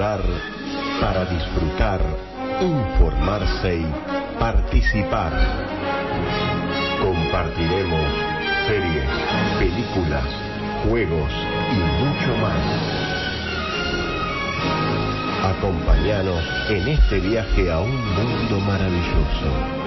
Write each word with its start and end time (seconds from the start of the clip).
para 0.00 1.26
disfrutar, 1.26 2.00
informarse 2.62 3.80
y 3.80 3.86
participar. 4.38 5.30
Compartiremos 7.02 8.10
series, 8.66 9.04
películas, 9.58 10.24
juegos 10.88 11.30
y 11.72 12.02
mucho 12.02 12.34
más. 12.40 12.62
Acompáñanos 15.58 16.44
en 16.70 16.88
este 16.88 17.20
viaje 17.20 17.70
a 17.70 17.80
un 17.80 17.94
mundo 18.14 18.58
maravilloso. 18.60 19.79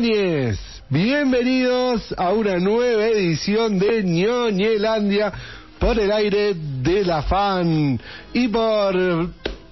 Ñoñes. 0.00 0.58
Bienvenidos 0.90 2.14
a 2.18 2.30
una 2.32 2.58
nueva 2.58 3.06
edición 3.06 3.78
de 3.78 4.02
ñoñelandia 4.02 5.32
por 5.78 5.98
el 5.98 6.12
aire 6.12 6.54
de 6.54 7.02
la 7.04 7.22
fan 7.22 7.98
y 8.34 8.48
por 8.48 9.30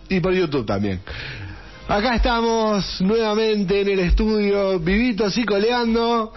y 0.08 0.20
por 0.20 0.32
YouTube 0.32 0.64
también. 0.64 1.00
Acá 1.86 2.14
estamos 2.14 3.02
nuevamente 3.02 3.82
en 3.82 3.88
el 3.88 4.00
estudio, 4.00 4.78
vivitos 4.78 5.36
y 5.36 5.44
coleando. 5.44 6.32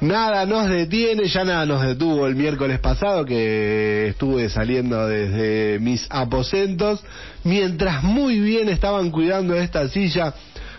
Nada 0.00 0.46
nos 0.46 0.68
detiene, 0.68 1.26
ya 1.26 1.42
nada 1.42 1.66
nos 1.66 1.82
detuvo 1.82 2.28
el 2.28 2.36
miércoles 2.36 2.78
pasado 2.78 3.24
que 3.24 4.06
estuve 4.08 4.48
saliendo 4.48 5.08
desde 5.08 5.80
mis 5.80 6.06
aposentos, 6.10 7.02
mientras 7.42 8.04
muy 8.04 8.38
bien 8.38 8.68
estaban 8.68 9.10
cuidando 9.10 9.56
esta 9.56 9.88
silla 9.88 10.32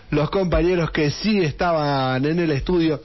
los 0.09 0.29
compañeros 0.29 0.91
que 0.91 1.11
sí 1.11 1.39
estaban 1.39 2.23
en 2.25 2.39
el 2.39 2.51
estudio. 2.51 3.01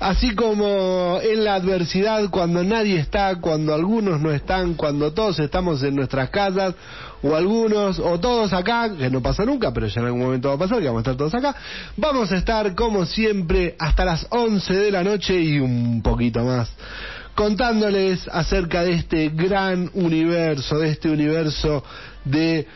Así 0.00 0.34
como 0.34 1.20
en 1.22 1.44
la 1.44 1.54
adversidad, 1.54 2.28
cuando 2.28 2.64
nadie 2.64 2.98
está, 2.98 3.36
cuando 3.36 3.72
algunos 3.72 4.20
no 4.20 4.32
están, 4.32 4.74
cuando 4.74 5.12
todos 5.12 5.38
estamos 5.38 5.80
en 5.84 5.94
nuestras 5.94 6.28
casas, 6.30 6.74
o 7.22 7.36
algunos, 7.36 8.00
o 8.00 8.18
todos 8.18 8.52
acá, 8.52 8.90
que 8.96 9.08
no 9.10 9.22
pasa 9.22 9.44
nunca, 9.44 9.72
pero 9.72 9.86
ya 9.86 10.00
en 10.00 10.06
algún 10.06 10.22
momento 10.22 10.48
va 10.48 10.54
a 10.54 10.58
pasar, 10.58 10.80
que 10.80 10.86
vamos 10.86 11.06
a 11.06 11.10
estar 11.10 11.16
todos 11.16 11.34
acá, 11.34 11.54
vamos 11.96 12.32
a 12.32 12.36
estar 12.36 12.74
como 12.74 13.06
siempre 13.06 13.76
hasta 13.78 14.04
las 14.04 14.26
11 14.30 14.74
de 14.74 14.90
la 14.90 15.04
noche 15.04 15.40
y 15.40 15.60
un 15.60 16.02
poquito 16.02 16.42
más, 16.44 16.68
contándoles 17.36 18.26
acerca 18.26 18.82
de 18.82 18.94
este 18.94 19.28
gran 19.28 19.88
universo, 19.94 20.80
de 20.80 20.90
este 20.90 21.10
universo 21.10 21.84
de 22.24 22.66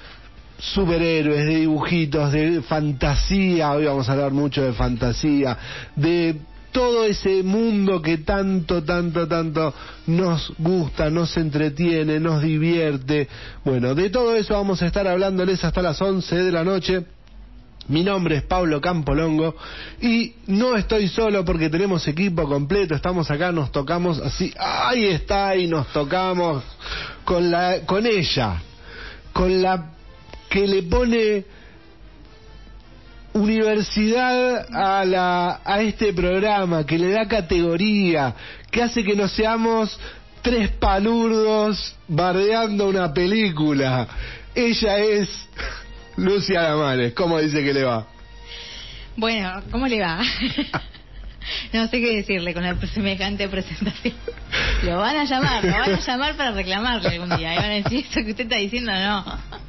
superhéroes, 0.58 1.44
de 1.46 1.56
dibujitos, 1.56 2.32
de 2.32 2.62
fantasía, 2.62 3.72
hoy 3.72 3.84
vamos 3.86 4.08
a 4.08 4.12
hablar 4.12 4.32
mucho 4.32 4.62
de 4.62 4.72
fantasía, 4.72 5.56
de 5.94 6.36
todo 6.76 7.06
ese 7.06 7.42
mundo 7.42 8.02
que 8.02 8.18
tanto, 8.18 8.84
tanto, 8.84 9.26
tanto 9.26 9.72
nos 10.08 10.52
gusta, 10.58 11.08
nos 11.08 11.34
entretiene, 11.38 12.20
nos 12.20 12.42
divierte. 12.42 13.28
Bueno, 13.64 13.94
de 13.94 14.10
todo 14.10 14.36
eso 14.36 14.52
vamos 14.52 14.82
a 14.82 14.86
estar 14.86 15.06
hablándoles 15.06 15.64
hasta 15.64 15.80
las 15.80 16.02
11 16.02 16.36
de 16.36 16.52
la 16.52 16.64
noche. 16.64 17.06
Mi 17.88 18.02
nombre 18.02 18.36
es 18.36 18.42
Pablo 18.42 18.80
Campolongo 18.80 19.56
y 20.02 20.34
no 20.48 20.76
estoy 20.76 21.08
solo 21.08 21.46
porque 21.46 21.70
tenemos 21.70 22.06
equipo 22.08 22.46
completo, 22.46 22.94
estamos 22.94 23.30
acá, 23.30 23.52
nos 23.52 23.72
tocamos 23.72 24.18
así, 24.18 24.52
ahí 24.58 25.06
está, 25.06 25.56
y 25.56 25.68
nos 25.68 25.86
tocamos 25.94 26.62
con 27.24 27.50
la 27.50 27.86
con 27.86 28.04
ella, 28.04 28.60
con 29.32 29.62
la 29.62 29.95
que 30.56 30.66
le 30.66 30.82
pone 30.84 31.44
universidad 33.34 34.66
a, 34.74 35.04
la, 35.04 35.60
a 35.62 35.82
este 35.82 36.14
programa, 36.14 36.86
que 36.86 36.98
le 36.98 37.10
da 37.10 37.28
categoría, 37.28 38.34
que 38.70 38.82
hace 38.82 39.04
que 39.04 39.14
no 39.14 39.28
seamos 39.28 40.00
tres 40.40 40.70
palurdos 40.70 41.94
bardeando 42.08 42.88
una 42.88 43.12
película. 43.12 44.08
Ella 44.54 44.96
es 44.96 45.28
Lucia 46.16 46.62
Damares. 46.62 47.12
¿Cómo 47.12 47.38
dice 47.38 47.62
que 47.62 47.74
le 47.74 47.84
va? 47.84 48.06
Bueno, 49.14 49.62
¿cómo 49.70 49.86
le 49.86 50.00
va? 50.00 50.22
no 51.74 51.86
sé 51.88 52.00
qué 52.00 52.16
decirle 52.16 52.54
con 52.54 52.62
la 52.62 52.74
semejante 52.86 53.46
presentación. 53.50 54.14
Lo 54.84 55.00
van 55.00 55.16
a 55.16 55.24
llamar, 55.24 55.62
lo 55.62 55.72
van 55.72 55.94
a 55.96 56.00
llamar 56.00 56.34
para 56.34 56.52
reclamarle 56.52 57.08
algún 57.10 57.36
día. 57.36 57.52
Y 57.52 57.56
van 57.56 57.70
a 57.72 57.74
decir, 57.74 58.06
eso 58.10 58.24
que 58.24 58.30
usted 58.30 58.44
está 58.44 58.56
diciendo 58.56 58.90
no. 58.90 59.66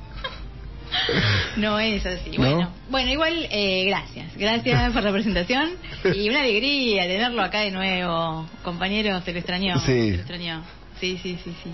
No 1.57 1.79
es 1.79 2.05
así. 2.05 2.31
¿No? 2.31 2.37
Bueno, 2.37 2.71
bueno, 2.89 3.11
igual 3.11 3.47
eh, 3.49 3.85
gracias. 3.85 4.35
Gracias 4.37 4.93
por 4.93 5.03
la 5.03 5.11
presentación 5.11 5.71
y 6.13 6.29
una 6.29 6.41
alegría 6.41 7.03
tenerlo 7.03 7.41
acá 7.41 7.61
de 7.61 7.71
nuevo. 7.71 8.47
Compañero, 8.63 9.19
se 9.21 9.33
lo 9.33 9.39
extrañó. 9.39 9.79
Sí. 9.79 9.85
Se 9.85 10.11
lo 10.11 10.15
extrañó. 10.15 10.63
Sí, 10.99 11.19
sí, 11.21 11.37
sí, 11.43 11.53
sí. 11.63 11.71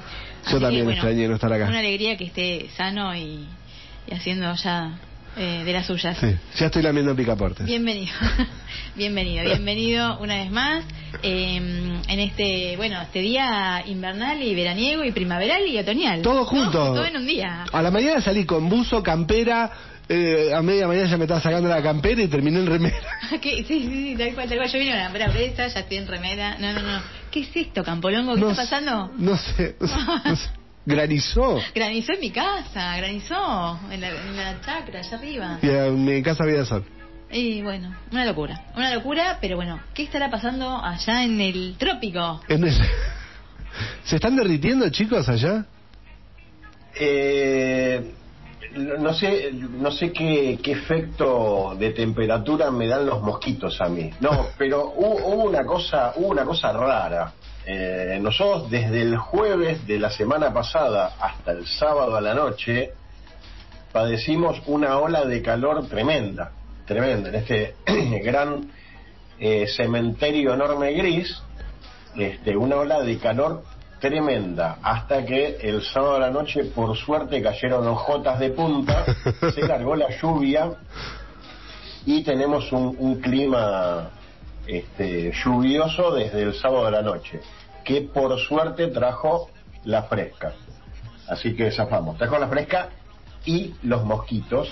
Yo 0.52 0.60
también 0.60 0.90
extrañé 0.90 1.28
no 1.28 1.36
estar 1.36 1.52
acá. 1.52 1.68
Una 1.68 1.80
alegría 1.80 2.18
que 2.18 2.26
esté 2.26 2.70
sano 2.76 3.16
y, 3.16 3.48
y 4.08 4.14
haciendo 4.14 4.54
ya 4.56 4.98
eh, 5.38 5.64
de 5.66 5.74
las 5.74 5.88
suyas. 5.88 6.18
Sí, 6.18 6.36
ya 6.58 6.68
estoy 6.68 6.84
lamiendo 6.84 7.16
picaportes. 7.16 7.66
Bienvenido, 7.66 8.14
bienvenido, 8.96 9.44
bienvenido 9.46 10.20
una 10.20 10.36
vez 10.36 10.52
más 10.52 10.84
eh, 11.22 11.56
en 12.08 12.20
este, 12.20 12.76
bueno, 12.78 13.02
este 13.02 13.20
día 13.20 13.84
invernal 13.86 14.42
y 14.42 14.56
veraniego 14.56 15.04
y 15.04 15.12
primaveral 15.12 15.66
y 15.68 15.78
otoñal. 15.78 16.22
Todo 16.22 16.46
junto. 16.46 16.72
Todo 16.72 17.06
en 17.06 17.18
un 17.18 17.28
día. 17.28 17.66
A 17.72 17.82
la 17.82 17.92
mañana 17.92 18.22
salí 18.22 18.46
con 18.46 18.70
buzo, 18.70 19.04
campera, 19.04 19.72
eh, 20.10 20.52
a 20.54 20.62
media 20.62 20.88
mañana 20.88 21.10
ya 21.10 21.18
me 21.18 21.24
estaba 21.24 21.40
sacando 21.40 21.70
la 21.70 21.82
campera 21.82 22.22
y 22.22 22.28
terminé 22.28 22.60
en 22.60 22.68
remera. 22.68 22.98
¿Qué? 23.42 23.64
Sí, 23.64 23.88
sí, 23.88 24.16
tal 24.18 24.34
cual, 24.34 24.50
tal 24.50 24.58
cual. 24.58 24.70
Yo 24.70 24.80
vine 24.80 24.94
a 24.94 25.10
la 25.10 25.32
presa, 25.32 25.68
ya 25.68 25.80
estoy 25.80 25.98
en 25.98 26.08
remera. 26.08 26.58
No, 26.60 26.74
no, 26.74 26.82
no. 26.82 27.02
¿Qué 27.32 27.42
es 27.42 27.56
esto, 27.56 27.84
Campolongo? 27.84 28.36
¿Qué 28.36 28.42
No 28.42 28.52
está 28.52 28.64
pasando? 28.64 29.12
No 29.18 29.38
sé, 29.38 29.76
no 29.80 29.88
sé, 29.88 29.96
no 30.26 30.36
sé. 30.36 30.50
Granizó. 30.86 31.62
Granizó 31.74 32.14
en 32.14 32.20
mi 32.20 32.30
casa, 32.32 32.98
granizó 32.98 33.80
en 33.90 34.02
la, 34.02 34.10
en 34.10 34.36
la 34.36 34.60
chacra, 34.60 35.00
allá 35.00 35.18
arriba. 35.18 35.60
Y 35.62 35.70
en 35.70 36.04
mi 36.04 36.22
casa 36.22 36.44
había 36.44 36.66
sol. 36.66 36.86
Y 37.34 37.64
bueno, 37.64 37.96
una 38.12 38.26
locura. 38.26 38.62
Una 38.76 38.94
locura, 38.94 39.40
pero 39.42 39.56
bueno, 39.56 39.80
¿qué 39.96 40.04
estará 40.04 40.30
pasando 40.30 40.78
allá 40.78 41.24
en 41.24 41.42
el 41.42 41.76
trópico? 41.80 42.42
En 42.48 42.64
el- 42.64 42.74
¿Se 44.04 44.16
están 44.18 44.36
derritiendo, 44.36 44.88
chicos, 44.92 45.28
allá? 45.28 45.66
Eh, 46.96 48.14
no 48.76 49.14
sé, 49.16 49.52
no 49.54 49.90
sé 49.92 50.12
qué, 50.12 50.60
qué 50.62 50.74
efecto 50.74 51.76
de 51.78 51.90
temperatura 51.92 52.70
me 52.70 52.88
dan 52.88 53.06
los 53.08 53.22
mosquitos 53.24 53.82
a 53.82 53.90
mí. 53.90 54.12
No, 54.20 54.48
pero 54.58 54.92
hubo, 54.96 55.16
hubo 55.28 55.44
una 55.46 55.66
cosa, 55.66 56.14
hubo 56.16 56.28
una 56.28 56.46
cosa 56.46 56.72
rara. 56.72 57.34
Eh, 57.66 58.20
nosotros 58.22 58.70
desde 58.70 59.02
el 59.02 59.18
jueves 59.18 59.88
de 59.88 59.98
la 59.98 60.12
semana 60.12 60.54
pasada 60.54 61.14
hasta 61.20 61.52
el 61.54 61.66
sábado 61.66 62.16
a 62.16 62.22
la 62.22 62.34
noche 62.36 62.92
padecimos 63.92 64.62
una 64.66 64.98
ola 65.00 65.24
de 65.26 65.42
calor 65.42 65.88
tremenda, 65.88 66.52
tremenda 66.86 67.30
en 67.30 67.36
este 67.36 67.76
gran 68.24 68.70
eh, 69.40 69.68
cementerio 69.68 70.54
enorme 70.54 70.94
gris, 70.94 71.42
este, 72.16 72.56
una 72.56 72.78
ola 72.78 73.02
de 73.02 73.18
calor 73.18 73.64
tremenda, 74.00 74.80
hasta 74.82 75.26
que 75.26 75.58
el 75.62 75.82
sábado 75.82 76.16
a 76.16 76.20
la 76.20 76.30
noche, 76.30 76.66
por 76.66 76.96
suerte, 76.98 77.42
cayeron 77.42 77.88
hojotas 77.88 78.40
de 78.40 78.50
punta, 78.52 79.06
se 79.56 79.62
largó 79.66 79.96
la 79.96 80.10
lluvia 80.22 80.74
y 82.06 82.22
tenemos 82.24 82.72
un, 82.72 82.96
un 83.00 83.22
clima 83.22 84.10
este, 84.68 85.32
lluvioso 85.44 86.12
desde 86.14 86.44
el 86.44 86.54
sábado 86.54 86.88
a 86.88 86.92
la 86.92 87.02
noche, 87.02 87.40
que 87.84 88.02
por 88.02 88.38
suerte 88.40 88.88
trajo 88.88 89.50
la 89.86 90.04
fresca. 90.04 90.54
Así 91.28 91.56
que 91.56 91.72
zafamos, 91.72 92.18
trajo 92.18 92.38
la 92.38 92.48
fresca 92.48 92.90
y 93.46 93.74
los 93.84 94.04
mosquitos 94.04 94.70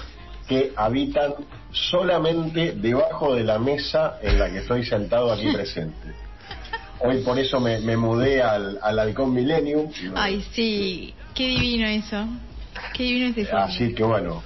que 0.47 0.71
habitan 0.75 1.33
solamente 1.71 2.73
debajo 2.73 3.35
de 3.35 3.43
la 3.43 3.59
mesa 3.59 4.17
en 4.21 4.39
la 4.39 4.49
que 4.49 4.59
estoy 4.59 4.85
sentado 4.85 5.31
aquí 5.31 5.47
presente. 5.53 5.95
Hoy 6.99 7.21
por 7.23 7.39
eso 7.39 7.59
me, 7.59 7.79
me 7.79 7.97
mudé 7.97 8.41
al, 8.41 8.77
al 8.81 8.99
Halcón 8.99 9.33
Millennium. 9.33 9.89
Ay, 10.15 10.45
sí, 10.53 11.13
qué 11.33 11.47
divino 11.47 11.87
eso. 11.87 12.27
Qué 12.93 13.03
divino 13.03 13.27
este 13.27 13.45
fondo. 13.45 13.65
Así 13.65 13.93
que 13.93 14.03
bueno, 14.03 14.43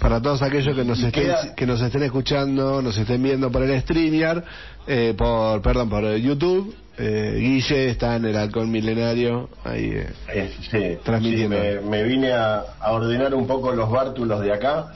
Para 0.00 0.20
todos 0.20 0.42
aquellos 0.42 0.76
que 0.76 0.84
nos 0.84 0.98
estén, 1.02 1.24
queda- 1.24 1.54
que 1.54 1.66
nos 1.66 1.80
estén 1.80 2.02
escuchando, 2.02 2.82
nos 2.82 2.96
estén 2.98 3.22
viendo 3.22 3.50
por 3.50 3.62
el 3.62 3.80
StreamYard, 3.80 4.44
eh, 4.86 5.14
por, 5.16 5.62
perdón, 5.62 5.88
por 5.88 6.04
el 6.04 6.20
YouTube, 6.22 6.76
eh, 6.98 7.36
Guille 7.38 7.90
está 7.90 8.16
en 8.16 8.26
el 8.26 8.36
halcón 8.36 8.70
milenario, 8.70 9.48
ahí, 9.64 9.86
eh, 9.94 10.12
eh, 10.32 10.52
sí, 10.70 10.98
Transmitiendo. 11.02 11.56
sí, 11.56 11.62
me, 11.62 11.80
me 11.90 12.02
vine 12.04 12.32
a, 12.32 12.64
a 12.80 12.92
ordenar 12.92 13.34
un 13.34 13.46
poco 13.46 13.72
los 13.72 13.90
bártulos 13.90 14.42
de 14.42 14.52
acá. 14.52 14.92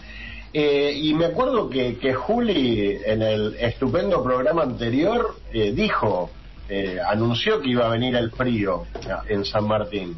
Eh, 0.53 0.93
y 0.97 1.15
me 1.15 1.27
acuerdo 1.27 1.69
que, 1.69 1.99
que 1.99 2.15
Juli 2.15 2.99
en 3.05 3.23
el 3.23 3.56
estupendo 3.61 4.23
programa 4.23 4.62
anterior 4.62 5.39
eh, 5.53 5.73
dijo, 5.73 6.31
eh, 6.69 6.99
anunció 7.06 7.61
que 7.61 7.69
iba 7.71 7.87
a 7.87 7.91
venir 7.91 8.17
el 8.17 8.31
frío 8.31 8.87
en 9.29 9.45
San 9.45 9.67
Martín. 9.67 10.17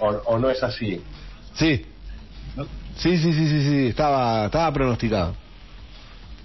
¿O, 0.00 0.08
o 0.08 0.38
no 0.38 0.50
es 0.50 0.62
así? 0.62 1.00
Sí. 1.54 1.86
Sí, 2.98 3.18
sí, 3.18 3.32
sí, 3.32 3.48
sí, 3.48 3.62
sí, 3.68 3.86
estaba, 3.88 4.46
estaba 4.46 4.72
pronosticado. 4.72 5.34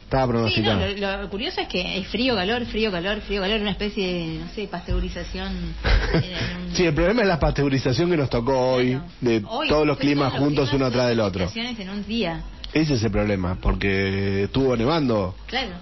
Estaba 0.06 0.24
Sí, 0.24 0.28
no, 0.28 0.40
pronosticado. 0.40 0.80
lo, 1.18 1.22
lo 1.24 1.30
curioso 1.30 1.62
es 1.62 1.68
que 1.68 2.00
es 2.00 2.08
frío, 2.08 2.36
calor, 2.36 2.66
frío, 2.66 2.90
calor, 2.92 3.22
frío, 3.22 3.42
calor, 3.42 3.62
una 3.62 3.72
especie 3.72 4.08
de, 4.08 4.26
no 4.40 4.48
sé, 4.50 4.68
pasteurización. 4.68 5.54
un- 6.14 6.76
Sí, 6.76 6.86
el 6.86 6.94
problema 6.96 7.22
es 7.22 7.28
la 7.28 7.40
pasteurización 7.40 8.10
que 8.10 8.18
nos 8.18 8.30
tocó 8.30 8.58
hoy, 8.76 8.92
Claro. 8.92 9.06
de 9.22 9.44
Hoy, 9.48 9.68
todos 9.68 9.86
los 9.86 9.98
climas 9.98 10.34
juntos 10.34 10.72
uno 10.74 10.86
atrás 10.86 11.10
del 11.10 11.20
otro. 11.20 11.48
en 11.56 11.90
un 11.90 12.06
día, 12.08 12.44
Ese 12.74 12.94
es 12.96 13.04
el 13.04 13.12
problema, 13.12 13.58
porque 13.62 14.44
estuvo 14.44 14.76
nevando 14.78 15.36
claro. 15.48 15.74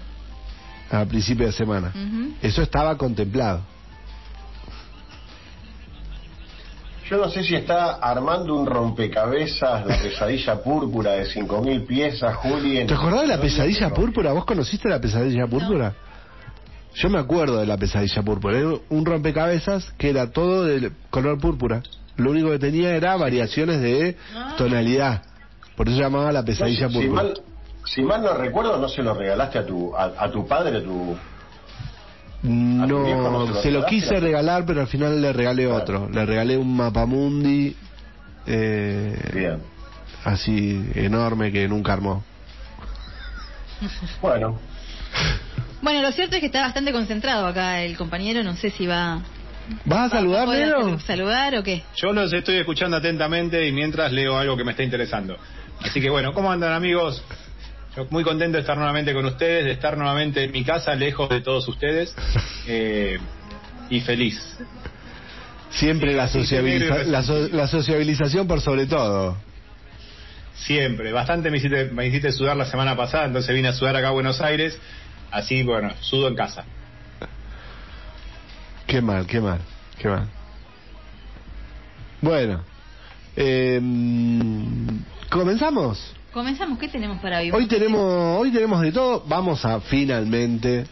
a 0.90 1.04
principio 1.04 1.46
de 1.46 1.52
semana. 1.52 1.92
Eso 2.42 2.62
estaba 2.62 2.96
contemplado. 2.96 3.60
Yo 7.10 7.16
no 7.16 7.30
sé 7.30 7.42
si 7.42 7.54
está 7.54 7.94
armando 7.94 8.54
un 8.54 8.66
rompecabezas, 8.66 9.86
la 9.86 9.98
pesadilla 9.98 10.62
púrpura 10.62 11.12
de 11.12 11.24
5.000 11.26 11.86
piezas, 11.86 12.36
Juli. 12.36 12.78
en- 12.78 12.86
¿Te 12.86 12.94
acordás 12.94 13.22
de 13.22 13.28
la 13.28 13.40
pesadilla 13.40 13.88
púrpura? 13.90 14.32
¿Vos 14.32 14.44
conociste 14.44 14.88
la 14.90 15.00
pesadilla 15.00 15.46
púrpura? 15.46 15.94
Yo 16.94 17.08
me 17.08 17.18
acuerdo 17.18 17.58
de 17.60 17.66
la 17.66 17.78
pesadilla 17.78 18.22
púrpura. 18.22 18.58
Era 18.58 18.68
un 18.90 19.06
rompecabezas 19.06 19.90
que 19.96 20.10
era 20.10 20.30
todo 20.30 20.64
de 20.64 20.90
color 21.10 21.38
púrpura. 21.40 21.82
Lo 22.16 22.30
único 22.32 22.50
que 22.50 22.58
tenía 22.58 22.94
era 22.94 23.16
variaciones 23.16 23.80
de 23.80 24.16
Ah. 24.34 24.54
tonalidad. 24.58 25.22
Por 25.78 25.88
eso 25.88 25.96
se 25.96 26.02
llamaba 26.02 26.30
la 26.32 26.40
No, 26.40 26.46
pesadilla 26.46 26.88
si, 26.88 26.92
si 26.94 26.98
púrpura. 27.00 27.22
mal, 27.22 27.34
si 27.86 28.02
mal 28.02 28.20
no 28.22 28.34
recuerdo, 28.34 28.76
no 28.78 28.88
se 28.88 29.02
lo 29.02 29.14
regalaste 29.14 29.58
a 29.60 29.64
tu, 29.66 29.94
a, 29.96 30.12
a 30.18 30.30
tu 30.30 30.46
padre, 30.46 30.78
a 30.78 30.82
tu... 30.82 31.16
¿A 32.80 32.86
tu 32.86 33.04
viejo 33.04 33.22
No, 33.22 33.30
no 33.30 33.46
se 33.46 33.52
lo 33.52 33.62
se 33.62 33.70
lo 33.70 33.78
regalaste? 33.80 33.88
quise 33.96 34.20
regalar, 34.20 34.64
pero 34.66 34.80
al 34.82 34.88
final 34.88 35.22
le 35.22 35.32
regalé 35.32 35.64
Claro. 35.66 35.82
otro. 35.82 36.08
Le 36.12 36.26
regalé 36.26 36.56
un 36.58 36.76
mapamundi 36.76 37.76
eh, 38.46 39.16
Bien. 39.34 39.62
así 40.24 40.90
enorme 40.94 41.50
que 41.52 41.66
nunca 41.68 41.92
armó. 41.94 42.24
Bueno, 44.20 44.58
Bueno, 45.80 46.02
lo 46.02 46.10
cierto 46.12 46.34
es 46.34 46.40
que 46.40 46.46
está 46.46 46.62
bastante 46.62 46.90
concentrado 46.92 47.46
acá 47.46 47.82
el 47.82 47.96
compañero, 47.96 48.42
no 48.42 48.56
sé 48.56 48.70
si 48.70 48.86
va, 48.86 49.20
¿Vas 49.84 50.12
a 50.12 50.16
saludar, 50.16 50.48
Nero? 50.48 50.98
saludar 51.00 51.54
o 51.56 51.62
qué. 51.62 51.82
Yo 51.96 52.12
los 52.12 52.32
estoy 52.32 52.56
escuchando 52.56 52.96
atentamente 52.96 53.66
y 53.66 53.70
mientras 53.72 54.10
leo 54.12 54.36
algo 54.36 54.56
que 54.56 54.64
me 54.64 54.72
está 54.72 54.82
interesando. 54.82 55.36
Así 55.82 56.00
que 56.00 56.10
bueno, 56.10 56.32
¿cómo 56.34 56.50
andan 56.50 56.72
amigos? 56.72 57.22
Yo 57.96 58.06
muy 58.10 58.22
contento 58.24 58.56
de 58.56 58.60
estar 58.60 58.76
nuevamente 58.76 59.12
con 59.12 59.24
ustedes, 59.24 59.64
de 59.64 59.72
estar 59.72 59.96
nuevamente 59.96 60.44
en 60.44 60.52
mi 60.52 60.64
casa, 60.64 60.94
lejos 60.94 61.28
de 61.28 61.40
todos 61.40 61.66
ustedes, 61.68 62.14
eh, 62.66 63.18
y 63.90 64.00
feliz. 64.00 64.40
Siempre 65.70 66.14
la, 66.14 66.28
sociabiliza- 66.28 67.04
la, 67.04 67.22
so- 67.22 67.48
la 67.48 67.66
sociabilización 67.68 68.46
por 68.48 68.60
sobre 68.60 68.86
todo. 68.86 69.36
Siempre. 70.54 71.12
Bastante 71.12 71.50
me 71.50 71.58
hiciste, 71.58 71.84
me 71.86 72.06
hiciste 72.06 72.32
sudar 72.32 72.56
la 72.56 72.64
semana 72.64 72.96
pasada, 72.96 73.26
entonces 73.26 73.54
vine 73.54 73.68
a 73.68 73.72
sudar 73.72 73.94
acá 73.96 74.08
a 74.08 74.12
Buenos 74.12 74.40
Aires. 74.40 74.78
Así, 75.30 75.62
bueno, 75.62 75.92
sudo 76.00 76.26
en 76.28 76.34
casa. 76.34 76.64
Qué 78.86 79.00
mal, 79.02 79.26
qué 79.26 79.40
mal, 79.40 79.60
qué 79.98 80.08
mal. 80.08 80.26
Bueno, 82.22 82.64
eh, 83.36 83.78
comenzamos. 85.30 86.14
Comenzamos, 86.32 86.78
¿qué 86.78 86.88
tenemos 86.88 87.18
para 87.20 87.38
hoy? 87.40 87.50
Hoy 87.50 87.66
tenemos, 87.66 88.00
hoy 88.40 88.50
tenemos 88.50 88.80
de 88.82 88.92
todo. 88.92 89.24
Vamos 89.26 89.64
a 89.64 89.80
finalmente, 89.80 90.84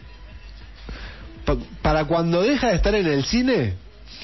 pa- 1.45 1.57
para 1.81 2.05
cuando 2.05 2.41
deja 2.41 2.69
de 2.69 2.75
estar 2.75 2.93
en 2.95 3.05
el 3.07 3.23
cine, 3.23 3.75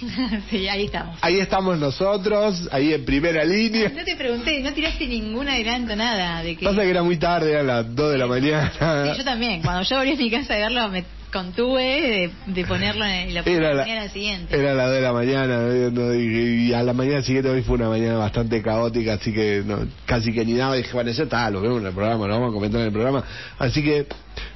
sí, 0.50 0.68
ahí 0.68 0.86
estamos. 0.86 1.18
ahí 1.22 1.40
estamos 1.40 1.78
nosotros, 1.80 2.68
ahí 2.72 2.94
en 2.94 3.06
primera 3.06 3.44
línea. 3.46 3.90
No 3.96 4.04
te 4.04 4.16
pregunté, 4.16 4.60
no 4.62 4.74
tiraste 4.74 5.06
ningún 5.08 5.48
adelanto, 5.48 5.96
nada. 5.96 6.42
De 6.42 6.56
que... 6.58 6.66
Pasa 6.66 6.82
que 6.82 6.90
era 6.90 7.04
muy 7.04 7.18
tarde, 7.18 7.52
eran 7.52 7.68
las 7.68 7.96
2 7.96 8.12
de 8.12 8.18
la 8.18 8.28
mañana. 8.28 8.72
Sí, 9.14 9.18
yo 9.20 9.24
también. 9.24 9.62
Cuando 9.62 9.84
yo 9.84 9.98
volví 9.98 10.12
a 10.14 10.16
mi 10.16 10.32
casa 10.32 10.56
de 10.56 10.62
verlo, 10.62 10.90
me 10.90 11.06
contuve 11.34 12.32
de, 12.46 12.54
de 12.54 12.66
ponerlo 12.66 13.04
en 13.04 13.34
la 13.34 13.42
Era 13.42 13.74
la, 13.74 13.82
mañana 13.82 14.10
siguiente. 14.10 14.56
era 14.56 14.74
la 14.76 14.90
de 14.90 15.02
la 15.02 15.12
mañana 15.12 15.68
eh, 15.68 15.92
y, 16.18 16.70
y 16.70 16.74
a 16.74 16.84
la 16.84 16.94
mañana 16.94 17.24
siguiente 17.24 17.50
hoy 17.50 17.64
fue 17.64 17.76
una 17.76 17.90
mañana 17.90 18.20
bastante 18.20 18.62
caótica 18.62 19.14
así 19.14 19.34
que 19.34 19.64
no, 19.66 19.80
casi 20.06 20.32
que 20.32 20.46
ni 20.46 20.54
nada 20.54 20.76
dije 20.76 20.92
bueno 20.94 21.10
ya 21.12 21.24
está 21.24 21.50
lo 21.50 21.60
vemos 21.62 21.82
en 21.82 21.88
el 21.88 21.94
programa 21.94 22.28
lo 22.28 22.34
vamos 22.36 22.52
a 22.52 22.54
comentar 22.54 22.82
en 22.82 22.88
el 22.88 22.94
programa 22.94 23.24
así 23.58 23.84
que 23.84 24.06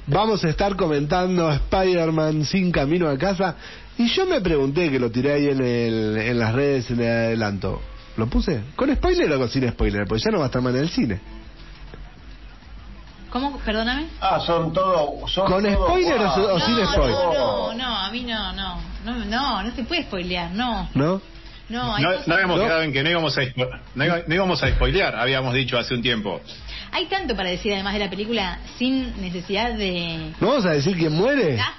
vamos 0.06 0.44
a 0.44 0.48
estar 0.48 0.76
comentando 0.76 1.50
Spider-Man 1.50 2.44
sin 2.44 2.70
camino 2.70 3.08
a 3.08 3.18
casa 3.18 3.56
y 3.98 4.08
yo 4.08 4.24
me 4.26 4.40
pregunté 4.40 4.88
que 4.90 5.00
lo 5.00 5.10
tiré 5.10 5.32
ahí 5.32 5.48
en, 5.48 5.60
el, 5.60 6.16
en 6.16 6.38
las 6.38 6.54
redes 6.54 6.90
en 6.92 7.00
el 7.00 7.08
adelanto 7.10 7.82
¿lo 8.16 8.28
puse? 8.28 8.60
¿con 8.76 8.94
spoiler 8.94 9.32
o 9.32 9.48
sin 9.48 9.68
spoiler? 9.68 10.06
pues 10.06 10.22
ya 10.24 10.30
no 10.30 10.38
va 10.38 10.44
a 10.44 10.46
estar 10.46 10.62
más 10.62 10.72
en 10.74 10.80
el 10.80 10.88
cine 10.88 11.37
¿Cómo? 13.30 13.58
Perdóname. 13.58 14.06
ah, 14.20 14.40
son 14.40 14.72
todo... 14.72 15.26
Son 15.28 15.46
¿Con 15.50 15.62
todo- 15.62 15.86
spoiler 15.86 16.20
o, 16.20 16.34
o 16.34 16.48
wow. 16.50 16.60
sin 16.60 16.76
no, 16.76 16.92
spoiler? 16.92 17.14
no, 17.14 17.32
no, 17.32 17.74
no, 17.74 17.96
a 17.98 18.10
mí 18.10 18.22
no, 18.24 18.52
no. 18.54 18.80
No, 19.04 19.24
no, 19.24 19.62
no 19.62 19.74
se 19.74 19.84
puede 19.84 20.02
spoilear, 20.04 20.50
no. 20.52 20.88
¿no? 20.94 21.20
No, 21.68 21.94
hay, 21.94 22.02
No, 22.02 22.10
no 22.26 22.34
habíamos 22.34 22.56
¿No? 22.58 22.64
quedado 22.64 22.82
en 22.82 22.92
que 22.94 23.02
no 23.02 23.10
íbamos, 23.10 23.36
a, 23.36 23.42
no, 23.94 24.04
iba- 24.04 24.20
no 24.26 24.34
íbamos 24.34 24.62
a 24.62 24.70
spoilear, 24.70 25.14
habíamos 25.16 25.52
dicho 25.52 25.76
hace 25.78 25.94
un 25.94 26.00
tiempo. 26.02 26.40
hay 26.92 27.04
tanto 27.06 27.36
para 27.36 27.50
decir 27.50 27.74
además 27.74 27.92
de 27.92 27.98
la 28.00 28.08
película 28.08 28.58
sin 28.78 29.20
necesidad 29.20 29.74
de... 29.74 30.32
¿no 30.40 30.48
vamos 30.48 30.64
a 30.64 30.70
decir 30.70 30.96
quién 30.96 31.12
muere? 31.12 31.60
Ah. 31.60 31.74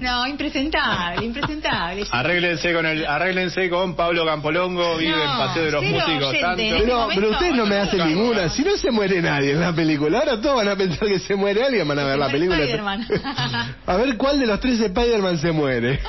No, 0.00 0.26
impresentable, 0.26 1.24
impresentable. 1.26 2.04
Arréglense 2.10 2.72
con 2.72 2.86
el, 2.86 3.04
arréglense 3.06 3.68
con 3.68 3.96
Pablo 3.96 4.24
Campolongo, 4.24 4.96
vive 4.96 5.10
No, 5.16 5.22
en 5.32 5.38
Paseo 5.38 5.64
de 5.64 5.70
los 5.72 5.82
Músicos, 5.84 6.28
oyente. 6.28 6.40
tanto. 6.40 6.62
Este 6.62 6.78
Pero, 6.82 6.98
momento, 6.98 7.20
pero 7.20 7.30
ustedes 7.32 7.54
no 7.56 7.66
me 7.66 7.76
hacen 7.76 8.06
ninguna. 8.06 8.48
Si 8.48 8.62
no 8.62 8.76
se 8.76 8.90
muere 8.90 9.20
nadie 9.20 9.52
en 9.52 9.60
la 9.60 9.72
película, 9.74 10.18
ahora 10.20 10.40
todos 10.40 10.56
van 10.56 10.68
a 10.68 10.76
pensar 10.76 11.08
que 11.08 11.18
se 11.18 11.34
muere 11.34 11.64
alguien, 11.64 11.86
van 11.88 11.98
a 11.98 12.02
Se 12.02 12.08
ver 12.08 12.18
la 12.18 12.28
película. 12.28 12.58
Spider-Man. 12.58 13.06
A 13.86 13.96
ver 13.96 14.16
cuál 14.16 14.38
de 14.38 14.46
los 14.46 14.60
tres 14.60 14.80
Spider-Man 14.80 15.38
se 15.38 15.52
muere. 15.52 16.00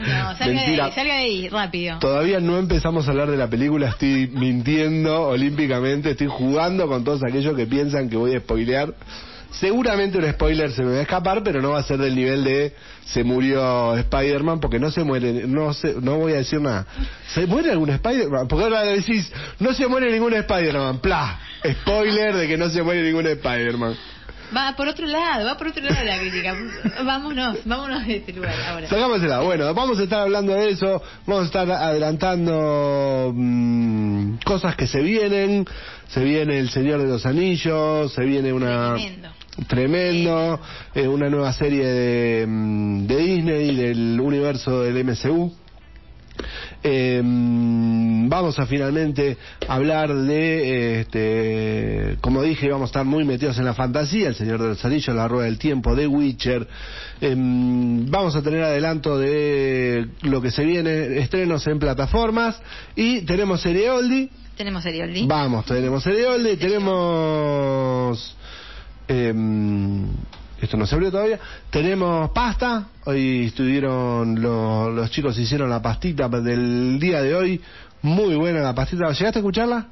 No, 0.00 0.36
salga 0.36 0.46
de 0.46 0.54
Mentira. 0.54 0.84
ahí, 0.86 0.92
salga 0.92 1.14
de 1.14 1.20
ahí, 1.20 1.48
rápido. 1.48 1.98
Todavía 2.00 2.40
no 2.40 2.58
empezamos 2.58 3.06
a 3.06 3.10
hablar 3.12 3.30
de 3.30 3.36
la 3.36 3.48
película, 3.48 3.88
estoy 3.90 4.26
mintiendo 4.28 5.28
olímpicamente, 5.28 6.10
estoy 6.10 6.26
jugando 6.28 6.86
con 6.88 7.04
todos 7.04 7.22
aquellos 7.22 7.54
que 7.56 7.66
piensan 7.66 8.08
que 8.10 8.16
voy 8.16 8.34
a 8.34 8.40
spoilear. 8.40 8.94
Seguramente 9.52 10.18
un 10.18 10.30
spoiler 10.32 10.72
se 10.72 10.82
me 10.82 10.92
va 10.92 10.98
a 10.98 11.02
escapar, 11.02 11.42
pero 11.42 11.60
no 11.60 11.70
va 11.70 11.80
a 11.80 11.82
ser 11.82 11.98
del 11.98 12.14
nivel 12.14 12.42
de 12.44 12.74
se 13.04 13.22
murió 13.22 13.94
Spider-Man, 13.96 14.60
porque 14.60 14.78
no 14.78 14.90
se 14.90 15.04
muere, 15.04 15.46
no 15.46 15.74
sé, 15.74 15.94
no 16.00 16.16
voy 16.18 16.32
a 16.32 16.36
decir 16.36 16.60
nada. 16.60 16.86
¿Se 17.28 17.46
muere 17.46 17.70
algún 17.70 17.90
Spider-Man? 17.90 18.48
Porque 18.48 18.64
ahora 18.64 18.82
decís, 18.82 19.30
no 19.58 19.74
se 19.74 19.86
muere 19.86 20.10
ningún 20.10 20.32
Spider-Man, 20.32 21.00
¡pla! 21.00 21.38
Spoiler 21.64 22.34
de 22.34 22.48
que 22.48 22.56
no 22.56 22.70
se 22.70 22.82
muere 22.82 23.02
ningún 23.02 23.26
Spider-Man. 23.26 23.96
Va 24.54 24.74
por 24.76 24.86
otro 24.86 25.06
lado, 25.06 25.46
va 25.46 25.56
por 25.56 25.68
otro 25.68 25.82
lado 25.82 26.04
la 26.04 26.18
crítica. 26.18 26.54
Vámonos, 27.04 27.58
vámonos 27.64 28.06
de 28.06 28.16
este 28.16 28.32
lugar 28.34 28.54
ahora. 28.68 28.86
Sacámosela. 28.86 29.40
Bueno, 29.40 29.72
vamos 29.72 29.98
a 29.98 30.02
estar 30.02 30.20
hablando 30.20 30.52
de 30.54 30.70
eso, 30.70 31.02
vamos 31.26 31.44
a 31.44 31.46
estar 31.46 31.70
adelantando 31.70 33.32
mm, 33.34 34.36
cosas 34.44 34.76
que 34.76 34.86
se 34.86 35.00
vienen. 35.00 35.66
Se 36.08 36.22
viene 36.22 36.58
El 36.58 36.68
Señor 36.68 37.00
de 37.00 37.08
los 37.08 37.24
Anillos, 37.24 38.12
se 38.12 38.24
viene 38.24 38.52
una... 38.52 38.94
Tremendo. 38.94 39.28
Tremendo, 39.68 40.60
eh, 40.94 41.06
una 41.06 41.28
nueva 41.28 41.52
serie 41.52 41.84
de, 41.84 42.46
mm, 42.46 43.06
de 43.06 43.16
Disney, 43.16 43.76
del 43.76 44.20
universo 44.20 44.80
del 44.80 45.04
MCU. 45.04 45.52
Eh, 46.82 47.20
mm, 47.22 48.28
vamos 48.28 48.58
a 48.58 48.66
finalmente 48.66 49.36
hablar 49.68 50.12
de, 50.14 50.96
eh, 50.96 51.00
este, 51.00 52.16
como 52.20 52.42
dije, 52.42 52.70
vamos 52.70 52.88
a 52.88 52.90
estar 52.90 53.04
muy 53.04 53.24
metidos 53.24 53.58
en 53.58 53.66
la 53.66 53.74
fantasía, 53.74 54.28
El 54.28 54.34
Señor 54.34 54.60
de 54.60 54.68
los 54.68 54.84
Anillos, 54.84 55.14
La 55.14 55.28
Rueda 55.28 55.44
del 55.44 55.58
Tiempo, 55.58 55.94
The 55.94 56.06
Witcher. 56.06 56.66
Eh, 57.20 57.34
vamos 57.36 58.34
a 58.34 58.42
tener 58.42 58.62
adelanto 58.62 59.18
de 59.18 60.08
lo 60.22 60.40
que 60.40 60.50
se 60.50 60.64
viene, 60.64 61.18
estrenos 61.18 61.66
en 61.66 61.78
plataformas 61.78 62.60
y 62.96 63.20
tenemos 63.20 63.60
serie 63.60 63.90
Oldie. 63.90 64.30
Tenemos 64.56 64.82
serio 64.82 65.06
Lee. 65.06 65.26
Vamos, 65.26 65.64
tenemos 65.66 66.02
serie 66.02 66.26
Oldie, 66.26 66.56
tenemos... 66.56 68.36
em, 69.08 70.06
Esto 70.60 70.76
no 70.76 70.86
se 70.86 70.94
abrió 70.94 71.10
todavía. 71.10 71.38
Tenemos 71.70 72.30
pasta. 72.30 72.88
Hoy 73.04 73.46
estuvieron 73.46 74.40
los, 74.40 74.94
los 74.94 75.10
chicos 75.10 75.36
hicieron 75.38 75.68
la 75.68 75.82
pastita 75.82 76.28
del 76.28 76.98
día 77.00 77.20
de 77.22 77.34
hoy. 77.34 77.60
Muy 78.02 78.34
buena 78.36 78.60
la 78.60 78.74
pastita. 78.74 79.10
¿Llegaste 79.10 79.38
a 79.38 79.40
escucharla? 79.40 79.86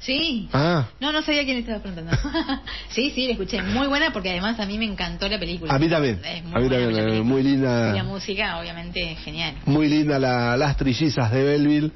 Sí. 0.00 0.48
Ah. 0.52 0.86
No, 1.00 1.12
no 1.12 1.22
sabía 1.22 1.44
quién 1.44 1.58
estaba 1.58 1.80
preguntando. 1.80 2.16
sí, 2.90 3.10
sí, 3.14 3.26
la 3.26 3.32
escuché. 3.32 3.60
Muy 3.62 3.88
buena 3.88 4.12
porque 4.12 4.30
además 4.30 4.58
a 4.60 4.66
mí 4.66 4.78
me 4.78 4.84
encantó 4.84 5.28
la 5.28 5.38
película. 5.38 5.74
A 5.74 5.78
mí 5.78 5.88
también. 5.88 6.20
Es 6.24 6.44
muy 6.44 6.54
A 6.54 6.58
mí 6.60 6.68
buena 6.68 6.76
también, 6.76 6.92
la 6.94 7.00
eh, 7.00 7.04
película. 7.04 7.24
muy 7.24 7.42
linda. 7.42 7.90
Y 7.90 7.96
la 7.96 8.04
música, 8.04 8.58
obviamente, 8.58 9.16
genial. 9.16 9.54
Muy 9.66 9.88
linda 9.88 10.18
la, 10.18 10.56
las 10.56 10.76
trillizas 10.76 11.30
de 11.32 11.42
Belleville. 11.42 11.92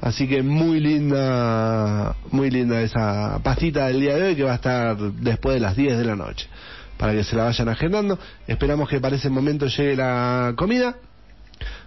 Así 0.00 0.26
que 0.26 0.42
muy 0.42 0.80
linda, 0.80 2.16
muy 2.30 2.50
linda 2.50 2.80
esa 2.80 3.38
pastita 3.42 3.86
del 3.86 4.00
día 4.00 4.14
de 4.14 4.22
hoy 4.28 4.36
que 4.36 4.44
va 4.44 4.52
a 4.52 4.54
estar 4.54 4.96
después 4.96 5.54
de 5.54 5.60
las 5.60 5.76
10 5.76 5.98
de 5.98 6.04
la 6.04 6.16
noche. 6.16 6.48
Para 6.96 7.12
que 7.12 7.24
se 7.24 7.36
la 7.36 7.44
vayan 7.44 7.68
agendando. 7.68 8.18
Esperamos 8.46 8.88
que 8.88 9.00
para 9.00 9.16
ese 9.16 9.28
momento 9.28 9.66
llegue 9.66 9.96
la 9.96 10.54
comida. 10.56 10.96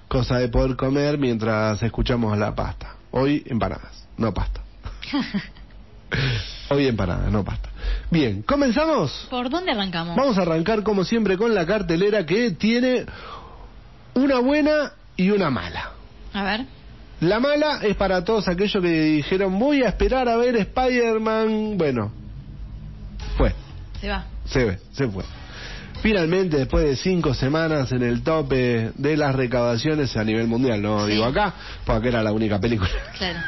Cosa 0.07 0.37
de 0.37 0.47
poder 0.47 0.75
comer 0.75 1.17
mientras 1.17 1.81
escuchamos 1.81 2.37
la 2.37 2.53
pasta. 2.53 2.95
Hoy 3.11 3.43
empanadas, 3.47 4.07
no 4.17 4.33
pasta. 4.33 4.61
Hoy 6.69 6.87
empanadas, 6.87 7.31
no 7.31 7.43
pasta. 7.43 7.69
Bien, 8.11 8.43
¿comenzamos? 8.43 9.27
¿Por 9.29 9.49
dónde 9.49 9.71
arrancamos? 9.71 10.15
Vamos 10.15 10.37
a 10.37 10.43
arrancar 10.43 10.83
como 10.83 11.03
siempre 11.03 11.37
con 11.37 11.53
la 11.55 11.65
cartelera 11.65 12.25
que 12.25 12.51
tiene 12.51 13.05
una 14.13 14.39
buena 14.39 14.93
y 15.15 15.31
una 15.31 15.49
mala. 15.49 15.91
A 16.33 16.43
ver. 16.43 16.65
La 17.23 17.39
mala 17.39 17.79
es 17.83 17.95
para 17.95 18.23
todos 18.23 18.47
aquellos 18.49 18.81
que 18.83 18.89
dijeron 18.89 19.57
voy 19.57 19.81
a 19.83 19.87
esperar 19.89 20.27
a 20.27 20.35
ver 20.35 20.55
Spider-Man. 20.57 21.77
Bueno, 21.77 22.11
fue, 23.37 23.53
Se 24.01 24.09
va. 24.09 24.25
se 24.45 24.65
ve, 24.65 24.79
se 24.91 25.07
fue. 25.07 25.23
Finalmente, 26.01 26.57
después 26.57 26.83
de 26.83 26.95
cinco 26.97 27.33
semanas 27.33 27.91
en 27.93 28.03
el 28.03 28.23
tope 28.23 28.91
de 28.95 29.15
las 29.15 29.33
recaudaciones 29.35 30.17
a 30.17 30.23
nivel 30.25 30.47
mundial, 30.47 30.81
no 30.81 31.05
Sí. 31.05 31.13
digo 31.13 31.23
acá, 31.23 31.53
porque 31.85 32.09
era 32.09 32.21
la 32.21 32.33
única 32.33 32.59
película. 32.59 32.89
Claro. 33.17 33.39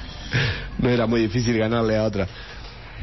no 0.78 0.88
era 0.90 1.06
muy 1.06 1.22
difícil 1.22 1.56
ganarle 1.56 1.96
a 1.96 2.04
otra. 2.04 2.26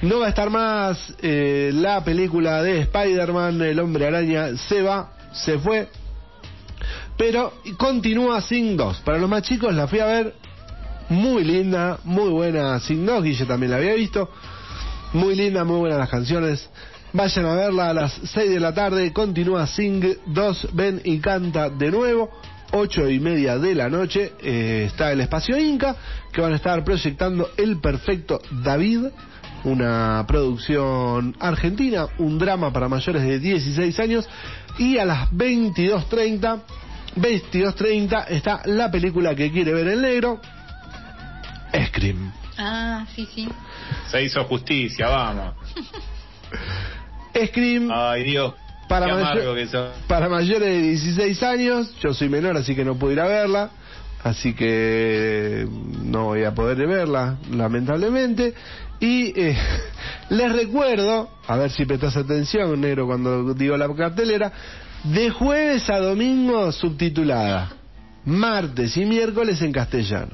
No 0.03 0.19
va 0.19 0.27
a 0.27 0.29
estar 0.29 0.51
más 0.51 1.11
eh, 1.23 1.71
la 1.73 2.03
película 2.03 2.61
de 2.61 2.81
Spider-Man, 2.81 3.59
el 3.63 3.79
hombre 3.79 4.05
araña, 4.05 4.55
se 4.57 4.83
va, 4.83 5.09
se 5.33 5.57
fue, 5.57 5.87
pero 7.17 7.53
continúa 7.77 8.41
Sing 8.41 8.77
2. 8.77 9.01
Para 9.01 9.17
los 9.17 9.29
más 9.29 9.41
chicos 9.43 9.73
la 9.73 9.87
fui 9.87 9.99
a 9.99 10.05
ver, 10.05 10.35
muy 11.09 11.43
linda, 11.43 11.99
muy 12.03 12.29
buena 12.29 12.79
Sing 12.79 13.05
2, 13.05 13.23
Guille 13.23 13.45
también 13.45 13.71
la 13.71 13.77
había 13.77 13.93
visto, 13.95 14.29
muy 15.13 15.35
linda, 15.35 15.63
muy 15.63 15.77
buenas 15.79 15.99
las 15.99 16.09
canciones. 16.09 16.69
Vayan 17.13 17.45
a 17.45 17.55
verla 17.55 17.89
a 17.89 17.93
las 17.93 18.13
6 18.13 18.49
de 18.49 18.59
la 18.59 18.73
tarde, 18.73 19.11
continúa 19.13 19.65
Sing 19.65 20.03
2, 20.27 20.69
ven 20.73 21.01
y 21.03 21.19
canta 21.19 21.69
de 21.69 21.91
nuevo. 21.91 22.29
Ocho 22.73 23.09
y 23.09 23.21
media 23.21 23.57
de 23.57 23.73
la 23.73 23.89
noche 23.89 24.33
eh, 24.41 24.83
está 24.87 25.13
el 25.13 25.21
espacio 25.21 25.57
Inca 25.57 25.95
que 26.33 26.41
van 26.41 26.51
a 26.51 26.57
estar 26.57 26.83
proyectando 26.83 27.49
El 27.55 27.79
Perfecto 27.79 28.41
David, 28.51 29.05
una 29.63 30.25
producción 30.27 31.33
argentina, 31.39 32.07
un 32.17 32.37
drama 32.37 32.73
para 32.73 32.89
mayores 32.89 33.23
de 33.23 33.39
16 33.39 33.99
años 34.01 34.27
y 34.77 34.97
a 34.97 35.05
las 35.05 35.31
22.30 35.31 36.59
22.30 37.15 38.25
está 38.29 38.61
la 38.65 38.91
película 38.91 39.33
que 39.35 39.51
quiere 39.51 39.73
ver 39.73 39.87
el 39.87 40.01
negro, 40.01 40.39
Scream. 41.87 42.31
Ah, 42.57 43.05
sí, 43.15 43.27
sí. 43.33 43.47
Se 44.09 44.23
hizo 44.23 44.43
justicia, 44.45 45.07
vamos. 45.09 45.53
Scream 47.47 47.89
Ay, 47.91 48.23
Dios. 48.23 48.53
Para 48.87 49.05
qué 49.07 49.11
mayor- 49.13 49.27
amargo 49.31 49.55
que 49.55 49.67
sos. 49.67 49.89
para 50.07 50.29
mayores 50.29 50.69
de 50.69 50.81
16 50.81 51.43
años, 51.43 51.93
yo 52.01 52.13
soy 52.13 52.29
menor 52.29 52.55
así 52.57 52.73
que 52.73 52.85
no 52.85 52.95
puedo 52.95 53.11
ir 53.13 53.19
a 53.19 53.27
verla, 53.27 53.69
así 54.23 54.53
que 54.53 55.67
no 56.03 56.25
voy 56.25 56.45
a 56.45 56.55
poder 56.55 56.77
verla, 56.87 57.35
lamentablemente. 57.51 58.53
Y 58.99 59.39
eh, 59.39 59.57
les 60.29 60.51
recuerdo, 60.53 61.29
a 61.47 61.57
ver 61.57 61.69
si 61.69 61.85
prestas 61.85 62.15
atención, 62.15 62.79
negro, 62.79 63.05
cuando 63.07 63.53
digo 63.53 63.75
la 63.77 63.93
cartelera, 63.93 64.51
de 65.13 65.29
jueves 65.29 65.89
a 65.89 65.99
domingo 65.99 66.71
subtitulada, 66.71 67.71
martes 68.25 68.97
y 68.97 69.05
miércoles 69.05 69.61
en 69.61 69.71
castellano. 69.71 70.31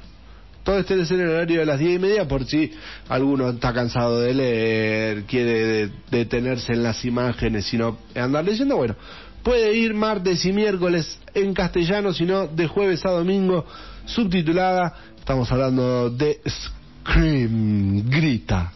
Todo 0.63 0.79
este 0.79 0.99
es 1.01 1.11
en 1.11 1.19
el 1.19 1.29
horario 1.29 1.59
de 1.59 1.65
las 1.65 1.77
diez 1.79 1.95
y 1.97 1.99
media 1.99 2.27
por 2.27 2.45
si 2.45 2.71
alguno 3.09 3.49
está 3.49 3.73
cansado 3.73 4.21
de 4.21 4.33
leer, 4.33 5.23
quiere 5.23 5.53
de- 5.65 5.91
detenerse 6.09 6.71
en 6.73 6.83
las 6.83 7.03
imágenes 7.03 7.71
y 7.73 7.77
no 7.77 7.97
andar 8.15 8.45
leyendo. 8.45 8.77
Bueno, 8.77 8.95
puede 9.43 9.75
ir 9.75 9.93
martes 9.93 10.45
y 10.45 10.53
miércoles 10.53 11.19
en 11.33 11.53
castellano, 11.53 12.13
sino 12.13 12.47
de 12.47 12.67
jueves 12.67 13.05
a 13.05 13.09
domingo 13.11 13.65
subtitulada. 14.05 14.95
Estamos 15.19 15.51
hablando 15.51 16.09
de 16.09 16.39
Scream, 16.47 18.09
grita. 18.09 18.71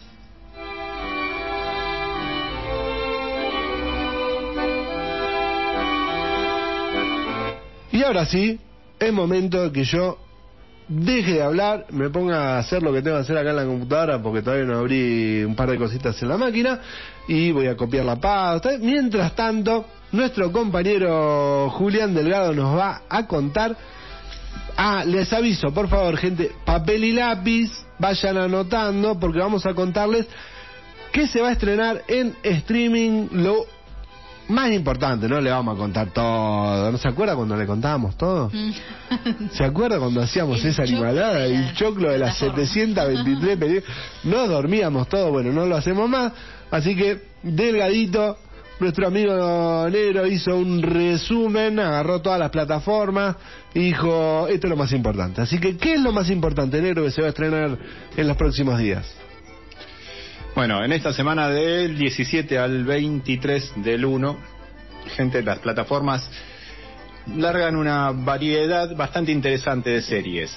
Y 7.98 8.04
ahora 8.04 8.26
sí, 8.26 8.60
es 9.00 9.12
momento 9.12 9.72
que 9.72 9.82
yo 9.82 10.18
deje 10.86 11.32
de 11.32 11.42
hablar, 11.42 11.86
me 11.90 12.10
ponga 12.10 12.54
a 12.54 12.58
hacer 12.60 12.80
lo 12.80 12.92
que 12.92 13.02
tengo 13.02 13.16
que 13.16 13.22
hacer 13.22 13.36
acá 13.36 13.50
en 13.50 13.56
la 13.56 13.64
computadora 13.64 14.22
porque 14.22 14.40
todavía 14.40 14.66
no 14.66 14.78
abrí 14.78 15.42
un 15.42 15.56
par 15.56 15.68
de 15.68 15.78
cositas 15.78 16.22
en 16.22 16.28
la 16.28 16.36
máquina 16.36 16.80
y 17.26 17.50
voy 17.50 17.66
a 17.66 17.76
copiar 17.76 18.04
la 18.04 18.14
pasta. 18.14 18.70
Mientras 18.78 19.34
tanto, 19.34 19.84
nuestro 20.12 20.52
compañero 20.52 21.70
Julián 21.70 22.14
Delgado 22.14 22.52
nos 22.52 22.78
va 22.78 23.02
a 23.08 23.26
contar. 23.26 23.76
Ah, 24.76 25.02
les 25.04 25.32
aviso, 25.32 25.74
por 25.74 25.88
favor, 25.88 26.16
gente, 26.18 26.52
papel 26.64 27.02
y 27.02 27.12
lápiz, 27.14 27.68
vayan 27.98 28.36
anotando 28.36 29.18
porque 29.18 29.40
vamos 29.40 29.66
a 29.66 29.74
contarles 29.74 30.24
que 31.10 31.26
se 31.26 31.40
va 31.40 31.48
a 31.48 31.52
estrenar 31.52 32.04
en 32.06 32.36
streaming 32.44 33.26
lo 33.32 33.66
más 34.48 34.72
importante, 34.72 35.28
no 35.28 35.40
le 35.40 35.50
vamos 35.50 35.74
a 35.74 35.78
contar 35.78 36.10
todo. 36.12 36.90
¿No 36.90 36.98
se 36.98 37.08
acuerda 37.08 37.36
cuando 37.36 37.56
le 37.56 37.66
contábamos 37.66 38.16
todo? 38.16 38.50
¿Se 39.52 39.64
acuerda 39.64 39.98
cuando 39.98 40.22
hacíamos 40.22 40.64
El 40.64 40.70
esa 40.70 40.82
animalada? 40.82 41.44
El 41.44 41.74
choclo 41.74 42.10
de 42.10 42.18
las 42.18 42.38
plataforma. 42.38 42.64
723 42.64 43.56
películas. 43.58 43.96
No 44.24 44.46
dormíamos 44.46 45.08
todo, 45.08 45.30
bueno, 45.30 45.52
no 45.52 45.66
lo 45.66 45.76
hacemos 45.76 46.08
más. 46.08 46.32
Así 46.70 46.96
que, 46.96 47.22
delgadito, 47.42 48.38
nuestro 48.80 49.06
amigo 49.06 49.88
negro 49.90 50.26
hizo 50.26 50.56
un 50.56 50.82
resumen, 50.82 51.78
agarró 51.78 52.20
todas 52.20 52.38
las 52.38 52.50
plataformas 52.50 53.36
y 53.74 53.80
dijo, 53.80 54.46
esto 54.48 54.66
es 54.66 54.70
lo 54.70 54.76
más 54.76 54.92
importante. 54.92 55.42
Así 55.42 55.58
que, 55.58 55.76
¿qué 55.76 55.94
es 55.94 56.00
lo 56.00 56.12
más 56.12 56.30
importante, 56.30 56.80
negro, 56.80 57.04
que 57.04 57.10
se 57.10 57.20
va 57.20 57.28
a 57.28 57.30
estrenar 57.30 57.78
en 58.16 58.28
los 58.28 58.36
próximos 58.36 58.78
días? 58.78 59.27
Bueno, 60.58 60.84
en 60.84 60.90
esta 60.90 61.12
semana 61.12 61.48
del 61.50 61.96
17 61.96 62.58
al 62.58 62.82
23 62.84 63.74
del 63.76 64.04
1, 64.04 64.36
gente, 65.14 65.40
las 65.44 65.60
plataformas 65.60 66.28
largan 67.36 67.76
una 67.76 68.10
variedad 68.10 68.92
bastante 68.96 69.30
interesante 69.30 69.90
de 69.90 70.02
series. 70.02 70.52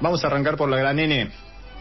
Vamos 0.00 0.24
a 0.24 0.28
arrancar 0.28 0.56
por 0.56 0.70
la 0.70 0.78
gran 0.78 0.98
N, 0.98 1.28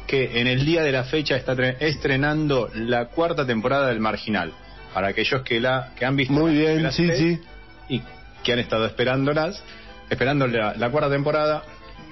que 0.06 0.42
en 0.42 0.48
el 0.48 0.66
día 0.66 0.84
de 0.84 0.92
la 0.92 1.06
fecha 1.06 1.38
está 1.38 1.56
tre- 1.56 1.78
estrenando 1.80 2.70
la 2.76 3.06
cuarta 3.06 3.46
temporada 3.48 3.88
del 3.88 4.02
Marginal. 4.02 4.52
Para 4.94 5.08
aquellos 5.08 5.42
que 5.44 5.62
la 5.62 5.92
que 5.96 6.04
han 6.04 6.18
visto 6.18 6.34
Muy 6.34 6.56
bien, 6.58 6.92
sí, 6.92 7.10
sí. 7.16 7.40
y 7.88 8.02
que 8.44 8.52
han 8.52 8.60
estado 8.60 8.86
esperándolas, 8.86 9.64
esperando 10.10 10.46
la, 10.46 10.74
la 10.76 10.90
cuarta 10.90 11.10
temporada, 11.10 11.64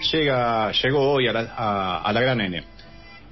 llega 0.09 0.71
llegó 0.71 1.12
hoy 1.12 1.27
a 1.27 1.33
la, 1.33 1.53
a- 1.57 1.97
a 2.01 2.13
la 2.13 2.21
gran 2.21 2.39
N. 2.39 2.63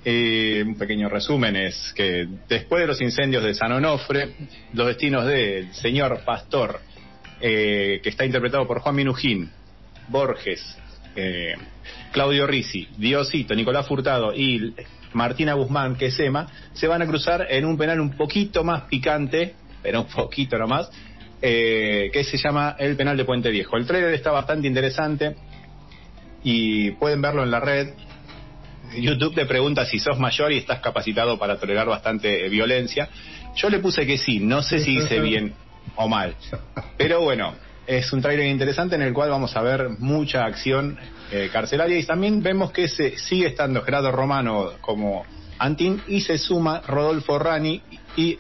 Eh, 0.04 0.64
un 0.66 0.76
pequeño 0.76 1.10
resumen 1.10 1.56
es 1.56 1.94
que 1.96 2.28
después 2.50 2.82
de 2.82 2.88
los 2.88 3.02
incendios 3.02 3.44
de 3.44 3.54
San 3.54 3.72
Onofre, 3.72 4.34
los 4.74 4.88
destinos 4.88 5.28
del 5.28 5.72
señor 5.74 6.22
Pastor, 6.26 6.80
eh, 7.40 8.00
que 8.02 8.10
está 8.10 8.26
interpretado 8.26 8.66
por 8.68 8.80
Juan 8.80 8.96
Minujín, 8.96 9.52
Borges, 10.08 10.78
eh, 11.16 11.56
Claudio 12.12 12.48
Risi, 12.48 12.88
Diosito, 12.98 13.56
Nicolás 13.56 13.88
Furtado 13.88 14.34
y 14.34 14.74
Martina 15.14 15.54
Guzmán, 15.54 15.96
que 15.96 16.08
es 16.08 16.20
Emma, 16.20 16.48
se 16.74 16.88
van 16.88 17.02
a 17.02 17.08
cruzar 17.08 17.48
en 17.50 17.66
un 17.66 17.78
penal 17.78 18.00
un 18.00 18.16
poquito 18.16 18.64
más 18.64 18.84
picante, 18.84 19.56
pero 19.82 20.02
un 20.02 20.08
poquito 20.08 20.58
nomás, 20.58 20.90
eh, 21.42 22.10
que 22.14 22.24
se 22.24 22.38
llama 22.38 22.76
el 22.78 22.96
penal 22.96 23.18
de 23.18 23.26
Puente 23.26 23.50
Viejo. 23.50 23.78
El 23.78 23.86
trailer 23.86 24.14
está 24.14 24.32
bastante 24.32 24.68
interesante 24.68 25.36
y 26.44 26.92
pueden 26.92 27.22
verlo 27.22 27.44
en 27.44 27.52
la 27.52 27.60
red. 27.60 27.90
YouTube 28.98 29.36
te 29.36 29.46
pregunta 29.46 29.86
si 29.86 30.00
sos 30.00 30.20
mayor 30.20 30.52
y 30.52 30.58
estás 30.58 30.80
capacitado 30.80 31.38
para 31.38 31.58
tolerar 31.58 31.88
bastante 31.88 32.46
eh, 32.46 32.50
violencia. 32.50 33.10
Yo 33.56 33.70
le 33.70 33.80
puse 33.80 34.06
que 34.06 34.18
sí, 34.18 34.40
no 34.40 34.62
sé 34.64 34.80
si 34.80 34.98
hice 34.98 35.20
bien 35.20 35.54
o 35.96 36.08
mal. 36.08 36.36
Pero 36.98 37.22
bueno, 37.22 37.56
es 37.88 38.12
un 38.14 38.22
trailer 38.22 38.48
interesante 38.48 38.96
en 38.96 39.02
el 39.02 39.14
cual 39.14 39.30
vamos 39.30 39.56
a 39.56 39.62
ver 39.62 39.90
mucha 40.00 40.46
acción 40.46 40.98
eh, 41.32 41.50
carcelaria 41.52 41.98
y 41.98 42.04
también 42.06 42.42
vemos 42.42 42.72
que 42.72 42.88
se 42.88 43.18
sigue 43.18 43.48
estando 43.48 43.82
Gerardo 43.82 44.12
Romano 44.12 44.72
como 44.82 45.26
Antín 45.60 46.02
y 46.08 46.22
se 46.22 46.38
suma 46.38 46.82
Rodolfo 46.88 47.40
Rani 47.40 47.82
y 48.16 48.38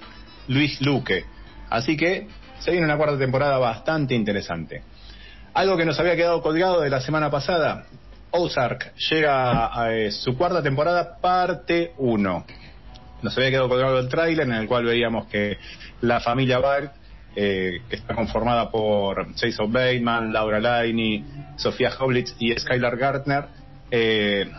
Luis 0.47 0.81
Luque. 0.81 1.25
Así 1.69 1.95
que 1.95 2.27
se 2.59 2.71
viene 2.71 2.85
una 2.85 2.97
cuarta 2.97 3.17
temporada 3.17 3.57
bastante 3.57 4.13
interesante. 4.13 4.83
Algo 5.53 5.75
que 5.75 5.85
nos 5.85 5.99
había 5.99 6.15
quedado 6.15 6.41
colgado 6.41 6.81
de 6.81 6.89
la 6.89 7.01
semana 7.01 7.29
pasada, 7.29 7.85
Ozark 8.31 8.93
llega 9.09 9.77
a 9.77 9.93
eh, 9.93 10.11
su 10.11 10.37
cuarta 10.37 10.63
temporada, 10.63 11.17
parte 11.19 11.93
1. 11.97 12.45
Nos 13.21 13.37
había 13.37 13.51
quedado 13.51 13.69
colgado 13.69 13.99
el 13.99 14.07
tráiler 14.07 14.47
en 14.47 14.53
el 14.53 14.67
cual 14.67 14.85
veíamos 14.85 15.27
que 15.27 15.57
la 16.01 16.21
familia 16.21 16.59
Bart, 16.59 16.93
eh, 17.35 17.81
que 17.89 17.95
está 17.97 18.15
conformada 18.15 18.71
por 18.71 19.35
Jason 19.35 19.71
Bateman, 19.71 20.33
Laura 20.33 20.83
Linney, 20.83 21.23
Sofía 21.57 21.91
Hoblitz 21.99 22.35
y 22.39 22.57
Skylar 22.57 22.97
Gartner, 22.97 23.45
eh, 23.91 24.49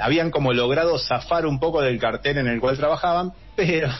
habían 0.00 0.30
como 0.30 0.52
logrado 0.52 0.98
zafar 0.98 1.46
un 1.46 1.60
poco 1.60 1.82
del 1.82 1.98
cartel 1.98 2.38
en 2.38 2.48
el 2.48 2.60
cual 2.60 2.78
trabajaban, 2.78 3.32
pero 3.56 3.90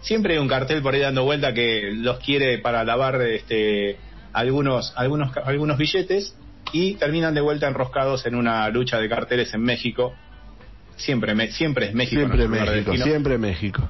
siempre 0.00 0.34
hay 0.34 0.38
un 0.38 0.48
cartel 0.48 0.82
por 0.82 0.94
ahí 0.94 1.00
dando 1.00 1.24
vuelta 1.24 1.54
que 1.54 1.90
los 1.92 2.18
quiere 2.18 2.58
para 2.58 2.84
lavar 2.84 3.20
este 3.22 3.96
algunos 4.32 4.92
algunos 4.96 5.34
algunos 5.36 5.78
billetes 5.78 6.36
y 6.72 6.94
terminan 6.94 7.34
de 7.34 7.40
vuelta 7.40 7.66
enroscados 7.68 8.26
en 8.26 8.34
una 8.34 8.68
lucha 8.68 8.98
de 8.98 9.08
carteles 9.08 9.52
en 9.54 9.62
México. 9.62 10.14
Siempre 10.96 11.34
me- 11.34 11.50
siempre 11.52 11.86
es 11.86 11.94
México. 11.94 12.20
Siempre 12.20 12.42
de 12.42 12.48
México, 12.48 12.92
siempre 12.96 13.38
México. 13.38 13.88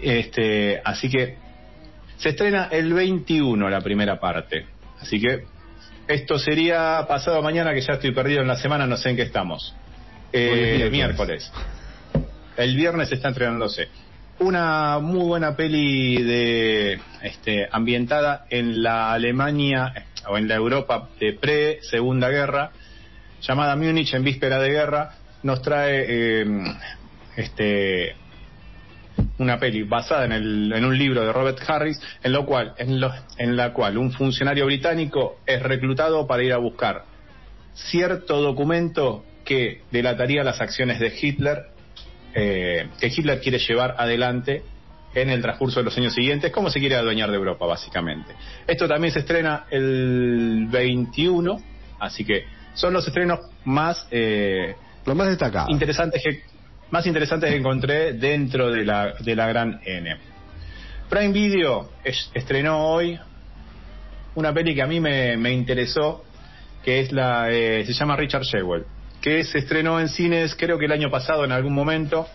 Este, 0.00 0.80
así 0.84 1.08
que 1.08 1.36
se 2.16 2.30
estrena 2.30 2.68
el 2.70 2.92
21 2.92 3.68
la 3.70 3.80
primera 3.80 4.18
parte. 4.18 4.66
Así 5.00 5.20
que 5.20 5.44
esto 6.08 6.38
sería 6.38 7.04
pasado 7.08 7.42
mañana, 7.42 7.72
que 7.74 7.80
ya 7.80 7.94
estoy 7.94 8.12
perdido 8.12 8.40
en 8.42 8.48
la 8.48 8.56
semana, 8.56 8.86
no 8.86 8.96
sé 8.96 9.10
en 9.10 9.16
qué 9.16 9.22
estamos. 9.22 9.74
Eh, 10.32 10.80
es 10.84 10.90
miércoles. 10.90 11.52
El 12.56 12.76
viernes 12.76 13.10
está 13.12 13.28
estrenándose. 13.30 13.88
Una 14.38 14.98
muy 14.98 15.24
buena 15.24 15.54
peli 15.56 16.22
de 16.22 17.00
este, 17.22 17.68
ambientada 17.70 18.46
en 18.50 18.82
la 18.82 19.12
Alemania 19.12 19.92
o 20.28 20.38
en 20.38 20.48
la 20.48 20.54
Europa 20.56 21.08
de 21.20 21.32
pre-segunda 21.34 22.28
guerra, 22.28 22.70
llamada 23.40 23.76
Múnich 23.76 24.14
en 24.14 24.24
víspera 24.24 24.58
de 24.60 24.70
guerra, 24.70 25.10
nos 25.42 25.62
trae 25.62 26.04
eh, 26.08 26.46
este 27.36 28.16
una 29.38 29.58
peli 29.58 29.82
basada 29.82 30.24
en, 30.24 30.32
el- 30.32 30.72
en 30.72 30.84
un 30.84 30.96
libro 30.96 31.24
de 31.24 31.32
Robert 31.32 31.58
Harris, 31.68 32.00
en 32.22 32.32
lo 32.32 32.46
cual, 32.46 32.74
en, 32.78 33.00
en 33.38 33.56
la 33.56 33.72
cual 33.72 33.98
un 33.98 34.12
funcionario 34.12 34.64
británico 34.66 35.38
es 35.46 35.62
reclutado 35.62 36.26
para 36.26 36.42
ir 36.42 36.52
a 36.52 36.56
buscar 36.58 37.04
cierto 37.74 38.40
documento 38.40 39.24
que 39.44 39.82
delataría 39.90 40.44
las 40.44 40.60
acciones 40.60 40.98
de 41.00 41.12
Hitler, 41.20 41.64
eh, 42.34 42.88
que 43.00 43.08
Hitler 43.08 43.40
quiere 43.40 43.58
llevar 43.58 43.96
adelante 43.98 44.62
en 45.14 45.30
el 45.30 45.42
transcurso 45.42 45.80
de 45.80 45.84
los 45.84 45.96
años 45.98 46.14
siguientes, 46.14 46.50
cómo 46.52 46.70
se 46.70 46.80
quiere 46.80 46.96
adueñar 46.96 47.30
de 47.30 47.36
Europa, 47.36 47.66
básicamente. 47.66 48.34
Esto 48.66 48.88
también 48.88 49.12
se 49.12 49.20
estrena 49.20 49.64
el 49.70 50.66
21, 50.70 51.60
así 52.00 52.24
que 52.24 52.44
son 52.74 52.92
los 52.94 53.06
estrenos 53.06 53.40
más 53.64 54.06
eh, 54.10 54.74
Lo 55.04 55.14
más 55.14 55.28
destacado. 55.28 55.66
interesantes 55.70 56.22
que 56.22 56.42
más 56.90 57.06
interesantes 57.06 57.50
que 57.50 57.56
encontré 57.56 58.12
dentro 58.14 58.70
de 58.70 58.84
la, 58.84 59.14
de 59.20 59.34
la 59.36 59.46
gran 59.48 59.80
N. 59.84 60.16
Prime 61.08 61.32
Video 61.32 61.90
es- 62.04 62.30
estrenó 62.34 62.86
hoy 62.86 63.18
una 64.34 64.52
peli 64.52 64.74
que 64.74 64.82
a 64.82 64.86
mí 64.86 65.00
me, 65.00 65.36
me 65.36 65.52
interesó, 65.52 66.24
que 66.84 67.00
es 67.00 67.12
la 67.12 67.50
eh, 67.50 67.84
se 67.86 67.92
llama 67.92 68.16
Richard 68.16 68.44
Jewell, 68.44 68.84
que 69.20 69.44
se 69.44 69.58
estrenó 69.58 70.00
en 70.00 70.08
cines 70.08 70.54
creo 70.54 70.78
que 70.78 70.86
el 70.86 70.92
año 70.92 71.10
pasado 71.10 71.44
en 71.44 71.52
algún 71.52 71.74
momento 71.74 72.26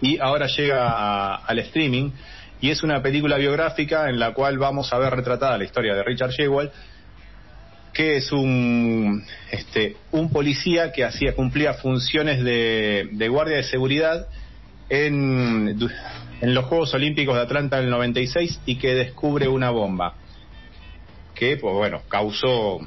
y 0.00 0.18
ahora 0.18 0.46
llega 0.46 0.88
a- 0.88 1.36
al 1.36 1.58
streaming 1.60 2.10
y 2.60 2.70
es 2.70 2.82
una 2.82 3.02
película 3.02 3.36
biográfica 3.36 4.08
en 4.08 4.18
la 4.18 4.32
cual 4.32 4.58
vamos 4.58 4.92
a 4.92 4.98
ver 4.98 5.12
retratada 5.14 5.56
la 5.58 5.64
historia 5.64 5.94
de 5.94 6.02
Richard 6.02 6.32
Jewell 6.32 6.70
que 7.92 8.16
es 8.16 8.30
un 8.32 9.24
este 9.50 9.96
un 10.12 10.30
policía 10.30 10.92
que 10.92 11.04
hacía 11.04 11.34
cumplía 11.34 11.74
funciones 11.74 12.42
de, 12.44 13.08
de 13.12 13.28
guardia 13.28 13.56
de 13.56 13.62
seguridad 13.64 14.26
en, 14.88 15.76
en 16.40 16.54
los 16.54 16.64
Juegos 16.66 16.94
Olímpicos 16.94 17.34
de 17.34 17.42
Atlanta 17.42 17.76
del 17.78 17.90
96 17.90 18.60
y 18.66 18.76
que 18.76 18.94
descubre 18.94 19.48
una 19.48 19.70
bomba 19.70 20.14
que 21.34 21.56
pues 21.56 21.74
bueno 21.74 22.02
causó 22.08 22.78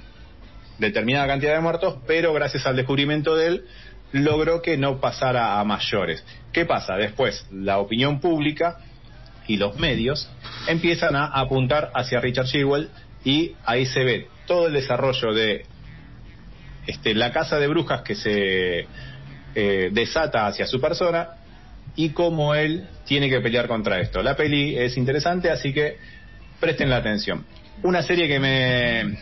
determinada 0.77 1.27
cantidad 1.27 1.53
de 1.55 1.61
muertos 1.61 1.97
pero 2.07 2.33
gracias 2.33 2.65
al 2.65 2.75
descubrimiento 2.75 3.35
de 3.35 3.47
él 3.47 3.65
logró 4.11 4.61
que 4.61 4.77
no 4.77 4.99
pasara 4.99 5.59
a 5.59 5.63
mayores 5.63 6.23
qué 6.51 6.65
pasa 6.65 6.95
después 6.95 7.45
la 7.51 7.79
opinión 7.79 8.19
pública 8.19 8.77
y 9.47 9.57
los 9.57 9.77
medios 9.77 10.29
empiezan 10.67 11.15
a 11.15 11.25
apuntar 11.25 11.91
hacia 11.93 12.19
Richard 12.19 12.47
Jewell 12.47 12.89
y 13.23 13.55
ahí 13.65 13.85
se 13.85 14.03
ve 14.03 14.27
todo 14.45 14.67
el 14.67 14.73
desarrollo 14.73 15.33
de 15.33 15.65
este, 16.87 17.13
la 17.13 17.31
casa 17.31 17.59
de 17.59 17.67
brujas 17.67 18.01
que 18.01 18.15
se 18.15 18.87
eh, 19.55 19.89
desata 19.91 20.47
hacia 20.47 20.65
su 20.65 20.79
persona 20.79 21.37
y 21.95 22.09
cómo 22.09 22.55
él 22.55 22.87
tiene 23.05 23.29
que 23.29 23.41
pelear 23.41 23.67
contra 23.67 23.99
esto. 23.99 24.23
La 24.23 24.35
peli 24.35 24.77
es 24.77 24.97
interesante, 24.97 25.49
así 25.49 25.73
que 25.73 25.97
presten 26.59 26.89
la 26.89 26.97
atención. 26.97 27.45
Una 27.83 28.01
serie 28.01 28.27
que 28.27 28.39
me, 28.39 29.17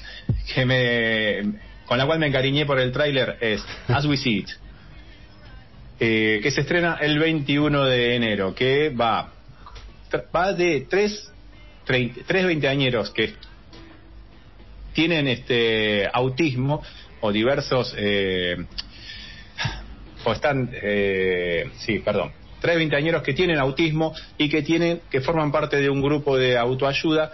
que 0.54 0.66
me 0.66 1.60
con 1.86 1.98
la 1.98 2.06
cual 2.06 2.20
me 2.20 2.28
encariñé 2.28 2.66
por 2.66 2.80
el 2.80 2.92
tráiler 2.92 3.38
es 3.42 3.66
As 3.88 4.06
We 4.06 4.18
See 4.18 4.38
It, 4.38 4.50
eh, 6.00 6.40
que 6.42 6.52
se 6.52 6.62
estrena 6.62 6.98
el 7.02 7.20
21 7.20 7.86
de 7.86 8.16
enero, 8.16 8.56
que 8.56 8.90
va 8.90 9.34
va 10.36 10.54
de 10.54 10.88
tres, 10.90 11.32
tres 11.86 12.46
veinteañeros 12.46 13.12
que 13.12 13.34
tienen 14.94 15.28
este 15.28 16.08
autismo 16.12 16.82
o 17.22 17.32
diversos 17.32 17.94
eh, 17.98 18.58
o 20.26 20.34
están 20.34 20.70
eh, 20.74 21.70
sí 21.78 22.00
perdón 22.00 22.32
tres 22.60 22.76
veinteañeros 22.78 23.22
que 23.22 23.34
tienen 23.34 23.60
autismo 23.60 24.14
y 24.38 24.50
que 24.50 24.62
tienen 24.62 25.02
que 25.10 25.22
forman 25.22 25.52
parte 25.52 25.78
de 25.78 25.90
un 25.90 26.02
grupo 26.02 26.38
de 26.38 26.58
autoayuda 26.58 27.32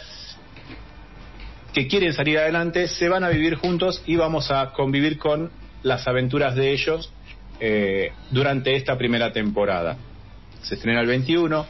que 1.73 1.87
quieren 1.87 2.13
salir 2.13 2.37
adelante 2.37 2.87
se 2.87 3.09
van 3.09 3.23
a 3.23 3.29
vivir 3.29 3.55
juntos 3.55 4.03
y 4.05 4.15
vamos 4.15 4.51
a 4.51 4.71
convivir 4.73 5.17
con 5.17 5.51
las 5.81 6.07
aventuras 6.07 6.55
de 6.55 6.71
ellos 6.71 7.11
eh, 7.59 8.11
durante 8.31 8.75
esta 8.75 8.97
primera 8.97 9.31
temporada 9.31 9.97
se 10.61 10.75
estrena 10.75 11.01
el 11.01 11.07
21 11.07 11.65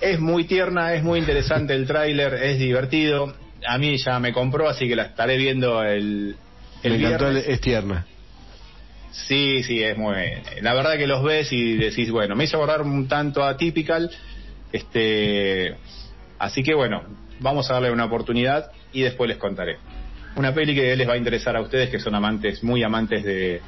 es 0.00 0.20
muy 0.20 0.44
tierna, 0.44 0.94
es 0.94 1.02
muy 1.02 1.18
interesante 1.18 1.74
el 1.74 1.86
tráiler, 1.86 2.34
es 2.34 2.58
divertido. 2.58 3.34
A 3.66 3.78
mí 3.78 3.96
ya 3.96 4.18
me 4.20 4.32
compró, 4.32 4.68
así 4.68 4.88
que 4.88 4.96
la 4.96 5.04
estaré 5.04 5.36
viendo 5.36 5.82
el, 5.82 6.36
el 6.82 6.92
Me 6.92 6.98
encantó, 6.98 7.30
es 7.30 7.60
tierna. 7.60 8.06
Sí, 9.10 9.62
sí, 9.62 9.82
es 9.82 9.96
muy... 9.96 10.14
La 10.60 10.74
verdad 10.74 10.98
que 10.98 11.06
los 11.06 11.22
ves 11.22 11.50
y 11.52 11.76
decís, 11.76 12.10
bueno, 12.10 12.36
me 12.36 12.44
hizo 12.44 12.58
acordar 12.58 12.82
un 12.82 13.08
tanto 13.08 13.44
a 13.44 13.56
Typical, 13.56 14.10
este... 14.72 15.74
Así 16.38 16.62
que 16.62 16.74
bueno, 16.74 17.02
vamos 17.40 17.70
a 17.70 17.74
darle 17.74 17.90
una 17.90 18.04
oportunidad 18.04 18.70
y 18.92 19.00
después 19.00 19.28
les 19.28 19.38
contaré. 19.38 19.78
Una 20.36 20.52
peli 20.52 20.74
que 20.74 20.94
les 20.94 21.08
va 21.08 21.14
a 21.14 21.16
interesar 21.16 21.56
a 21.56 21.62
ustedes 21.62 21.88
que 21.88 21.98
son 21.98 22.14
amantes, 22.14 22.62
muy 22.62 22.82
amantes 22.82 23.24
de, 23.24 23.62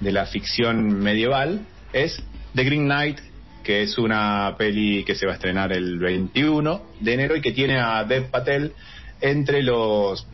de 0.00 0.12
la 0.12 0.26
ficción 0.26 1.00
medieval, 1.00 1.66
es 1.92 2.22
The 2.54 2.64
Green 2.64 2.84
Knight, 2.84 3.18
que 3.62 3.82
es 3.82 3.98
una 3.98 4.54
peli 4.56 5.04
que 5.04 5.14
se 5.14 5.26
va 5.26 5.32
a 5.32 5.34
estrenar 5.34 5.72
el 5.72 5.98
21 5.98 6.82
de 7.00 7.14
enero 7.14 7.36
y 7.36 7.40
que 7.40 7.52
tiene 7.52 7.78
a 7.78 8.04
Dev 8.04 8.30
Patel 8.30 8.72
entre 9.20 9.62
los 9.62 10.26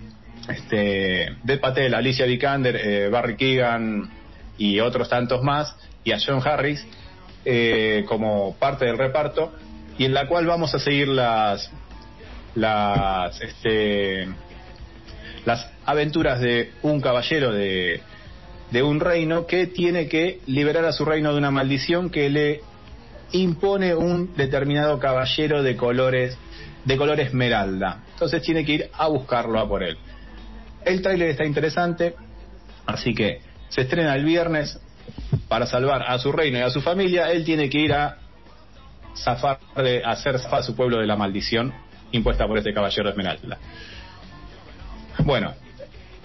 este, 0.49 1.37
Dev 1.43 1.61
Patel, 1.61 1.95
Alicia 1.95 2.27
Vikander, 2.27 2.77
eh, 2.77 3.09
Barry 3.09 3.37
Keegan 3.37 4.11
y 4.59 4.81
otros 4.81 5.09
tantos 5.09 5.43
más, 5.43 5.75
y 6.05 6.13
a 6.13 6.19
John 6.25 6.41
Harris 6.45 6.87
eh, 7.45 8.05
como 8.07 8.55
parte 8.57 8.85
del 8.85 8.99
reparto, 8.99 9.53
y 9.99 10.05
en 10.05 10.15
la 10.15 10.29
cual 10.29 10.47
vamos 10.47 10.75
a 10.75 10.79
seguir 10.79 11.09
las 11.09 11.71
las 12.55 13.41
este 13.41 14.29
las 15.45 15.69
aventuras 15.85 16.41
de 16.41 16.73
un 16.83 17.01
caballero 17.01 17.53
de, 17.53 18.01
de 18.75 18.83
un 18.83 18.99
reino 18.99 19.47
que 19.47 19.69
tiene 19.69 20.09
que 20.09 20.41
liberar 20.47 20.85
a 20.85 20.91
su 20.91 21.05
reino 21.05 21.31
de 21.31 21.39
una 21.39 21.53
maldición 21.53 22.11
que 22.11 22.29
le 22.29 22.61
impone 23.31 23.95
un 23.95 24.35
determinado 24.35 24.99
caballero 24.99 25.63
de 25.63 25.77
colores 25.77 26.37
de 26.85 26.97
color 26.97 27.21
esmeralda. 27.21 28.03
Entonces 28.15 28.43
tiene 28.43 28.65
que 28.65 28.73
ir 28.73 28.91
a 28.93 29.07
buscarlo 29.07 29.61
a 29.61 29.69
por 29.69 29.85
él. 29.85 29.97
El 30.85 31.03
tráiler 31.03 31.29
está 31.29 31.45
interesante, 31.45 32.17
así 32.85 33.15
que 33.15 33.43
se 33.69 33.83
estrena 33.83 34.13
el 34.17 34.25
viernes 34.25 34.81
para 35.47 35.67
salvar 35.67 36.03
a 36.09 36.19
su 36.19 36.33
reino 36.33 36.59
y 36.59 36.63
a 36.63 36.71
su 36.71 36.81
familia. 36.81 37.31
Él 37.31 37.45
tiene 37.45 37.71
que 37.71 37.79
ir 37.79 37.93
a 37.93 38.19
zafar 39.17 39.61
de 39.77 40.03
hacer 40.05 40.41
zafar 40.41 40.59
a 40.59 40.63
su 40.65 40.75
pueblo 40.75 40.99
de 40.99 41.07
la 41.07 41.15
maldición 41.15 41.73
impuesta 42.11 42.45
por 42.49 42.59
este 42.59 42.75
caballero 42.75 43.09
esmeralda. 43.09 43.57
Bueno, 45.21 45.55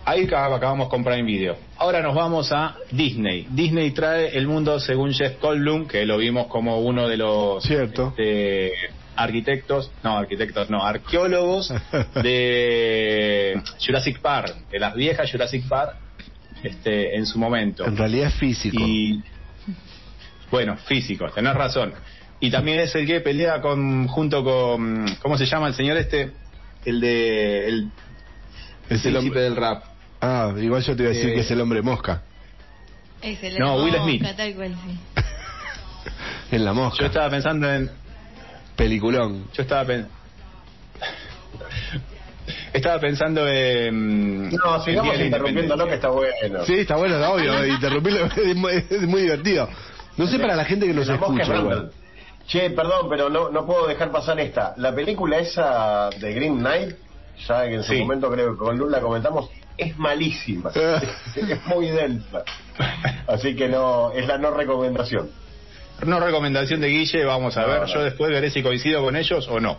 ahí 0.06 0.26
acab- 0.28 0.56
acabamos 0.56 0.90
con 0.90 1.04
Prime 1.04 1.24
Video. 1.24 1.58
Ahora 1.78 2.02
nos 2.02 2.16
vamos 2.16 2.52
a 2.52 2.76
Disney. 2.92 3.48
Disney 3.50 3.92
trae 3.92 4.38
El 4.38 4.48
Mundo 4.48 4.80
según 4.80 5.14
Jeff 5.14 5.40
Goldblum, 5.42 5.88
que 5.88 6.06
lo 6.06 6.18
vimos 6.18 6.48
como 6.48 6.80
uno 6.80 7.08
de 7.08 7.18
los 7.18 7.64
Cierto. 7.64 8.10
este, 8.10 8.72
arquitectos, 9.16 9.92
no, 10.04 10.18
arquitectos, 10.18 10.70
no, 10.70 10.84
arqueólogos 10.84 11.74
de 12.24 13.62
Jurassic 13.86 14.20
Park, 14.22 14.56
de 14.72 14.80
las 14.80 14.94
viejas 14.96 15.32
Jurassic 15.32 15.68
Park, 15.68 15.96
este, 16.64 17.16
en 17.16 17.26
su 17.26 17.40
momento. 17.40 17.86
En 17.86 17.98
realidad 17.98 18.28
es 18.30 18.36
físico. 18.36 18.78
Y 18.80 19.22
bueno, 20.52 20.78
físicos, 20.78 21.34
tenés 21.34 21.54
razón. 21.54 21.94
Y 22.40 22.50
también 22.50 22.80
es 22.80 22.96
el 22.96 23.06
que 23.06 23.20
pelea 23.20 23.62
con 23.62 24.08
junto 24.08 24.44
con 24.44 25.06
¿cómo 25.22 25.38
se 25.38 25.46
llama 25.46 25.68
el 25.68 25.74
señor 25.74 25.98
este? 25.98 26.32
El 26.86 27.02
de 27.02 27.68
el 27.68 27.90
Es 28.90 29.06
el 29.06 29.14
príncipe 29.14 29.18
hombre- 29.20 29.42
del 29.42 29.56
rap. 29.56 29.84
Ah, 30.22 30.54
igual 30.58 30.82
yo 30.82 30.96
te 30.96 31.04
iba 31.04 31.12
a 31.12 31.14
decir 31.14 31.30
Eh, 31.30 31.34
que 31.36 31.40
es 31.42 31.52
el 31.52 31.62
hombre 31.62 31.82
mosca. 31.82 32.22
Es 33.22 33.42
el 33.44 33.58
No, 33.60 33.76
Will 33.78 33.86
mosca, 33.94 34.04
Smith. 34.04 34.36
Tal 34.38 34.54
cual, 34.56 34.76
sí. 34.86 35.00
En 36.56 36.66
la 36.66 36.72
Yo 36.72 36.76
mosca. 36.76 37.06
estaba 37.06 37.30
pensando 37.30 37.72
en 37.72 37.90
Peliculón. 38.76 39.46
yo 39.54 39.62
estaba 39.64 39.86
pensando 39.86 40.14
estaba 42.74 43.00
pensando 43.00 43.48
en 43.48 44.50
No, 44.50 44.84
sigamos 44.84 45.20
interrumpiéndolo 45.20 45.86
que 45.88 45.96
está 45.96 46.10
bueno. 46.10 46.66
Sí, 46.66 46.74
está 46.80 46.96
bueno, 46.96 47.16
está 47.16 47.32
obvio. 47.32 47.66
Interrumpirlo 47.66 48.26
es 48.44 48.56
muy, 48.56 48.74
es 48.90 49.02
muy 49.08 49.22
divertido. 49.22 49.70
No 50.18 50.28
sé 50.28 50.40
para 50.40 50.56
la 50.56 50.66
gente 50.66 50.86
que 50.88 50.94
nos 50.94 51.08
La 51.08 51.18
mosca 51.18 51.42
escucha. 51.44 51.60
igual. 51.62 51.92
Che, 52.48 52.70
perdón, 52.72 53.08
pero 53.10 53.30
no, 53.30 53.50
no 53.52 53.66
puedo 53.66 53.86
dejar 53.88 54.12
pasar 54.12 54.40
esta. 54.40 54.74
La 54.78 54.94
película 54.94 55.38
esa 55.38 56.10
de 56.10 56.34
Green 56.34 56.58
Knight, 56.60 56.96
ya 57.48 57.64
que 57.68 57.76
en 57.76 57.84
su 57.84 57.94
Sí. 57.94 58.00
momento 58.00 58.30
creo 58.32 58.52
que 58.54 58.58
con 58.58 58.78
Lula 58.78 58.98
la 58.98 59.04
comentamos, 59.04 59.50
es 59.78 59.98
malísima. 59.98 60.72
es 61.36 61.66
muy 61.68 61.88
densa. 61.88 62.44
Así 63.28 63.56
que 63.56 63.68
no, 63.68 64.12
es 64.12 64.28
la 64.28 64.38
no 64.38 64.52
recomendación. 64.52 65.30
No 66.06 66.20
recomendación 66.20 66.80
de 66.80 66.88
Guille, 66.88 67.26
vamos 67.26 67.58
a 67.58 67.64
No, 67.64 67.68
ver, 67.68 67.82
no. 67.82 67.88
yo 67.88 68.04
después 68.04 68.32
veré 68.32 68.50
si 68.50 68.64
coincido 68.64 69.04
con 69.04 69.16
ellos 69.18 69.48
o 69.50 69.60
no. 69.60 69.78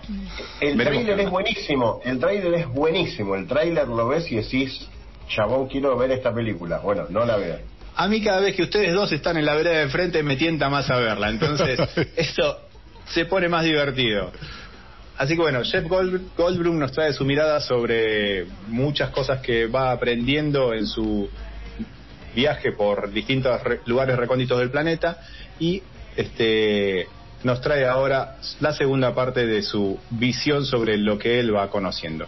El 0.61 0.77
Veremos 0.77 1.05
tráiler 1.05 1.17
qué 1.17 1.23
es 1.23 1.31
buenísimo, 1.31 2.01
el 2.05 2.19
tráiler 2.19 2.55
es 2.55 2.69
buenísimo. 2.69 3.35
El 3.37 3.47
tráiler 3.47 3.89
lo 3.89 4.09
ves 4.09 4.31
y 4.31 4.37
decís, 4.37 4.87
chabón, 5.29 5.67
quiero 5.69 5.97
ver 5.97 6.11
esta 6.11 6.33
película. 6.35 6.79
Bueno, 6.81 7.07
no 7.09 7.25
la 7.25 7.37
vean. 7.37 7.61
A 7.97 8.07
mí 8.07 8.23
cada 8.23 8.41
vez 8.41 8.55
que 8.55 8.63
ustedes 8.63 8.93
dos 8.93 9.11
están 9.13 9.37
en 9.39 9.47
la 9.47 9.55
vereda 9.55 9.79
de 9.81 9.89
frente 9.89 10.23
me 10.23 10.37
tienta 10.37 10.69
más 10.69 10.91
a 10.91 10.97
verla, 10.97 11.31
entonces 11.31 11.81
esto 12.17 12.59
se 13.07 13.25
pone 13.25 13.49
más 13.49 13.65
divertido. 13.65 14.31
Así 15.21 15.35
que 15.37 15.43
bueno, 15.43 15.63
Jeff 15.63 15.85
Gold- 15.85 16.31
Goldblum 16.35 16.79
nos 16.79 16.93
trae 16.93 17.13
su 17.13 17.27
mirada 17.27 17.61
sobre 17.61 18.47
muchas 18.69 19.11
cosas 19.11 19.43
que 19.43 19.67
va 19.67 19.93
aprendiendo 19.93 20.73
en 20.73 20.87
su 20.87 21.29
viaje 22.35 22.73
por 22.73 23.13
distintos 23.13 23.63
re- 23.63 23.81
lugares 23.85 24.17
recónditos 24.17 24.59
del 24.59 24.71
planeta 24.71 25.19
y 25.59 25.83
este 26.17 27.07
nos 27.45 27.61
trae 27.61 27.85
ahora 27.87 28.37
la 28.61 28.73
segunda 28.73 29.15
parte 29.15 29.47
de 29.47 29.61
su 29.61 29.99
visión 30.09 30.65
sobre 30.65 30.97
lo 30.97 31.19
que 31.19 31.39
él 31.39 31.55
va 31.55 31.69
conociendo. 31.69 32.27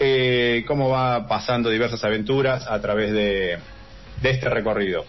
Eh, 0.00 0.64
cómo 0.66 0.88
va 0.88 1.28
pasando 1.28 1.68
diversas 1.68 2.02
aventuras 2.02 2.66
a 2.66 2.80
través 2.80 3.12
de, 3.12 3.58
de 4.22 4.30
este 4.30 4.48
recorrido. 4.48 5.04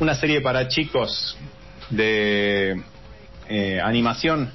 Una 0.00 0.16
serie 0.16 0.40
para 0.40 0.66
chicos 0.66 1.36
de 1.90 2.82
eh, 3.48 3.80
animación, 3.80 4.50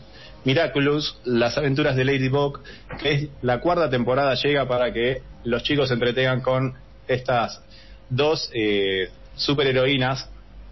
Miraculous, 0.47 1.19
las 1.25 1.57
aventuras 1.57 1.97
de 1.97 2.05
Ladybug, 2.05 2.61
que 3.01 3.11
es 3.13 3.27
la 3.41 3.59
cuarta 3.59 3.89
temporada 3.89 4.33
llega 4.35 4.65
para 4.65 4.93
que 4.93 5.21
los 5.43 5.61
chicos 5.63 5.89
se 5.89 5.95
entretengan 5.95 6.39
con 6.39 6.73
estas 7.05 7.61
dos 8.09 8.49
eh, 8.53 9.09
superheroínas, 9.35 10.29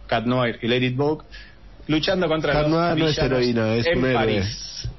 Cat 0.08 0.26
Noir 0.28 0.60
y 0.62 0.70
Ladybug, 0.70 1.24
luchando 1.88 2.30
contra 2.30 2.54
Cat 2.54 2.68
Noir 2.68 2.96
no 2.98 3.08
es 3.10 3.18
heroína, 3.18 3.76
es 3.76 3.86
en 3.88 3.98
un 3.98 4.06
héroe. 4.06 4.16
París. 4.16 4.90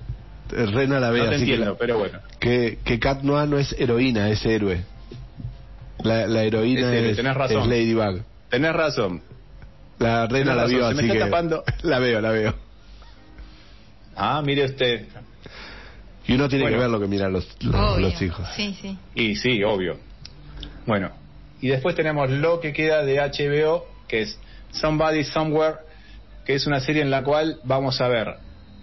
Eh, 0.55 0.67
Rena 0.67 1.01
la 1.01 1.11
ve, 1.11 1.19
No 1.21 1.25
te 1.25 1.31
que, 1.31 1.37
entiendo, 1.37 1.65
la- 1.73 1.79
pero 1.79 1.99
bueno. 1.99 2.19
que, 2.39 2.79
que 2.85 2.99
Cat 2.99 3.23
Noir 3.23 3.49
no 3.49 3.59
es 3.59 3.73
heroína, 3.79 4.29
es 4.29 4.45
héroe. 4.45 4.83
La, 6.05 6.27
la 6.27 6.43
heroína 6.43 6.93
Es 6.95 7.05
es, 7.13 7.17
tenés 7.17 7.35
razón. 7.35 7.63
es 7.63 7.67
Ladybug. 7.69 8.23
Tenés 8.51 8.73
razón. 8.75 9.23
La 9.99 10.27
reina 10.27 10.55
la 10.55 10.67
me 10.67 10.83
así 10.85 11.01
está 11.01 11.13
que 11.15 11.19
tapando. 11.19 11.65
la 11.83 11.99
veo, 11.99 12.21
la 12.21 12.31
veo. 12.31 12.66
Ah, 14.17 14.43
mire 14.45 14.65
usted. 14.65 15.07
Y 16.27 16.35
uno 16.35 16.49
tiene 16.49 16.65
Bueno. 16.65 16.77
que 16.77 16.81
ver 16.83 16.91
lo 16.91 17.01
que 17.01 17.07
miran 17.07 17.33
los, 17.33 17.57
los 17.63 18.23
hijos. 18.23 18.49
Sí, 18.57 18.77
sí. 18.81 18.99
Y 19.15 19.37
sí, 19.37 19.63
obvio. 19.63 19.99
Bueno, 20.87 21.11
y 21.61 21.69
después 21.69 21.95
tenemos 21.95 22.31
lo 22.31 22.61
que 22.61 22.73
queda 22.73 23.05
de 23.05 23.19
HBO, 23.21 23.87
que 24.09 24.23
es 24.23 24.39
Somebody 24.73 25.25
Somewhere, 25.25 25.77
que 26.45 26.55
es 26.55 26.67
una 26.67 26.81
serie 26.81 27.03
en 27.03 27.11
la 27.11 27.23
cual 27.23 27.59
vamos 27.65 28.01
a 28.01 28.09
ver 28.09 28.37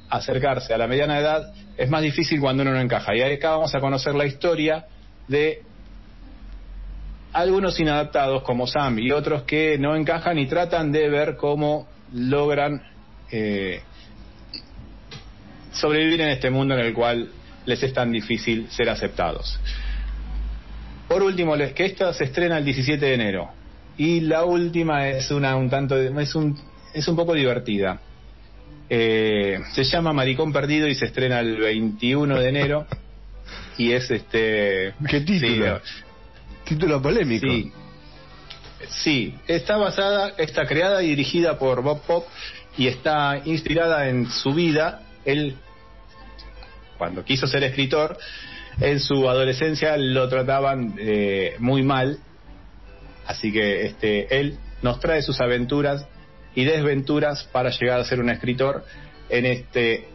acercarse 0.10 0.74
a 0.74 0.78
la 0.78 0.88
mediana 0.88 1.18
edad 1.18 1.54
es 1.76 1.90
más 1.90 2.02
difícil 2.04 2.40
cuando 2.40 2.62
uno 2.64 2.72
no 2.72 2.80
encaja. 2.80 3.16
Y 3.16 3.22
acá 3.22 3.52
vamos 3.52 3.74
a 3.74 3.80
conocer 3.80 4.14
la 4.14 4.26
historia 4.26 4.86
de 5.28 5.64
algunos 7.32 7.80
inadaptados 7.80 8.44
como 8.44 8.68
Sam 8.68 9.00
y 9.00 9.12
otros 9.12 9.44
que 9.44 9.78
no 9.80 9.96
encajan 9.96 10.38
y 10.38 10.46
tratan 10.46 10.92
de 10.92 11.10
ver 11.10 11.36
cómo 11.36 11.88
logran 12.14 12.84
eh, 13.32 13.82
sobrevivir 15.74 16.22
en 16.22 16.30
este 16.30 16.50
mundo 16.50 16.74
en 16.76 16.82
el 16.82 16.94
cual 16.94 17.30
les 17.66 17.82
es 17.84 17.94
tan 17.94 18.12
difícil 18.12 18.68
ser 18.70 18.90
aceptados. 18.90 19.60
Por 21.08 21.24
último, 21.24 21.56
les 21.56 21.74
que 21.74 21.86
esta 21.86 22.14
se 22.14 22.26
estrena 22.26 22.58
el 22.58 22.66
17 22.66 23.06
de 23.06 23.14
enero 23.14 23.50
y 23.98 24.22
la 24.22 24.46
última 24.46 25.08
es 25.08 25.30
una 25.32 25.56
un 25.56 25.70
tanto 25.70 25.98
es 25.98 26.36
un 26.36 26.60
es 26.94 27.08
un 27.08 27.16
poco 27.16 27.34
divertida. 27.34 28.00
Eh, 28.90 29.60
se 29.74 29.84
llama 29.84 30.14
Maricón 30.14 30.52
Perdido 30.52 30.88
y 30.88 30.96
se 30.96 31.06
estrena 31.06 31.40
el 31.40 31.58
21 31.58 32.40
de 32.40 32.50
enero 32.50 32.88
y 33.78 33.92
es 33.92 34.10
este 34.12 34.94
¿Qué 35.10 35.22
título? 35.22 35.82
Título 36.66 37.02
polémico. 37.02 37.48
Sí, 37.48 37.72
sí, 38.90 39.36
está 39.48 39.78
basada, 39.78 40.34
está 40.38 40.66
creada 40.66 41.04
y 41.04 41.10
dirigida 41.10 41.58
por 41.58 41.82
Bob 41.82 42.02
Pop 42.02 42.26
y 42.78 42.88
está 42.88 43.42
inspirada 43.46 44.10
en 44.10 44.30
su 44.30 44.54
vida. 44.54 45.02
Él, 45.26 45.56
cuando 46.98 47.24
quiso 47.24 47.48
ser 47.48 47.64
escritor, 47.64 48.18
en 48.80 49.00
su 49.00 49.30
adolescencia 49.30 49.98
lo 49.98 50.28
trataban 50.30 50.96
eh, 50.98 51.56
muy 51.60 51.84
mal, 51.84 52.20
así 53.28 53.52
que 53.52 53.86
este, 53.86 54.40
él 54.40 54.58
nos 54.82 55.00
trae 55.00 55.22
sus 55.22 55.40
aventuras 55.42 56.06
y 56.56 56.66
desventuras 56.66 57.44
para 57.52 57.70
llegar 57.72 58.00
a 58.00 58.04
ser 58.04 58.20
un 58.20 58.30
escritor 58.30 58.84
en 59.30 59.46
este 59.46 60.08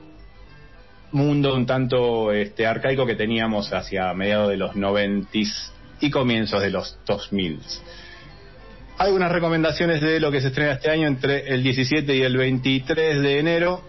mundo 1.13 1.55
un 1.55 1.67
tanto 1.67 2.33
este, 2.33 2.67
arcaico 2.67 3.07
que 3.07 3.15
teníamos 3.15 3.73
hacia 3.73 4.13
mediados 4.13 4.51
de 4.51 4.57
los 4.57 4.77
noventis 4.77 5.73
y 6.01 6.11
comienzos 6.11 6.61
de 6.61 6.71
los 6.71 6.99
2000. 7.07 7.61
Algunas 8.99 9.33
recomendaciones 9.33 10.01
de 10.01 10.21
lo 10.21 10.31
que 10.31 10.41
se 10.41 10.49
estrena 10.49 10.73
este 10.73 10.91
año 10.91 11.07
entre 11.07 11.49
el 11.55 11.63
17 11.63 12.17
y 12.17 12.23
el 12.23 12.37
23 12.37 13.23
de 13.23 13.39
enero. 13.39 13.83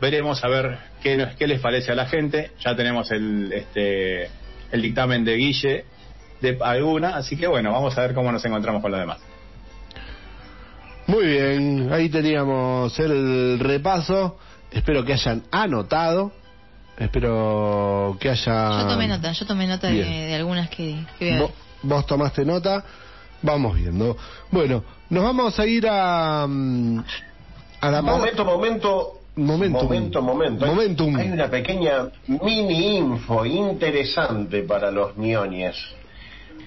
Veremos 0.00 0.44
a 0.44 0.48
ver 0.48 0.78
qué, 1.02 1.16
nos- 1.16 1.34
qué 1.36 1.46
les 1.46 1.60
parece 1.60 1.92
a 1.92 1.94
la 1.94 2.06
gente. 2.06 2.50
Ya 2.64 2.74
tenemos 2.76 3.10
el, 3.10 3.52
este, 3.52 4.24
el 4.72 4.82
dictamen 4.82 5.24
de 5.24 5.34
Guille 5.36 5.84
de 6.40 6.58
alguna, 6.62 7.16
así 7.16 7.36
que 7.36 7.46
bueno, 7.46 7.72
vamos 7.72 7.96
a 7.98 8.02
ver 8.02 8.14
cómo 8.14 8.30
nos 8.32 8.44
encontramos 8.44 8.80
con 8.82 8.92
lo 8.92 8.98
demás. 8.98 9.18
Muy 11.06 11.26
bien, 11.26 11.90
ahí 11.92 12.08
teníamos 12.10 12.98
el 13.00 13.58
repaso. 13.60 14.38
Espero 14.70 15.04
que 15.04 15.14
hayan 15.14 15.42
anotado. 15.50 16.32
Espero 16.98 18.16
que 18.20 18.28
haya. 18.28 18.82
Yo 18.82 18.88
tomé 18.88 19.08
nota, 19.08 19.32
yo 19.32 19.46
tomé 19.46 19.66
nota 19.66 19.88
de, 19.88 20.34
algunas 20.34 20.68
que, 20.68 20.96
que 21.18 21.24
voy 21.24 21.34
a 21.34 21.38
ver. 21.38 21.48
Vo- 21.48 21.52
Vos 21.82 22.06
tomaste 22.06 22.44
nota, 22.44 22.84
vamos 23.40 23.76
viendo. 23.76 24.16
Bueno, 24.50 24.82
nos 25.10 25.22
vamos 25.22 25.58
a 25.60 25.64
ir 25.66 25.86
a, 25.88 26.44
mm, 26.46 26.98
a 27.80 27.90
la 27.90 28.02
Momento, 28.02 28.44
momento. 28.44 29.17
Momentum. 29.38 29.82
Momento, 29.84 30.22
momento. 30.22 30.64
Hay- 30.64 30.70
Momentum. 30.70 31.16
Hay 31.16 31.30
una 31.30 31.48
pequeña 31.48 32.08
mini 32.26 32.96
info 32.98 33.44
interesante 33.46 34.62
para 34.62 34.90
los 34.90 35.16
ñoñes. 35.16 35.76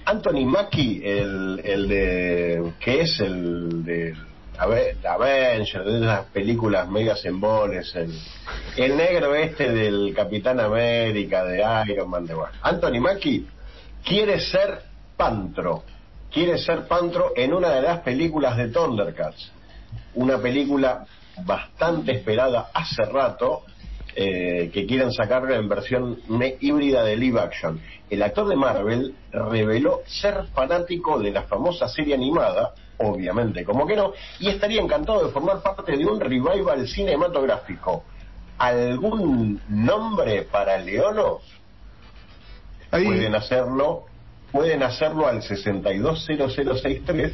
Anthony 0.04 0.44
Mackie, 0.46 1.00
el, 1.04 1.60
el 1.64 1.88
de. 1.88 2.72
que 2.80 3.00
es 3.02 3.20
el 3.20 3.84
de. 3.84 4.14
Ave- 4.58 4.96
Avenger, 5.08 5.82
de 5.84 6.00
las 6.00 6.26
películas 6.26 6.88
megas 6.88 7.24
emboles, 7.24 7.94
el, 7.96 8.12
el 8.76 8.96
negro 8.96 9.34
este 9.34 9.72
del 9.72 10.12
Capitán 10.14 10.60
América, 10.60 11.42
de 11.44 11.64
Iron 11.88 12.10
Man, 12.10 12.26
de 12.26 12.34
bueno. 12.34 12.52
Anthony 12.62 13.00
Mackie 13.00 13.46
quiere 14.04 14.38
ser 14.40 14.82
Pantro, 15.16 15.84
quiere 16.30 16.58
ser 16.58 16.86
Pantro 16.86 17.32
en 17.34 17.54
una 17.54 17.70
de 17.70 17.82
las 17.82 18.00
películas 18.00 18.56
de 18.56 18.68
Thundercats 18.68 19.50
una 20.14 20.38
película 20.38 21.06
bastante 21.44 22.12
esperada 22.12 22.70
hace 22.72 23.02
rato 23.04 23.64
eh, 24.14 24.70
que 24.74 24.84
quieren 24.84 25.10
sacarla 25.10 25.56
en 25.56 25.68
versión 25.70 26.20
híbrida 26.60 27.02
de 27.02 27.16
live 27.16 27.40
action. 27.40 27.80
El 28.10 28.22
actor 28.22 28.46
de 28.46 28.56
Marvel 28.56 29.14
reveló 29.30 30.02
ser 30.04 30.44
fanático 30.54 31.18
de 31.18 31.30
la 31.30 31.44
famosa 31.44 31.88
serie 31.88 32.14
animada, 32.14 32.74
obviamente, 32.98 33.64
como 33.64 33.86
que 33.86 33.96
no, 33.96 34.12
y 34.38 34.48
estaría 34.48 34.82
encantado 34.82 35.24
de 35.24 35.32
formar 35.32 35.62
parte 35.62 35.96
de 35.96 36.04
un 36.04 36.20
revival 36.20 36.86
cinematográfico. 36.86 38.04
algún 38.58 39.60
nombre 39.68 40.42
para 40.42 40.76
Leono, 40.76 41.40
Ahí, 42.90 43.06
pueden 43.06 43.34
hacerlo, 43.34 44.04
pueden 44.52 44.82
hacerlo 44.82 45.26
al 45.26 45.42
620063, 45.42 47.32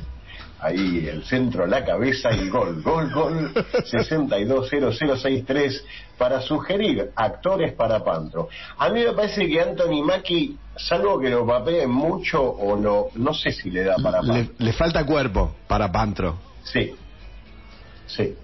ahí 0.60 1.06
el 1.08 1.24
centro, 1.24 1.66
la 1.66 1.84
cabeza 1.84 2.30
y 2.32 2.48
gol, 2.48 2.80
gol, 2.82 3.10
gol, 3.12 3.52
620063, 3.84 5.84
para 6.16 6.40
sugerir 6.40 7.10
actores 7.14 7.72
para 7.74 8.02
Pantro. 8.04 8.48
A 8.78 8.88
mí 8.88 9.04
me 9.04 9.12
parece 9.12 9.46
que 9.48 9.60
Anthony 9.60 10.02
Mackie, 10.04 10.56
salvo 10.76 11.18
que 11.20 11.30
lo 11.30 11.46
papeen 11.46 11.88
mucho 11.90 12.42
o 12.42 12.76
no, 12.76 13.06
no 13.14 13.32
sé 13.34 13.52
si 13.52 13.70
le 13.70 13.84
da 13.84 13.94
para 14.02 14.20
le, 14.22 14.28
Pantro. 14.44 14.54
le 14.58 14.72
falta 14.72 15.04
cuerpo 15.06 15.54
para 15.68 15.92
Pantro. 15.92 16.38
Sí, 16.64 16.92
sí. 18.06 18.34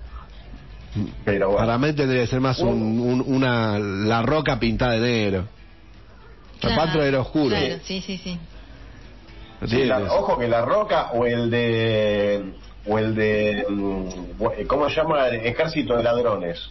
Pero 1.24 1.48
bueno. 1.48 1.66
Para 1.66 1.76
mí 1.78 1.92
tendría 1.92 2.20
que 2.22 2.28
ser 2.28 2.40
más 2.40 2.60
un, 2.60 3.00
un- 3.00 3.24
una 3.26 3.78
la 3.80 4.22
roca 4.22 4.60
pintada 4.60 4.92
de 4.92 5.00
negro. 5.00 5.48
Claro, 6.60 6.76
Pantro 6.76 7.02
era 7.02 7.18
oscuro. 7.20 7.48
Claro, 7.56 7.78
sí, 7.84 8.00
sí, 8.00 8.16
sí. 8.18 8.38
Sí, 9.68 9.84
la- 9.84 10.00
ojo 10.12 10.38
que 10.38 10.48
la 10.48 10.62
roca 10.62 11.10
o 11.12 11.26
el 11.26 11.50
de 11.50 12.52
o 12.86 12.98
el 12.98 13.14
de 13.14 13.64
mm, 13.68 14.64
cómo 14.66 14.88
se 14.90 14.96
llama 14.96 15.28
ejército 15.28 15.96
de 15.96 16.02
ladrones 16.02 16.68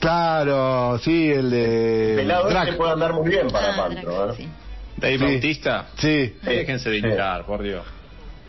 Claro, 0.00 0.98
sí, 0.98 1.30
el 1.30 1.50
de 1.50 2.14
pelado 2.16 2.48
Drac. 2.48 2.70
se 2.70 2.72
puede 2.72 2.92
andar 2.92 3.12
muy 3.12 3.28
bien 3.30 3.48
para 3.50 3.72
Ah, 3.72 3.76
Pantro 3.76 4.30
¿eh? 4.32 4.34
sí. 4.36 4.48
Dave 4.96 5.18
Sí. 5.18 5.24
Bautista. 5.24 5.86
Sí. 5.96 6.36
Déjense 6.42 6.90
de 6.90 7.00
Sí. 7.00 7.06
hinchar, 7.06 7.44
por 7.46 7.62
Dios. 7.62 7.84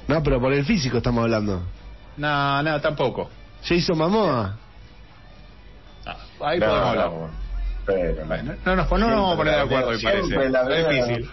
No, 0.07 0.21
pero 0.23 0.39
por 0.41 0.51
el 0.53 0.65
físico 0.65 0.97
estamos 0.97 1.23
hablando. 1.23 1.61
No, 2.17 2.63
no, 2.63 2.81
tampoco. 2.81 3.29
Jason 3.63 3.97
Momoa. 3.97 4.57
Ah, 6.05 6.17
ahí 6.41 6.59
No, 6.59 6.65
podemos 6.65 6.89
hablar. 6.89 7.09
no, 7.11 7.29
pero 7.85 8.25
Bueno, 8.25 8.53
no 8.65 8.75
nos 8.75 8.91
no 8.91 8.97
nos 8.97 9.09
vamos 9.09 9.33
a 9.33 9.37
poner 9.37 9.53
de 9.55 9.61
acuerdo, 9.61 9.91
me 9.91 9.97
Siempre 9.97 10.49
parece. 10.49 10.49
la 10.49 10.61
Es 10.75 10.89
difícil. 10.89 11.29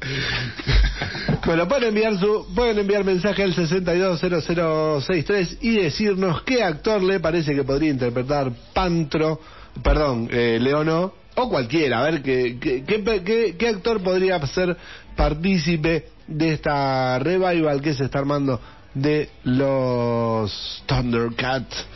Bueno, 1.46 1.66
pueden 1.68 1.84
enviar 1.88 2.18
su, 2.18 2.46
pueden 2.54 2.78
enviar 2.78 3.04
mensaje 3.04 3.42
al 3.42 3.54
620063 3.54 5.58
y 5.62 5.76
decirnos 5.76 6.42
qué 6.42 6.62
actor 6.62 7.02
le 7.02 7.18
parece 7.20 7.54
que 7.54 7.64
podría 7.64 7.90
interpretar 7.90 8.52
Pantro, 8.74 9.40
perdón, 9.82 10.28
eh, 10.30 10.58
Leono, 10.60 11.12
o 11.36 11.48
cualquiera, 11.48 12.00
a 12.00 12.02
ver 12.10 12.22
qué, 12.22 12.58
qué, 12.60 12.84
qué- 12.84 13.56
qué 13.58 13.68
actor 13.68 14.02
podría 14.02 14.44
ser 14.46 14.76
partícipe 15.16 16.08
de 16.26 16.52
esta 16.54 17.18
revival 17.18 17.80
que 17.80 17.94
se 17.94 18.04
está 18.04 18.18
armando 18.20 18.60
de 18.94 19.30
los 19.44 20.82
Thundercats. 20.86 21.86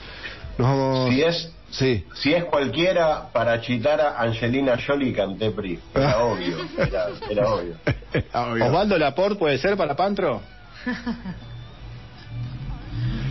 Nos 0.58 0.68
vamos. 0.68 1.10
si 1.14 1.22
es 1.22 1.50
Sí. 1.74 2.04
si 2.14 2.32
es 2.32 2.44
cualquiera 2.44 3.32
para 3.32 3.60
chitar 3.60 4.00
a 4.00 4.20
Angelina 4.20 4.78
Jolie 4.78 5.12
canté 5.12 5.50
PRI 5.50 5.80
era 5.94 6.18
obvio 6.24 6.56
era, 6.78 7.06
era 7.28 7.48
obvio 8.44 8.64
Osvaldo 8.66 8.96
Laporte 8.96 9.36
puede 9.36 9.58
ser 9.58 9.76
para 9.76 9.96
Pantro. 9.96 10.40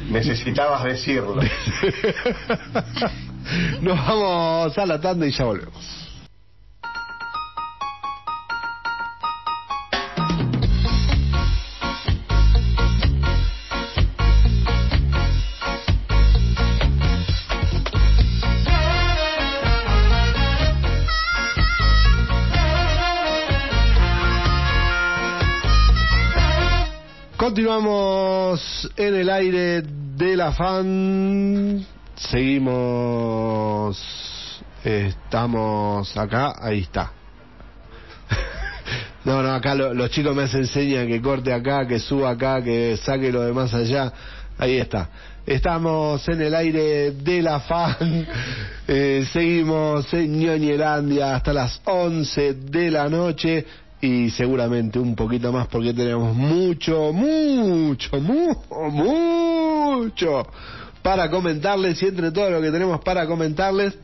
necesitabas 0.10 0.84
decirlo 0.84 1.42
Nos 3.82 3.98
vamos 4.08 4.78
a 4.78 4.86
la 4.86 5.00
tanda 5.00 5.28
y 5.28 5.32
ya 5.32 5.44
volvemos. 5.44 6.03
Continuamos 27.54 28.90
en 28.98 29.14
el 29.14 29.30
aire 29.30 29.84
de 30.18 30.36
la 30.36 30.54
fan. 30.54 31.86
Seguimos. 32.16 33.96
Estamos 34.84 36.18
acá. 36.18 36.56
Ahí 36.60 36.80
está. 36.80 37.12
No, 39.26 39.44
no, 39.44 39.54
acá 39.54 39.76
lo- 39.76 39.94
los 39.94 40.10
chicos 40.10 40.36
me 40.36 40.44
hacen 40.44 40.66
señas 40.66 41.06
que 41.06 41.22
corte 41.22 41.54
acá, 41.54 41.88
que 41.88 42.00
suba 42.00 42.32
acá, 42.32 42.62
que 42.64 42.98
saque 42.98 43.32
lo 43.32 43.42
de 43.44 43.54
más 43.54 43.72
allá. 43.76 44.12
Ahí 44.58 44.80
está. 44.80 45.10
Estamos 45.46 46.28
en 46.30 46.42
el 46.42 46.56
aire 46.56 47.12
de 47.12 47.42
la 47.44 47.60
fan. 47.60 48.28
Eh, 48.86 49.26
seguimos 49.32 50.14
en 50.14 50.38
Ñoñelandia 50.40 51.36
hasta 51.36 51.54
las 51.54 51.80
11 51.86 52.54
de 52.56 52.92
la 52.92 53.08
noche 53.08 53.66
y 54.04 54.30
seguramente 54.32 55.00
un 55.00 55.16
poquito 55.16 55.54
más 55.54 55.68
porque 55.68 55.94
tenemos 55.94 56.36
mucho, 56.36 57.14
mucho, 57.14 58.20
mucho, 58.20 58.90
mucho 58.92 60.48
para 61.02 61.30
comentarles 61.30 62.04
y 62.04 62.08
entre 62.08 62.34
todo 62.34 62.50
lo 62.50 62.62
que 62.62 62.70
tenemos 62.70 63.00
para 63.00 63.26
comentarles, 63.26 63.98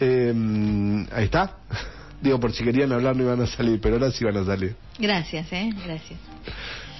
eh, 0.00 1.06
ahí 1.12 1.24
está. 1.24 1.58
Digo, 2.22 2.40
por 2.40 2.52
si 2.54 2.64
querían 2.64 2.90
hablar 2.90 3.14
no 3.14 3.24
iban 3.24 3.42
a 3.42 3.46
salir, 3.46 3.82
pero 3.82 3.96
ahora 3.96 4.10
sí 4.12 4.24
van 4.24 4.38
a 4.38 4.46
salir. 4.46 4.76
Gracias, 4.98 5.52
¿eh? 5.52 5.68
Gracias. 5.84 6.18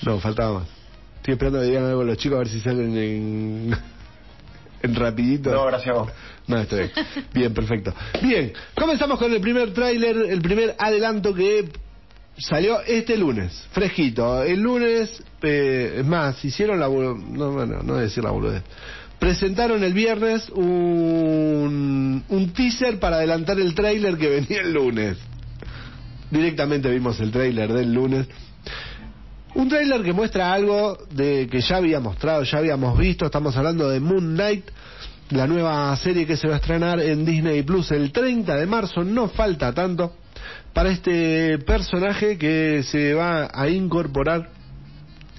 No, 0.02 0.20
faltaba 0.20 0.58
más. 0.60 0.68
Estoy 1.16 1.32
esperando 1.32 1.60
que 1.60 1.66
digan 1.66 1.86
algo 1.86 2.04
los 2.04 2.18
chicos 2.18 2.36
a 2.36 2.38
ver 2.40 2.48
si 2.48 2.60
salen 2.60 2.94
en, 2.94 3.74
en 4.82 4.94
rapidito. 4.94 5.50
no 5.50 5.64
gracias 5.64 5.96
a 5.96 5.98
vos 5.98 6.12
No, 6.46 6.58
está 6.58 6.76
bien. 6.76 6.90
Bien, 7.32 7.54
perfecto. 7.54 7.94
Bien, 8.20 8.52
comenzamos 8.74 9.18
con 9.18 9.32
el 9.32 9.40
primer 9.40 9.72
tráiler, 9.72 10.14
el 10.28 10.42
primer 10.42 10.74
adelanto 10.78 11.32
que 11.32 11.70
salió 12.38 12.80
este 12.82 13.16
lunes, 13.16 13.66
fresquito. 13.72 14.42
El 14.42 14.60
lunes, 14.60 15.22
eh, 15.42 15.96
es 15.98 16.06
más, 16.06 16.44
hicieron 16.44 16.80
la... 16.80 16.88
No, 16.88 17.52
bueno, 17.52 17.82
no 17.82 17.96
decir 17.96 18.24
la 18.24 18.30
boludez. 18.30 18.62
Presentaron 19.18 19.84
el 19.84 19.92
viernes 19.92 20.48
un, 20.50 22.24
un 22.28 22.52
teaser 22.52 22.98
para 22.98 23.16
adelantar 23.16 23.60
el 23.60 23.74
tráiler 23.74 24.16
que 24.16 24.28
venía 24.28 24.62
el 24.62 24.72
lunes. 24.72 25.18
Directamente 26.30 26.90
vimos 26.90 27.20
el 27.20 27.30
tráiler 27.30 27.72
del 27.72 27.92
lunes. 27.92 28.26
Un 29.54 29.68
tráiler 29.68 30.02
que 30.02 30.12
muestra 30.12 30.52
algo 30.52 30.98
de 31.10 31.46
que 31.46 31.60
ya 31.60 31.76
había 31.76 32.00
mostrado, 32.00 32.42
ya 32.42 32.58
habíamos 32.58 32.98
visto. 32.98 33.26
Estamos 33.26 33.56
hablando 33.56 33.88
de 33.90 34.00
Moon 34.00 34.34
Knight, 34.34 34.64
la 35.30 35.46
nueva 35.46 35.94
serie 35.96 36.26
que 36.26 36.36
se 36.36 36.48
va 36.48 36.54
a 36.54 36.56
estrenar 36.56 37.00
en 37.00 37.24
Disney 37.24 37.62
Plus 37.62 37.92
el 37.92 38.10
30 38.10 38.56
de 38.56 38.66
marzo. 38.66 39.04
No 39.04 39.28
falta 39.28 39.72
tanto 39.72 40.14
para 40.72 40.90
este 40.90 41.58
personaje 41.58 42.38
que 42.38 42.82
se 42.84 43.14
va 43.14 43.50
a 43.52 43.68
incorporar 43.68 44.48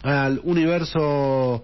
al 0.04 0.41
universo 0.43 1.63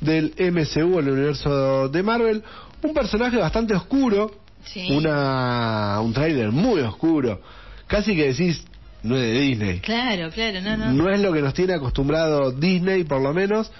del 0.00 0.34
MCU, 0.38 0.98
el 0.98 1.08
universo 1.10 1.88
de 1.88 2.02
Marvel. 2.02 2.42
Un 2.82 2.94
personaje 2.94 3.36
bastante 3.36 3.74
oscuro, 3.74 4.30
Sí. 4.64 4.88
una 4.90 6.00
un 6.02 6.12
tráiler 6.12 6.50
muy 6.50 6.80
oscuro. 6.80 7.40
Casi 7.86 8.16
que 8.16 8.28
decís, 8.32 8.64
no 9.02 9.14
es 9.16 9.22
de 9.22 9.32
Disney. 9.40 9.80
Claro, 9.80 10.30
claro, 10.30 10.60
no, 10.62 10.76
no. 10.76 10.92
No 10.92 11.10
es 11.10 11.20
lo 11.20 11.32
que 11.32 11.42
nos 11.42 11.52
tiene 11.54 11.74
acostumbrado 11.74 12.50
Disney, 12.50 13.04
por 13.04 13.20
lo 13.20 13.34
menos. 13.34 13.70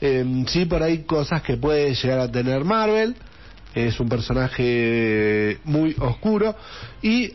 Eh, 0.00 0.44
sí, 0.48 0.64
por 0.64 0.82
ahí 0.82 1.04
cosas 1.04 1.42
que 1.42 1.56
puede 1.56 1.94
llegar 1.94 2.18
a 2.18 2.30
tener 2.30 2.64
Marvel. 2.64 3.14
Es 3.74 4.00
un 4.00 4.08
personaje 4.08 5.58
muy 5.64 5.94
oscuro. 6.00 6.56
Y 7.02 7.34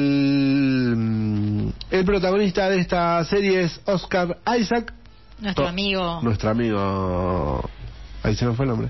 el, 0.00 1.72
el 1.90 2.04
protagonista 2.04 2.68
de 2.68 2.80
esta 2.80 3.24
serie 3.24 3.62
es 3.62 3.80
Oscar 3.86 4.38
Isaac. 4.58 4.92
Nuestro 5.40 5.64
To- 5.64 5.70
amigo. 5.70 6.20
Nuestro 6.22 6.50
amigo. 6.50 7.70
Ahí 8.22 8.34
se 8.34 8.44
me 8.46 8.54
fue 8.54 8.64
el 8.66 8.70
nombre. 8.70 8.88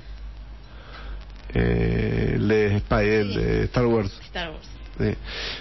Eh, 1.54 2.32
el 2.36 2.48
de 2.48 2.78
Spy, 2.80 3.06
el 3.08 3.34
de 3.34 3.64
Star 3.64 3.86
Wars. 3.86 4.12
Star 4.24 4.50
Wars. 4.50 4.66
Sí. 4.98 5.14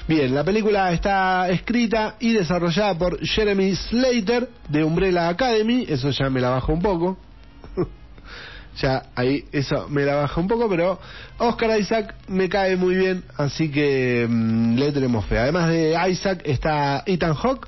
Bien, 0.07 0.33
la 0.35 0.43
película 0.43 0.91
está 0.91 1.47
escrita 1.49 2.15
y 2.19 2.33
desarrollada 2.33 2.93
por 2.97 3.19
Jeremy 3.25 3.73
Slater 3.75 4.49
de 4.67 4.83
Umbrella 4.83 5.29
Academy, 5.29 5.85
eso 5.87 6.09
ya 6.09 6.29
me 6.29 6.41
la 6.41 6.49
baja 6.49 6.73
un 6.73 6.81
poco. 6.81 7.17
Ya 8.77 9.03
ahí 9.15 9.45
eso 9.51 9.87
me 9.89 10.03
la 10.03 10.15
baja 10.15 10.39
un 10.39 10.47
poco, 10.47 10.69
pero 10.69 10.99
Oscar 11.37 11.79
Isaac 11.79 12.15
me 12.27 12.49
cae 12.49 12.75
muy 12.75 12.95
bien, 12.95 13.23
así 13.37 13.69
que 13.71 14.25
mm, 14.29 14.75
le 14.75 14.91
tenemos 14.91 15.25
fe. 15.25 15.37
Además 15.37 15.69
de 15.69 15.97
Isaac 16.09 16.41
está 16.45 17.03
Ethan 17.05 17.33
Hawke, 17.33 17.67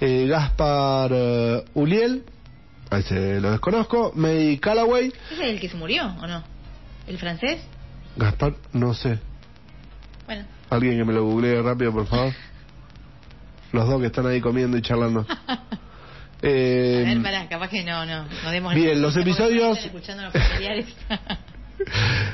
eh, 0.00 0.26
Gaspar 0.26 1.10
eh, 1.12 1.64
Uliel, 1.74 2.24
a 2.90 2.98
ese 2.98 3.40
lo 3.40 3.50
desconozco, 3.50 4.12
May 4.14 4.58
Calloway, 4.58 5.12
¿Ese 5.30 5.44
es 5.44 5.50
el 5.50 5.60
que 5.60 5.68
se 5.68 5.76
murió 5.76 6.06
o 6.20 6.26
no? 6.26 6.42
¿El 7.06 7.18
francés? 7.18 7.60
Gaspar, 8.16 8.54
no 8.72 8.94
sé, 8.94 9.18
Bueno. 10.26 10.44
Alguien 10.70 10.96
que 10.98 11.04
me 11.04 11.12
lo 11.12 11.24
googlee 11.24 11.62
rápido, 11.62 11.92
por 11.92 12.06
favor. 12.06 12.32
Los 13.72 13.86
dos 13.88 14.00
que 14.00 14.06
están 14.06 14.26
ahí 14.26 14.40
comiendo 14.40 14.76
y 14.76 14.82
charlando. 14.82 15.26
A 16.42 16.46
Eh, 16.46 17.02
ver, 17.06 17.22
pará, 17.22 17.48
capaz 17.48 17.68
que 17.70 17.82
no, 17.82 18.04
no. 18.04 18.24
no 18.44 18.50
demos 18.50 18.74
bien, 18.74 19.00
los 19.00 19.16
episodios- 19.16 19.78
escuchando 19.84 20.24
los 20.24 20.32
familiares. 20.32 20.86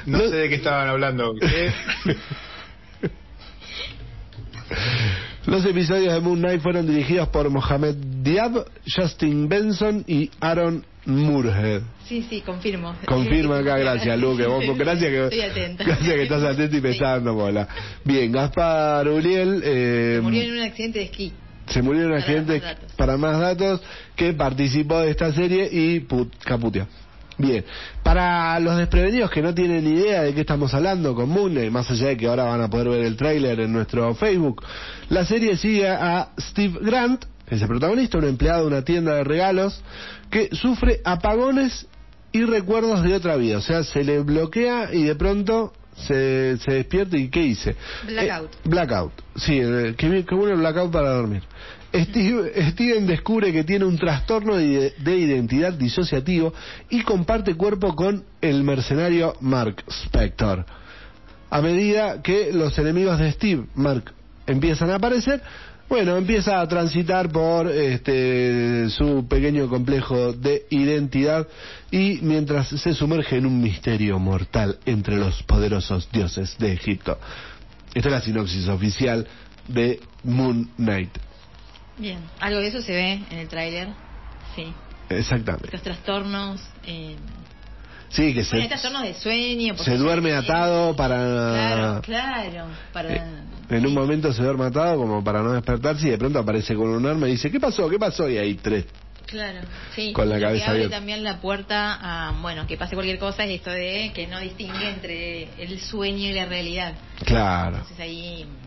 No 0.07 0.21
sé 0.21 0.37
de 0.37 0.49
qué 0.49 0.55
estaban 0.55 0.89
hablando. 0.89 1.35
¿Qué? 1.35 1.73
Los 5.47 5.65
episodios 5.67 6.15
de 6.15 6.21
Moon 6.21 6.39
Knight 6.39 6.63
fueron 6.63 6.87
dirigidos 6.87 7.29
por 7.29 7.51
Mohamed 7.51 7.97
Diab, 8.23 8.65
Justin 8.87 9.49
Benson 9.49 10.05
y 10.07 10.31
Aaron 10.41 10.85
Moorhead. 11.05 11.83
Sí, 12.07 12.25
sí, 12.31 12.41
confirmo. 12.43 12.95
Confirma 13.07 13.59
acá, 13.59 13.77
gracias 13.79 14.17
Luque. 14.19 14.47
Vos, 14.47 14.65
gracias 14.79 15.11
que, 15.11 15.25
Estoy 15.25 15.41
atenta. 15.41 15.85
gracias 15.85 16.15
que 16.15 16.23
estás 16.23 16.45
atento 16.45 16.77
y 16.77 16.99
dando 16.99 17.35
bola. 17.35 17.67
Bien, 18.05 18.31
Gaspar 18.31 19.09
Uriel. 19.09 19.61
Eh, 19.65 20.21
Murió 20.23 20.43
en 20.43 20.53
un 20.53 20.61
accidente 20.63 21.01
de 21.01 21.05
esquí. 21.07 21.33
Se 21.73 21.83
murió 21.83 22.07
un 22.07 22.13
Para 22.13 22.27
más 22.27 22.63
datos. 22.63 22.93
para 22.97 23.17
más 23.17 23.41
datos 23.41 23.81
que 24.15 24.33
participó 24.33 25.01
de 25.01 25.11
esta 25.11 25.33
serie 25.33 25.69
y 25.71 26.01
put. 26.01 26.33
Bien, 27.39 27.65
para 28.03 28.61
los 28.61 28.77
desprevenidos 28.77 29.31
que 29.31 29.43
no 29.43 29.55
tienen 29.55 29.87
idea 29.87 30.23
de 30.23 30.35
qué 30.35 30.43
estamos 30.43 30.73
hablando 30.75 31.15
con 31.15 31.29
Moon 31.29 31.51
Knight, 31.51 31.73
más 31.73 31.91
allá 31.91 32.09
de 32.09 32.17
que 32.17 32.27
ahora 32.27 32.45
van 32.45 32.61
a 32.61 32.69
poder 32.69 32.89
ver 32.89 33.01
el 33.01 33.17
tráiler 33.17 33.59
en 33.61 33.73
nuestro 33.73 34.15
Facebook, 34.15 34.63
la 35.09 35.25
serie 35.25 35.57
sigue 35.57 35.89
a 35.89 36.29
Steve 36.39 36.79
Grant, 36.83 37.25
que 37.47 37.55
es 37.55 37.63
el 37.63 37.69
protagonista, 37.69 38.19
un 38.19 38.25
empleado 38.25 38.63
de 38.63 38.67
una 38.69 38.83
tienda 38.83 39.15
de 39.15 39.25
regalos, 39.25 39.83
que 40.31 40.51
sufre 40.53 41.01
apagones 41.05 41.87
y 42.33 42.45
recuerdos 42.45 43.03
de 43.03 43.15
otra 43.15 43.37
vida, 43.37 43.59
o 43.59 43.63
sea, 43.63 43.83
se 43.83 44.05
le 44.05 44.21
bloquea 44.21 44.91
y 44.93 45.03
de 45.05 45.15
pronto 45.15 45.73
se, 45.97 46.57
se 46.59 46.73
despierta 46.73 47.17
y 47.17 47.29
¿qué 47.29 47.43
hice? 47.43 47.77
Blackout. 48.07 48.55
Eh, 48.55 48.59
blackout, 48.65 49.13
sí, 49.37 49.59
eh, 49.63 49.95
qué, 49.97 50.25
qué 50.25 50.35
bueno 50.35 50.55
el 50.55 50.61
blackout 50.61 50.93
para 50.93 51.11
dormir. 51.11 51.43
Steve- 51.95 52.71
Steven 52.71 53.07
descubre 53.07 53.53
que 53.53 53.65
tiene 53.65 53.85
un 53.85 53.99
trastorno 53.99 54.57
de, 54.57 54.95
de 54.99 55.17
identidad 55.19 55.75
disociativo 55.75 56.55
y 56.89 57.03
comparte 57.03 57.55
cuerpo 57.55 57.95
con 57.95 58.25
el 58.41 58.65
mercenario 58.65 59.35
Mark 59.41 59.85
Spector. 59.89 60.65
A 61.51 61.61
medida 61.61 62.23
que 62.23 62.51
los 62.53 62.79
enemigos 62.79 63.19
de 63.19 63.31
Steve, 63.33 63.67
Mark, 63.75 64.11
empiezan 64.47 64.89
a 64.91 64.95
aparecer, 64.95 65.43
bueno, 65.93 66.17
empieza 66.17 66.59
a 66.59 66.67
transitar 66.67 67.29
por 67.31 67.71
este, 67.71 68.89
su 68.89 69.29
pequeño 69.29 69.69
complejo 69.69 70.33
de 70.33 70.65
identidad 70.71 71.47
y 71.91 72.19
mientras 72.23 72.69
se 72.69 72.95
sumerge 72.95 73.37
en 73.37 73.45
un 73.45 73.61
misterio 73.61 74.19
mortal 74.19 74.79
entre 74.87 75.19
los 75.19 75.43
poderosos 75.43 76.11
dioses 76.11 76.57
de 76.59 76.73
Egipto. 76.73 77.19
Esta 77.93 78.09
es 78.09 78.13
la 78.15 78.21
sinopsis 78.23 78.69
oficial 78.69 79.29
de 79.69 80.01
Moon 80.25 80.71
Knight. 80.79 81.11
Bien, 81.99 82.21
algo 82.41 82.61
de 82.61 82.69
eso 82.69 82.81
se 82.81 82.93
ve 82.93 83.13
en 83.31 83.39
el 83.41 83.49
tráiler. 83.49 83.89
Sí, 84.57 84.73
Exactamente. 85.11 85.69
los 85.73 85.83
trastornos. 85.83 86.63
Eh, 86.87 87.17
Sí, 88.13 88.35
que 88.35 88.43
bueno, 88.43 88.63
se, 88.63 88.69
trastornos 88.69 89.03
de 89.03 89.15
sueño. 89.15 89.77
se 89.79 89.97
duerme 89.97 90.33
atado 90.35 90.95
para... 90.95 91.17
Claro, 91.17 92.03
claro. 92.03 92.67
Para... 92.93 93.15
Eh, 93.15 93.23
En 93.71 93.87
un 93.87 93.95
momento 93.95 94.33
se 94.33 94.43
duerme 94.43 94.67
atado 94.67 94.99
como 94.99 95.25
para 95.25 95.43
no 95.43 95.53
despertarse 95.53 96.09
y 96.09 96.11
de 96.11 96.19
pronto 96.19 96.39
aparece 96.39 96.75
con 96.75 96.89
un 96.91 97.07
arma 97.07 97.27
y 97.29 97.33
dice, 97.33 97.51
¿qué 97.51 97.59
pasó? 97.59 97.89
¿Qué 97.89 97.99
pasó? 97.99 98.29
Y 98.29 98.37
hay 98.37 98.55
tres. 98.55 98.85
Claro, 99.27 99.61
sí. 99.95 100.13
Con 100.13 100.29
la 100.29 100.35
que 100.37 100.43
cabeza 100.43 100.65
abre 100.67 100.77
abierta. 100.81 100.97
también 100.97 101.25
la 101.25 101.41
puerta 101.41 101.99
a, 102.03 102.33
bueno, 102.43 102.67
que 102.67 102.77
pase 102.77 102.95
cualquier 102.95 103.19
cosa 103.19 103.45
es 103.45 103.53
esto 103.61 103.71
de 103.71 104.13
que 104.15 104.27
no 104.27 104.39
distingue 104.41 104.91
entre 104.91 105.49
el 105.63 105.81
sueño 105.81 106.29
y 106.29 106.33
la 106.35 106.45
realidad. 106.45 106.93
Claro. 107.25 107.77
Entonces 107.79 107.99
ahí, 107.99 108.45
bueno, 108.45 108.62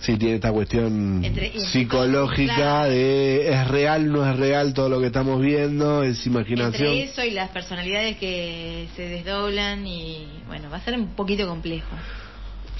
Sí, 0.00 0.16
tiene 0.16 0.36
esta 0.36 0.52
cuestión 0.52 1.24
Entre- 1.24 1.58
psicológica 1.58 2.54
claro. 2.54 2.90
de 2.90 3.48
es 3.52 3.68
real, 3.68 4.12
no 4.12 4.24
es 4.30 4.36
real 4.36 4.72
todo 4.72 4.88
lo 4.88 5.00
que 5.00 5.06
estamos 5.06 5.40
viendo, 5.42 6.04
es 6.04 6.24
imaginación. 6.26 6.92
entre 6.92 7.02
eso 7.02 7.24
y 7.24 7.32
las 7.32 7.50
personalidades 7.50 8.16
que 8.16 8.86
se 8.94 9.08
desdoblan 9.08 9.84
y, 9.86 10.26
bueno, 10.46 10.70
va 10.70 10.76
a 10.76 10.80
ser 10.80 10.94
un 10.94 11.08
poquito 11.16 11.48
complejo. 11.48 11.88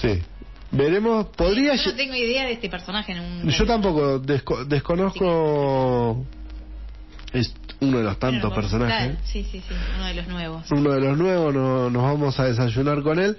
Sí. 0.00 0.20
Veremos, 0.70 1.26
podría... 1.34 1.74
Yo 1.76 1.90
no 1.90 1.96
tengo 1.96 2.14
idea 2.14 2.44
de 2.44 2.52
este 2.52 2.68
personaje 2.68 3.12
en 3.12 3.20
un... 3.20 3.48
Yo 3.50 3.66
tampoco 3.66 4.20
desco- 4.22 4.64
desconozco... 4.66 6.24
Es 7.32 7.52
uno 7.80 7.98
de 7.98 8.04
los 8.04 8.18
tantos 8.18 8.52
personajes. 8.54 9.16
sí, 9.24 9.44
sí, 9.50 9.60
sí, 9.66 9.74
uno 9.96 10.06
de 10.06 10.14
los 10.14 10.28
nuevos. 10.28 10.70
uno 10.70 10.90
de 10.92 11.00
los 11.00 11.18
nuevos, 11.18 11.54
no- 11.54 11.90
nos 11.90 12.02
vamos 12.02 12.38
a 12.38 12.44
desayunar 12.44 13.02
con 13.02 13.18
él. 13.18 13.36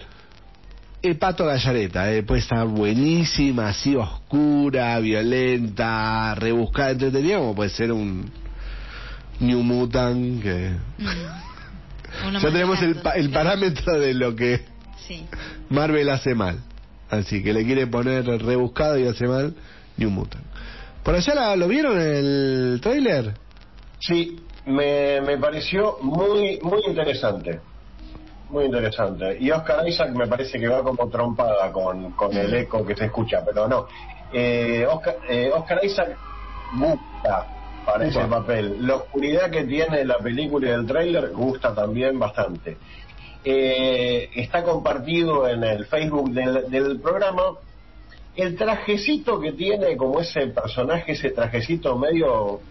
Eh, 1.01 1.15
Pato 1.15 1.45
Gallareta, 1.45 2.11
eh, 2.11 2.23
puede 2.23 2.41
estar 2.41 2.67
buenísima, 2.67 3.69
así 3.69 3.95
oscura, 3.95 4.99
violenta, 4.99 6.35
rebuscada, 6.35 6.91
entretenida, 6.91 7.37
como 7.37 7.55
puede 7.55 7.69
ser 7.69 7.91
un 7.93 8.29
New 9.39 9.63
Mutant, 9.63 10.41
que 10.43 10.71
Mm. 10.97 11.05
Ya 12.41 12.51
tenemos 12.51 12.81
el, 12.81 12.99
el 13.15 13.29
parámetro 13.29 13.97
de 13.99 14.13
lo 14.13 14.35
que 14.35 14.65
Sí. 15.07 15.25
Marvel 15.69 16.09
hace 16.09 16.35
mal. 16.35 16.59
Así 17.09 17.41
que 17.41 17.53
le 17.53 17.63
quiere 17.65 17.87
poner 17.87 18.25
rebuscado 18.25 18.97
y 18.99 19.07
hace 19.07 19.25
mal 19.27 19.55
New 19.95 20.09
Mutant. 20.09 20.43
¿Por 21.03 21.15
allá 21.15 21.33
la- 21.33 21.55
lo 21.55 21.67
vieron 21.69 21.97
el 21.99 22.79
tráiler? 22.83 23.35
Sí, 23.99 24.37
me, 24.65 25.21
me 25.21 25.37
pareció 25.37 25.97
muy 26.01 26.59
muy 26.61 26.81
interesante. 26.87 27.61
Muy 28.49 28.65
interesante. 28.65 29.37
Y 29.39 29.51
Oscar 29.51 29.87
Isaac 29.87 30.11
me 30.11 30.27
parece 30.27 30.59
que 30.59 30.67
va 30.67 30.83
como 30.83 31.07
trompada 31.09 31.71
con, 31.71 32.11
con 32.13 32.35
el 32.35 32.53
eco 32.53 32.85
que 32.85 32.95
se 32.95 33.05
escucha, 33.05 33.43
pero 33.45 33.67
no. 33.67 33.87
Eh, 34.33 34.85
Oscar, 34.89 35.17
eh, 35.27 35.51
Oscar 35.53 35.79
Isaac 35.83 36.17
gusta 36.77 37.47
para 37.85 38.05
ese 38.05 38.25
papel. 38.25 38.85
La 38.85 38.95
oscuridad 38.95 39.49
que 39.49 39.63
tiene 39.65 40.03
la 40.03 40.17
película 40.17 40.67
y 40.67 40.71
el 40.71 40.85
tráiler 40.85 41.29
gusta 41.31 41.73
también 41.73 42.17
bastante. 42.17 42.77
Eh, 43.43 44.29
está 44.35 44.63
compartido 44.63 45.47
en 45.47 45.63
el 45.63 45.85
Facebook 45.85 46.31
del, 46.31 46.69
del 46.69 46.99
programa 46.99 47.43
el 48.35 48.55
trajecito 48.55 49.39
que 49.39 49.51
tiene 49.53 49.97
como 49.97 50.19
ese 50.19 50.47
personaje, 50.47 51.11
ese 51.13 51.31
trajecito 51.31 51.97
medio 51.97 52.61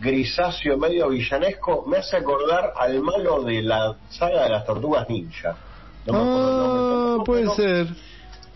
grisáceo, 0.00 0.76
medio 0.76 1.08
villanesco, 1.08 1.84
me 1.86 1.98
hace 1.98 2.16
acordar 2.16 2.72
al 2.76 3.00
malo 3.00 3.42
de 3.42 3.62
la 3.62 3.96
saga 4.10 4.44
de 4.44 4.50
las 4.50 4.64
tortugas 4.64 5.08
ninja. 5.08 5.56
No 6.06 6.12
me 6.12 6.18
nombre 6.18 7.20
ah, 7.20 7.24
puede 7.24 7.48
ser. 7.54 7.86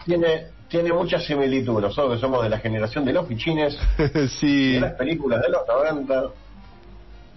Tiene, 0.05 0.46
tiene 0.68 0.92
mucha 0.92 1.18
similitud. 1.18 1.81
Nosotros 1.81 2.14
que 2.14 2.20
somos 2.20 2.42
de 2.42 2.51
la 2.51 2.59
generación 2.59 3.05
de 3.05 3.12
los 3.12 3.27
fichines, 3.27 3.79
sí. 4.40 4.74
de 4.74 4.81
las 4.81 4.92
películas 4.94 5.40
de 5.42 5.48
los 5.48 5.62
90. 5.66 6.24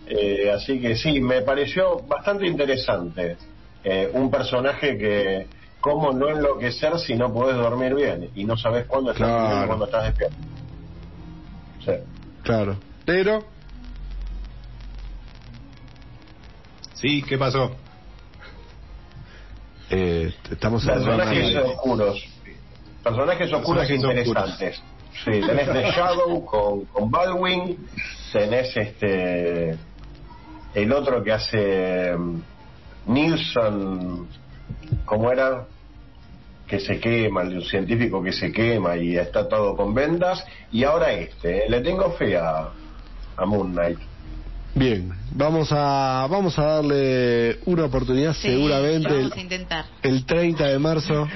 Eh, 0.08 0.52
así 0.52 0.80
que 0.82 0.96
sí, 0.96 1.22
me 1.22 1.42
pareció 1.42 2.00
bastante 2.08 2.46
interesante. 2.48 3.38
Eh, 3.84 4.10
un 4.14 4.30
personaje 4.30 4.98
que, 4.98 5.48
cómo 5.80 6.12
no 6.12 6.28
enloquecer 6.30 7.00
si 7.00 7.16
no 7.16 7.34
podés 7.34 7.56
dormir 7.58 7.96
bien 7.96 8.30
y 8.36 8.46
no 8.46 8.58
sabes 8.58 8.86
cuándo 8.86 9.12
estás 9.12 9.28
Claro. 9.28 9.42
durmiendo 9.42 9.64
y 9.64 9.68
cuándo 9.68 9.86
estás 9.86 10.04
despierto. 10.06 10.38
Sí. 11.86 11.92
Claro. 12.44 12.76
Pero 13.06 13.44
Sí, 17.02 17.24
¿qué 17.24 17.38
pasó? 17.38 17.72
eh, 19.90 20.34
estamos 20.50 20.86
Personajes 20.86 21.54
Ronald. 21.56 21.76
oscuros. 21.76 22.26
Personajes 23.04 23.54
oscuros 23.54 23.88
Personajes 23.88 24.24
interesantes. 24.26 24.82
Sí, 25.26 25.32
tenés 25.42 25.68
The 25.68 25.92
Shadow 25.92 26.46
con, 26.46 26.86
con 26.86 27.12
Baldwin, 27.12 27.78
tenés 28.32 28.76
este 28.78 29.78
el 30.74 30.94
otro 30.94 31.22
que 31.22 31.34
hace 31.34 32.16
mm, 32.16 32.42
Nilsson, 33.08 34.28
¿cómo 35.04 35.32
era? 35.32 35.66
Que 36.68 36.80
se 36.80 37.00
quema, 37.00 37.42
el 37.42 37.66
científico 37.66 38.24
que 38.24 38.32
se 38.32 38.54
quema 38.54 38.96
y 38.96 39.18
está 39.18 39.50
todo 39.50 39.76
con 39.76 39.94
vendas. 39.94 40.46
Y 40.72 40.86
ahora 40.86 41.12
este, 41.12 41.66
¿eh? 41.66 41.70
le 41.70 41.82
tengo 41.82 42.12
fe 42.12 42.38
a, 42.38 42.70
a 43.36 43.46
Moon 43.46 43.74
Knight. 43.74 44.00
Bien, 44.74 45.12
vamos 45.32 45.70
a 45.72 46.28
vamos 46.30 46.58
a 46.58 46.64
darle 46.64 47.60
una 47.66 47.86
oportunidad 47.86 48.34
Sí, 48.34 48.48
seguramente 48.48 49.10
Vamos 49.10 49.32
el, 49.34 49.38
a 49.38 49.42
intentar. 49.42 49.86
el 50.02 50.26
30 50.26 50.66
de 50.68 50.80
marzo. 50.80 51.28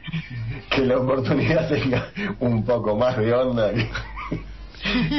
que 0.70 0.82
la 0.82 0.98
oportunidad 0.98 1.68
tenga 1.68 2.10
un 2.38 2.64
poco 2.64 2.96
más 2.96 3.16
de 3.18 3.32
onda 3.32 3.72
que, 3.72 3.90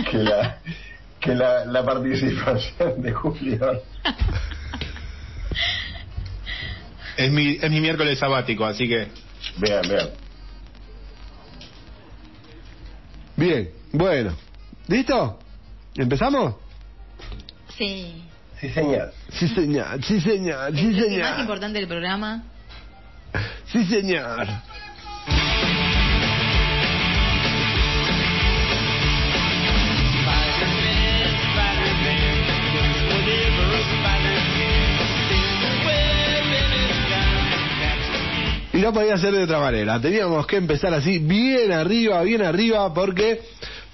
que 0.10 0.18
la 0.18 0.58
que 1.20 1.36
la, 1.36 1.66
la 1.66 1.84
participación 1.86 3.02
de 3.02 3.12
Julio. 3.14 3.82
Es 7.18 7.32
mi, 7.32 7.58
es 7.62 7.70
mi 7.70 7.80
miércoles 7.82 8.18
sabático, 8.18 8.66
así 8.66 8.88
que 8.88 9.10
Vean, 9.58 9.88
vean. 9.88 10.10
Bien, 13.36 13.70
bueno. 13.92 14.36
¿Listo? 14.88 15.38
¿Empezamos? 15.96 16.56
Sí. 17.82 18.14
Sí, 18.60 18.70
señor. 18.70 19.12
Sí, 19.32 19.48
señor. 19.48 20.04
Sí, 20.04 20.22
señor. 20.22 20.72
Sí, 20.72 20.94
señor. 20.94 21.12
¿Es 21.14 21.32
más 21.32 21.40
importante 21.40 21.80
del 21.80 21.88
programa? 21.88 22.44
Sí, 23.72 23.84
señor. 23.86 24.48
Y 38.74 38.78
no 38.78 38.94
podía 38.94 39.18
ser 39.18 39.34
de 39.34 39.44
otra 39.46 39.60
manera. 39.60 40.00
Teníamos 40.00 40.46
que 40.46 40.58
empezar 40.58 40.94
así, 40.94 41.18
bien 41.18 41.72
arriba, 41.72 42.22
bien 42.22 42.44
arriba, 42.44 42.94
porque 42.94 43.42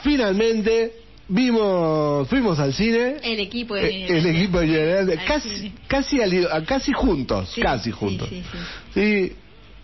finalmente 0.03 1.06
vimos, 1.27 2.27
fuimos 2.29 2.59
al 2.59 2.73
cine. 2.73 3.17
El 3.23 3.39
equipo 3.39 3.75
de 3.75 3.89
Eh, 3.89 4.17
el 4.17 4.25
equipo 4.27 4.59
de 4.59 5.19
casi, 5.27 5.73
casi, 5.87 6.21
al- 6.21 6.65
casi 6.65 6.93
juntos, 6.93 7.49
Sí, 7.53 7.61
casi 7.61 7.91
juntos. 7.91 8.29
sí, 8.29 8.43
sí. 8.93 9.35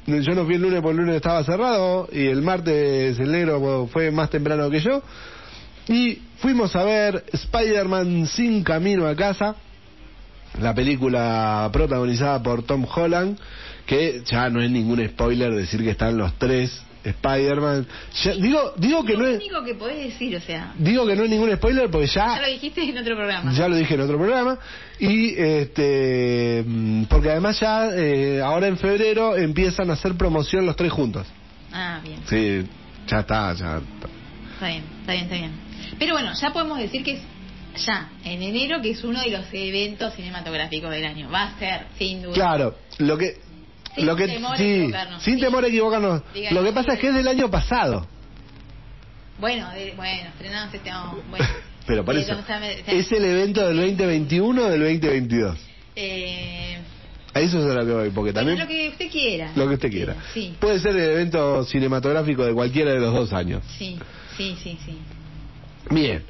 Sí, 0.06 0.22
yo 0.22 0.36
no 0.36 0.46
fui 0.46 0.56
el 0.56 0.62
lunes 0.62 0.82
porque 0.82 0.92
el 1.00 1.06
lunes 1.06 1.16
estaba 1.18 1.44
cerrado 1.44 2.08
y 2.12 2.26
el 2.28 2.42
martes 2.42 3.20
el 3.20 3.32
negro 3.32 3.88
fue 3.92 4.12
más 4.12 4.30
temprano 4.30 4.70
que 4.70 4.80
yo. 4.80 5.02
Y 5.88 6.20
fuimos 6.38 6.76
a 6.76 6.84
ver 6.84 7.26
Spider-Man 7.32 8.26
sin 8.28 8.64
camino 8.64 9.06
a 9.08 9.16
casa, 9.16 9.56
la 10.62 10.74
película 10.74 11.70
protagonizada 11.74 12.42
por 12.42 12.64
Tom 12.64 12.86
Holland, 12.94 13.38
que 13.86 14.22
ya 14.26 14.50
no 14.50 14.62
es 14.62 14.72
ningún 14.72 15.06
spoiler 15.10 15.54
decir 15.54 15.82
que 15.84 15.90
están 15.90 16.18
los 16.18 16.34
tres 16.38 16.84
Spider-Man. 17.04 17.86
Ya- 18.24 18.34
Digo, 18.36 18.74
digo 18.78 19.04
que 19.06 19.14
lo 19.14 19.20
no 19.20 19.28
es, 19.28 19.38
único 19.38 19.64
que 19.64 19.76
podés 19.76 19.98
decir, 19.98 20.36
o 20.36 20.40
sea, 20.40 20.74
digo 20.78 21.06
que 21.06 21.16
no 21.16 21.24
es 21.24 21.30
ningún 21.30 21.52
spoiler 21.56 21.90
porque 21.90 22.08
ya 22.08 22.36
ya 22.36 22.42
lo 22.42 22.48
dijiste 22.48 22.84
en 22.84 22.98
otro 22.98 23.16
programa. 23.16 23.52
ya 23.54 23.68
lo 23.68 23.76
dije 23.76 23.94
en 23.96 24.02
otro 24.02 24.18
programa 24.18 24.58
y 25.00 25.34
este 25.38 26.64
mm, 26.66 27.04
porque 27.06 27.30
además 27.32 27.60
ya 27.60 27.90
eh, 27.94 28.42
ahora 28.42 28.68
en 28.68 28.78
febrero 28.78 29.36
empiezan 29.36 29.90
a 29.90 29.94
hacer 29.94 30.16
promoción 30.16 30.66
los 30.66 30.76
tres 30.76 30.92
juntos. 30.92 31.28
Ah, 31.72 32.00
bien. 32.04 32.20
Sí, 32.30 32.68
ya 33.08 33.20
está, 33.20 33.54
ya. 33.54 33.78
está. 33.78 34.08
Está 34.54 34.68
bien, 34.68 34.84
está 35.02 35.12
bien, 35.14 35.24
está 35.26 35.36
bien. 35.36 35.52
Pero 36.00 36.14
bueno, 36.14 36.32
ya 36.40 36.54
podemos 36.54 36.78
decir 36.80 37.04
que 37.04 37.14
es 37.14 37.22
ya, 37.86 38.12
en 38.24 38.44
enero, 38.44 38.82
que 38.84 38.92
es 38.92 39.04
uno 39.04 39.20
de 39.20 39.32
los 39.32 39.46
eventos 39.52 40.14
cinematográficos 40.14 40.92
del 40.92 41.06
año. 41.06 41.30
Va 41.32 41.46
a 41.46 41.58
ser, 41.60 41.88
sin 41.98 42.22
duda. 42.22 42.34
Claro, 42.36 42.76
lo 43.00 43.18
que 43.18 43.38
Sin 43.96 44.06
lo 44.06 44.16
que 44.16 44.28
temor 44.28 44.54
a 44.54 44.58
sí, 44.58 44.64
equivocarnos. 44.74 45.24
sin 45.24 45.36
Sí. 45.36 45.42
temor 45.42 45.64
a 45.64 45.68
equivocarnos. 45.68 46.22
Lo 46.52 46.64
que 46.64 46.72
pasa 46.72 46.94
es 46.94 47.00
que 47.00 47.08
es 47.10 47.16
del 47.16 47.28
año 47.28 47.50
pasado. 47.52 48.08
Bueno, 49.40 49.70
de- 49.72 49.94
bueno, 49.96 50.30
estrenamos 50.30 50.74
este 50.74 50.90
año. 50.90 51.18
Bueno. 51.30 51.46
Pero 51.86 52.06
por 52.06 52.16
Eh, 52.16 52.22
eso 52.22 52.34
es 52.88 53.12
el 53.12 53.26
evento 53.26 53.68
del 53.68 53.76
2021 53.78 54.62
o 54.62 54.70
del 54.70 54.80
2022. 54.80 55.58
Eh, 55.96 56.78
A 57.34 57.40
eso 57.42 57.60
es 57.60 57.66
a 57.66 57.74
lo 57.82 57.86
que 57.86 57.92
voy, 57.92 58.10
porque 58.12 58.32
bueno, 58.32 58.34
también 58.34 58.60
lo 58.60 58.68
que 58.68 58.90
usted 58.90 59.10
quiera. 59.12 59.52
lo 59.56 59.68
que 59.68 59.74
usted 59.74 59.90
quiera. 59.90 60.16
Sí, 60.34 60.56
Puede 60.60 60.80
ser 60.80 60.96
el 60.96 61.10
evento 61.12 61.64
cinematográfico 61.66 62.46
de 62.46 62.54
cualquiera 62.54 62.92
de 62.92 63.00
los 63.00 63.14
dos 63.14 63.34
años. 63.34 63.64
sí, 63.78 63.98
sí, 64.38 64.56
sí, 64.64 64.78
sí. 64.86 64.98
Bien. 65.90 66.24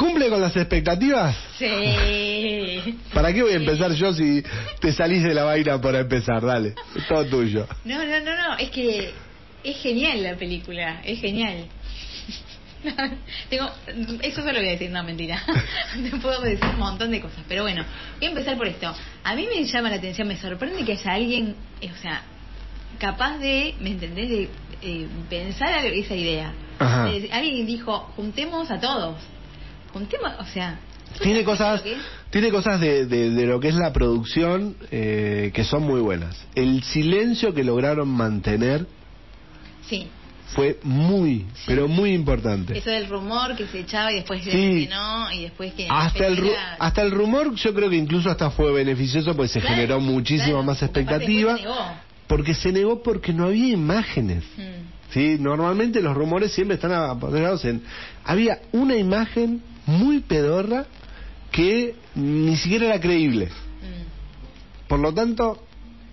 ¿Cumple 0.00 0.30
con 0.30 0.40
las 0.40 0.56
expectativas? 0.56 1.36
Sí. 1.58 2.98
¿Para 3.12 3.34
qué 3.34 3.42
voy 3.42 3.52
a 3.52 3.56
empezar 3.56 3.92
yo 3.92 4.14
si 4.14 4.42
te 4.80 4.94
salís 4.94 5.22
de 5.22 5.34
la 5.34 5.44
vaina 5.44 5.78
por 5.78 5.94
empezar? 5.94 6.40
Dale, 6.42 6.74
es 6.96 7.06
todo 7.06 7.22
tuyo. 7.26 7.66
No, 7.84 7.98
no, 7.98 8.20
no, 8.20 8.34
no, 8.34 8.56
es 8.56 8.70
que 8.70 9.12
es 9.62 9.76
genial 9.82 10.22
la 10.22 10.36
película, 10.36 11.02
es 11.04 11.20
genial. 11.20 11.66
Tengo, 13.50 13.70
eso 14.22 14.40
solo 14.42 14.58
voy 14.58 14.68
a 14.68 14.70
decir, 14.70 14.90
no, 14.90 15.04
mentira. 15.04 15.42
Te 16.10 16.16
puedo 16.16 16.40
decir 16.40 16.64
un 16.72 16.78
montón 16.78 17.10
de 17.10 17.20
cosas, 17.20 17.44
pero 17.46 17.64
bueno, 17.64 17.84
voy 18.18 18.26
a 18.26 18.30
empezar 18.30 18.56
por 18.56 18.68
esto. 18.68 18.94
A 19.22 19.34
mí 19.34 19.46
me 19.54 19.62
llama 19.66 19.90
la 19.90 19.96
atención, 19.96 20.26
me 20.26 20.38
sorprende 20.38 20.82
que 20.82 20.92
haya 20.92 21.12
alguien, 21.12 21.56
eh, 21.82 21.90
o 21.92 21.96
sea, 22.00 22.22
capaz 22.98 23.36
de, 23.36 23.74
¿me 23.80 23.90
entendés?, 23.90 24.30
de 24.30 24.48
eh, 24.80 25.08
pensar 25.28 25.84
esa 25.84 26.14
idea. 26.14 26.54
Ajá. 26.78 27.04
De- 27.04 27.28
alguien 27.30 27.66
dijo, 27.66 27.98
juntemos 28.16 28.70
a 28.70 28.80
todos. 28.80 29.16
Juntemos, 29.92 30.32
o 30.38 30.44
sea... 30.44 30.78
¿tú 31.16 31.24
Tiene 31.24 31.42
cosas, 31.44 31.82
tiene 32.30 32.50
cosas 32.50 32.80
de, 32.80 33.06
de- 33.06 33.30
de 33.30 33.46
lo 33.46 33.58
que 33.58 33.68
es 33.68 33.74
la 33.74 33.92
producción 33.92 34.76
eh, 34.92 35.50
que 35.52 35.64
son 35.64 35.82
muy 35.82 36.00
buenas. 36.00 36.36
El 36.54 36.82
silencio 36.84 37.52
que 37.52 37.64
lograron 37.64 38.08
mantener 38.08 38.86
Sí, 39.88 40.06
fue 40.54 40.78
muy, 40.84 41.46
pero 41.66 41.88
muy 41.88 42.12
importante. 42.12 42.78
eso 42.78 42.90
del 42.90 43.08
rumor 43.08 43.56
que 43.56 43.66
se 43.66 43.80
echaba 43.80 44.12
y 44.12 44.16
después 44.16 44.42
Sí. 44.44 44.50
que 44.50 44.88
no, 44.88 45.32
y 45.32 45.42
después 45.42 45.74
que... 45.74 45.88
Hasta 45.90 46.26
el, 46.28 46.36
ru- 46.38 46.54
hasta 46.78 47.02
el 47.02 47.10
rumor 47.10 47.54
yo 47.56 47.74
creo 47.74 47.90
que 47.90 47.96
incluso 47.96 48.30
hasta 48.30 48.50
fue 48.50 48.72
beneficioso 48.72 49.34
porque 49.34 49.48
se 49.48 49.60
Claro, 49.60 49.74
generó 49.74 50.00
muchísima 50.00 50.46
claro, 50.50 50.62
más 50.62 50.82
expectativa. 50.82 51.56
se 51.56 51.62
negó. 51.62 51.76
Porque 52.28 52.54
se 52.54 52.70
negó 52.72 53.02
porque 53.02 53.32
no 53.32 53.46
había 53.46 53.72
imágenes. 53.72 54.44
Mm. 54.56 55.12
Sí, 55.12 55.36
normalmente 55.40 56.00
los 56.00 56.14
rumores 56.16 56.52
siempre 56.52 56.76
están 56.76 56.92
apoyados 56.92 57.64
en... 57.64 57.82
Había 58.24 58.60
una 58.70 58.94
imagen 58.96 59.60
muy 59.90 60.20
pedorra 60.20 60.86
que 61.50 61.94
ni 62.14 62.56
siquiera 62.56 62.86
era 62.86 63.00
creíble. 63.00 63.46
Mm. 63.46 64.88
Por 64.88 65.00
lo 65.00 65.12
tanto, 65.12 65.62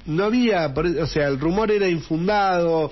no 0.05 0.25
había... 0.25 0.73
por- 0.73 0.85
O 0.87 1.07
sea, 1.07 1.27
el 1.27 1.39
rumor 1.39 1.71
era 1.71 1.87
infundado, 1.87 2.89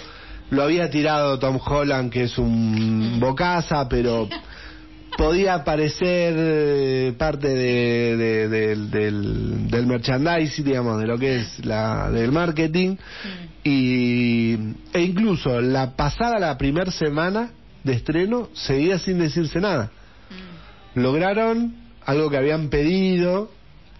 lo 0.51 0.63
había 0.63 0.89
tirado 0.89 1.39
Tom 1.39 1.59
Holland, 1.65 2.11
que 2.11 2.23
es 2.23 2.37
un 2.37 3.19
bocaza, 3.19 3.87
pero 3.89 4.27
podía 5.17 5.63
parecer 5.63 6.33
eh, 6.37 7.13
parte 7.17 7.47
de, 7.47 8.17
de- 8.17 8.47
del, 8.49 8.91
del, 8.91 9.67
del 9.71 9.87
merchandising, 9.87 10.65
digamos, 10.65 10.99
de 10.99 11.07
lo 11.07 11.17
que 11.17 11.37
es 11.37 11.65
la 11.65 12.11
del 12.11 12.31
marketing. 12.31 12.89
Mm. 12.91 13.55
Y, 13.67 14.53
e 14.93 15.01
incluso 15.01 15.59
la 15.61 15.95
pasada 15.95 16.37
la 16.37 16.55
primera 16.57 16.91
semana 16.91 17.49
de 17.83 17.93
estreno 17.93 18.49
seguía 18.53 18.99
sin 18.99 19.17
decirse 19.19 19.59
nada. 19.59 19.89
Lograron 20.95 21.75
algo 22.05 22.29
que 22.29 22.37
habían 22.37 22.69
pedido, 22.69 23.51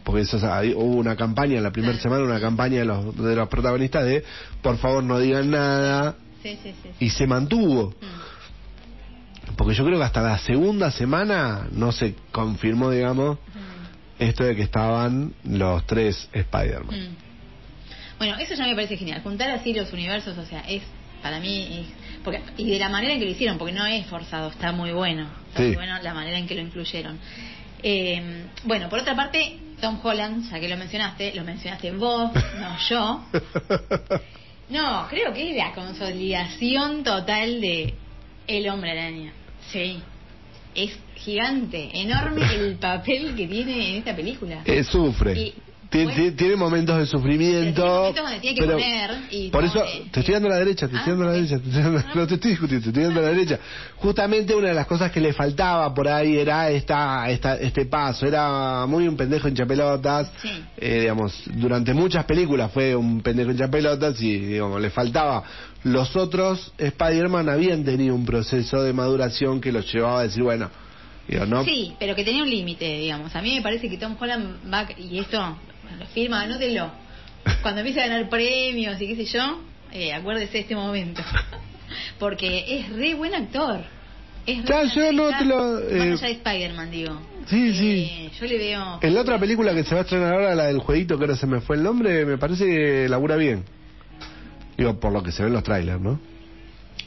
porque 0.04 0.22
eso, 0.22 0.38
hubo 0.38 0.96
una 0.96 1.16
campaña 1.16 1.58
en 1.58 1.64
la 1.64 1.72
primera 1.72 1.98
semana, 2.00 2.24
una 2.24 2.40
campaña 2.40 2.80
de 2.80 2.86
los, 2.86 3.16
de 3.18 3.36
los 3.36 3.48
protagonistas 3.50 4.06
de 4.06 4.24
por 4.62 4.78
favor 4.78 5.04
no 5.04 5.20
digan 5.20 5.52
nada, 5.52 6.16
Sí, 6.44 6.58
sí, 6.62 6.74
sí. 6.82 6.90
sí. 7.00 7.06
y 7.06 7.10
se 7.10 7.26
mantuvo. 7.28 7.90
Mm. 8.02 9.56
Porque 9.56 9.74
yo 9.74 9.86
creo 9.86 9.98
que 9.98 10.04
hasta 10.04 10.22
la 10.22 10.38
segunda 10.40 10.92
semana 10.92 11.68
no 11.72 11.92
se 11.92 12.16
confirmó, 12.32 12.92
digamos, 12.92 13.38
Mm. 13.38 14.24
esto 14.24 14.44
de 14.44 14.56
que 14.56 14.62
estaban 14.64 15.34
los 15.44 15.86
tres 15.86 16.30
Spider-Man. 16.34 17.00
Mm. 17.12 17.16
Bueno, 18.18 18.38
eso 18.38 18.54
ya 18.56 18.66
me 18.66 18.76
parece 18.76 18.96
genial. 18.98 19.22
Juntar 19.24 19.50
así 19.52 19.74
los 19.74 19.92
universos, 19.92 20.38
o 20.38 20.46
sea, 20.46 20.62
es 20.62 20.84
para 21.26 21.40
mí 21.40 21.68
es- 21.82 22.22
porque 22.24 22.40
y 22.58 22.70
de 22.70 22.78
la 22.78 22.88
manera 22.88 23.14
en 23.14 23.20
que 23.20 23.26
lo 23.26 23.32
hicieron, 23.32 23.58
porque 23.58 23.74
no 23.74 23.84
es 23.88 24.06
forzado, 24.06 24.50
está 24.52 24.72
muy 24.72 24.92
bueno. 24.92 25.28
Está 25.48 25.58
Sí. 25.62 25.66
muy 25.70 25.76
bueno 25.78 25.98
la 26.04 26.14
manera 26.14 26.38
en 26.38 26.46
que 26.46 26.54
lo 26.54 26.62
incluyeron. 26.62 27.18
Eh, 27.82 28.46
bueno, 28.64 28.90
por 28.90 29.00
otra 29.00 29.16
parte, 29.16 29.58
Tom 29.82 30.00
Holland, 30.04 30.48
ya 30.52 30.60
que 30.60 30.70
lo 30.70 30.78
mencionaste, 30.78 31.34
lo 31.34 31.44
mencionaste 31.44 31.92
vos, 31.94 32.32
no 32.60 32.78
yo. 32.90 33.24
No, 34.70 35.08
creo 35.10 35.34
que 35.34 35.50
es 35.52 35.58
la 35.58 35.74
consolidación 35.74 37.04
total 37.04 37.60
de 37.62 37.94
El 38.48 38.70
Hombre 38.70 38.92
Araña. 38.92 39.32
Sí. 39.72 40.00
Es 40.76 40.92
gigante, 41.16 41.90
enorme 41.94 42.42
el 42.54 42.76
papel 42.76 43.36
que 43.36 43.48
tiene 43.48 43.90
en 43.92 43.96
esta 43.98 44.16
película. 44.16 44.62
Eh, 44.66 44.84
sufre. 44.84 45.34
Y, 45.40 45.54
Tiene 46.36 46.56
momentos 46.58 46.98
de 47.00 47.06
sufrimiento. 47.06 47.86
Momentos 47.86 48.24
donde 48.24 48.40
tiene 48.40 48.56
que 48.56 48.62
pero 48.66 48.74
poner 48.78 49.12
y 49.32 49.50
por 49.50 49.64
eso 49.64 49.84
te 50.12 50.20
estoy 50.20 50.34
dando 50.34 50.50
la 50.50 50.58
derecha, 50.58 50.88
te 50.88 50.96
estoy 50.98 51.14
Ah, 51.14 51.16
dando 51.16 51.24
la 51.26 51.32
ok. 51.32 51.36
derecha, 51.36 51.58
te 51.60 51.68
estoy 51.70 51.84
dando- 51.84 52.04
no 52.16 52.28
te 52.28 52.34
estoy 52.36 52.52
discutiendo, 52.52 52.84
te 52.84 52.90
estoy 52.90 53.04
dando 53.04 53.22
la 53.22 53.28
derecha. 53.30 53.60
Justamente 53.98 54.54
una 54.56 54.68
de 54.70 54.74
las 54.74 54.88
cosas 54.88 55.12
que 55.12 55.22
le 55.22 55.34
faltaba 55.34 55.94
por 55.94 56.08
ahí 56.08 56.38
era 56.38 56.70
esta, 56.70 57.30
esta 57.30 57.56
este 57.56 57.86
paso. 57.86 58.26
Era 58.28 58.86
muy 58.88 59.08
un 59.08 59.16
pendejo 59.16 59.48
hincha 59.48 59.66
pelotas. 59.66 60.32
Sí. 60.42 60.50
Eh, 60.78 61.02
digamos, 61.02 61.34
durante 61.54 61.94
muchas 61.94 62.26
películas 62.26 62.72
fue 62.72 62.96
un 62.96 63.22
pendejo 63.22 63.52
hincha 63.52 63.70
pelotas 63.70 64.22
y 64.22 64.38
digamos 64.38 64.82
le 64.82 64.90
faltaba. 64.90 65.44
Los 65.84 66.16
otros 66.16 66.74
Spider-Man 66.78 67.48
habían 67.48 67.84
tenido 67.86 68.16
un 68.16 68.26
proceso 68.26 68.82
de 68.82 68.92
maduración 68.92 69.62
que 69.62 69.72
los 69.72 69.92
llevaba 69.94 70.22
a 70.22 70.24
decir 70.24 70.42
bueno, 70.44 70.70
digo, 71.28 71.46
no. 71.46 71.64
Sí, 71.64 71.94
pero 72.00 72.16
que 72.16 72.24
tenía 72.24 72.42
un 72.44 72.50
límite, 72.50 72.86
digamos. 73.00 73.36
A 73.36 73.42
mí 73.42 73.54
me 73.56 73.62
parece 73.62 73.88
que 73.90 73.98
Tom 73.98 74.16
Holland 74.20 74.58
va, 74.74 74.88
y 74.98 75.20
esto 75.20 75.58
lo 76.00 76.06
firma, 76.08 76.42
anótenlo. 76.42 76.92
Cuando 77.62 77.82
empiece 77.82 78.02
a 78.02 78.08
ganar 78.08 78.30
premios 78.30 79.00
y 79.02 79.08
qué 79.08 79.16
sé 79.16 79.26
yo, 79.26 79.62
eh, 79.92 80.14
acuérdese 80.14 80.54
de 80.54 80.60
este 80.60 80.76
momento. 80.76 81.22
Porque 82.20 82.80
es 82.80 82.90
re 82.90 83.14
buen 83.14 83.34
actor. 83.36 83.82
Es 84.46 84.58
re 84.60 84.64
Ya, 84.68 84.76
buen 84.78 84.90
yo 84.90 85.12
no 85.12 85.38
te 85.38 85.46
lo- 85.46 85.74
Más 85.74 85.82
eh, 85.92 86.12
allá 86.14 86.28
de 86.28 86.32
Spider-Man, 86.34 86.92
digo. 86.92 87.22
Sí, 87.48 87.70
Eh, 87.70 87.74
sí. 87.76 88.32
Yo 88.40 88.46
le 88.48 88.58
veo... 88.58 89.00
En 89.02 89.14
la 89.14 89.22
otra 89.22 89.38
película 89.40 89.74
que 89.74 89.84
se 89.84 89.94
va 89.94 90.02
a 90.02 90.04
estrenar 90.04 90.34
ahora, 90.34 90.56
la 90.56 90.66
del 90.66 90.80
jueguito, 90.80 91.18
que 91.18 91.26
ahora 91.26 91.36
se 91.38 91.46
me 91.46 91.62
fue 91.62 91.76
el 91.76 91.84
nombre, 91.84 92.26
me 92.26 92.38
parece 92.38 92.66
que 92.66 93.08
labura 93.10 93.36
bien. 93.36 93.64
Digo, 94.78 95.00
por 95.00 95.12
lo 95.14 95.22
que 95.24 95.32
se 95.32 95.44
ven 95.44 95.54
los 95.54 95.64
trailers, 95.64 96.02
¿no? 96.02 96.20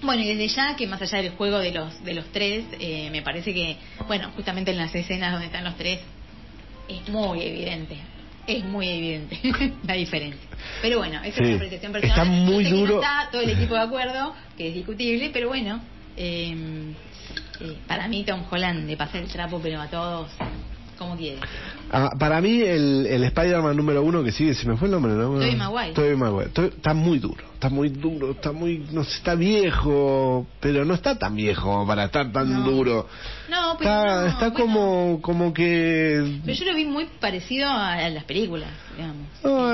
Bueno, 0.02 0.22
y 0.22 0.28
desde 0.28 0.46
ya 0.48 0.76
que 0.76 0.86
más 0.86 1.02
allá 1.02 1.18
del 1.22 1.32
juego 1.32 1.58
de 1.58 1.72
los 1.72 2.04
de 2.04 2.14
los 2.14 2.24
tres, 2.26 2.64
eh, 2.78 3.08
me 3.10 3.20
parece 3.22 3.52
que, 3.52 3.76
bueno, 4.06 4.30
justamente 4.36 4.70
en 4.70 4.76
las 4.78 4.94
escenas 4.94 5.32
donde 5.32 5.46
están 5.46 5.64
los 5.64 5.76
tres, 5.76 5.98
es 6.88 7.08
muy 7.08 7.42
evidente, 7.42 7.96
es 8.48 8.64
muy 8.64 8.88
evidente 8.88 9.38
la 9.86 9.94
diferencia. 9.94 10.48
Pero 10.82 10.98
bueno, 10.98 11.22
esa 11.22 11.36
Sí. 11.36 11.42
es 11.42 11.46
una 11.48 11.54
apreciación 11.56 11.92
personal. 11.92 12.18
Está 12.18 12.24
muy 12.30 12.64
sé 12.64 12.70
duro. 12.70 12.94
está 12.96 13.28
todo 13.30 13.42
el 13.42 13.50
equipo 13.50 13.74
de 13.74 13.80
acuerdo, 13.80 14.34
que 14.56 14.68
es 14.68 14.74
discutible, 14.74 15.30
pero 15.32 15.48
bueno, 15.48 15.80
eh, 16.16 16.94
eh, 17.60 17.76
para 17.86 18.08
mí 18.08 18.24
Tom 18.24 18.42
Holland 18.50 18.88
le 18.88 18.96
pasa 18.96 19.18
el 19.18 19.28
trapo, 19.28 19.60
pero 19.62 19.80
a 19.80 19.88
todos 19.88 20.30
como 20.98 21.16
quiere. 21.16 21.38
Ah, 21.90 22.10
para 22.18 22.40
mí, 22.40 22.60
el, 22.60 23.06
el 23.06 23.24
Spider-Man 23.24 23.76
número 23.76 24.02
uno 24.02 24.22
que 24.22 24.32
sigue, 24.32 24.54
se 24.54 24.68
me 24.68 24.76
fue 24.76 24.88
el 24.88 24.92
nombre, 24.92 25.12
¿no? 25.14 25.34
Tobey 25.34 25.56
Maguire. 25.56 25.92
Tobey 25.94 26.16
Maguire. 26.16 26.50
To- 26.50 26.64
Está 26.64 26.92
muy 26.92 27.18
duro, 27.18 27.42
está 27.54 27.68
muy 27.70 27.88
duro, 27.88 28.32
está 28.32 28.52
muy, 28.52 28.86
no 28.92 29.04
sé, 29.04 29.16
está 29.16 29.34
viejo, 29.34 30.46
pero 30.60 30.84
no 30.84 30.94
está 30.94 31.18
tan 31.18 31.34
viejo 31.36 31.86
para 31.86 32.04
estar 32.04 32.30
tan 32.32 32.52
No. 32.52 32.70
duro. 32.70 33.08
No, 33.48 33.76
pero 33.78 33.90
Está, 33.90 34.20
no, 34.20 34.26
está 34.26 34.48
bueno. 34.50 34.54
como, 34.54 35.22
como 35.22 35.54
que... 35.54 36.40
Pero 36.44 36.58
yo 36.58 36.64
lo 36.66 36.74
vi 36.74 36.84
muy 36.84 37.06
parecido 37.20 37.68
a, 37.70 37.94
a 37.94 38.08
las 38.10 38.24
películas, 38.24 38.68
digamos. 38.96 39.26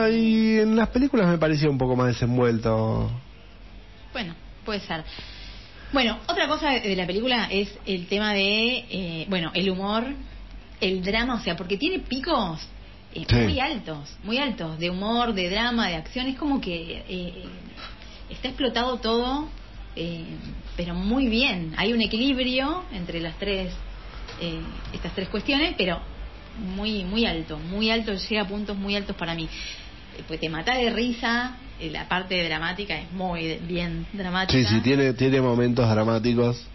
Ay, 0.05 0.59
en 0.61 0.77
las 0.77 0.89
películas 0.91 1.27
me 1.29 1.39
parecía 1.39 1.69
un 1.69 1.79
poco 1.79 1.97
más 1.97 2.09
desenvuelto. 2.09 3.11
Bueno, 4.13 4.35
puede 4.65 4.81
ser. 4.81 5.03
Bueno, 5.93 6.19
otra 6.27 6.49
cosa 6.49 6.71
de 6.71 6.81
de 6.81 6.97
la 6.97 7.07
película 7.07 7.49
es 7.51 7.73
el 7.87 8.07
tema 8.07 8.33
de, 8.33 8.85
eh, 8.91 9.27
bueno, 9.29 9.51
el 9.55 9.71
humor, 9.71 10.05
el 10.85 11.03
drama, 11.03 11.35
o 11.35 11.41
sea, 11.41 11.57
porque 11.57 11.77
tiene 11.77 12.01
picos 12.01 12.61
eh, 13.15 13.25
Sí. 13.29 13.37
muy 13.37 13.61
altos, 13.61 14.17
muy 14.25 14.39
altos, 14.39 14.79
de 14.79 14.91
humor, 14.91 15.35
de 15.35 15.49
drama, 15.49 15.89
de 15.89 15.95
acción, 15.97 16.27
es 16.27 16.37
como 16.37 16.61
que 16.61 17.05
eh, 17.09 17.45
está 18.29 18.49
explotado 18.49 18.97
todo, 18.99 19.49
eh, 19.97 20.25
pero 20.77 20.95
muy 20.95 21.29
bien. 21.29 21.75
Hay 21.77 21.93
un 21.93 22.01
equilibrio 22.01 22.85
entre 22.93 23.21
las 23.21 23.39
tres, 23.39 23.73
eh, 24.41 24.61
estas 24.93 25.15
tres 25.15 25.29
cuestiones, 25.29 25.75
pero 25.79 26.01
muy, 26.59 27.05
muy 27.05 27.25
alto, 27.27 27.59
muy 27.59 27.91
alto, 27.91 28.13
llega 28.15 28.43
a 28.43 28.49
puntos 28.49 28.77
muy 28.77 28.97
altos 28.97 29.15
para 29.17 29.35
mí. 29.35 29.49
Pues 30.29 30.41
te 30.41 30.49
mata 30.49 30.75
de 30.77 30.91
risa, 30.91 31.57
eh, 31.81 31.91
la 31.91 32.09
parte 32.09 32.43
dramática 32.45 32.97
es 32.99 33.11
muy 33.13 33.59
bien 33.67 34.07
dramática. 34.13 34.59
Sí, 34.59 34.65
sí, 34.65 34.81
tiene, 34.81 35.13
tiene 35.15 35.41
momentos 35.41 35.89
dramáticos. 35.89 36.67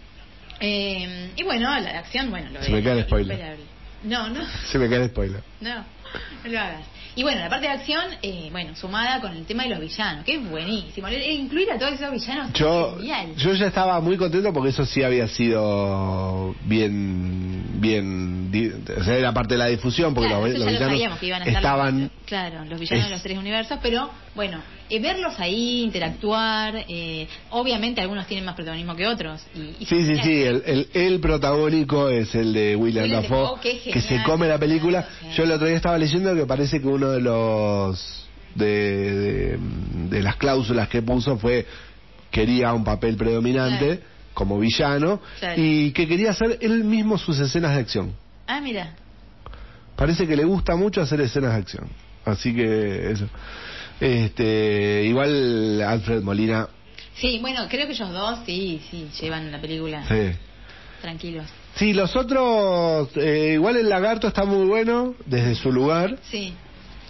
Eh, 0.60 1.30
y 1.36 1.42
bueno, 1.42 1.78
la 1.80 1.98
acción, 1.98 2.30
bueno, 2.30 2.50
lo 2.50 2.62
Se 2.62 2.70
me 2.70 2.78
es 2.78 2.84
cae 2.84 2.98
el 2.98 3.04
spoiler. 3.04 3.56
No, 4.02 4.28
no, 4.30 4.40
Se 4.70 4.78
me 4.78 4.88
cae 4.88 5.02
el 5.02 5.10
spoiler. 5.10 5.42
no, 5.60 5.74
no 5.76 6.50
lo 6.50 6.58
hagas. 6.58 6.84
Y 7.16 7.22
bueno, 7.22 7.40
la 7.40 7.48
parte 7.48 7.66
de 7.66 7.72
acción, 7.72 8.04
eh, 8.22 8.48
bueno, 8.52 8.74
sumada 8.76 9.20
con 9.20 9.36
el 9.36 9.44
tema 9.44 9.64
de 9.64 9.70
los 9.70 9.80
villanos, 9.80 10.24
que 10.24 10.34
es 10.36 10.50
buenísimo. 10.50 11.08
E 11.08 11.32
incluir 11.34 11.70
a 11.72 11.78
todos 11.78 11.94
esos 11.94 12.10
villanos 12.10 12.52
Yo, 12.52 12.90
es 12.92 12.96
genial. 12.98 13.34
yo 13.36 13.52
ya 13.54 13.66
estaba 13.66 14.00
muy 14.00 14.16
contento 14.16 14.52
porque 14.52 14.70
eso 14.70 14.84
sí 14.86 15.02
había 15.02 15.26
sido 15.28 16.54
bien, 16.64 17.64
bien, 17.80 18.50
o 18.98 19.04
sea, 19.04 19.16
era 19.16 19.32
parte 19.32 19.54
de 19.54 19.58
la 19.58 19.66
difusión 19.66 20.14
porque 20.14 20.28
Claro, 20.28 20.46
los, 20.46 20.58
lo 20.58 20.88
villanos 20.90 21.22
iban 21.22 21.42
a 21.42 21.44
estaban 21.46 22.00
los, 22.02 22.10
claro, 22.26 22.64
los 22.64 22.78
villanos 22.80 23.04
de 23.06 23.10
los 23.10 23.22
tres 23.22 23.38
universos, 23.38 23.78
pero 23.82 24.10
bueno, 24.34 24.62
eh, 24.88 25.00
verlos 25.00 25.38
ahí, 25.38 25.82
interactuar, 25.82 26.84
eh, 26.88 27.26
obviamente 27.50 28.00
algunos 28.00 28.26
tienen 28.26 28.44
más 28.44 28.54
protagonismo 28.54 28.94
que 28.94 29.06
otros. 29.06 29.40
Y, 29.54 29.82
y 29.82 29.86
Sí, 29.86 30.04
sí, 30.06 30.16
sí, 30.22 30.42
el, 30.42 30.62
el, 30.66 30.88
el 30.94 31.20
protagónico 31.20 32.08
es 32.08 32.34
el 32.34 32.52
de 32.52 32.76
William, 32.76 33.08
Dafoe, 33.10 33.60
que 33.60 34.00
se 34.00 34.22
come 34.24 34.46
la 34.48 34.58
película. 34.58 35.06
Yo 35.34 35.44
el 35.44 35.52
otro 35.52 35.66
día 35.66 35.76
estaba 35.76 35.98
leyendo 35.98 36.34
que 36.34 36.46
parece 36.46 36.80
que 36.80 36.86
uno 37.00 37.10
de 37.12 37.20
los 37.20 38.26
de, 38.54 38.66
de, 39.14 39.58
de 40.10 40.22
las 40.22 40.36
cláusulas 40.36 40.88
que 40.88 41.00
puso 41.02 41.38
fue 41.38 41.66
quería 42.30 42.72
un 42.74 42.84
papel 42.84 43.16
predominante 43.16 43.86
Claro. 43.86 44.00
como 44.34 44.58
villano 44.58 45.20
Claro. 45.38 45.54
y 45.62 45.92
que 45.92 46.06
quería 46.06 46.30
hacer 46.30 46.58
él 46.60 46.84
mismo 46.84 47.16
sus 47.18 47.38
escenas 47.40 47.74
de 47.74 47.80
acción. 47.80 48.12
Ah, 48.46 48.60
mira. 48.60 48.94
Parece 49.96 50.26
que 50.26 50.36
le 50.36 50.44
gusta 50.44 50.76
mucho 50.76 51.00
hacer 51.00 51.20
escenas 51.20 51.52
de 51.52 51.58
acción. 51.58 51.88
Así 52.24 52.54
que 52.54 53.10
eso. 53.12 53.26
Este, 54.00 55.04
igual 55.06 55.82
Alfred 55.82 56.22
Molina, 56.22 56.68
Sí, 57.16 57.38
bueno, 57.40 57.66
creo 57.68 57.86
que 57.86 57.92
ellos 57.92 58.10
dos 58.12 58.38
sí, 58.46 58.80
sí, 58.90 59.08
llevan 59.20 59.50
la 59.52 59.60
película 59.60 60.04
sí. 60.08 60.30
tranquilos. 61.02 61.44
Sí, 61.74 61.92
los 61.92 62.16
otros, 62.16 63.10
eh, 63.16 63.52
igual 63.54 63.76
el 63.76 63.88
lagarto 63.90 64.26
está 64.28 64.44
muy 64.44 64.66
bueno 64.66 65.14
desde 65.26 65.54
su 65.54 65.70
lugar. 65.70 66.16
Sí, 66.30 66.54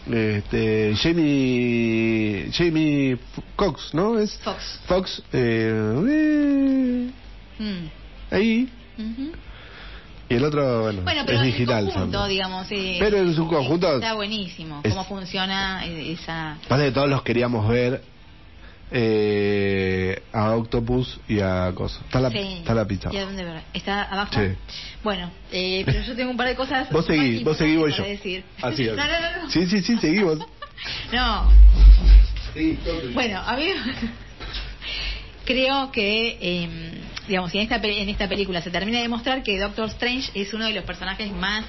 Este, 0.06 0.94
Jamie, 0.96 2.48
Jamie 2.52 3.18
Cox, 3.56 3.92
¿no? 3.94 4.18
Es 4.18 4.38
Fox. 4.38 4.80
Fox, 4.86 5.22
eh, 5.32 7.10
Mm. 7.58 7.86
ahí. 8.30 8.68
Ujú. 8.98 9.32
Y 10.28 10.34
el 10.34 10.44
otro, 10.44 10.82
bueno, 10.82 11.02
Bueno, 11.02 11.22
pero 11.26 11.38
es 11.38 11.44
en 11.44 11.50
digital. 11.52 11.84
conjunto, 11.86 12.18
también. 12.18 12.38
digamos. 12.38 12.66
eh, 12.70 12.96
Pero 13.00 13.18
en 13.18 13.34
su 13.34 13.46
conjunto 13.48 13.96
Está 13.96 14.14
buenísimo 14.14 14.80
es- 14.84 14.90
cómo 14.92 15.04
funciona 15.04 15.84
eh, 15.86 16.12
esa... 16.12 16.56
Pasa 16.68 16.84
que 16.84 16.92
todos 16.92 17.08
los 17.10 17.22
queríamos 17.22 17.68
ver 17.68 18.02
eh, 18.92 20.22
a 20.32 20.54
Octopus 20.56 21.20
y 21.28 21.40
a 21.40 21.72
Cosa. 21.74 22.00
Está 22.04 22.20
la, 22.20 22.30
Sí. 22.30 22.38
está 22.58 22.74
la 22.74 22.84
pizza. 22.86 23.10
¿Y 23.12 23.16
a 23.18 23.24
dónde 23.24 23.44
ver? 23.44 23.62
¿Está 23.72 24.02
abajo? 24.04 24.32
Sí. 24.34 24.52
Bueno, 25.02 25.30
eh, 25.52 25.82
pero 25.86 26.02
yo 26.02 26.14
tengo 26.16 26.30
un 26.30 26.36
par 26.36 26.48
de 26.48 26.56
cosas... 26.56 26.90
Vos 26.90 27.06
seguís, 27.06 27.42
vos 27.44 27.56
seguís, 27.56 27.78
voy 27.78 27.92
yo. 27.92 28.02
decir. 28.04 28.44
Así 28.62 28.84
es. 28.84 28.96
no, 28.96 29.04
no, 29.04 29.12
no, 29.20 29.42
no. 29.44 29.50
Sí, 29.50 29.66
sí, 29.66 29.80
sí, 29.82 29.96
seguimos. 29.98 30.38
No, 31.12 31.50
Bueno, 33.12 33.38
a 33.38 33.54
mí 33.54 33.66
creo 35.44 35.92
que, 35.92 36.38
eh, 36.40 36.68
digamos, 37.28 37.50
si 37.50 37.58
en 37.58 37.64
esta, 37.64 37.76
en 37.76 38.08
esta 38.08 38.28
película 38.28 38.62
se 38.62 38.70
termina 38.70 38.96
de 38.96 39.02
demostrar 39.02 39.42
que 39.42 39.58
Doctor 39.58 39.88
Strange 39.90 40.30
es 40.34 40.54
uno 40.54 40.64
de 40.64 40.72
los 40.72 40.84
personajes 40.84 41.30
más 41.32 41.64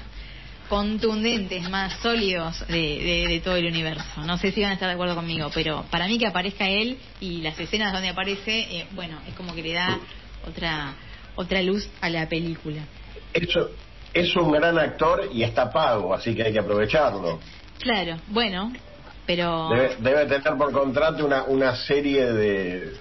contundentes, 0.68 1.68
más 1.68 1.92
sólidos 2.00 2.66
de, 2.68 2.74
de- 2.74 3.26
de 3.28 3.40
todo 3.40 3.56
el 3.56 3.66
universo. 3.66 4.22
No 4.24 4.38
sé 4.38 4.52
si 4.52 4.62
van 4.62 4.70
a 4.70 4.74
estar 4.74 4.88
de 4.88 4.94
acuerdo 4.94 5.14
conmigo, 5.14 5.50
pero 5.54 5.84
para 5.90 6.06
mí 6.06 6.18
que 6.18 6.26
aparezca 6.26 6.68
él 6.68 6.98
y 7.20 7.42
las 7.42 7.58
escenas 7.58 7.92
donde 7.92 8.08
aparece, 8.08 8.60
eh, 8.78 8.86
bueno, 8.92 9.18
es 9.28 9.34
como 9.34 9.54
que 9.54 9.62
le 9.62 9.72
da 9.74 9.98
otra 10.48 10.94
otra 11.34 11.62
luz 11.62 11.88
a 12.02 12.10
la 12.10 12.28
película. 12.28 12.82
Eso, 13.32 13.70
es 14.12 14.36
un 14.36 14.52
gran 14.52 14.78
actor 14.78 15.30
y 15.32 15.42
está 15.42 15.72
pago, 15.72 16.14
así 16.14 16.34
que 16.34 16.42
hay 16.42 16.52
que 16.52 16.58
aprovecharlo. 16.58 17.40
Claro, 17.78 18.16
bueno, 18.28 18.70
pero... 19.26 19.70
Debe, 19.70 19.96
debe 20.00 20.26
tener 20.26 20.58
por 20.58 20.70
contrato 20.72 21.24
una, 21.24 21.44
una 21.44 21.74
serie 21.74 22.26
de, 22.32 22.92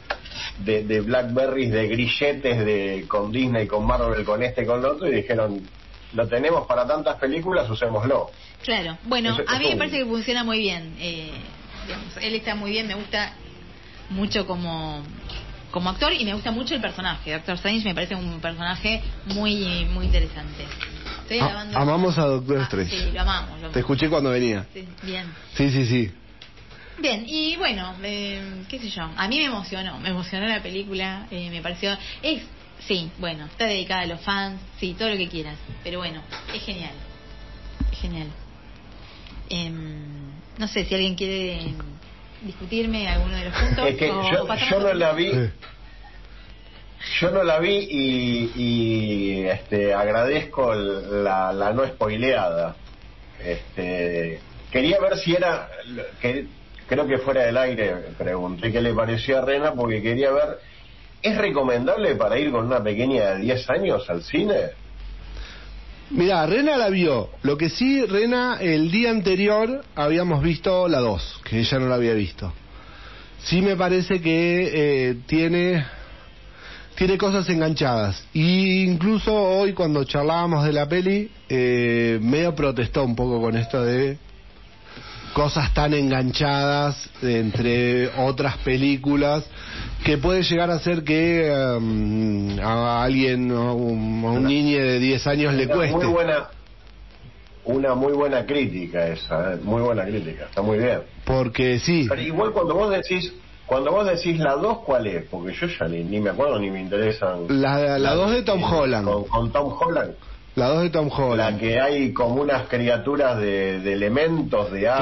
de, 0.59 0.83
de 0.85 1.01
Blackberries, 1.01 1.71
de 1.71 1.87
grilletes 1.89 2.65
de, 2.65 3.05
con 3.09 3.31
Disney, 3.33 3.67
con 3.67 3.85
Marvel, 3.85 4.23
con 4.23 4.41
este, 4.41 4.65
con 4.65 4.81
lo 4.81 4.93
otro, 4.93 5.09
y 5.09 5.15
dijeron, 5.15 5.67
lo 6.13 6.27
tenemos 6.27 6.67
para 6.67 6.85
tantas 6.85 7.15
películas, 7.17 7.69
usémoslo. 7.69 8.29
Claro, 8.63 8.97
bueno, 9.03 9.37
a 9.47 9.59
mí 9.59 9.69
me 9.69 9.75
parece 9.77 9.97
que 9.99 10.05
funciona 10.05 10.43
muy 10.43 10.59
bien. 10.59 10.95
Eh, 10.99 11.31
digamos, 11.87 12.17
él 12.17 12.35
está 12.35 12.55
muy 12.55 12.71
bien, 12.71 12.87
me 12.87 12.95
gusta 12.95 13.33
mucho 14.09 14.45
como 14.45 15.03
como 15.71 15.89
actor 15.89 16.11
y 16.11 16.25
me 16.25 16.33
gusta 16.33 16.51
mucho 16.51 16.75
el 16.75 16.81
personaje. 16.81 17.31
Doctor 17.31 17.55
Strange 17.55 17.85
me 17.87 17.95
parece 17.95 18.13
un 18.13 18.41
personaje 18.41 19.01
muy 19.25 19.85
muy 19.85 20.05
interesante. 20.07 20.65
Estoy 21.21 21.39
A- 21.39 21.45
grabando- 21.47 21.77
amamos 21.77 22.17
a 22.17 22.25
Doctor 22.25 22.59
Ah, 22.59 22.63
Strange. 22.63 22.89
Sí, 23.05 23.11
lo 23.13 23.21
amamos. 23.21 23.61
lo 23.61 23.69
Te 23.69 23.79
escuché 23.79 24.09
cuando 24.09 24.31
venía. 24.31 24.65
Sí, 24.73 24.85
bien. 25.03 25.33
Sí, 25.55 25.69
sí, 25.71 25.85
sí. 25.85 26.11
Bien, 26.97 27.23
y 27.25 27.55
bueno, 27.55 27.95
eh, 28.03 28.63
qué 28.67 28.79
sé 28.79 28.89
yo, 28.89 29.01
a 29.15 29.27
mí 29.29 29.37
me 29.39 29.45
emocionó, 29.45 29.97
me 29.99 30.09
emocionó 30.09 30.45
la 30.45 30.61
película, 30.61 31.25
eh, 31.31 31.49
me 31.49 31.61
pareció, 31.61 31.97
es, 32.21 32.43
sí, 32.87 33.11
bueno, 33.19 33.45
está 33.45 33.65
dedicada 33.65 34.01
a 34.01 34.05
los 34.07 34.21
fans, 34.21 34.61
sí, 34.79 34.93
todo 34.97 35.09
lo 35.09 35.17
que 35.17 35.27
quieras, 35.29 35.57
pero 35.83 35.99
bueno, 35.99 36.21
es 36.53 36.63
genial, 36.63 36.93
es 37.91 37.99
genial. 37.99 38.27
Em, 39.49 40.31
no 40.57 40.67
sé 40.67 40.85
si 40.85 40.95
alguien 40.95 41.15
quiere 41.15 41.59
discutirme 42.41 43.07
alguno 43.07 43.35
de 43.35 43.45
los 43.45 43.53
puntos. 43.53 43.85
Es 43.87 43.97
que 43.97 44.09
o- 44.09 44.31
yo, 44.31 44.43
o 44.45 44.55
yo 44.55 44.79
no 44.79 44.93
la 44.93 45.13
vi, 45.13 45.31
yo 47.19 47.31
no 47.31 47.43
la 47.43 47.59
vi 47.59 47.87
y, 47.89 48.51
y, 48.55 49.43
este, 49.47 49.93
agradezco 49.93 50.73
el- 50.73 51.23
la, 51.23 51.51
la 51.51 51.73
no 51.73 51.85
spoileada. 51.87 52.75
Este, 53.43 54.41
quería 54.71 54.99
ver 54.99 55.17
si 55.17 55.33
era, 55.35 55.67
que, 56.21 56.45
creo 56.87 57.07
que 57.07 57.17
fuera 57.19 57.43
del 57.43 57.57
aire, 57.57 57.95
pregunté 58.17 58.71
qué 58.71 58.81
le 58.81 58.93
pareció 58.93 59.39
a 59.39 59.41
Rena 59.41 59.73
porque 59.73 60.01
quería 60.01 60.31
ver, 60.31 60.57
¿es 61.21 61.37
recomendable 61.37 62.15
para 62.15 62.37
ir 62.39 62.51
con 62.51 62.65
una 62.65 62.83
pequeña 62.83 63.31
de 63.31 63.41
10 63.41 63.69
años 63.69 64.09
al 64.09 64.23
cine? 64.23 64.55
Mira, 66.09 66.45
Rena 66.45 66.75
la 66.75 66.89
vio. 66.89 67.29
Lo 67.43 67.57
que 67.57 67.69
sí, 67.69 68.05
Rena, 68.05 68.57
el 68.59 68.91
día 68.91 69.11
anterior 69.11 69.83
habíamos 69.95 70.43
visto 70.43 70.87
la 70.87 70.99
2, 70.99 71.41
que 71.45 71.59
ella 71.59 71.79
no 71.79 71.87
la 71.87 71.95
había 71.95 72.13
visto. 72.13 72.51
Sí 73.43 73.61
me 73.61 73.75
parece 73.75 74.21
que 74.21 74.71
eh, 74.73 75.15
tiene 75.25 75.85
tiene 76.95 77.17
cosas 77.17 77.49
enganchadas. 77.49 78.23
Y 78.33 78.83
incluso 78.83 79.33
hoy 79.33 79.73
cuando 79.73 80.03
charlábamos 80.03 80.65
de 80.65 80.73
la 80.73 80.87
peli, 80.87 81.31
eh, 81.49 82.19
medio 82.21 82.53
protestó 82.53 83.03
un 83.03 83.15
poco 83.15 83.41
con 83.41 83.57
esto 83.57 83.83
de 83.83 84.17
cosas 85.33 85.73
tan 85.73 85.93
enganchadas 85.93 87.09
entre 87.21 88.09
otras 88.17 88.57
películas 88.59 89.45
que 90.03 90.17
puede 90.17 90.43
llegar 90.43 90.69
a 90.69 90.79
ser 90.79 91.03
que 91.03 91.51
um, 91.77 92.59
a 92.59 93.03
alguien, 93.03 93.51
a 93.51 93.73
un, 93.73 94.23
a 94.25 94.31
un 94.31 94.43
niño 94.43 94.79
de 94.79 94.99
10 94.99 95.27
años 95.27 95.53
le 95.53 95.67
cueste. 95.67 95.95
Muy 95.95 96.07
buena, 96.07 96.47
una 97.65 97.93
muy 97.93 98.13
buena 98.13 98.45
crítica 98.45 99.07
esa, 99.07 99.53
¿eh? 99.53 99.57
muy 99.61 99.81
buena 99.81 100.03
crítica, 100.05 100.45
está 100.45 100.61
muy 100.61 100.79
bien. 100.79 101.01
Porque 101.25 101.79
sí, 101.79 102.07
Pero 102.09 102.21
igual 102.21 102.51
cuando 102.51 102.73
vos 102.73 102.91
decís, 102.91 103.33
cuando 103.67 103.91
vos 103.91 104.07
decís 104.07 104.39
la 104.39 104.55
2, 104.55 104.79
¿cuál 104.79 105.07
es? 105.07 105.25
Porque 105.29 105.53
yo 105.53 105.67
ya 105.67 105.87
ni, 105.87 106.03
ni 106.03 106.19
me 106.19 106.31
acuerdo 106.31 106.59
ni 106.59 106.71
me 106.71 106.81
interesan. 106.81 107.45
la, 107.47 107.99
la 107.99 108.13
2 108.15 108.31
de 108.31 108.41
Tom 108.43 108.63
Holland. 108.63 109.05
Con, 109.05 109.23
con 109.25 109.51
Tom 109.51 109.73
Holland. 109.79 110.15
La 110.55 110.67
2 110.67 110.83
de 110.83 110.89
Tom 110.89 111.07
La 111.09 111.15
Holland. 111.15 111.59
que 111.59 111.79
hay 111.79 112.11
como 112.11 112.41
unas 112.41 112.67
criaturas 112.67 113.37
de, 113.39 113.79
de 113.79 113.93
elementos, 113.93 114.69
de 114.71 114.87
agua, 114.89 114.99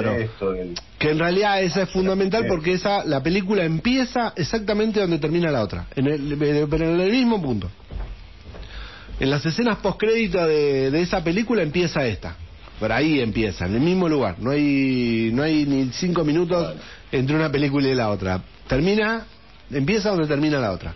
Claro. 0.00 0.12
de 0.14 0.24
esto, 0.24 0.52
del- 0.52 0.74
Que 0.98 1.10
en 1.10 1.18
realidad 1.20 1.62
esa 1.62 1.82
es 1.82 1.90
fundamental 1.90 2.46
porque 2.48 2.72
esa 2.72 3.04
la 3.04 3.22
película 3.22 3.64
empieza 3.64 4.32
exactamente 4.36 5.00
donde 5.00 5.18
termina 5.18 5.50
la 5.52 5.62
otra, 5.62 5.86
en 5.94 6.06
el, 6.08 6.36
pero 6.68 6.84
en 6.94 7.00
el 7.00 7.10
mismo 7.12 7.40
punto. 7.40 7.70
En 9.20 9.30
las 9.30 9.44
escenas 9.46 9.76
postcrédito 9.78 10.44
de, 10.46 10.90
de 10.90 11.00
esa 11.00 11.22
película 11.22 11.62
empieza 11.62 12.04
esta. 12.06 12.34
Por 12.80 12.90
ahí 12.90 13.20
empieza, 13.20 13.66
en 13.66 13.74
el 13.74 13.80
mismo 13.80 14.08
lugar. 14.08 14.36
No 14.40 14.50
hay 14.50 15.30
no 15.32 15.44
hay 15.44 15.64
ni 15.64 15.90
cinco 15.92 16.24
minutos 16.24 16.74
entre 17.12 17.36
una 17.36 17.50
película 17.52 17.86
y 17.88 17.94
la 17.94 18.10
otra. 18.10 18.40
Termina, 18.66 19.26
empieza 19.70 20.10
donde 20.10 20.26
termina 20.26 20.58
la 20.58 20.72
otra. 20.72 20.92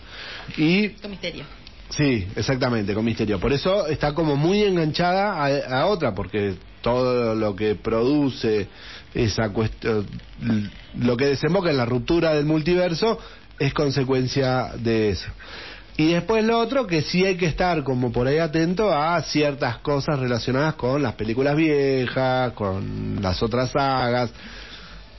Y 0.57 0.91
misterio. 1.09 1.45
Sí, 1.91 2.27
exactamente, 2.35 2.95
con 2.95 3.05
misterio. 3.05 3.39
Por 3.39 3.53
eso 3.53 3.87
está 3.87 4.13
como 4.13 4.37
muy 4.37 4.63
enganchada 4.63 5.45
a, 5.45 5.81
a 5.81 5.87
otra, 5.87 6.15
porque 6.15 6.57
todo 6.83 7.35
lo 7.35 7.55
que 7.55 7.75
produce 7.75 8.69
esa 9.15 9.51
cuestión, 9.51 10.07
lo 10.99 11.17
que 11.17 11.27
desemboca 11.27 11.71
en 11.71 11.77
la 11.77 11.87
ruptura 11.87 12.35
del 12.35 12.45
multiverso 12.45 13.19
es 13.59 13.73
consecuencia 13.73 14.73
de 14.77 15.11
eso. 15.11 15.29
Y 15.97 16.13
después 16.13 16.45
lo 16.45 16.59
otro, 16.59 16.87
que 16.87 17.01
sí 17.03 17.25
hay 17.25 17.37
que 17.37 17.47
estar 17.47 17.83
como 17.83 18.13
por 18.13 18.27
ahí 18.27 18.39
atento 18.39 18.93
a 18.93 19.21
ciertas 19.23 19.79
cosas 19.79 20.19
relacionadas 20.19 20.75
con 20.75 21.03
las 21.03 21.15
películas 21.15 21.57
viejas, 21.57 22.53
con 22.53 23.19
las 23.23 23.43
otras 23.43 23.71
sagas, 23.71 24.31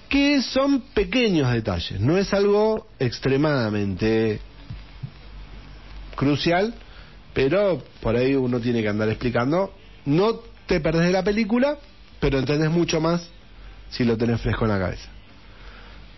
que 0.08 0.42
son 0.42 0.82
pequeños 0.94 1.52
detalles, 1.52 2.00
no 2.00 2.18
es 2.18 2.34
algo 2.34 2.88
extremadamente 3.00 4.40
crucial, 6.18 6.74
pero 7.34 7.82
por 8.02 8.18
ahí 8.18 8.36
uno 8.36 8.60
tiene 8.60 8.82
que 8.82 8.90
andar 8.90 9.08
explicando. 9.08 9.74
No 10.06 10.42
te 10.66 10.82
perdés 10.82 11.06
de 11.06 11.12
la 11.14 11.24
película, 11.24 11.78
pero 12.20 12.40
entendés 12.40 12.70
mucho 12.70 13.00
más 13.00 13.30
si 13.90 14.04
lo 14.04 14.18
tenés 14.18 14.42
fresco 14.42 14.66
en 14.66 14.72
la 14.72 14.80
cabeza. 14.80 15.08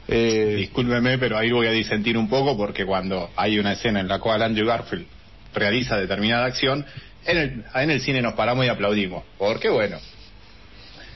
Eh, 0.07 0.55
Discúlpeme, 0.57 1.19
pero 1.19 1.37
ahí 1.37 1.51
voy 1.51 1.67
a 1.67 1.71
disentir 1.71 2.17
un 2.17 2.27
poco 2.27 2.57
porque 2.57 2.83
cuando 2.85 3.29
hay 3.35 3.59
una 3.59 3.73
escena 3.73 3.99
en 3.99 4.07
la 4.07 4.17
cual 4.19 4.41
Andrew 4.41 4.65
Garfield 4.65 5.05
realiza 5.53 5.97
determinada 5.97 6.45
acción, 6.45 6.83
en 7.25 7.37
el, 7.37 7.65
en 7.75 7.91
el 7.91 8.01
cine 8.01 8.21
nos 8.21 8.33
paramos 8.33 8.65
y 8.65 8.69
aplaudimos. 8.69 9.23
Porque 9.37 9.69
bueno, 9.69 9.97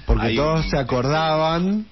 porque 0.05 0.35
todos 0.35 0.65
un- 0.65 0.69
se 0.71 0.77
acordaban. 0.77 1.87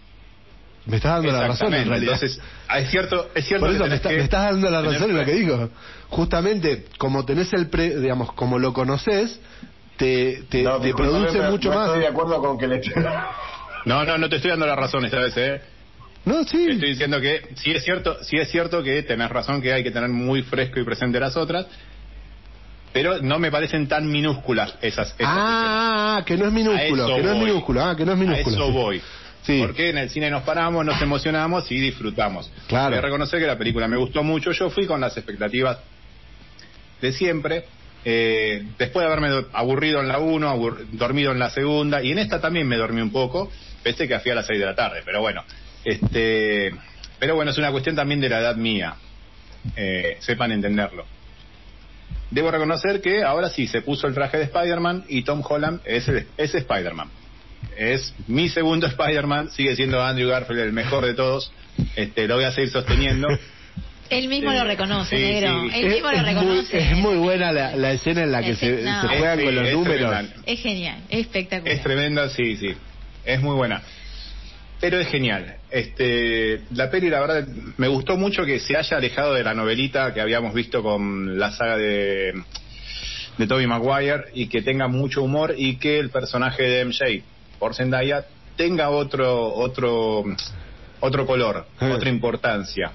Me 0.92 0.98
estás 0.98 1.14
dando 1.14 1.32
la 1.32 1.48
razón 1.48 1.74
en 1.74 1.88
realidad. 1.88 2.14
Entonces, 2.16 2.42
es 2.78 2.90
cierto, 2.92 3.30
es 3.34 3.46
cierto 3.48 3.66
Por 3.66 3.70
que 3.70 3.76
eso 3.78 3.84
me, 3.86 3.90
tenés 3.90 4.00
está- 4.00 4.10
que 4.10 4.18
me 4.18 4.24
estás 4.24 4.52
dando 4.52 4.70
la 4.70 4.82
razón 4.82 5.10
en 5.12 5.18
lo 5.18 5.26
que 5.26 5.32
digo. 5.34 5.70
Justamente, 6.10 6.86
como 6.98 7.24
tenés 7.26 7.52
el 7.54 7.70
pre, 7.70 7.98
digamos, 8.00 8.34
como 8.34 8.60
lo 8.60 8.74
conoces, 8.74 9.40
te, 9.96 10.44
te, 10.50 10.64
No, 10.64 10.80
te 10.80 10.88
discúlpame, 10.88 11.20
produce 11.28 11.50
mucho 11.50 11.70
no 11.70 11.76
más. 11.76 11.88
Estoy 11.88 12.02
de 12.02 12.08
acuerdo 12.08 12.42
con 12.42 12.58
que 12.58 12.68
le 12.68 12.82
No, 13.86 14.04
no, 14.04 14.18
no 14.18 14.30
te 14.30 14.36
estoy 14.36 14.52
dando 14.52 14.68
la 14.68 14.76
razón 14.76 15.06
esta 15.06 15.20
vez, 15.20 15.34
¿eh? 15.38 15.62
No, 16.26 16.44
sí. 16.44 16.68
Estoy 16.70 16.90
diciendo 16.90 17.20
que 17.22 17.50
sí 17.56 17.72
es 17.72 17.84
cierto, 17.84 18.18
sí 18.24 18.38
es 18.38 18.52
cierto 18.52 18.84
que 18.84 19.02
tenés 19.04 19.30
razón 19.30 19.62
que 19.62 19.72
hay 19.74 19.84
que 19.84 19.92
tener 19.92 20.10
muy 20.10 20.44
fresco 20.44 20.80
y 20.80 20.84
presente 20.84 21.20
las 21.20 21.36
otras, 21.38 21.66
pero 22.94 23.22
no 23.22 23.40
me 23.40 23.50
parecen 23.50 23.88
tan 23.88 24.12
minúsculas 24.12 24.72
esas. 24.82 25.08
esas 25.18 25.18
escenas. 25.18 25.38
Ah, 25.40 26.24
que 26.26 26.38
no 26.38 26.46
es 26.48 26.52
minúsculo, 26.52 27.08
que 27.16 27.24
no 27.24 27.32
es 27.32 27.38
minúsculo, 27.38 27.84
ah, 27.86 27.96
que 27.96 28.06
no 28.06 28.12
es 28.12 28.18
minúsculo. 28.18 28.56
A 28.58 28.60
eso 28.60 28.68
sí. 28.68 28.74
voy. 28.74 29.02
Sí. 29.44 29.60
Porque 29.66 29.90
en 29.90 29.98
el 29.98 30.10
cine 30.10 30.30
nos 30.30 30.44
paramos, 30.44 30.86
nos 30.86 31.02
emocionamos 31.02 31.72
y 31.72 31.80
disfrutamos. 31.80 32.52
Claro. 32.68 32.92
Voy 32.96 33.02
reconocer 33.02 33.40
que 33.40 33.48
la 33.48 33.58
película 33.58 33.88
me 33.88 33.98
gustó 33.98 34.24
mucho. 34.24 34.52
Yo 34.52 34.70
fui 34.70 34.86
con 34.86 35.02
las 35.02 35.18
expectativas 35.18 35.80
de 37.02 37.12
siempre. 37.12 37.66
eh, 38.04 38.64
después 38.80 39.04
de 39.04 39.08
haberme 39.12 39.30
do- 39.30 39.48
aburrido 39.54 40.00
en 40.00 40.08
la 40.08 40.18
1, 40.18 40.78
dormido 40.94 41.32
en 41.32 41.38
la 41.40 41.52
segunda, 41.52 42.02
y 42.02 42.12
en 42.12 42.18
esta 42.18 42.42
también 42.42 42.68
me 42.68 42.76
dormí 42.76 43.00
un 43.00 43.12
poco, 43.12 43.52
pese 43.84 44.08
que 44.08 44.20
fui 44.20 44.32
a 44.32 44.36
las 44.36 44.48
6 44.48 44.60
de 44.60 44.66
la 44.66 44.74
tarde, 44.76 45.02
pero 45.06 45.22
bueno. 45.22 45.44
este 45.86 46.72
Pero 47.20 47.36
bueno, 47.36 47.52
es 47.52 47.58
una 47.60 47.70
cuestión 47.72 47.96
también 47.96 48.20
de 48.20 48.30
la 48.30 48.40
edad 48.40 48.56
mía. 48.56 48.96
Eh, 49.76 50.18
sepan 50.20 50.52
entenderlo. 50.52 51.06
Debo 52.32 52.50
reconocer 52.50 53.02
que 53.02 53.24
ahora 53.24 53.50
sí 53.50 53.68
se 53.68 53.82
puso 53.84 54.08
el 54.08 54.14
traje 54.16 54.38
de 54.38 54.44
Spider-Man 54.46 55.06
y 55.08 55.22
Tom 55.24 55.44
Holland 55.48 55.82
es, 55.86 56.08
es 56.38 56.56
Spider-Man. 56.56 57.10
Es 57.78 58.14
mi 58.28 58.50
segundo 58.50 58.88
Spider-Man, 58.88 59.50
sigue 59.52 59.76
siendo 59.76 60.04
Andrew 60.04 60.30
Garfield 60.30 60.62
el 60.62 60.74
mejor 60.74 61.06
de 61.06 61.14
todos. 61.14 61.52
Este, 61.96 62.28
lo 62.28 62.36
voy 62.36 62.44
a 62.46 62.52
seguir 62.52 62.70
sosteniendo. 62.70 63.28
Él 64.10 64.28
mismo 64.28 64.52
Sí. 64.52 64.58
lo 64.58 64.64
reconoce, 64.66 65.16
Sí, 65.18 65.24
negro. 65.24 65.62
sí. 65.62 65.80
Él 65.80 65.86
Es, 65.88 65.94
mismo 65.94 66.12
lo 66.12 66.18
es 66.18 66.24
muy, 66.24 66.34
reconoce. 66.34 66.80
es 66.92 66.98
muy 66.98 67.16
buena 67.16 67.52
la, 67.54 67.76
la 67.78 67.94
escena 67.94 68.24
en 68.24 68.32
la 68.34 68.42
que 68.44 68.52
Es 68.52 68.58
se, 68.60 68.82
no. 68.84 69.02
se 69.04 69.08
juegan 69.08 69.40
Es- 69.40 69.46
con 69.46 69.56
los 69.56 69.68
es 69.68 69.74
números. 69.74 70.10
tremenda. 70.12 70.36
Es 70.46 70.60
genial, 70.62 70.98
es 71.10 71.20
espectacular. 71.22 71.74
Es 71.78 71.82
tremenda, 71.84 72.30
sí, 72.30 72.58
sí. 72.58 72.74
Es 73.24 73.40
muy 73.42 73.56
buena. 73.56 73.82
Pero 74.82 75.00
es 75.00 75.08
genial. 75.08 75.56
Este, 75.70 76.62
la 76.74 76.90
peli, 76.90 77.10
la 77.10 77.22
verdad, 77.22 77.48
me 77.78 77.88
gustó 77.88 78.18
mucho 78.18 78.44
que 78.46 78.60
se 78.60 78.76
haya 78.76 78.98
alejado 78.98 79.34
de 79.34 79.44
la 79.46 79.54
novelita 79.54 80.14
que 80.14 80.20
habíamos 80.20 80.54
visto 80.54 80.84
con 80.84 81.40
la 81.40 81.52
saga 81.52 81.78
de, 81.78 82.34
de 83.38 83.48
Tobey 83.48 83.66
Maguire 83.68 84.26
y 84.34 84.48
que 84.48 84.62
tenga 84.62 84.90
mucho 84.90 85.22
humor 85.24 85.54
y 85.58 85.78
que 85.78 86.00
el 86.00 86.10
personaje 86.10 86.64
de 86.64 86.84
MJ 86.86 87.24
por 87.62 87.76
Zendaya 87.76 88.26
tenga 88.58 88.90
otro, 88.90 89.54
otro, 89.54 90.24
otro 91.00 91.26
color, 91.28 91.68
Eh. 91.80 91.92
otra 91.92 92.10
importancia. 92.10 92.92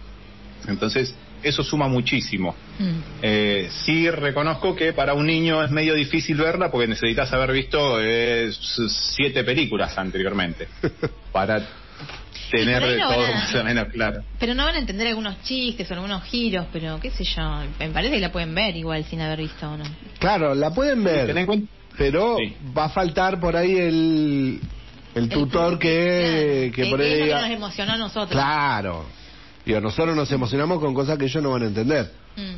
Entonces, 0.69 1.14
eso 1.43 1.62
suma 1.62 1.87
muchísimo. 1.87 2.55
Mm. 2.79 2.99
Eh, 3.23 3.69
sí 3.85 4.11
reconozco 4.11 4.75
que 4.75 4.93
para 4.93 5.14
un 5.14 5.27
niño 5.27 5.62
es 5.62 5.71
medio 5.71 5.95
difícil 5.95 6.37
verla 6.37 6.71
porque 6.71 6.89
necesitas 6.89 7.33
haber 7.33 7.53
visto 7.53 8.01
eh, 8.03 8.51
siete 9.14 9.45
películas 9.45 9.97
anteriormente 9.97 10.67
para 11.33 11.62
tener 12.51 12.99
no 12.99 13.09
todo 13.09 13.33
más 13.33 13.55
o 13.55 13.64
menos 13.64 13.89
claro. 13.93 14.23
Pero 14.41 14.55
no 14.55 14.64
van 14.64 14.75
a 14.75 14.79
entender 14.79 15.07
algunos 15.07 15.41
chistes 15.43 15.89
o 15.91 15.95
algunos 15.95 16.25
giros, 16.25 16.67
pero 16.73 16.99
qué 17.01 17.11
sé 17.11 17.23
yo. 17.25 17.43
Me 17.79 17.89
parece 17.91 18.14
que 18.14 18.21
la 18.21 18.33
pueden 18.33 18.53
ver 18.55 18.77
igual 18.77 19.05
sin 19.05 19.21
haber 19.21 19.39
visto 19.39 19.71
o 19.71 19.77
no. 19.77 19.85
Claro, 20.19 20.55
la 20.55 20.71
pueden 20.75 21.05
ver, 21.05 21.27
Ten 21.29 21.39
en 21.39 21.47
cuenta- 21.47 21.73
pero 21.97 22.36
Sí. 22.38 22.57
va 22.76 22.84
a 22.86 22.88
faltar 22.88 23.40
por 23.40 23.57
ahí 23.57 23.76
el, 23.76 24.61
el 25.14 25.28
tutor 25.28 25.78
que, 25.78 26.70
Claro, 26.74 26.84
que 26.84 26.90
por 26.90 27.01
ahí 27.01 27.12
es 27.12 27.18
que 27.18 27.24
diga... 27.24 27.40
nos 27.42 27.51
emocionó 27.51 27.92
a 27.92 27.97
nosotros. 27.97 28.30
Claro. 28.30 29.05
Digo, 29.64 29.80
nosotros 29.80 30.14
nos 30.14 30.30
emocionamos 30.30 30.78
con 30.80 30.94
cosas 30.94 31.18
que 31.18 31.24
ellos 31.24 31.42
no 31.42 31.51
van 31.51 31.62
a 31.62 31.66
entender. 31.66 32.12
Mm. 32.36 32.57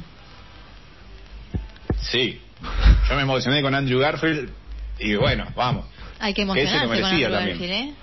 Sí, 2.01 2.41
yo 3.09 3.15
me 3.17 3.23
emocioné 3.23 3.63
con 3.63 3.75
Andrew 3.75 3.99
Garfield 4.01 4.51
y 4.99 5.15
bueno, 5.17 5.47
vamos. 5.57 5.87
Hay 6.21 6.35
que 6.35 6.43
Ese 6.43 6.47
lo 6.47 6.55
emocionarse 6.55 6.87
con 7.01 7.05
Andrew 7.05 7.31
también. 7.33 7.59
Garfield, 7.59 7.73
¿eh? 7.73 7.95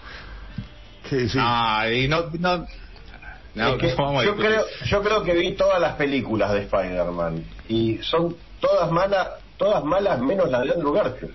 Sí, 1.10 1.30
sí. 1.30 1.38
Ah, 1.40 1.86
y 1.92 2.08
no, 2.08 2.30
no, 2.40 2.66
no, 3.56 3.70
Es 3.76 3.78
que 3.78 3.94
vamos 3.96 4.24
a 4.24 4.26
yo 4.26 4.36
creo 4.36 4.64
yo 4.86 5.02
creo 5.04 5.24
que 5.24 5.34
vi 5.34 5.52
todas 5.54 5.80
las 5.80 5.96
películas 5.96 6.52
de 6.54 6.62
Spider-Man 6.64 7.44
y 7.70 8.00
son 8.02 8.36
todas 8.60 8.92
malas 8.92 9.28
todas 9.58 9.84
malas 9.84 10.20
menos 10.22 10.50
la 10.50 10.62
de 10.62 10.72
Andrew 10.74 10.94
Garfield. 10.94 11.34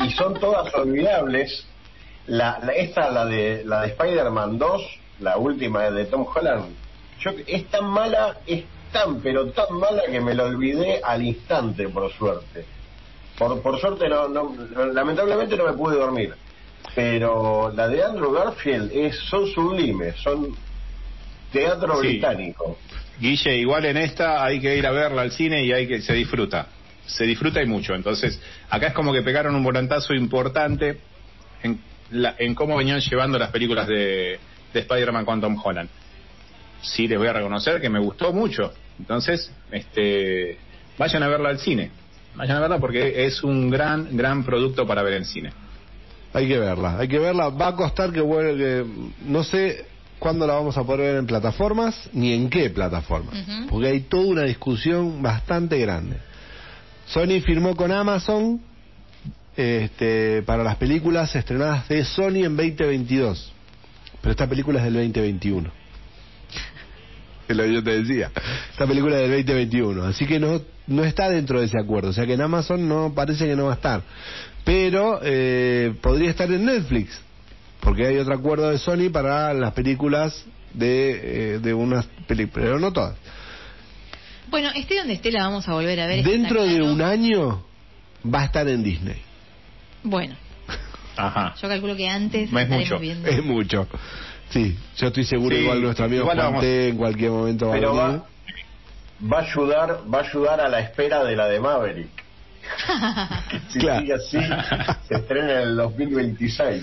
Y 0.00 0.10
son 0.10 0.34
todas 0.34 0.72
olvidables. 0.74 1.66
La, 2.26 2.58
la- 2.62 2.72
esta 2.72 3.10
la 3.10 3.24
de 3.24 3.62
la 3.64 3.82
de 3.82 3.88
Spider-Man 3.88 4.58
2 4.58 4.82
la 5.20 5.36
última 5.38 5.90
de 5.90 6.04
Tom 6.06 6.26
Holland. 6.34 6.74
Yo 7.20 7.30
es 7.46 7.66
tan 7.68 7.86
mala 7.86 8.38
es 8.46 8.64
tan 8.92 9.20
pero 9.20 9.46
tan 9.52 9.72
mala 9.78 10.02
que 10.10 10.20
me 10.20 10.34
la 10.34 10.44
olvidé 10.44 11.00
al 11.02 11.22
instante 11.24 11.88
por 11.88 12.12
suerte. 12.12 12.66
Por, 13.38 13.60
por 13.62 13.78
suerte 13.80 14.08
no, 14.08 14.28
no 14.28 14.54
lamentablemente 14.92 15.56
no 15.56 15.64
me 15.66 15.72
pude 15.74 15.96
dormir. 15.96 16.34
Pero 16.94 17.72
la 17.74 17.88
de 17.88 18.02
Andrew 18.02 18.32
Garfield 18.32 18.90
es 18.92 19.16
son 19.30 19.46
sublimes 19.48 20.16
son 20.22 20.54
teatro 21.52 22.00
Sí. 22.00 22.08
británico. 22.08 22.76
Guille, 23.18 23.56
igual 23.56 23.86
en 23.86 23.96
esta 23.96 24.44
hay 24.44 24.60
que 24.60 24.76
ir 24.76 24.86
a 24.86 24.90
verla 24.90 25.22
al 25.22 25.30
cine 25.32 25.62
y 25.64 25.72
hay 25.72 25.86
que 25.86 26.02
se 26.02 26.12
disfruta. 26.12 26.66
Se 27.06 27.24
disfruta 27.24 27.62
y 27.62 27.66
mucho. 27.66 27.94
Entonces, 27.94 28.40
acá 28.70 28.88
es 28.88 28.92
como 28.94 29.12
que 29.12 29.22
pegaron 29.22 29.54
un 29.54 29.62
volantazo 29.62 30.14
importante 30.14 30.98
en, 31.62 31.78
la- 32.10 32.34
en 32.38 32.54
cómo 32.54 32.76
venían 32.76 33.00
llevando 33.00 33.38
las 33.38 33.50
películas 33.50 33.86
de, 33.88 34.38
de 34.72 34.80
Spider-Man 34.80 35.24
con 35.24 35.40
Tom 35.40 35.56
Holland. 35.62 35.88
Sí, 36.82 37.08
les 37.08 37.18
voy 37.18 37.28
a 37.28 37.32
reconocer 37.32 37.80
que 37.80 37.88
me 37.88 37.98
gustó 38.00 38.32
mucho. 38.32 38.72
Entonces, 38.98 39.50
este, 39.70 40.58
vayan 40.98 41.22
a 41.22 41.28
verla 41.28 41.48
al 41.50 41.58
cine. 41.58 41.90
Vayan 42.34 42.58
a 42.58 42.60
verla 42.60 42.78
porque 42.78 43.24
es 43.26 43.42
un 43.42 43.70
gran, 43.70 44.16
gran 44.16 44.44
producto 44.44 44.86
para 44.86 45.02
ver 45.02 45.14
en 45.14 45.24
cine. 45.24 45.52
Hay 46.34 46.46
que 46.48 46.58
verla, 46.58 46.98
hay 46.98 47.08
que 47.08 47.18
verla. 47.18 47.48
Va 47.48 47.68
a 47.68 47.74
costar 47.76 48.12
que, 48.12 48.20
vuelva, 48.20 48.56
que 48.58 48.84
no 49.24 49.42
sé 49.42 49.86
cuándo 50.18 50.46
la 50.46 50.54
vamos 50.54 50.76
a 50.76 50.84
poder 50.84 51.00
ver 51.00 51.16
en 51.16 51.26
plataformas 51.26 52.10
ni 52.12 52.32
en 52.34 52.50
qué 52.50 52.68
plataformas, 52.70 53.36
porque 53.70 53.88
hay 53.88 54.00
toda 54.00 54.26
una 54.26 54.42
discusión 54.42 55.22
bastante 55.22 55.78
grande. 55.78 56.16
Sony 57.06 57.40
firmó 57.44 57.76
con 57.76 57.92
Amazon 57.92 58.60
este, 59.56 60.42
para 60.42 60.64
las 60.64 60.76
películas 60.76 61.34
estrenadas 61.34 61.88
de 61.88 62.04
Sony 62.04 62.44
en 62.44 62.56
2022, 62.56 63.52
pero 64.20 64.32
esta 64.32 64.48
película 64.48 64.78
es 64.80 64.84
del 64.84 64.94
2021. 64.94 65.70
es 67.48 67.56
lo 67.56 67.62
que 67.62 67.72
yo 67.72 67.82
te 67.82 68.02
decía. 68.02 68.30
Esta 68.70 68.86
película 68.86 69.20
es 69.20 69.30
del 69.30 69.46
2021, 69.46 70.04
así 70.04 70.26
que 70.26 70.40
no, 70.40 70.60
no 70.88 71.04
está 71.04 71.30
dentro 71.30 71.60
de 71.60 71.66
ese 71.66 71.80
acuerdo. 71.80 72.10
O 72.10 72.12
sea 72.12 72.26
que 72.26 72.34
en 72.34 72.42
Amazon 72.42 72.88
no 72.88 73.12
parece 73.14 73.46
que 73.46 73.56
no 73.56 73.66
va 73.66 73.72
a 73.72 73.76
estar. 73.76 74.02
Pero 74.64 75.20
eh, 75.22 75.94
podría 76.02 76.30
estar 76.30 76.50
en 76.50 76.64
Netflix, 76.64 77.20
porque 77.80 78.06
hay 78.06 78.18
otro 78.18 78.34
acuerdo 78.34 78.68
de 78.70 78.78
Sony 78.78 79.10
para 79.12 79.54
las 79.54 79.72
películas 79.74 80.44
de, 80.74 81.54
eh, 81.54 81.58
de 81.60 81.72
unas 81.72 82.04
películas, 82.26 82.66
pero 82.66 82.80
no 82.80 82.92
todas. 82.92 83.14
Bueno, 84.56 84.70
esté 84.74 84.96
donde 84.96 85.12
esté, 85.12 85.30
la 85.30 85.42
vamos 85.42 85.68
a 85.68 85.74
volver 85.74 86.00
a 86.00 86.06
ver. 86.06 86.24
Dentro 86.24 86.64
de 86.64 86.80
un 86.80 87.02
año 87.02 87.62
va 88.24 88.40
a 88.40 88.44
estar 88.46 88.66
en 88.66 88.82
Disney. 88.82 89.20
Bueno, 90.02 90.34
Ajá. 91.14 91.54
yo 91.60 91.68
calculo 91.68 91.94
que 91.94 92.08
antes 92.08 92.50
No 92.50 92.58
es 92.60 92.66
mucho. 92.70 92.98
viendo. 92.98 93.28
Es 93.28 93.44
mucho. 93.44 93.86
Sí, 94.48 94.74
yo 94.96 95.08
estoy 95.08 95.24
seguro 95.24 95.54
Sí, 95.54 95.60
igual 95.60 95.82
nuestro 95.82 96.06
amigo 96.06 96.22
igual 96.22 96.36
Juan 96.38 96.46
vamos- 96.48 96.60
T 96.62 96.88
en 96.88 96.96
cualquier 96.96 97.30
momento 97.32 97.66
va 97.66 97.72
a 97.72 97.74
Pero 97.78 97.94
venir. 97.94 98.20
va, 99.20 99.30
va 99.30 99.38
a 99.40 99.42
ayudar, 99.42 99.98
va 100.14 100.18
a 100.20 100.22
ayudar 100.22 100.60
a 100.62 100.68
la 100.70 100.80
espera 100.80 101.22
de 101.22 101.36
la 101.36 101.48
de 101.48 101.60
Maverick. 101.60 102.24
Si 103.68 103.78
Claro. 103.78 104.00
sigue 104.00 104.14
así, 104.14 104.38
se 105.06 105.14
estrena 105.16 105.52
en 105.52 105.68
el 105.68 105.76
2026. 105.76 106.82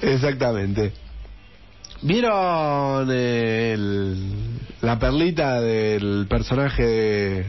Exactamente. 0.00 0.92
¿Vieron 2.02 3.08
el- 3.10 4.58
la 4.80 4.98
perlita 4.98 5.60
del 5.60 6.26
personaje 6.28 6.82
de, 6.84 7.46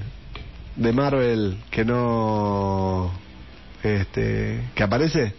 de 0.75 0.93
Marvel 0.93 1.57
que 1.71 1.83
no 1.83 3.11
este 3.81 4.61
que 4.75 4.83
aparece? 4.83 5.33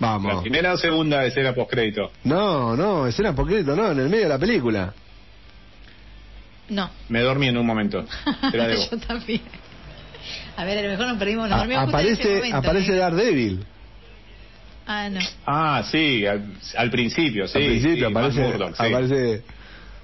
¿La 0.00 0.08
Vamos. 0.10 0.42
primera 0.42 0.72
o 0.72 0.76
segunda 0.76 1.24
escena 1.24 1.54
postcrédito? 1.54 2.10
No, 2.24 2.76
no, 2.76 3.06
escena 3.06 3.34
por 3.34 3.46
crédito, 3.46 3.76
no, 3.76 3.90
en 3.92 4.00
el 4.00 4.08
medio 4.08 4.24
de 4.24 4.28
la 4.30 4.38
película. 4.38 4.92
No. 6.68 6.90
Me 7.08 7.20
dormí 7.20 7.48
en 7.48 7.58
un 7.58 7.66
momento. 7.66 8.04
Te 8.50 8.56
la 8.58 8.66
debo. 8.68 8.82
yo 8.90 8.98
también. 8.98 9.42
A 10.56 10.64
ver, 10.64 10.78
a 10.78 10.82
lo 10.82 10.88
mejor 10.88 11.06
nos 11.08 11.18
perdimos, 11.18 11.48
nos 11.48 11.56
A- 11.56 11.58
dormimos 11.60 11.84
justo 11.84 11.98
en 11.98 12.06
ese 12.06 12.22
aparece 12.22 12.34
momento, 12.36 12.56
aparece 12.58 12.92
¿eh? 12.92 12.96
Daredevil. 12.96 13.66
Ah, 14.86 15.08
no. 15.08 15.20
Ah, 15.46 15.82
sí, 15.90 16.26
al, 16.26 16.44
al 16.76 16.90
principio, 16.90 17.46
sí. 17.48 17.58
Al 17.58 17.64
principio 17.64 18.08
sí, 18.08 18.12
aparece, 18.12 18.52
sí. 18.52 18.62
aparece, 18.78 19.42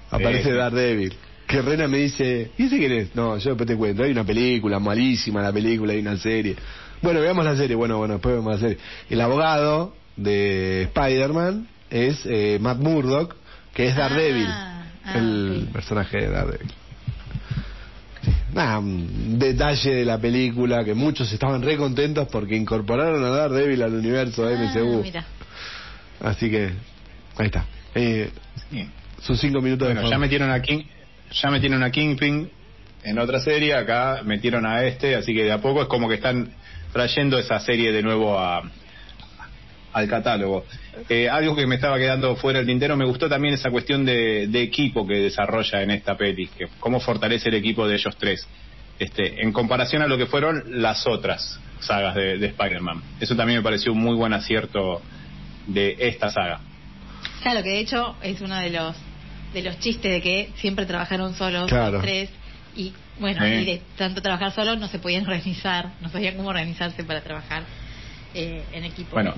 aparece 0.09 0.43
sí. 0.43 0.51
Daredevil. 0.51 1.13
Que 1.47 1.61
Rena 1.61 1.87
me 1.87 1.97
dice, 1.97 2.51
¿y 2.57 2.63
ese 2.63 2.77
quién 2.77 2.91
es? 2.93 3.15
No, 3.15 3.37
yo 3.37 3.49
después 3.51 3.67
te 3.67 3.75
cuento, 3.75 4.03
hay 4.03 4.11
una 4.11 4.23
película, 4.23 4.79
malísima 4.79 5.41
la 5.41 5.51
película, 5.51 5.93
hay 5.93 5.99
una 5.99 6.17
serie. 6.17 6.55
Bueno, 7.01 7.19
veamos 7.19 7.43
la 7.43 7.55
serie, 7.55 7.75
bueno, 7.75 7.97
bueno, 7.97 8.13
después 8.15 8.35
vemos 8.35 8.53
la 8.53 8.59
serie. 8.59 8.77
El 9.09 9.19
abogado 9.21 9.93
de 10.15 10.83
Spider-Man 10.83 11.67
es 11.89 12.21
eh, 12.25 12.57
Matt 12.61 12.77
Murdock, 12.79 13.35
que 13.73 13.87
es 13.87 13.95
Ah, 13.95 14.09
Daredevil, 14.09 14.47
ah, 14.47 14.85
el 15.15 15.67
personaje 15.73 16.17
de 16.17 16.29
Daredevil. 16.29 16.71
Nada, 18.53 18.79
un 18.79 19.39
detalle 19.39 19.95
de 19.95 20.05
la 20.05 20.17
película 20.17 20.83
que 20.83 20.93
muchos 20.93 21.31
estaban 21.31 21.61
re 21.61 21.77
contentos 21.77 22.27
porque 22.29 22.55
incorporaron 22.55 23.23
a 23.23 23.29
Daredevil 23.29 23.81
al 23.81 23.93
universo 23.93 24.45
de 24.45 24.55
Ah, 24.57 24.59
MCU. 24.73 25.01
mira. 25.03 25.25
Así 26.21 26.49
que, 26.49 26.65
ahí 27.37 27.45
está. 27.45 27.65
Eh, 27.95 28.29
Sí. 28.69 28.87
sus 29.21 29.39
cinco 29.39 29.61
minutos 29.61 29.87
Bueno, 29.87 30.01
de 30.01 30.09
ya 30.09 30.17
metieron 30.17 30.49
a 30.51 30.61
King, 30.61 30.83
ya 31.31 31.49
metieron 31.49 31.81
a 31.83 31.91
Kingpin 31.91 32.49
en 33.03 33.19
otra 33.19 33.39
serie, 33.39 33.73
acá 33.73 34.21
metieron 34.25 34.65
a 34.65 34.83
este, 34.83 35.15
así 35.15 35.33
que 35.33 35.43
de 35.43 35.51
a 35.51 35.59
poco 35.61 35.81
es 35.81 35.87
como 35.87 36.07
que 36.09 36.15
están 36.15 36.49
trayendo 36.91 37.39
esa 37.39 37.59
serie 37.59 37.91
de 37.91 38.03
nuevo 38.03 38.37
a 38.37 38.61
al 39.93 40.07
catálogo. 40.07 40.65
Eh, 41.09 41.29
algo 41.29 41.55
que 41.55 41.67
me 41.67 41.75
estaba 41.75 41.97
quedando 41.97 42.35
fuera 42.35 42.59
del 42.59 42.67
tintero, 42.67 42.95
me 42.95 43.05
gustó 43.05 43.27
también 43.27 43.53
esa 43.53 43.69
cuestión 43.71 44.05
de, 44.05 44.47
de 44.47 44.61
equipo 44.61 45.05
que 45.05 45.15
desarrolla 45.15 45.81
en 45.81 45.91
esta 45.91 46.15
peli, 46.17 46.47
que 46.47 46.67
cómo 46.79 46.99
fortalece 46.99 47.49
el 47.49 47.55
equipo 47.55 47.87
de 47.87 47.95
ellos 47.95 48.15
tres, 48.17 48.47
este, 48.99 49.41
en 49.41 49.51
comparación 49.51 50.01
a 50.01 50.07
lo 50.07 50.17
que 50.17 50.25
fueron 50.27 50.81
las 50.81 51.05
otras 51.07 51.59
sagas 51.79 52.15
de, 52.15 52.37
de 52.37 52.47
Spider-Man. 52.47 53.01
Eso 53.19 53.35
también 53.35 53.59
me 53.59 53.63
pareció 53.63 53.91
un 53.91 53.99
muy 53.99 54.15
buen 54.15 54.33
acierto 54.33 55.01
de 55.67 55.95
esta 55.99 56.29
saga. 56.29 56.59
Claro, 57.41 57.63
que 57.63 57.69
de 57.69 57.79
hecho 57.79 58.15
es 58.21 58.39
uno 58.41 58.55
de 58.59 58.69
los 58.69 58.95
de 59.53 59.61
los 59.63 59.77
chistes 59.79 60.09
de 60.09 60.21
que 60.21 60.49
siempre 60.55 60.85
trabajaron 60.85 61.33
solos 61.35 61.67
Claro. 61.67 61.93
los 61.93 62.01
tres 62.03 62.29
y 62.75 62.93
bueno, 63.19 63.41
Sí. 63.45 63.51
y 63.51 63.65
de 63.65 63.81
tanto 63.97 64.21
trabajar 64.21 64.51
solos 64.53 64.79
no 64.79 64.87
se 64.87 64.97
podían 64.97 65.23
organizar, 65.23 65.89
no 65.99 66.07
sabían 66.09 66.37
cómo 66.37 66.49
organizarse 66.49 67.03
para 67.03 67.19
trabajar 67.21 67.63
eh, 68.33 68.63
en 68.71 68.85
equipo. 68.85 69.09
Bueno, 69.11 69.33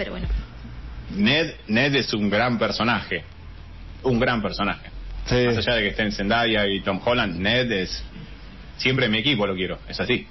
Pero 0.00 0.12
bueno, 0.12 0.28
Ned, 1.14 1.56
Ned 1.68 1.94
es 1.94 2.14
un 2.14 2.30
gran 2.30 2.58
personaje. 2.58 3.22
Un 4.02 4.18
gran 4.18 4.40
personaje. 4.40 4.88
Sí. 5.26 5.44
Más 5.44 5.58
allá 5.58 5.74
de 5.74 5.82
que 5.82 5.88
estén 5.88 6.10
Zendaya 6.10 6.66
y 6.66 6.80
Tom 6.80 6.98
Holland, 7.04 7.38
Ned 7.38 7.70
es. 7.70 8.02
Siempre 8.78 9.04
en 9.04 9.12
mi 9.12 9.18
equipo 9.18 9.46
lo 9.46 9.54
quiero, 9.54 9.78
es 9.86 10.00
así. 10.00 10.26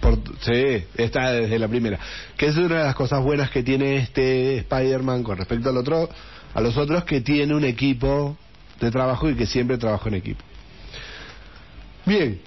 Por- 0.00 0.18
sí, 0.40 0.82
está 0.96 1.30
desde 1.32 1.58
la 1.58 1.68
primera. 1.68 1.98
Que 2.38 2.46
es 2.46 2.56
una 2.56 2.78
de 2.78 2.84
las 2.84 2.94
cosas 2.94 3.22
buenas 3.22 3.50
que 3.50 3.62
tiene 3.62 3.98
este 3.98 4.56
Spider-Man 4.60 5.22
con 5.24 5.36
respecto 5.36 5.68
al 5.68 5.76
otro, 5.76 6.08
a 6.54 6.60
los 6.62 6.74
otros, 6.78 7.04
que 7.04 7.20
tiene 7.20 7.54
un 7.54 7.64
equipo 7.64 8.38
de 8.80 8.90
trabajo 8.90 9.28
y 9.28 9.34
que 9.34 9.44
siempre 9.44 9.76
trabajó 9.76 10.08
en 10.08 10.14
equipo. 10.14 10.42
Bien, 12.06 12.40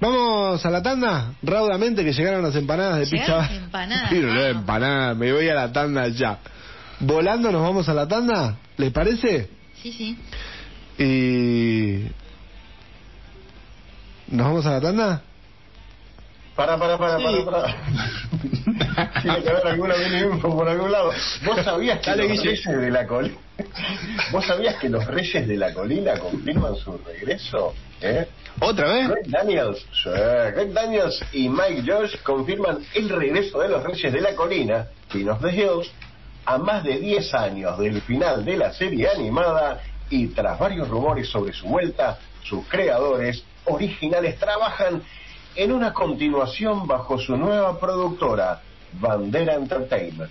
vamos 0.00 0.64
a 0.64 0.70
la 0.70 0.82
tanda, 0.82 1.32
raudamente 1.42 2.04
que 2.04 2.12
llegaron 2.12 2.42
las 2.42 2.54
empanadas 2.56 2.98
de 2.98 3.06
Llegaron 3.06 3.46
pizza. 3.48 3.56
empanadas, 3.56 4.12
las 4.12 4.22
vamos. 4.24 4.44
empanadas, 4.60 5.16
me 5.16 5.32
voy 5.32 5.48
a 5.48 5.54
la 5.54 5.72
tanda 5.72 6.08
ya. 6.08 6.38
Volando 7.00 7.50
nos 7.50 7.62
vamos 7.62 7.88
a 7.88 7.94
la 7.94 8.06
tanda, 8.06 8.56
¿les 8.76 8.92
parece? 8.92 9.48
sí, 9.82 9.92
sí. 9.92 10.18
Y... 11.02 12.10
¿Nos 14.28 14.46
vamos 14.46 14.66
a 14.66 14.72
la 14.72 14.80
tanda? 14.80 15.22
Para, 16.54 16.76
para, 16.78 16.98
para, 16.98 17.16
para, 17.18 17.44
para. 17.44 17.76
Tiene 19.22 19.42
que 19.42 19.48
haber 19.48 19.66
alguna 19.66 19.94
info 19.96 20.54
por 20.56 20.68
algún 20.68 20.92
lado. 20.92 21.10
¿Vos 21.44 21.64
sabías 21.64 22.00
que 22.00 22.10
Dale, 22.10 22.22
los 22.28 22.32
Guille. 22.32 22.50
reyes 22.50 22.64
de 22.66 22.90
la 22.90 23.06
colina... 23.06 23.34
¿Vos 24.32 24.44
sabías 24.46 24.76
que 24.76 24.88
los 24.90 25.06
reyes 25.06 25.48
de 25.48 25.56
la 25.56 25.72
colina 25.72 26.18
confirman 26.18 26.76
su 26.76 26.98
regreso? 26.98 27.74
¿Eh? 28.02 28.26
¿Otra 28.60 28.92
vez? 28.92 29.08
Greg 29.08 29.28
Daniels, 29.28 29.86
Daniels 30.74 31.24
y 31.32 31.48
Mike 31.48 31.82
Josh 31.86 32.16
confirman 32.22 32.84
el 32.94 33.08
regreso 33.08 33.60
de 33.60 33.70
los 33.70 33.82
Reyes 33.82 34.12
de 34.12 34.20
la 34.20 34.34
Colina, 34.34 34.86
King 35.08 35.28
of 35.28 35.40
the 35.40 35.50
Hills, 35.50 35.90
a 36.44 36.58
más 36.58 36.84
de 36.84 36.98
10 36.98 37.34
años 37.34 37.78
del 37.78 38.02
final 38.02 38.44
de 38.44 38.56
la 38.58 38.72
serie 38.72 39.08
animada 39.08 39.80
y 40.10 40.26
tras 40.28 40.58
varios 40.58 40.88
rumores 40.88 41.28
sobre 41.28 41.54
su 41.54 41.68
vuelta, 41.68 42.18
sus 42.42 42.66
creadores 42.66 43.44
originales 43.64 44.38
trabajan 44.38 45.02
en 45.56 45.72
una 45.72 45.94
continuación 45.94 46.86
bajo 46.86 47.18
su 47.18 47.36
nueva 47.36 47.78
productora, 47.78 48.60
Bandera 48.92 49.54
Entertainment. 49.54 50.30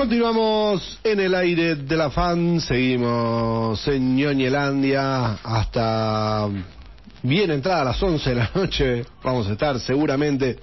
Continuamos 0.00 0.98
en 1.04 1.20
el 1.20 1.34
aire 1.34 1.74
de 1.74 1.94
la 1.94 2.10
fan, 2.10 2.58
seguimos 2.62 3.86
en 3.86 4.16
Ñoñelandia 4.16 5.34
hasta 5.44 6.48
bien 7.22 7.50
entrada 7.50 7.82
a 7.82 7.84
las 7.84 8.02
11 8.02 8.30
de 8.30 8.36
la 8.36 8.50
noche, 8.54 9.04
vamos 9.22 9.46
a 9.46 9.52
estar 9.52 9.78
seguramente 9.78 10.58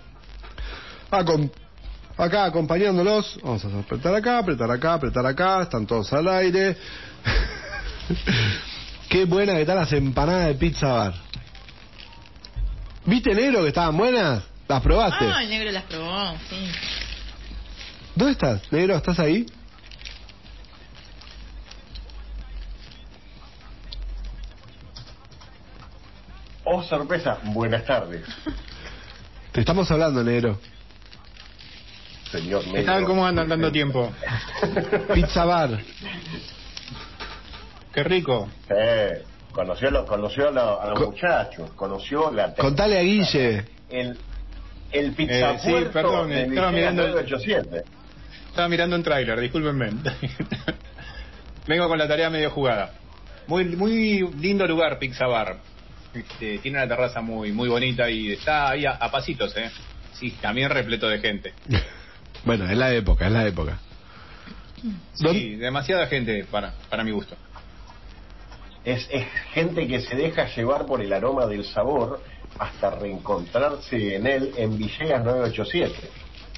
acá 2.18 2.46
acompañándolos, 2.46 3.40
vamos 3.44 3.64
a 3.64 3.80
apretar 3.80 4.16
acá, 4.16 4.40
apretar 4.40 4.72
acá, 4.72 4.94
apretar 4.96 5.26
acá, 5.28 5.62
están 5.62 5.86
todos 5.86 6.12
al 6.14 6.28
aire. 6.30 6.76
Qué 9.08 9.26
buena 9.26 9.54
que 9.54 9.62
están 9.62 9.76
las 9.76 9.94
empanadas 9.94 10.48
de 10.48 10.56
pizza 10.56 10.88
bar. 10.88 11.14
¿Viste 13.06 13.36
negro 13.36 13.62
que 13.62 13.68
estaban 13.68 13.96
buenas? 13.96 14.42
¿Las 14.68 14.82
probaste? 14.82 15.26
Ah, 15.26 15.44
el 15.44 15.50
negro 15.50 15.72
las 15.72 15.84
probó, 15.84 16.34
sí. 16.50 16.72
¿Dónde 18.18 18.32
estás, 18.32 18.72
negro? 18.72 18.96
¿Estás 18.98 19.20
ahí? 19.20 19.48
Oh, 26.64 26.84
sorpresa, 26.84 27.40
buenas 27.46 27.86
tardes. 27.86 28.26
Te 29.52 29.62
estamos 29.62 29.90
hablando, 29.90 30.24
negro. 30.24 30.60
señor 32.32 32.64
¿Qué 32.64 32.72
medio- 32.72 32.86
tal? 32.86 33.06
¿Cómo 33.06 33.26
andan 33.26 33.48
tanto 33.48 33.72
tiempo? 33.72 34.12
Pizza 35.14 35.46
Bar. 35.46 35.80
Qué 37.94 38.04
rico. 38.04 38.50
Eh, 38.70 39.24
conoció, 39.52 39.90
lo- 39.90 40.06
conoció 40.06 40.50
a, 40.50 40.52
lo- 40.52 40.82
a 40.82 40.88
los 40.90 41.00
Co- 41.00 41.06
muchachos, 41.12 41.72
conoció 41.76 42.32
la 42.32 42.54
Contale 42.54 43.00
a 43.00 43.02
Guille. 43.02 43.66
el, 43.90 44.20
el 44.92 45.14
pizza 45.14 45.54
Eh, 45.54 45.60
sí, 45.64 45.74
perdón, 45.94 46.32
estaba 46.32 46.72
mirando 46.72 47.04
el- 47.06 47.12
987. 47.14 47.84
Estaba 48.58 48.70
mirando 48.70 48.96
un 48.96 49.04
tráiler, 49.04 49.40
discúlpenme. 49.40 49.92
Vengo 51.68 51.88
con 51.88 51.96
la 51.96 52.08
tarea 52.08 52.28
medio 52.32 52.50
jugada. 52.50 52.92
Muy 53.46 53.66
muy 53.66 54.28
lindo 54.40 54.66
lugar, 54.66 54.98
Pizza 54.98 55.28
Bar. 55.28 55.60
Este, 56.12 56.58
tiene 56.58 56.80
una 56.80 56.88
terraza 56.88 57.22
muy 57.22 57.52
muy 57.52 57.70
bonita 57.70 58.10
y 58.10 58.32
está 58.32 58.70
ahí 58.70 58.84
a, 58.88 58.94
a 58.94 59.12
pasitos, 59.12 59.56
¿eh? 59.58 59.70
Sí, 60.14 60.32
también 60.42 60.72
repleto 60.72 61.08
de 61.08 61.20
gente. 61.20 61.54
Bueno, 62.46 62.68
es 62.68 62.76
la 62.76 62.92
época, 62.94 63.28
es 63.28 63.32
la 63.32 63.46
época. 63.46 63.78
Sí, 65.14 65.56
demasiada 65.58 66.08
gente 66.08 66.46
para, 66.50 66.74
para 66.90 67.04
mi 67.04 67.12
gusto. 67.12 67.36
Es, 68.84 69.08
es 69.12 69.28
gente 69.54 69.86
que 69.88 70.02
se 70.02 70.16
deja 70.16 70.48
llevar 70.56 70.88
por 70.88 71.02
el 71.02 71.14
aroma 71.14 71.46
del 71.46 71.64
sabor 71.64 72.24
hasta 72.58 72.90
reencontrarse 72.92 74.16
en 74.16 74.26
él 74.26 74.52
en 74.58 74.78
Villegas 74.80 75.24
987. 75.24 75.94
Wow, 75.94 76.10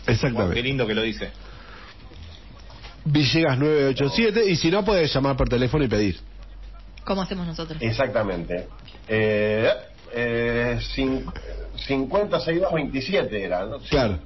qué 0.05 0.11
Exactamente. 0.13 0.63
lindo 0.63 0.87
que 0.87 0.93
lo 0.93 1.01
dice. 1.01 1.31
Villegas 3.05 3.57
987 3.57 4.49
y 4.49 4.55
si 4.55 4.69
no 4.69 4.83
puedes 4.83 5.13
llamar 5.13 5.35
por 5.37 5.47
teléfono 5.49 5.83
y 5.83 5.87
pedir. 5.87 6.19
¿Cómo 7.05 7.21
hacemos 7.21 7.47
nosotros? 7.47 7.77
Exactamente. 7.81 8.67
Eh, 9.07 9.69
eh, 10.13 10.79
cin- 10.95 11.25
50 11.87 12.39
6227 12.39 13.43
era, 13.43 13.65
¿no? 13.65 13.79
Sí. 13.79 13.87
Claro. 13.89 14.19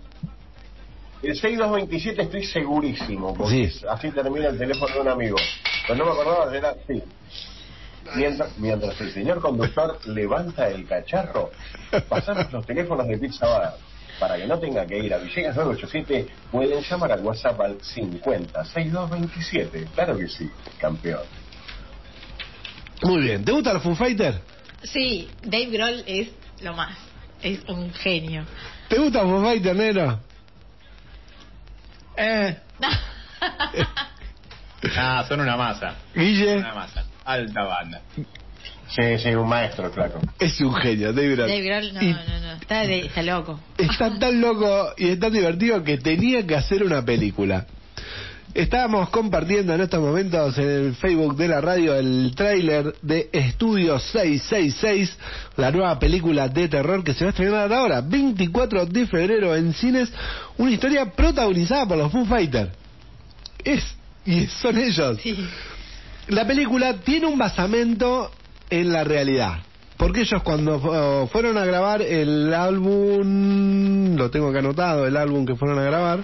El 1.22 1.36
6227 1.36 2.22
estoy 2.24 2.44
segurísimo, 2.44 3.34
porque 3.34 3.70
Sí. 3.70 3.86
así 3.90 4.12
termina 4.12 4.48
el 4.50 4.58
teléfono 4.58 4.94
de 4.94 5.00
un 5.02 5.08
amigo. 5.08 5.38
Pero 5.88 6.00
no 6.00 6.06
me 6.06 6.12
acordaba, 6.12 6.56
era 6.56 6.74
sí. 6.86 7.02
Mientras, 8.16 8.58
mientras 8.58 9.00
el 9.00 9.14
señor 9.14 9.40
conductor 9.40 9.98
levanta 10.08 10.68
el 10.68 10.86
cacharro, 10.86 11.52
pasamos 12.10 12.52
los 12.52 12.66
teléfonos 12.66 13.08
de 13.08 13.18
Pizza 13.18 13.48
Bar. 13.48 13.76
Para 14.20 14.38
que 14.38 14.48
no 14.48 14.60
tenga 14.60 14.86
que 14.86 15.00
ir 15.00 15.14
a 15.14 15.18
Villegas 15.18 15.56
987, 15.56 16.28
pueden 16.52 16.82
llamar 16.82 17.12
al 17.12 17.22
WhatsApp 17.22 17.60
al 17.60 17.82
50 17.82 18.66
6227. 18.66 19.88
Claro 19.96 20.18
que 20.18 20.28
sí, 20.28 20.50
campeón. 20.80 21.22
Muy 23.02 23.22
bien. 23.24 23.44
¿Te 23.44 23.52
gusta 23.52 23.72
el 23.72 23.82
Foo 23.82 23.96
Fighter? 23.96 24.40
Sí, 24.84 25.30
Dave 25.42 25.66
Grohl 25.68 26.04
es 26.06 26.30
lo 26.62 26.74
más. 26.74 26.98
Es 27.42 27.64
un 27.68 27.94
genio. 27.94 28.46
¿Te 28.88 28.98
gusta 28.98 29.22
el 29.22 29.28
Foo 29.28 29.42
Fighter, 29.42 29.76
nero? 29.76 30.20
Eh. 32.16 32.58
Ah, 34.98 35.24
son 35.28 35.40
una 35.40 35.56
masa. 35.56 35.96
Guille 36.14 36.58
Una 36.58 36.74
masa. 36.74 37.06
Alta 37.26 37.64
banda. 37.64 38.02
Sí, 38.90 39.18
sí, 39.18 39.30
un 39.36 39.48
maestro, 39.50 39.90
claro. 39.92 40.20
es 40.40 40.60
un 40.62 40.74
genio, 40.76 41.14
David 41.14 41.36
Grohl. 41.36 41.48
Dave 41.50 41.62
Grohl, 41.62 41.94
no, 41.94 42.02
Y 42.04 42.08
no, 42.14 42.20
no. 42.42 42.54
Está, 42.62 42.82
de- 42.82 43.06
está 43.06 43.22
loco. 43.24 43.60
Está 43.78 44.20
tan 44.20 44.40
loco 44.42 44.90
y 44.98 45.10
es 45.10 45.20
tan 45.20 45.34
divertido 45.34 45.84
que 45.84 45.98
tenía 45.98 46.46
que 46.46 46.56
hacer 46.56 46.84
una 46.84 47.04
película. 47.04 47.66
Estábamos 48.54 49.10
compartiendo 49.10 49.74
en 49.74 49.82
estos 49.82 50.00
momentos 50.00 50.56
en 50.60 50.70
el 50.70 50.96
Facebook 50.96 51.36
de 51.38 51.48
la 51.48 51.60
radio 51.60 51.96
el 51.96 52.34
tráiler 52.36 52.94
de 53.02 53.28
Estudio 53.34 53.98
666, 53.98 55.18
la 55.58 55.72
nueva 55.72 55.98
película 55.98 56.48
de 56.50 56.68
terror 56.68 57.04
que 57.04 57.16
se 57.16 57.24
va 57.26 57.30
a 57.30 57.32
estrenar 57.32 57.74
ahora, 57.74 58.02
24 58.02 58.86
de 58.86 59.08
febrero 59.08 59.56
en 59.56 59.74
cines, 59.74 60.10
una 60.60 60.70
historia 60.70 61.06
protagonizada 61.12 61.88
por 61.88 61.98
los 61.98 62.12
Foo 62.12 62.26
Fighters. 62.26 62.70
Es, 63.64 63.84
y 64.24 64.46
son 64.46 64.78
ellos. 64.78 65.18
Sí. 65.24 65.36
La 66.28 66.46
película 66.46 66.94
tiene 66.98 67.26
un 67.26 67.40
basamento 67.40 68.30
en 68.70 68.92
la 68.92 69.04
realidad. 69.04 69.60
Porque 69.98 70.22
ellos 70.22 70.42
cuando 70.44 70.80
fu- 70.80 71.28
fueron 71.32 71.58
a 71.58 71.66
grabar 71.66 72.02
el 72.02 72.54
álbum, 72.54 74.16
lo 74.16 74.30
tengo 74.32 74.52
que 74.52 74.60
anotado, 74.60 75.06
el 75.08 75.16
álbum 75.18 75.46
que 75.46 75.56
fueron 75.56 75.80
a 75.80 75.84
grabar, 75.84 76.24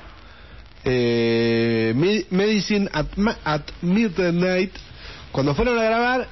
eh, 0.85 1.93
Me- 1.95 2.25
Medicine 2.31 2.89
at, 2.91 3.05
at 3.43 3.61
Midnight, 3.81 4.71
cuando 5.31 5.53
fueron 5.55 5.77
a 5.77 5.83
grabar 5.83 6.27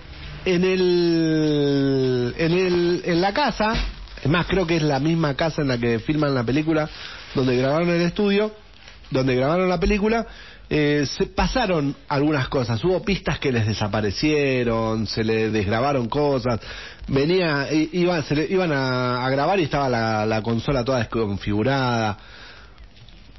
en 0.46 0.64
el, 0.64 2.34
en 2.38 2.52
el, 2.54 3.02
en 3.06 3.22
la 3.22 3.34
casa, 3.34 3.74
es 4.24 4.30
más 4.30 4.48
creo 4.48 4.66
que 4.66 4.78
es 4.78 4.84
la 4.84 5.00
misma 5.00 5.36
casa 5.36 5.62
en 5.62 5.68
la 5.68 5.78
que 5.78 6.00
filman 6.00 6.34
la 6.34 6.44
película, 6.44 6.90
donde 7.36 7.56
grabaron 7.58 7.90
el 7.90 8.02
estudio, 8.02 8.52
donde 9.12 9.36
grabaron 9.36 9.70
la 9.70 9.80
película, 9.80 10.26
eh, 10.70 11.06
se 11.18 11.28
pasaron 11.28 11.96
algunas 12.10 12.50
cosas. 12.50 12.84
Hubo 12.84 13.02
pistas 13.04 13.40
que 13.40 13.52
les 13.52 13.66
desaparecieron, 13.66 15.08
se 15.08 15.24
les 15.24 15.52
desgrabaron 15.54 16.10
cosas. 16.10 16.60
Venía, 17.08 17.72
i- 17.72 17.90
iban, 17.94 18.24
se 18.24 18.36
le- 18.36 18.48
iban 18.50 18.72
a, 18.74 19.26
a 19.26 19.30
grabar 19.30 19.60
y 19.60 19.64
estaba 19.64 19.88
la, 19.90 20.26
la 20.26 20.42
consola 20.42 20.84
toda 20.84 21.00
desconfigurada. 21.00 22.18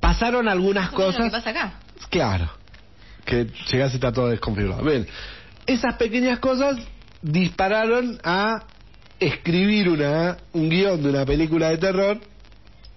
Pasaron 0.01 0.49
algunas 0.49 0.91
cosas. 0.91 1.24
¿Qué 1.24 1.31
pasa 1.31 1.51
acá? 1.51 1.72
Claro, 2.11 2.51
que 3.24 3.47
llegás 3.70 3.93
y 3.93 3.97
está 3.97 4.12
todo 4.12 4.29
desconfigurado. 4.29 4.83
Bien, 4.85 5.07
esas 5.66 5.97
pequeñas 5.97 6.39
cosas 6.39 6.76
dispararon 7.20 8.18
a 8.24 8.62
escribir 9.20 9.89
una, 9.91 10.37
un 10.53 10.70
guion 10.70 11.03
de 11.03 11.11
una 11.11 11.26
película 11.26 11.68
de 11.70 11.76
terror 11.79 12.20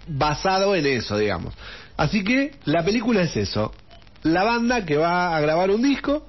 basado 0.07 0.75
en 0.75 0.85
eso, 0.85 1.17
digamos. 1.17 1.53
Así 1.97 2.23
que 2.23 2.51
la 2.65 2.83
película 2.85 3.23
es 3.23 3.35
eso. 3.35 3.73
La 4.23 4.43
banda 4.43 4.85
que 4.85 4.97
va 4.97 5.35
a 5.35 5.41
grabar 5.41 5.71
un 5.71 5.81
disco, 5.81 6.25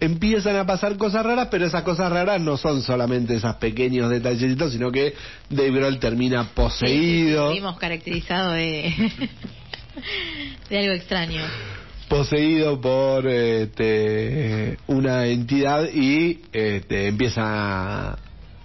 empiezan 0.00 0.56
a 0.56 0.66
pasar 0.66 0.96
cosas 0.96 1.24
raras, 1.24 1.48
pero 1.50 1.66
esas 1.66 1.82
cosas 1.82 2.10
raras 2.10 2.40
no 2.40 2.56
son 2.56 2.82
solamente 2.82 3.34
esos 3.34 3.54
pequeños 3.56 4.10
detallitos, 4.10 4.72
sino 4.72 4.90
que 4.90 5.14
Dave 5.50 5.70
Grohl 5.70 5.98
termina 5.98 6.44
poseído. 6.54 7.52
Vimos 7.52 7.78
caracterizado 7.78 8.52
de, 8.52 8.92
de 10.70 10.78
algo 10.78 10.92
extraño. 10.92 11.42
poseído 12.08 12.80
por 12.80 13.26
este, 13.28 14.78
una 14.86 15.26
entidad 15.26 15.88
y 15.92 16.40
este, 16.52 17.08
empieza 17.08 18.18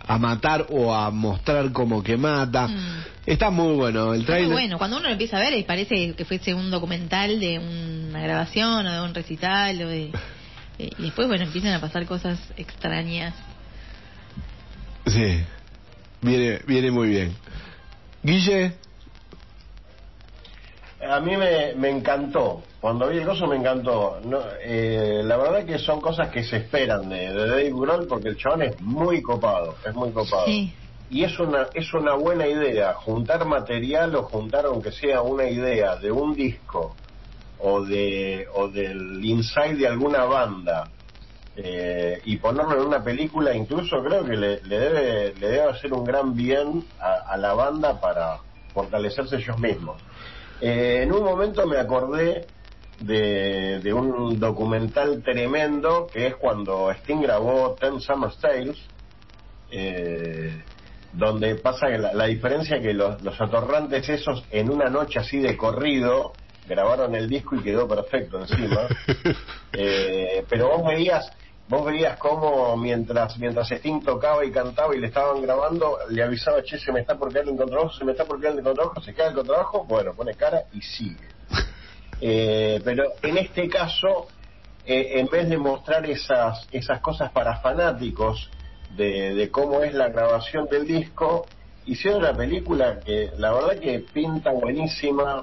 a, 0.08 0.18
matar 0.18 0.68
o 0.70 0.94
a 0.94 1.10
mostrar 1.12 1.72
como 1.72 2.04
que 2.04 2.18
mata. 2.18 2.68
Mm. 2.68 3.04
Está 3.26 3.50
muy 3.50 3.76
bueno 3.76 4.14
el 4.14 4.22
Está 4.22 4.34
muy 4.34 4.40
trailer. 4.42 4.52
bueno, 4.52 4.78
cuando 4.78 4.98
uno 4.98 5.06
lo 5.08 5.12
empieza 5.14 5.38
a 5.38 5.40
ver 5.40 5.66
parece 5.66 6.14
que 6.14 6.26
fuese 6.26 6.54
un 6.54 6.70
documental 6.72 7.40
de 7.40 7.60
una 7.60 8.22
grabación 8.22 8.86
o 8.86 8.92
de 8.92 9.02
un 9.02 9.14
recital 9.14 9.82
o 9.82 9.88
de... 9.88 10.12
eh, 10.80 10.90
Y 10.98 11.04
después, 11.04 11.28
bueno, 11.28 11.44
empiezan 11.46 11.74
a 11.74 11.80
pasar 11.80 12.06
cosas 12.06 12.38
extrañas. 12.58 13.34
Sí, 15.06 15.40
viene, 16.22 16.60
viene 16.66 16.92
muy 16.92 17.08
bien. 17.10 17.34
Guille, 18.24 18.74
A 21.10 21.20
mí 21.20 21.36
me, 21.38 21.74
me 21.76 21.90
encantó. 21.90 22.62
Cuando 22.80 23.08
vi 23.08 23.18
el 23.18 23.26
coso 23.26 23.48
me 23.48 23.56
encantó. 23.56 24.20
No, 24.24 24.40
eh, 24.62 25.22
la 25.24 25.38
verdad 25.38 25.66
que 25.66 25.80
son 25.80 26.02
cosas 26.02 26.30
que 26.30 26.44
se 26.44 26.58
esperan 26.58 27.10
de, 27.10 27.34
de 27.34 27.48
Dave 27.48 27.72
Grohl 27.72 28.08
porque 28.08 28.30
el 28.30 28.38
chabón 28.38 28.64
es 28.64 28.82
muy 28.82 29.22
copado. 29.22 29.76
Es 29.86 29.94
muy 29.94 30.12
copado. 30.12 30.46
Sí. 30.46 30.74
Y 31.10 31.24
es 31.24 31.40
una, 31.40 31.68
es 31.74 31.94
una 31.94 32.16
buena 32.16 32.48
idea 32.48 32.94
juntar 32.94 33.46
material 33.46 34.16
o 34.16 34.24
juntar 34.24 34.66
aunque 34.66 34.92
sea 34.92 35.22
una 35.22 35.48
idea 35.48 35.96
de 35.98 36.12
un 36.12 36.34
disco 36.34 36.96
o 37.60 37.84
de 37.86 38.48
o 38.54 38.68
del 38.68 39.24
inside 39.24 39.76
de 39.76 39.88
alguna 39.88 40.26
banda 40.26 40.90
eh, 41.56 42.20
y 42.26 42.38
ponerlo 42.38 42.82
en 42.82 42.88
una 42.88 43.04
película 43.04 43.56
incluso 43.56 44.04
creo 44.04 44.26
que 44.26 44.36
le, 44.36 44.62
le 44.64 44.80
debe 44.80 45.34
le 45.36 45.48
debe 45.48 45.70
hacer 45.70 45.94
un 45.94 46.04
gran 46.04 46.36
bien 46.36 46.84
a, 47.00 47.32
a 47.32 47.38
la 47.38 47.54
banda 47.54 48.02
para 48.02 48.40
fortalecerse 48.74 49.38
ellos 49.38 49.60
mismos 49.60 50.02
Eh, 50.62 51.02
en 51.04 51.12
un 51.12 51.24
momento 51.24 51.66
me 51.66 51.78
acordé 51.78 52.46
de, 53.00 53.80
de 53.82 53.94
un 53.94 54.40
documental 54.40 55.22
tremendo 55.24 56.10
que 56.14 56.28
es 56.28 56.36
cuando 56.36 56.92
Sting 56.92 57.22
grabó 57.22 57.76
Ten 57.80 58.00
Summer 58.00 58.32
Tales 58.40 58.78
eh, 59.72 60.64
donde 61.12 61.56
pasa 61.56 61.88
que 61.88 61.98
la, 61.98 62.14
la 62.14 62.26
diferencia 62.26 62.80
que 62.80 62.94
los, 62.94 63.22
los 63.24 63.40
atorrantes 63.40 64.08
esos 64.10 64.44
en 64.52 64.70
una 64.70 64.90
noche 64.90 65.20
así 65.20 65.40
de 65.40 65.58
corrido 65.58 66.34
grabaron 66.68 67.14
el 67.16 67.28
disco 67.30 67.56
y 67.56 67.60
quedó 67.62 67.88
perfecto 67.88 68.40
encima. 68.40 68.88
Eh, 69.76 70.46
pero 70.48 70.70
vos 70.70 70.86
veías 70.86 71.32
vos 71.68 71.86
veías 71.86 72.18
cómo 72.18 72.76
mientras 72.78 73.38
mientras 73.38 73.72
Sting 73.72 74.02
tocaba 74.04 74.44
y 74.46 74.52
cantaba 74.52 74.96
y 74.96 75.00
le 75.00 75.08
estaban 75.08 75.42
grabando 75.42 75.98
le 76.10 76.22
avisaba 76.24 76.62
che 76.64 76.78
se 76.78 76.92
me 76.92 77.00
está 77.02 77.16
por 77.16 77.32
quedar 77.32 77.48
el 77.48 77.56
contrabajo 77.56 77.94
se 77.94 78.04
me 78.06 78.12
está 78.12 78.26
por 78.26 78.40
quedar 78.40 78.58
el 78.58 78.64
contrabajo 78.64 79.02
se 79.02 79.14
queda 79.14 79.28
el 79.30 79.36
contrabajo 79.36 79.86
bueno 79.86 80.14
pone 80.14 80.36
cara 80.36 80.64
y 80.74 80.82
sigue 80.82 81.30
Eh, 82.26 82.80
pero 82.86 83.04
en 83.22 83.38
este 83.38 83.68
caso 83.68 84.28
eh, 84.86 85.20
en 85.20 85.28
vez 85.28 85.50
de 85.50 85.58
mostrar 85.58 86.06
esas 86.06 86.70
esas 86.72 87.02
cosas 87.02 87.32
para 87.32 87.58
fanáticos 87.60 88.50
de, 88.96 89.34
de 89.34 89.52
cómo 89.52 89.82
es 89.82 89.94
la 89.94 90.08
grabación 90.08 90.68
del 90.68 90.86
disco 90.88 91.48
hicieron 91.86 92.22
una 92.22 92.34
película 92.34 93.00
que 93.04 93.32
la 93.38 93.52
verdad 93.52 93.78
que 93.80 94.00
pinta 94.14 94.52
buenísima 94.52 95.42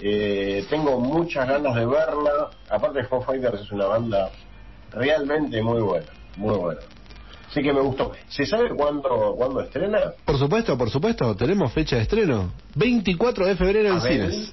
Eh, 0.00 0.64
tengo 0.70 1.00
muchas 1.00 1.48
ganas 1.48 1.74
de 1.74 1.84
verla. 1.84 2.50
Aparte, 2.70 3.02
Foo 3.04 3.20
Fighters 3.22 3.62
es 3.62 3.72
una 3.72 3.86
banda 3.86 4.30
realmente 4.92 5.62
muy 5.62 5.80
buena, 5.80 6.06
muy 6.36 6.56
buena. 6.56 6.80
Así 7.50 7.62
que 7.62 7.72
me 7.72 7.80
gustó. 7.80 8.12
¿Se 8.28 8.44
sabe 8.44 8.68
cuándo, 8.74 9.34
cuándo 9.36 9.62
estrena? 9.62 10.12
Por 10.24 10.38
supuesto, 10.38 10.76
por 10.76 10.90
supuesto, 10.90 11.34
tenemos 11.34 11.72
fecha 11.72 11.96
de 11.96 12.02
estreno. 12.02 12.52
24 12.74 13.46
de 13.46 13.56
febrero 13.56 13.94
en 13.94 14.00
cines. 14.02 14.52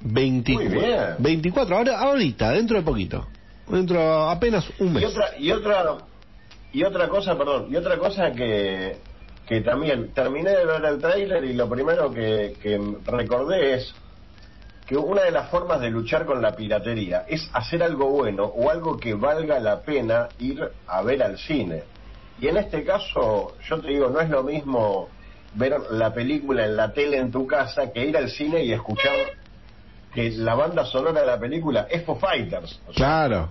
24. 0.00 0.68
Muy 0.68 0.84
bien. 0.84 1.00
24, 1.18 1.76
ahora, 1.76 2.00
ahorita, 2.00 2.50
dentro 2.50 2.76
de 2.76 2.82
poquito. 2.82 3.26
Dentro 3.68 4.28
apenas 4.28 4.64
un 4.80 4.92
mes. 4.92 5.02
Y 5.02 5.06
otra, 5.06 5.38
y 5.38 5.50
otra, 5.52 5.96
y 6.72 6.84
otra 6.84 7.08
cosa, 7.08 7.36
perdón, 7.38 7.68
y 7.70 7.76
otra 7.76 7.98
cosa 7.98 8.32
que, 8.32 8.96
que 9.46 9.60
también 9.60 10.12
terminé 10.12 10.50
de 10.50 10.66
ver 10.66 10.84
el 10.84 10.98
tráiler 10.98 11.44
y 11.44 11.54
lo 11.54 11.68
primero 11.68 12.12
que, 12.12 12.54
que 12.62 12.80
recordé 13.06 13.74
es 13.74 13.94
que 14.86 14.96
una 14.96 15.22
de 15.22 15.32
las 15.32 15.50
formas 15.50 15.80
de 15.80 15.90
luchar 15.90 16.24
con 16.26 16.40
la 16.40 16.54
piratería 16.54 17.24
es 17.28 17.50
hacer 17.52 17.82
algo 17.82 18.06
bueno 18.08 18.44
o 18.44 18.70
algo 18.70 18.96
que 18.98 19.14
valga 19.14 19.58
la 19.58 19.80
pena 19.82 20.28
ir 20.38 20.62
a 20.86 21.02
ver 21.02 21.22
al 21.22 21.38
cine. 21.38 21.82
Y 22.40 22.48
en 22.48 22.56
este 22.58 22.84
caso, 22.84 23.56
yo 23.68 23.80
te 23.80 23.88
digo, 23.88 24.08
no 24.10 24.20
es 24.20 24.28
lo 24.30 24.42
mismo 24.44 25.08
ver 25.54 25.74
la 25.90 26.12
película 26.14 26.64
en 26.66 26.76
la 26.76 26.92
tele 26.92 27.18
en 27.18 27.32
tu 27.32 27.46
casa 27.46 27.90
que 27.92 28.04
ir 28.06 28.16
al 28.16 28.28
cine 28.30 28.62
y 28.62 28.72
escuchar 28.72 29.16
que 30.14 30.30
la 30.30 30.54
banda 30.54 30.84
sonora 30.84 31.20
de 31.20 31.26
la 31.26 31.38
película 31.38 31.86
es 31.90 32.04
Foo 32.04 32.16
Fighters. 32.16 32.80
O 32.86 32.92
sea, 32.92 33.06
Claro. 33.26 33.48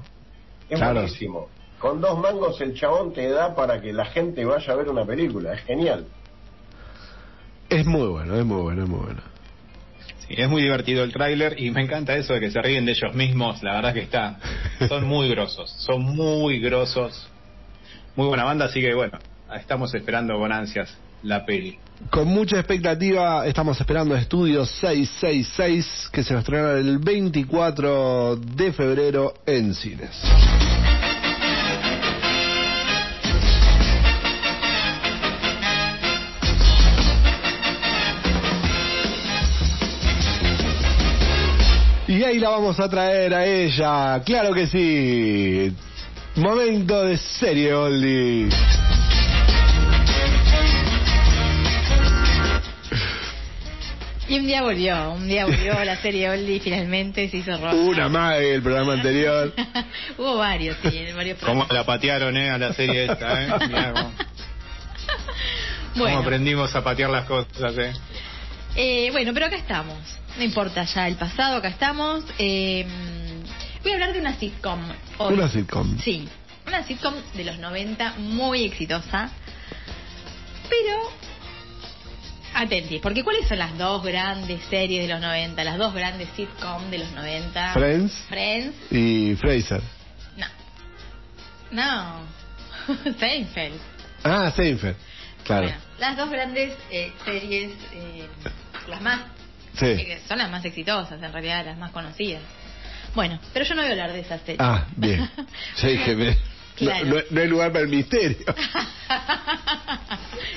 es 0.69 0.79
Claro. 0.79 0.93
buenísimo. 1.01 1.49
Con 1.79 1.99
dos 1.99 2.17
mangos 2.17 2.61
el 2.61 2.73
chabón 2.79 3.11
te 3.13 3.29
da 3.29 3.53
para 3.53 3.81
que 3.81 3.91
la 3.91 4.05
gente 4.05 4.45
vaya 4.45 4.71
a 4.71 4.75
ver 4.75 4.87
una 4.89 5.05
película. 5.05 5.53
Es 5.53 5.61
genial. 5.63 6.05
Es 7.69 7.85
muy 7.85 8.07
bueno, 8.07 8.35
es 8.35 8.45
muy 8.45 8.61
bueno, 8.61 8.83
es 8.83 8.89
muy 8.89 8.99
bueno. 8.99 9.21
Sí, 10.27 10.33
es 10.37 10.49
muy 10.49 10.61
divertido 10.61 11.03
el 11.03 11.11
tráiler 11.11 11.59
y 11.59 11.69
me 11.71 11.81
encanta 11.81 12.15
eso 12.15 12.33
de 12.33 12.39
que 12.39 12.51
se 12.51 12.61
ríen 12.61 12.85
de 12.85 12.93
ellos 12.93 13.13
mismos. 13.13 13.61
La 13.61 13.75
verdad 13.75 13.93
que 13.93 14.01
está. 14.01 14.37
Son 14.87 15.05
muy 15.05 15.29
grosos. 15.29 15.71
Son 15.77 16.01
muy 16.01 16.59
grosos. 16.59 17.27
Muy 18.15 18.27
buena 18.27 18.43
banda, 18.43 18.65
así 18.65 18.81
que 18.81 18.93
bueno, 18.93 19.19
estamos 19.55 19.93
esperando 19.93 20.37
con 20.39 20.51
ansias 20.51 20.97
la 21.21 21.45
peli. 21.45 21.77
Con 22.09 22.27
mucha 22.27 22.57
expectativa 22.57 23.45
estamos 23.45 23.79
esperando 23.79 24.15
Estudio 24.15 24.65
666 24.65 26.09
que 26.11 26.23
se 26.23 26.35
va 26.35 26.41
a 26.41 26.77
el 26.77 26.99
24 26.99 28.35
de 28.35 28.73
febrero 28.73 29.33
en 29.45 29.73
cines. 29.73 30.11
Ahí 42.25 42.39
la 42.39 42.49
vamos 42.49 42.79
a 42.79 42.89
traer 42.89 43.33
a 43.33 43.45
ella, 43.45 44.21
claro 44.25 44.53
que 44.53 44.67
sí. 44.67 45.75
Momento 46.35 47.05
de 47.05 47.17
serie 47.17 47.73
Oldie. 47.73 48.49
Y 54.27 54.39
un 54.39 54.47
día 54.47 54.63
volvió, 54.63 55.11
un 55.11 55.27
día 55.27 55.45
volvió 55.45 55.85
la 55.85 55.97
serie 55.97 56.29
Oldie 56.31 56.59
finalmente 56.59 57.29
se 57.29 57.37
hizo 57.37 57.51
roja. 57.57 57.75
Una 57.75 58.09
más 58.09 58.39
del 58.39 58.61
programa 58.63 58.93
anterior. 58.93 59.53
Hubo 60.17 60.37
varios, 60.37 60.77
sí, 60.81 61.05
varios 61.15 61.37
¿Cómo 61.39 61.67
programas. 61.67 61.71
la 61.71 61.83
patearon, 61.85 62.35
eh, 62.35 62.49
a 62.49 62.57
la 62.57 62.73
serie 62.73 63.05
esta, 63.05 63.43
eh? 63.43 63.53
Mirá 63.67 63.93
cómo, 63.93 64.11
cómo 64.15 64.25
Bueno, 65.95 66.19
aprendimos 66.19 66.75
a 66.75 66.83
patear 66.83 67.11
las 67.11 67.25
cosas, 67.25 67.77
eh. 67.77 67.93
Eh, 68.75 69.09
bueno, 69.11 69.33
pero 69.33 69.45
acá 69.47 69.55
estamos. 69.55 69.97
No 70.37 70.43
importa 70.43 70.83
ya 70.83 71.07
el 71.07 71.15
pasado, 71.15 71.57
acá 71.57 71.69
estamos. 71.69 72.23
Eh, 72.37 72.85
voy 73.83 73.91
a 73.91 73.95
hablar 73.95 74.13
de 74.13 74.19
una 74.19 74.35
sitcom. 74.37 74.79
hoy. 75.17 75.33
Una 75.33 75.49
sitcom. 75.49 75.97
Sí, 75.99 76.27
una 76.67 76.83
sitcom 76.83 77.13
de 77.33 77.43
los 77.43 77.57
90 77.59 78.15
muy 78.17 78.65
exitosa. 78.65 79.29
Pero, 80.69 80.97
atenti, 82.55 82.99
porque 82.99 83.23
¿cuáles 83.23 83.47
son 83.47 83.59
las 83.59 83.77
dos 83.77 84.03
grandes 84.03 84.61
series 84.69 85.07
de 85.07 85.13
los 85.13 85.21
90? 85.21 85.63
Las 85.63 85.77
dos 85.77 85.93
grandes 85.93 86.27
sitcom 86.35 86.89
de 86.89 86.97
los 86.99 87.11
90. 87.11 87.73
Friends 87.73 88.13
Friends. 88.27 88.75
y 88.91 89.35
Fraser. 89.35 89.81
No. 90.37 90.47
No. 91.71 92.19
Seinfeld. 93.19 93.79
Ah, 94.23 94.51
Seinfeld. 94.55 94.97
Claro. 95.43 95.67
Bueno, 95.67 95.81
las 95.99 96.17
dos 96.17 96.29
grandes 96.31 96.73
eh, 96.89 97.13
series, 97.23 97.71
eh, 97.93 98.27
las 98.87 99.01
más, 99.01 99.21
Sí. 99.77 99.85
eh, 99.87 100.19
son 100.27 100.37
las 100.37 100.49
más 100.49 100.63
exitosas, 100.65 101.21
en 101.21 101.31
realidad, 101.33 101.65
las 101.65 101.77
más 101.77 101.91
conocidas. 101.91 102.41
Bueno, 103.13 103.39
pero 103.53 103.65
yo 103.65 103.75
no 103.75 103.81
voy 103.81 103.89
a 103.89 103.91
hablar 103.93 104.13
de 104.13 104.19
esas 104.21 104.41
series. 104.41 104.59
Ah, 104.59 104.85
bien. 104.95 105.29
Yo 105.81 105.87
dije, 105.87 106.15
me- 106.15 106.37
Claro. 106.75 107.05
no, 107.05 107.15
no- 107.15 107.21
no 107.29 107.41
hay 107.41 107.47
lugar 107.47 107.71
para 107.71 107.83
el 107.85 107.89
misterio. 107.89 108.37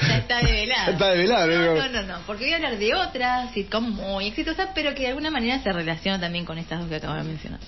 ya 0.08 0.16
está 0.18 0.38
develada. 0.40 0.86
Ya 0.86 0.92
está 0.92 1.10
develada, 1.10 1.46
No, 1.46 1.74
¿no? 1.76 1.88
no, 1.88 2.02
no, 2.02 2.18
porque 2.26 2.44
voy 2.44 2.52
a 2.52 2.56
hablar 2.56 2.78
de 2.78 2.94
otra 2.94 3.48
sitcom 3.52 3.88
muy 3.90 4.26
exitosa, 4.26 4.70
pero 4.74 4.94
que 4.94 5.02
de 5.02 5.08
alguna 5.08 5.30
manera 5.30 5.60
se 5.62 5.72
relaciona 5.72 6.18
también 6.20 6.44
con 6.44 6.58
estas 6.58 6.80
dos 6.80 6.88
que 6.88 6.96
acabo 6.96 7.14
de 7.14 7.22
mencionar. 7.22 7.60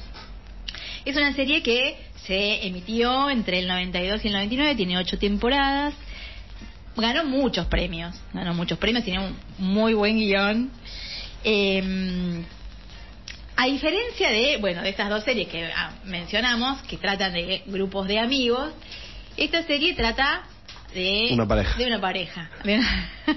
Es 1.05 1.17
una 1.17 1.33
serie 1.35 1.63
que 1.63 1.97
se 2.27 2.67
emitió 2.67 3.31
entre 3.31 3.61
el 3.61 3.69
92 3.69 4.25
y 4.25 4.29
el 4.29 4.35
99, 4.35 4.75
tiene 4.75 4.99
ocho 4.99 5.19
temporadas, 5.19 5.95
ganó 6.97 7.25
muchos 7.25 7.67
premios, 7.67 8.15
ganó 8.33 8.55
muchos 8.55 8.79
premios, 8.79 9.05
tiene 9.05 9.21
un 9.27 9.37
muy 9.59 9.95
buen 9.95 10.17
guion. 10.19 10.71
Eh, 11.45 12.45
a 13.61 13.67
diferencia 13.67 14.31
de, 14.31 14.57
bueno, 14.57 14.81
de 14.81 14.89
estas 14.89 15.11
dos 15.11 15.23
series 15.23 15.47
que 15.49 15.71
ah, 15.77 15.93
mencionamos, 16.05 16.81
que 16.83 16.97
tratan 16.97 17.35
de 17.35 17.63
grupos 17.67 18.09
de 18.09 18.19
amigos, 18.19 18.73
esta 19.37 19.63
serie 19.65 19.95
trata 19.95 20.45
de 20.95 21.29
Una 21.33 21.47
pareja. 21.47 21.77
De 21.77 21.87
una 21.87 22.01
pareja. 22.01 22.51
De 22.65 22.79
una, 22.79 23.11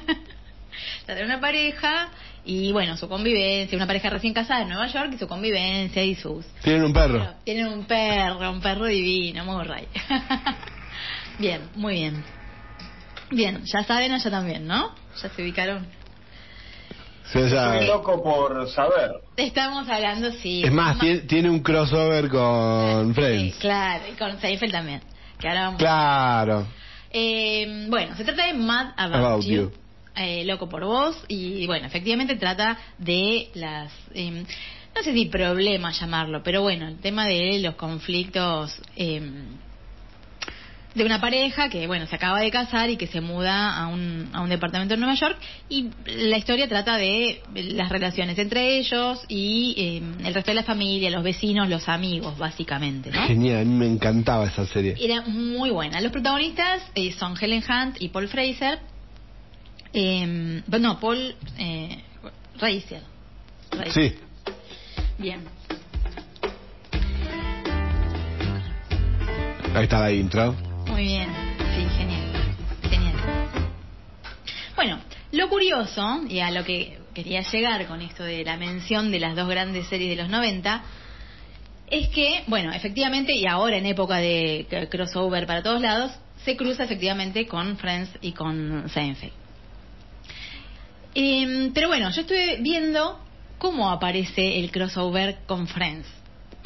trata 1.05 1.19
de 1.19 1.25
una 1.25 1.41
pareja 1.41 2.07
y, 2.45 2.71
bueno, 2.71 2.95
su 2.95 3.09
convivencia, 3.09 3.75
una 3.75 3.85
pareja 3.85 4.09
recién 4.09 4.33
casada 4.33 4.61
en 4.61 4.69
Nueva 4.69 4.87
York 4.87 5.11
y 5.13 5.17
su 5.17 5.27
convivencia 5.27 6.01
y 6.01 6.15
sus... 6.15 6.45
Tienen 6.63 6.85
un 6.85 6.93
perro. 6.93 7.33
Tienen 7.43 7.67
un 7.67 7.83
perro, 7.83 8.49
un 8.49 8.61
perro 8.61 8.85
divino, 8.85 9.43
muy 9.43 9.65
rey. 9.65 9.89
bien, 11.37 11.63
muy 11.75 11.95
bien. 11.95 12.23
Bien, 13.31 13.63
ya 13.65 13.83
saben 13.83 14.11
allá 14.11 14.29
también, 14.29 14.67
¿no? 14.67 14.91
Ya 15.21 15.29
se 15.29 15.41
ubicaron. 15.41 15.85
Sí, 17.31 17.39
o 17.39 17.49
sea, 17.49 17.73
Estoy 17.75 17.87
loco 17.87 18.21
por 18.21 18.69
saber. 18.69 19.11
Estamos 19.37 19.87
hablando, 19.89 20.31
sí. 20.33 20.63
es 20.63 20.71
más, 20.71 20.99
tiene, 20.99 21.19
tiene 21.21 21.49
un 21.49 21.61
crossover 21.61 22.29
con 22.29 23.07
Sí, 23.07 23.13
Friends. 23.21 23.55
claro, 23.57 24.03
y 24.11 24.15
con 24.17 24.39
Seinfeld 24.39 24.71
también. 24.71 25.01
Que 25.39 25.47
ahora 25.47 25.61
vamos- 25.65 25.79
Claro. 25.79 26.67
Eh, 27.11 27.85
bueno, 27.89 28.15
se 28.15 28.23
trata 28.23 28.45
de 28.47 28.53
Mad 28.53 28.91
About, 28.97 29.15
About 29.15 29.43
You. 29.45 29.53
You. 29.53 29.71
eh, 30.15 30.43
loco 30.45 30.67
por 30.69 30.83
vos. 30.83 31.15
Y 31.27 31.65
bueno, 31.65 31.87
efectivamente 31.87 32.35
trata 32.35 32.77
de 32.97 33.49
las. 33.55 33.91
eh, 34.13 34.43
no 34.95 35.01
sé 35.01 35.11
si 35.13 35.25
problema 35.25 35.91
llamarlo, 35.91 36.43
pero 36.43 36.61
bueno, 36.61 36.87
el 36.87 36.99
tema 36.99 37.25
de 37.25 37.59
los 37.59 37.75
conflictos. 37.75 38.79
eh, 38.95 39.21
de 40.95 41.03
una 41.03 41.19
pareja 41.19 41.69
que, 41.69 41.87
bueno, 41.87 42.05
se 42.05 42.15
acaba 42.15 42.39
de 42.39 42.51
casar 42.51 42.89
y 42.89 42.97
que 42.97 43.07
se 43.07 43.21
muda 43.21 43.77
a 43.77 43.87
un, 43.87 44.29
a 44.33 44.41
un 44.41 44.49
departamento 44.49 44.93
en 44.93 44.99
Nueva 44.99 45.15
York 45.15 45.37
y 45.69 45.89
la 46.05 46.37
historia 46.37 46.67
trata 46.67 46.97
de 46.97 47.41
las 47.55 47.89
relaciones 47.89 48.37
entre 48.37 48.77
ellos 48.77 49.23
y 49.27 49.73
eh, 49.77 50.27
el 50.27 50.33
resto 50.33 50.51
de 50.51 50.55
la 50.55 50.63
familia, 50.63 51.09
los 51.09 51.23
vecinos, 51.23 51.67
los 51.67 51.89
amigos, 51.89 52.37
básicamente, 52.37 53.09
¿no? 53.09 53.25
Genial, 53.25 53.61
a 53.61 53.65
mí 53.65 53.73
me 53.73 53.87
encantaba 53.87 54.45
esa 54.45 54.65
serie. 54.67 54.95
Era 54.99 55.21
muy 55.21 55.71
buena. 55.71 55.99
Los 56.01 56.11
protagonistas 56.11 56.81
eh, 56.95 57.11
son 57.13 57.35
Helen 57.39 57.63
Hunt 57.67 57.97
y 57.99 58.09
Paul 58.09 58.27
Fraser. 58.27 58.79
Eh, 59.93 60.61
no, 60.67 60.99
Paul 60.99 61.35
eh, 61.57 62.03
Reiser. 62.59 63.01
Reiser. 63.71 64.11
Sí. 64.11 64.15
Bien. 65.17 65.41
Ahí 69.75 69.83
está 69.85 69.99
la 69.99 70.11
intro. 70.11 70.72
Muy 70.93 71.05
bien. 71.05 71.27
Sí, 71.75 71.87
genial. 71.97 72.21
Genial. 72.87 73.13
Bueno, 74.75 74.99
lo 75.31 75.49
curioso, 75.49 76.21
y 76.29 76.39
a 76.39 76.51
lo 76.51 76.63
que 76.63 76.99
quería 77.15 77.41
llegar 77.41 77.87
con 77.87 77.99
esto 78.03 78.23
de 78.23 78.43
la 78.43 78.57
mención 78.57 79.09
de 79.11 79.19
las 79.19 79.35
dos 79.35 79.49
grandes 79.49 79.87
series 79.87 80.11
de 80.15 80.21
los 80.21 80.29
90, 80.29 80.83
es 81.89 82.09
que, 82.09 82.43
bueno, 82.45 82.71
efectivamente, 82.71 83.33
y 83.33 83.47
ahora 83.47 83.77
en 83.77 83.87
época 83.87 84.17
de 84.17 84.87
crossover 84.91 85.47
para 85.47 85.63
todos 85.63 85.81
lados, 85.81 86.11
se 86.45 86.55
cruza 86.55 86.83
efectivamente 86.83 87.47
con 87.47 87.75
Friends 87.77 88.11
y 88.21 88.33
con 88.33 88.87
Seinfeld. 88.87 89.33
Em, 91.15 91.73
pero 91.73 91.87
bueno, 91.87 92.11
yo 92.11 92.21
estuve 92.21 92.57
viendo 92.61 93.19
cómo 93.57 93.89
aparece 93.89 94.59
el 94.59 94.69
crossover 94.71 95.39
con 95.47 95.65
Friends. 95.67 96.05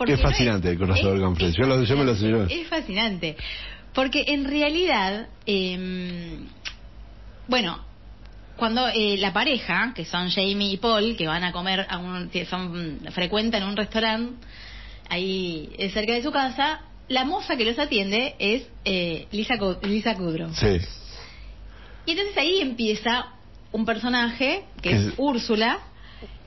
Es 0.06 0.10
no 0.10 0.18
fascinante 0.18 0.70
el 0.70 0.78
crossover 0.78 1.22
con 1.22 1.36
Friends. 1.38 1.56
Yo 1.58 1.66
lo- 1.66 1.82
yo 1.84 1.96
me 1.98 2.04
lo 2.04 2.12
fascinante, 2.14 2.54
sé. 2.56 2.62
Es 2.62 2.68
fascinante. 2.68 3.38
Porque 3.98 4.26
en 4.28 4.46
realidad, 4.46 5.28
em, 5.48 6.46
bueno, 7.48 7.80
cuando 8.56 8.88
eh, 8.90 9.18
la 9.18 9.34
pareja, 9.34 9.92
que 9.96 10.06
son 10.06 10.30
Jamie 10.30 10.74
y 10.74 10.78
Paul, 10.78 11.16
que 11.18 11.26
van 11.26 11.44
a 11.44 11.52
comer, 11.52 11.84
a 11.90 11.98
un, 11.98 12.30
son 12.48 13.00
frecuentan 13.12 13.64
un 13.64 13.76
restaurante 13.76 14.36
ahí 15.10 15.72
eh, 15.80 15.90
cerca 15.90 16.14
de 16.14 16.22
su 16.22 16.32
casa, 16.32 16.82
la 17.08 17.26
moza 17.26 17.58
que 17.58 17.66
los 17.66 17.80
atiende 17.80 18.36
es 18.38 18.68
eh, 18.86 19.26
Lisa, 19.32 19.56
Lisa 19.82 20.14
Kudrow. 20.14 20.54
Sí. 20.54 20.78
Y 22.06 22.12
entonces 22.12 22.38
ahí 22.38 22.60
empieza 22.62 23.30
un 23.72 23.84
personaje 23.84 24.64
que 24.80 24.92
es 24.92 25.06
es- 25.08 25.14
Úrsula 25.18 25.80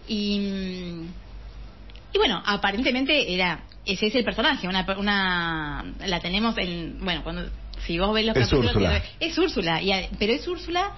y 0.06 1.00
y 2.12 2.18
bueno 2.18 2.40
aparentemente 2.46 3.34
era 3.34 3.64
ese 3.86 4.06
es 4.08 4.14
el 4.14 4.24
personaje 4.24 4.68
una 4.68 4.86
una 4.98 5.84
la 6.06 6.20
tenemos 6.20 6.56
en 6.58 6.98
bueno 7.00 7.22
cuando 7.22 7.48
si 7.86 7.98
vos 7.98 8.12
ves 8.12 8.26
los 8.26 8.36
Es 8.36 8.42
capítulos 8.44 8.74
Úrsula. 8.76 9.02
es 9.20 9.38
Úrsula 9.38 9.82
y 9.82 9.92
a- 9.92 10.08
pero 10.18 10.32
es 10.32 10.46
Úrsula 10.46 10.90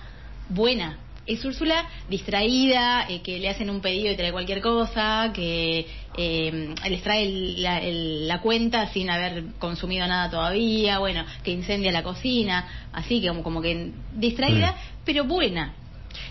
buena 0.49 0.99
es 1.25 1.45
Úrsula 1.45 1.87
distraída 2.11 3.07
eh, 3.09 3.21
que 3.23 3.39
le 3.39 3.49
hacen 3.49 3.71
un 3.71 3.81
pedido 3.81 4.11
y 4.11 4.17
trae 4.17 4.33
cualquier 4.33 4.61
cosa 4.61 5.31
que 5.33 5.87
eh, 6.17 6.75
les 6.91 7.03
trae 7.03 7.23
el- 7.23 7.63
la, 7.63 7.79
el- 7.79 8.27
la 8.27 8.41
cuenta 8.41 8.89
sin 8.89 9.09
haber 9.09 9.45
consumido 9.61 10.05
nada 10.09 10.29
todavía 10.31 10.99
bueno 10.99 11.25
que 11.45 11.53
incendia 11.53 11.93
la 11.93 12.03
cocina 12.03 12.89
así 12.93 13.21
que 13.21 13.29
como, 13.29 13.43
como 13.45 13.63
que 13.63 13.93
distraída 14.15 14.75
pero 15.05 15.25
buena. 15.25 15.75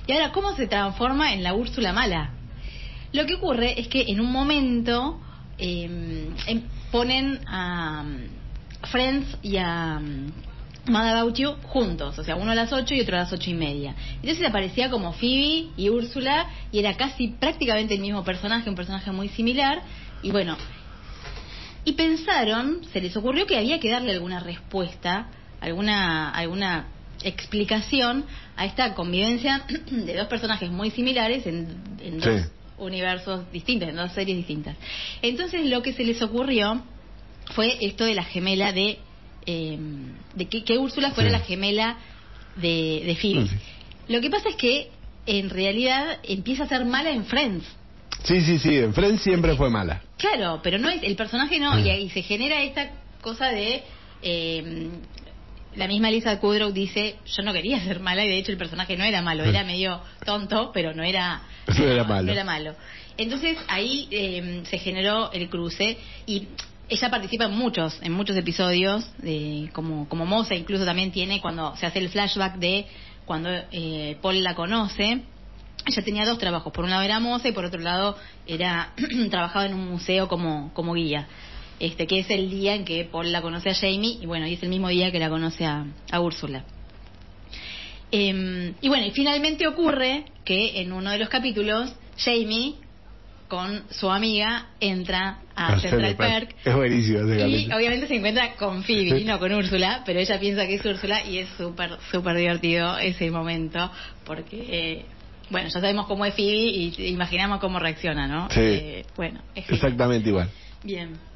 Y 0.08 0.12
ahora 0.14 0.32
cómo 0.32 0.54
se 0.56 0.68
transforma 0.68 1.34
en 1.34 1.44
la 1.44 1.54
Úrsula 1.54 1.94
mala 1.94 2.32
lo 3.14 3.26
que 3.26 3.36
ocurre 3.36 3.80
es 3.80 3.88
que 3.88 4.04
en 4.10 4.20
un 4.20 4.32
momento 4.32 5.20
eh, 5.62 6.62
ponen 6.92 7.40
a 7.48 8.04
mm, 8.04 8.88
Friends 8.90 9.38
y 9.42 9.58
a 9.58 10.00
mm, 10.00 10.92
Mad 10.92 11.10
About 11.10 11.36
You 11.36 11.56
juntos, 11.64 12.18
o 12.18 12.24
sea, 12.24 12.36
uno 12.36 12.52
a 12.52 12.56
las 12.56 12.74
8 12.74 12.96
y 12.96 13.02
otro 13.02 13.16
a 13.16 13.20
las 13.20 13.34
ocho 13.34 13.50
y 13.50 13.54
media. 13.54 13.96
Entonces 14.16 14.46
aparecía 14.46 14.90
como 14.90 15.14
Phoebe 15.14 15.68
y 15.78 15.90
Úrsula 15.90 16.48
y 16.72 16.80
era 16.80 16.96
casi 16.98 17.28
prácticamente 17.28 17.94
el 17.94 18.02
mismo 18.02 18.24
personaje, 18.24 18.70
un 18.70 18.76
personaje 18.76 19.12
muy 19.12 19.30
similar. 19.30 19.84
Y 20.24 20.32
bueno, 20.32 20.58
y 21.86 21.94
pensaron, 21.94 22.82
se 22.92 23.00
les 23.00 23.16
ocurrió 23.16 23.46
que 23.46 23.58
había 23.58 23.80
que 23.80 23.92
darle 23.92 24.14
alguna 24.14 24.40
respuesta, 24.40 25.28
alguna, 25.60 26.30
alguna 26.32 26.88
explicación 27.24 28.26
a 28.56 28.66
esta 28.66 28.96
convivencia 28.96 29.64
de 29.92 30.16
dos 30.16 30.28
personajes 30.28 30.72
muy 30.72 30.90
similares 30.90 31.46
en, 31.46 31.78
en 32.02 32.20
dos 32.20 32.42
Sí. 32.42 32.61
Universos 32.82 33.50
distintos, 33.52 33.90
en 33.90 33.96
dos 33.96 34.12
series 34.12 34.38
distintas. 34.38 34.76
Entonces 35.22 35.66
lo 35.66 35.82
que 35.82 35.94
se 35.94 36.04
les 36.04 36.22
ocurrió 36.22 36.82
fue 37.54 37.78
esto 37.82 38.06
de 38.06 38.16
la 38.16 38.24
gemela 38.24 38.72
de, 38.74 38.98
eh, 39.46 39.78
de 40.36 40.46
que, 40.46 40.64
que 40.64 40.78
Úrsula 40.78 41.12
fuera 41.12 41.30
Sí. 41.30 41.34
la 41.34 41.40
gemela 41.42 41.98
de, 42.56 43.04
de 43.06 43.16
Phoebe. 43.16 43.48
Sí. 43.48 43.56
Lo 44.08 44.20
que 44.22 44.30
pasa 44.30 44.50
es 44.50 44.56
que 44.56 44.90
en 45.26 45.50
realidad 45.50 46.20
empieza 46.24 46.64
a 46.64 46.68
ser 46.68 46.84
mala 46.86 47.12
en 47.12 47.26
Friends. 47.26 47.66
Sí, 48.24 48.42
sí, 48.42 48.60
sí. 48.60 48.76
En 48.76 48.94
Friends 48.94 49.22
siempre 49.22 49.56
fue 49.56 49.70
mala. 49.70 50.02
Claro, 50.18 50.60
pero 50.64 50.78
no 50.78 50.90
es 50.90 51.02
el 51.04 51.16
personaje 51.16 51.60
no 51.60 51.78
y 51.80 51.90
ahí 51.90 52.10
se 52.10 52.22
genera 52.24 52.62
esta 52.64 52.92
cosa 53.22 53.50
de 53.50 53.84
eh, 54.22 54.90
la 55.76 55.88
misma 55.88 56.12
Lisa 56.12 56.40
Kudrow 56.40 56.72
dice 56.72 57.16
yo 57.26 57.44
no 57.44 57.54
quería 57.54 57.80
ser 57.84 58.00
mala 58.00 58.26
y 58.26 58.30
de 58.30 58.38
hecho 58.38 58.52
el 58.52 58.58
personaje 58.58 58.98
no 58.98 59.04
era 59.04 59.22
malo 59.22 59.44
era 59.44 59.64
medio 59.64 60.02
tonto 60.26 60.72
pero 60.74 60.94
no 60.94 61.04
era 61.04 61.42
No 61.78 61.86
era 61.86 62.04
malo. 62.04 62.24
no 62.24 62.32
era 62.32 62.44
malo. 62.44 62.76
entonces 63.18 63.58
ahí 63.68 64.08
eh, 64.12 64.64
se 64.70 64.78
generó 64.78 65.32
el 65.32 65.50
cruce 65.50 65.98
y 66.26 66.48
ella 66.90 67.10
participa 67.10 67.46
en 67.46 67.52
muchos 67.52 67.98
en 68.02 68.12
muchos 68.12 68.36
episodios 68.36 69.06
de, 69.20 69.70
como 69.74 70.08
como 70.10 70.26
moza 70.26 70.56
incluso 70.56 70.86
también 70.86 71.12
tiene 71.12 71.40
cuando 71.42 71.76
se 71.78 71.86
hace 71.86 72.00
el 72.00 72.10
flashback 72.10 72.56
de 72.56 72.86
cuando 73.26 73.50
eh, 73.72 74.18
Paul 74.22 74.44
la 74.44 74.56
conoce 74.56 75.22
ella 75.86 76.04
tenía 76.04 76.26
dos 76.26 76.38
trabajos, 76.38 76.72
por 76.72 76.84
un 76.84 76.92
lado 76.92 77.02
era 77.02 77.20
moza 77.20 77.48
y 77.48 77.54
por 77.54 77.66
otro 77.66 77.80
lado 77.80 78.18
era 78.46 78.92
trabajaba 79.32 79.66
en 79.66 79.74
un 79.74 79.90
museo 79.90 80.28
como, 80.28 80.72
como 80.74 80.94
guía. 80.94 81.28
Este, 81.82 82.06
que 82.06 82.20
es 82.20 82.30
el 82.30 82.52
día 82.52 82.76
en 82.76 82.86
que 82.86 83.06
Paul 83.06 83.32
la 83.32 83.42
conoce 83.42 83.72
a 83.72 83.74
Jamie 83.74 84.20
y 84.22 84.28
bueno, 84.28 84.46
y 84.46 84.54
es 84.54 84.62
el 84.62 84.70
mismo 84.70 84.88
día 84.90 85.12
que 85.12 85.18
la 85.18 85.30
conoce 85.30 85.66
a, 85.66 85.84
a 86.12 86.20
Úrsula. 86.20 86.64
Em, 88.12 88.76
y 88.82 88.88
bueno, 88.88 89.08
y 89.08 89.12
finalmente 89.12 89.66
ocurre 89.66 90.26
que 90.46 90.80
en 90.80 90.94
uno 90.94 91.10
de 91.10 91.18
los 91.18 91.28
capítulos 91.28 91.92
Jamie 92.18 92.76
con 93.48 93.84
su 93.90 94.12
amiga 94.12 94.68
entra 94.80 95.40
a 95.56 95.80
Central 95.80 96.16
Park 96.18 96.56
Es 96.64 96.76
buenísimo 96.76 97.34
y 97.34 97.74
obviamente 97.74 98.08
se 98.08 98.16
encuentra 98.16 98.54
con 98.58 98.84
Phoebe, 98.84 99.24
no 99.26 99.40
con 99.40 99.52
Úrsula, 99.52 100.04
pero 100.06 100.20
ella 100.20 100.40
piensa 100.40 100.68
que 100.68 100.76
es 100.76 100.86
Úrsula 100.86 101.26
y 101.26 101.40
es 101.40 101.50
súper, 101.58 101.98
súper 102.12 102.38
divertido 102.38 102.96
ese 103.00 103.32
momento 103.32 103.90
porque, 104.24 104.68
eh, 104.70 105.06
bueno, 105.50 105.68
ya 105.70 105.80
sabemos 105.80 106.06
cómo 106.06 106.26
es 106.26 106.36
Phoebe 106.36 106.54
y 106.54 107.08
imaginamos 107.08 107.60
cómo 107.60 107.80
reacciona, 107.80 108.28
¿no? 108.28 108.52
Sí. 108.52 108.60
Eh, 108.62 109.06
bueno, 109.18 109.42
es. 109.56 109.68
Exactamente 109.68 110.30
igual. 110.30 110.48
Bien. 110.84 111.31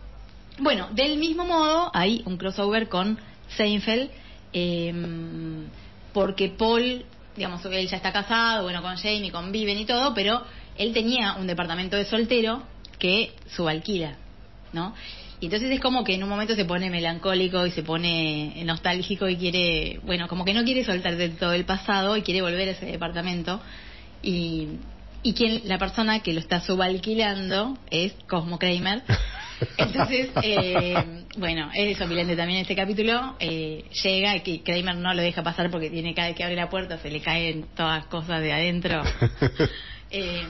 Bueno, 0.60 0.88
del 0.94 1.18
mismo 1.18 1.46
modo 1.46 1.92
hay 1.94 2.22
un 2.26 2.38
crossover 2.38 2.88
con 2.88 3.20
Seinfeld 3.58 4.10
eh, 4.54 4.94
porque 6.14 6.48
Paul, 6.48 7.04
digamos, 7.36 7.66
él 7.66 7.88
ya 7.90 7.98
está 7.98 8.14
casado, 8.14 8.64
bueno, 8.64 8.82
con 8.82 8.96
Jamie, 8.96 9.32
con 9.32 9.52
Viven 9.52 9.78
y 9.78 9.86
todo, 9.86 10.14
pero 10.14 10.44
él 10.78 10.94
tenía 10.94 11.34
un 11.34 11.46
departamento 11.46 11.98
de 11.98 12.06
soltero 12.06 12.64
que 12.98 13.34
subalquila, 13.54 14.16
¿no? 14.72 14.96
Y 15.42 15.48
entonces 15.48 15.70
es 15.70 15.82
como 15.82 16.06
que 16.06 16.16
en 16.16 16.24
un 16.24 16.30
momento 16.30 16.56
se 16.56 16.64
pone 16.64 16.90
melancólico 16.90 17.66
y 17.66 17.72
se 17.72 17.84
pone 17.84 18.64
nostálgico 18.64 19.28
y 19.28 19.36
quiere, 19.36 20.00
bueno, 20.04 20.30
como 20.30 20.46
que 20.46 20.54
no 20.54 20.64
quiere 20.64 20.86
soltar 20.86 21.18
de 21.18 21.30
todo 21.30 21.52
el 21.52 21.66
pasado 21.66 22.16
y 22.16 22.22
quiere 22.22 22.42
volver 22.42 22.70
a 22.70 22.72
ese 22.72 22.86
departamento. 22.86 23.60
Y, 24.24 24.70
y 25.22 25.34
quien, 25.34 25.64
la 25.66 25.78
persona 25.78 26.22
que 26.22 26.32
lo 26.32 26.40
está 26.40 26.62
subalquilando 26.62 27.78
es 27.92 28.14
Cosmo 28.28 28.58
Kramer. 28.58 29.04
Entonces, 29.78 30.30
eh, 30.42 31.24
bueno, 31.38 31.70
es 31.74 31.98
sorprendente 31.98 32.36
también 32.36 32.62
este 32.62 32.76
capítulo. 32.76 33.36
Eh, 33.40 33.86
llega 34.04 34.36
y 34.36 34.42
que 34.42 34.64
Kramer 34.64 34.96
no 34.96 35.14
lo 35.14 35.22
deja 35.22 35.44
pasar 35.44 35.70
porque 35.70 35.90
tiene 35.90 36.14
cada 36.14 36.28
vez 36.28 36.38
que 36.38 36.44
abre 36.44 36.56
la 36.56 36.70
puerta 36.70 36.98
se 36.98 37.10
le 37.10 37.22
caen 37.22 37.66
todas 37.76 38.06
cosas 38.08 38.42
de 38.42 38.54
adentro. 38.54 39.02
Eh, 40.12 40.44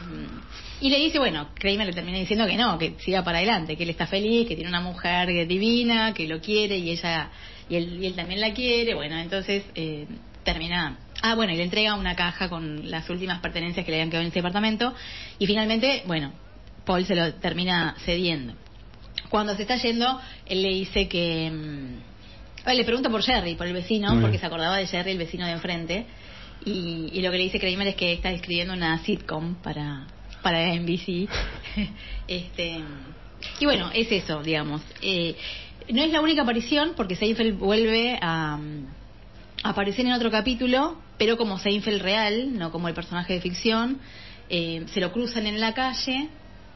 y 0.82 0.90
le 0.90 1.00
dice, 1.00 1.18
bueno, 1.18 1.50
Kramer 1.56 1.88
le 1.88 1.94
termina 1.94 2.20
diciendo 2.20 2.46
que 2.46 2.58
no, 2.58 2.78
que 2.78 2.96
siga 3.00 3.24
para 3.24 3.38
adelante, 3.38 3.76
que 3.76 3.84
él 3.84 3.90
está 3.90 4.06
feliz, 4.06 4.48
que 4.48 4.54
tiene 4.54 4.70
una 4.70 4.82
mujer 4.82 5.48
divina, 5.48 6.14
que 6.14 6.28
lo 6.28 6.40
quiere 6.40 6.78
y 6.78 6.92
ella 6.92 7.32
y 7.70 7.76
él, 7.78 8.04
y 8.04 8.06
él 8.06 8.16
también 8.16 8.42
la 8.42 8.54
quiere. 8.54 8.94
Bueno, 8.94 9.18
entonces 9.18 9.64
eh, 9.76 10.06
termina. 10.44 10.98
Ah, 11.22 11.36
bueno, 11.36 11.54
y 11.54 11.58
le 11.58 11.64
entrega 11.64 11.96
una 11.96 12.16
caja 12.16 12.50
con 12.50 12.92
las 12.92 13.10
últimas 13.10 13.40
pertenencias 13.40 13.86
que 13.86 13.92
le 13.92 13.98
habían 13.98 14.10
quedado 14.10 14.24
en 14.24 14.28
ese 14.28 14.40
departamento. 14.40 14.94
Y 15.40 15.48
finalmente, 15.48 16.04
bueno, 16.06 16.34
Paul 16.86 17.06
se 17.06 17.16
lo 17.16 17.34
termina 17.36 17.96
cediendo. 18.06 18.54
Cuando 19.36 19.54
se 19.54 19.64
está 19.64 19.76
yendo, 19.76 20.18
él 20.46 20.62
le 20.62 20.70
dice 20.70 21.10
que. 21.10 21.52
mm, 21.52 22.70
le 22.72 22.84
pregunta 22.86 23.10
por 23.10 23.22
Jerry, 23.22 23.56
por 23.56 23.68
el 23.68 23.74
vecino, 23.74 24.12
Muy 24.12 24.22
porque 24.22 24.38
bien. 24.38 24.40
se 24.40 24.46
acordaba 24.48 24.78
de 24.78 24.88
Jerry, 24.88 25.12
el 25.12 25.18
vecino 25.18 25.46
de 25.46 25.52
enfrente. 25.52 26.06
Y, 26.64 27.10
y 27.12 27.22
lo 27.22 27.32
que 27.32 27.38
le 27.40 27.44
dice 27.44 27.60
Kramer 27.60 27.90
es 27.90 27.96
que 27.96 28.14
está 28.14 28.32
escribiendo 28.32 28.74
una 28.74 28.98
sitcom 29.00 29.56
para, 29.56 30.08
para 30.42 30.74
NBC. 30.74 31.28
este, 32.30 32.80
y 33.60 33.66
bueno, 33.66 33.92
es 33.94 34.10
eso, 34.10 34.42
digamos. 34.42 34.82
Eh, 35.02 35.36
no 35.90 36.02
es 36.02 36.14
la 36.14 36.22
única 36.22 36.44
aparición, 36.44 36.94
porque 36.96 37.18
Seinfeld 37.18 37.60
vuelve 37.60 38.18
a, 38.22 38.58
a 39.64 39.70
aparecer 39.70 40.06
en 40.06 40.14
otro 40.14 40.32
capítulo, 40.32 40.96
pero 41.18 41.36
como 41.36 41.60
Seinfeld 41.60 42.02
real, 42.02 42.58
no 42.58 42.72
como 42.72 42.88
el 42.88 42.94
personaje 42.94 43.34
de 43.34 43.42
ficción. 43.42 44.00
Eh, 44.50 44.86
se 44.94 45.02
lo 45.02 45.12
cruzan 45.12 45.46
en 45.46 45.60
la 45.60 45.74
calle 45.74 46.30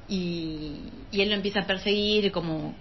y, 0.10 0.76
y 1.12 1.22
él 1.22 1.30
lo 1.30 1.36
empieza 1.36 1.62
a 1.62 1.68
perseguir 1.68 2.32
como 2.32 2.74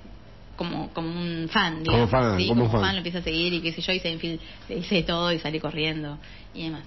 como 0.56 0.92
como 0.92 1.08
un 1.08 1.48
fan, 1.48 1.84
Como 1.84 2.06
digamos, 2.06 2.10
fan, 2.10 2.36
¿sí? 2.38 2.48
como 2.48 2.62
como 2.62 2.72
fan. 2.72 2.80
fan 2.80 2.92
lo 2.94 2.98
empieza 2.98 3.18
a 3.18 3.22
seguir 3.22 3.52
y 3.54 3.60
qué 3.60 3.72
sé 3.72 3.80
yo, 3.80 3.92
y 3.92 4.00
Seinfeld 4.00 4.40
le 4.68 4.74
dice 4.76 5.02
todo 5.04 5.32
y 5.32 5.38
sale 5.38 5.60
corriendo 5.60 6.18
y 6.52 6.64
demás. 6.64 6.82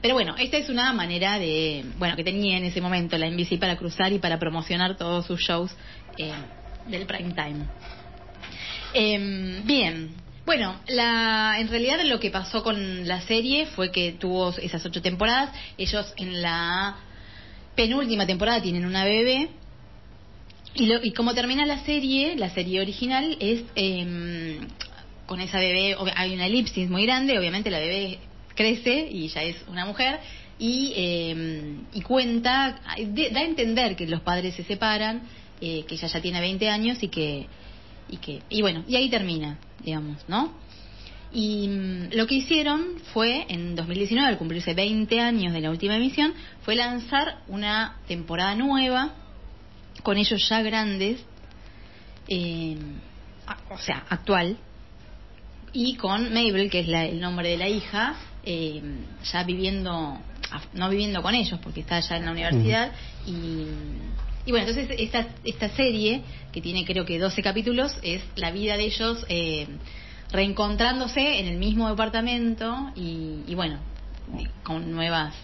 Pero 0.00 0.14
bueno, 0.14 0.36
esta 0.38 0.58
es 0.58 0.68
una 0.68 0.92
manera 0.92 1.38
de, 1.38 1.84
bueno, 1.98 2.14
que 2.14 2.22
tenía 2.22 2.56
en 2.56 2.64
ese 2.64 2.80
momento 2.80 3.18
la 3.18 3.28
NBC 3.28 3.58
para 3.58 3.76
cruzar 3.76 4.12
y 4.12 4.18
para 4.20 4.38
promocionar 4.38 4.96
todos 4.96 5.26
sus 5.26 5.40
shows 5.40 5.72
eh, 6.18 6.30
del 6.86 7.04
prime 7.06 7.32
time. 7.34 7.66
Em, 8.94 9.66
bien, 9.66 10.10
bueno, 10.44 10.76
la, 10.86 11.56
en 11.58 11.68
realidad 11.68 11.98
lo 12.04 12.20
que 12.20 12.30
pasó 12.30 12.62
con 12.62 13.08
la 13.08 13.20
serie 13.22 13.66
fue 13.66 13.90
que 13.90 14.12
tuvo 14.12 14.50
esas 14.50 14.86
ocho 14.86 15.02
temporadas. 15.02 15.50
Ellos 15.76 16.12
en 16.16 16.40
la 16.40 16.96
penúltima 17.74 18.26
temporada 18.26 18.62
tienen 18.62 18.86
una 18.86 19.04
bebé. 19.04 19.48
Y, 20.76 20.86
lo, 20.86 21.02
y 21.02 21.12
como 21.12 21.34
termina 21.34 21.64
la 21.64 21.84
serie, 21.84 22.36
la 22.36 22.50
serie 22.50 22.80
original 22.80 23.36
es 23.40 23.64
em, 23.74 24.58
con 25.24 25.40
esa 25.40 25.58
bebé, 25.58 25.96
hay 26.14 26.34
una 26.34 26.46
elipsis 26.46 26.88
muy 26.90 27.04
grande, 27.04 27.38
obviamente 27.38 27.70
la 27.70 27.78
bebé 27.78 28.18
crece 28.54 29.08
y 29.10 29.28
ya 29.28 29.42
es 29.42 29.56
una 29.68 29.86
mujer 29.86 30.20
y, 30.58 30.92
em, 30.96 31.84
y 31.94 32.02
cuenta, 32.02 32.80
da 33.30 33.40
a 33.40 33.44
entender 33.44 33.96
que 33.96 34.06
los 34.06 34.20
padres 34.20 34.54
se 34.54 34.64
separan, 34.64 35.22
eh, 35.60 35.84
que 35.88 35.94
ella 35.94 36.08
ya 36.08 36.20
tiene 36.20 36.40
20 36.40 36.68
años 36.68 37.02
y 37.02 37.08
que, 37.08 37.46
y 38.10 38.16
que 38.18 38.42
y 38.50 38.60
bueno, 38.60 38.84
y 38.86 38.96
ahí 38.96 39.08
termina, 39.08 39.58
digamos, 39.82 40.28
¿no? 40.28 40.52
Y 41.32 41.68
mm, 41.68 42.08
lo 42.12 42.26
que 42.26 42.36
hicieron 42.36 42.98
fue, 43.12 43.46
en 43.48 43.74
2019, 43.74 44.28
al 44.28 44.38
cumplirse 44.38 44.74
20 44.74 45.20
años 45.20 45.52
de 45.52 45.60
la 45.60 45.70
última 45.70 45.96
emisión, 45.96 46.34
fue 46.62 46.76
lanzar 46.76 47.38
una 47.48 47.96
temporada 48.06 48.54
nueva, 48.54 49.14
con 50.02 50.16
ellos 50.16 50.48
ya 50.48 50.62
grandes, 50.62 51.20
eh, 52.28 52.76
o 53.70 53.78
sea, 53.78 54.04
actual, 54.08 54.56
y 55.72 55.96
con 55.96 56.32
Mabel, 56.32 56.70
que 56.70 56.80
es 56.80 56.88
la- 56.88 57.04
el 57.04 57.20
nombre 57.20 57.48
de 57.50 57.56
la 57.56 57.68
hija, 57.68 58.16
eh, 58.44 58.80
ya 59.32 59.42
viviendo, 59.44 60.18
no 60.72 60.88
viviendo 60.88 61.22
con 61.22 61.34
ellos, 61.34 61.58
porque 61.62 61.80
está 61.80 62.00
ya 62.00 62.16
en 62.16 62.24
la 62.24 62.32
universidad, 62.32 62.92
y, 63.26 63.66
y 64.46 64.50
bueno, 64.52 64.66
entonces 64.68 64.96
esta, 64.98 65.26
esta 65.44 65.68
serie, 65.70 66.22
que 66.52 66.60
tiene 66.60 66.84
creo 66.84 67.04
que 67.04 67.18
12 67.18 67.42
capítulos, 67.42 67.96
es 68.02 68.22
la 68.36 68.50
vida 68.52 68.76
de 68.76 68.84
ellos 68.84 69.26
eh, 69.28 69.66
reencontrándose 70.32 71.40
en 71.40 71.46
el 71.48 71.58
mismo 71.58 71.88
departamento 71.88 72.90
y, 72.94 73.42
y 73.46 73.54
bueno, 73.54 73.78
y 74.38 74.46
con 74.62 74.90
nuevas 74.92 75.34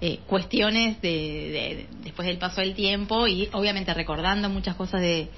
eh, 0.00 0.20
cuestiones 0.26 1.00
de, 1.00 1.08
de- 1.08 1.86
después 2.02 2.26
del 2.28 2.38
paso 2.38 2.60
del 2.60 2.74
tiempo 2.74 3.26
y 3.26 3.48
obviamente 3.52 3.92
recordando 3.94 4.48
muchas 4.50 4.74
cosas 4.76 5.00
de, 5.00 5.28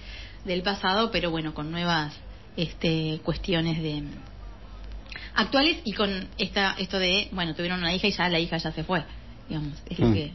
del 0.44 0.62
pasado, 0.62 1.10
pero 1.10 1.30
bueno, 1.30 1.54
con 1.54 1.70
nuevas 1.70 2.14
este, 2.56 3.20
cuestiones 3.22 3.80
de 3.82 4.02
actuales 5.34 5.78
y 5.84 5.92
con 5.92 6.28
esta 6.38 6.74
esto 6.78 6.98
de, 6.98 7.28
bueno, 7.32 7.54
tuvieron 7.54 7.78
una 7.78 7.94
hija 7.94 8.08
y 8.08 8.12
ya 8.12 8.28
la 8.28 8.40
hija 8.40 8.56
ya 8.56 8.72
se 8.72 8.82
fue, 8.84 9.04
digamos, 9.48 9.74
es 9.88 9.98
lo 9.98 10.06
Mm. 10.08 10.14
que 10.14 10.32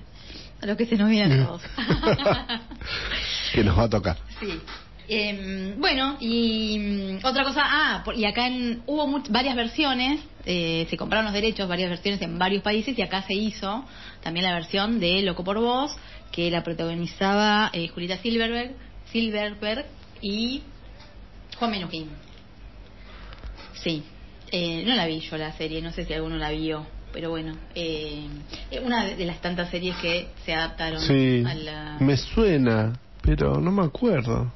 lo 0.61 0.77
que 0.77 0.85
se 0.85 0.95
nos 0.95 1.09
viene 1.09 1.41
a 1.41 1.45
todos. 1.45 1.61
que 3.53 3.63
nos 3.65 3.77
va 3.77 3.83
a 3.83 3.89
tocar. 3.89 4.17
Sí. 4.39 4.61
Em, 5.07 5.79
bueno, 5.79 6.17
y 6.21 6.79
mm, 6.79 7.25
otra 7.25 7.43
cosa, 7.43 7.61
ah, 7.65 8.01
por- 8.05 8.15
y 8.17 8.25
acá 8.25 8.47
en, 8.47 8.81
hubo 8.85 9.05
much- 9.07 9.27
varias 9.29 9.55
versiones, 9.55 10.21
eh, 10.45 10.87
se 10.89 10.97
compraron 10.97 11.25
los 11.25 11.33
derechos, 11.33 11.67
varias 11.67 11.89
versiones 11.89 12.21
en 12.21 12.37
varios 12.39 12.63
países, 12.63 12.97
y 12.97 13.01
acá 13.01 13.21
se 13.23 13.33
hizo 13.33 13.85
también 14.21 14.45
la 14.45 14.53
versión 14.53 14.99
de 14.99 15.21
Loco 15.21 15.43
por 15.43 15.59
Vos, 15.59 15.95
que 16.31 16.49
la 16.49 16.63
protagonizaba 16.63 17.69
eh, 17.73 17.87
Julieta 17.89 18.17
Silverberg, 18.17 18.75
Silverberg 19.11 19.85
y 20.21 20.63
Juan 21.57 21.71
Menujín. 21.71 22.09
Sí, 23.73 24.03
eh, 24.51 24.83
no 24.85 24.95
la 24.95 25.05
vi 25.05 25.19
yo 25.19 25.37
la 25.37 25.51
serie, 25.53 25.81
no 25.81 25.91
sé 25.91 26.05
si 26.05 26.13
alguno 26.13 26.37
la 26.37 26.51
vio, 26.51 26.85
pero 27.11 27.29
bueno, 27.29 27.57
eh, 27.75 28.27
una 28.83 29.05
de 29.05 29.25
las 29.25 29.41
tantas 29.41 29.69
series 29.69 29.95
que 29.97 30.29
se 30.45 30.53
adaptaron 30.53 31.01
Sí, 31.01 31.43
a 31.45 31.53
la... 31.55 31.97
me 31.99 32.15
suena, 32.17 32.99
pero 33.21 33.59
no 33.59 33.71
me 33.71 33.83
acuerdo. 33.83 34.51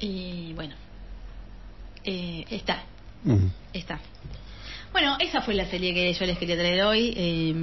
Y 0.00 0.52
bueno, 0.54 0.74
eh, 2.04 2.44
está, 2.50 2.84
está. 3.72 4.00
Bueno, 4.92 5.16
esa 5.20 5.42
fue 5.42 5.54
la 5.54 5.66
serie 5.66 5.92
que 5.92 6.12
yo 6.12 6.24
les 6.26 6.38
quería 6.38 6.56
traer 6.56 6.82
hoy 6.82 7.12
eh, 7.16 7.54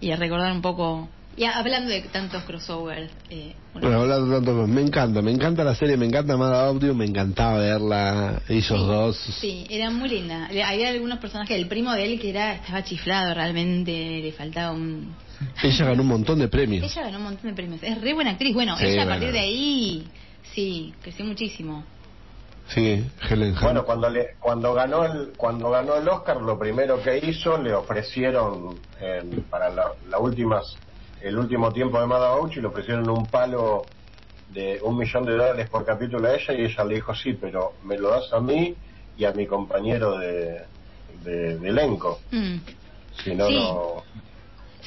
y 0.00 0.10
a 0.10 0.16
recordar 0.16 0.52
un 0.52 0.60
poco, 0.60 1.08
y 1.36 1.44
a- 1.44 1.58
hablando 1.58 1.90
de 1.90 2.02
tantos 2.02 2.42
crossovers. 2.44 3.10
Eh, 3.30 3.54
bueno, 3.72 4.00
hablando 4.00 4.34
tanto, 4.36 4.66
me 4.66 4.82
encanta, 4.82 5.22
me 5.22 5.30
encanta 5.30 5.64
la 5.64 5.74
serie, 5.74 5.96
me 5.96 6.06
encanta 6.06 6.36
Mada 6.36 6.66
Audio, 6.66 6.94
me 6.94 7.06
encantaba 7.06 7.58
verla, 7.58 8.42
ellos 8.48 8.66
sí, 8.66 8.74
dos. 8.86 9.16
Sí, 9.40 9.66
era 9.70 9.90
muy 9.90 10.08
linda. 10.08 10.46
Había 10.46 10.88
algunos 10.90 11.18
personajes, 11.20 11.56
el 11.56 11.68
primo 11.68 11.92
de 11.92 12.04
él 12.04 12.20
que 12.20 12.30
era 12.30 12.54
estaba 12.54 12.82
chiflado 12.84 13.34
realmente, 13.34 14.20
le 14.22 14.32
faltaba 14.32 14.72
un... 14.72 15.14
Ella 15.62 15.84
ganó 15.86 16.02
un 16.02 16.08
montón 16.08 16.40
de 16.40 16.48
premios. 16.48 16.90
Ella 16.92 17.02
ganó 17.06 17.18
un 17.18 17.24
montón 17.24 17.48
de 17.50 17.54
premios, 17.56 17.82
es 17.82 18.00
re 18.00 18.12
buena 18.12 18.32
actriz. 18.32 18.52
Bueno, 18.52 18.76
Sí, 18.76 18.84
ella 18.86 19.02
a 19.02 19.04
bueno. 19.04 19.20
partir 19.20 19.32
de 19.32 19.38
ahí, 19.38 20.04
sí, 20.58 20.92
creció 21.02 21.24
muchísimo. 21.24 21.84
Sí, 22.68 23.04
Helen 23.30 23.52
Hunt. 23.52 23.62
Bueno, 23.62 23.84
cuando 23.84 24.10
le, 24.10 24.34
cuando 24.40 24.74
ganó 24.74 25.04
el 25.04 25.32
cuando 25.36 25.70
ganó 25.70 25.94
el 25.94 26.08
Oscar, 26.08 26.40
lo 26.42 26.58
primero 26.58 27.00
que 27.02 27.18
hizo 27.18 27.56
le 27.58 27.72
ofrecieron 27.72 28.78
eh, 29.00 29.22
para 29.48 29.70
la, 29.70 29.92
la 30.10 30.18
últimas 30.18 30.64
el 31.22 31.38
último 31.38 31.72
tiempo 31.72 32.00
de 32.00 32.06
Mada 32.06 32.30
Gauchi 32.30 32.60
le 32.60 32.66
ofrecieron 32.66 33.08
un 33.08 33.26
palo 33.28 33.86
de 34.50 34.80
un 34.82 34.98
millón 34.98 35.24
de 35.26 35.32
dólares 35.32 35.68
por 35.70 35.84
capítulo 35.84 36.28
a 36.28 36.34
ella 36.34 36.54
y 36.54 36.64
ella 36.64 36.84
le 36.84 36.94
dijo 36.96 37.14
sí, 37.14 37.34
pero 37.40 37.74
me 37.84 37.96
lo 37.96 38.10
das 38.10 38.32
a 38.32 38.40
mí 38.40 38.74
y 39.16 39.24
a 39.24 39.32
mi 39.32 39.46
compañero 39.46 40.18
de, 40.18 40.62
de, 41.24 41.58
de 41.58 41.68
elenco, 41.68 42.18
Mm. 42.32 42.56
si 43.24 43.34
no 43.34 43.46
Sí. 43.46 43.54
no 43.54 44.02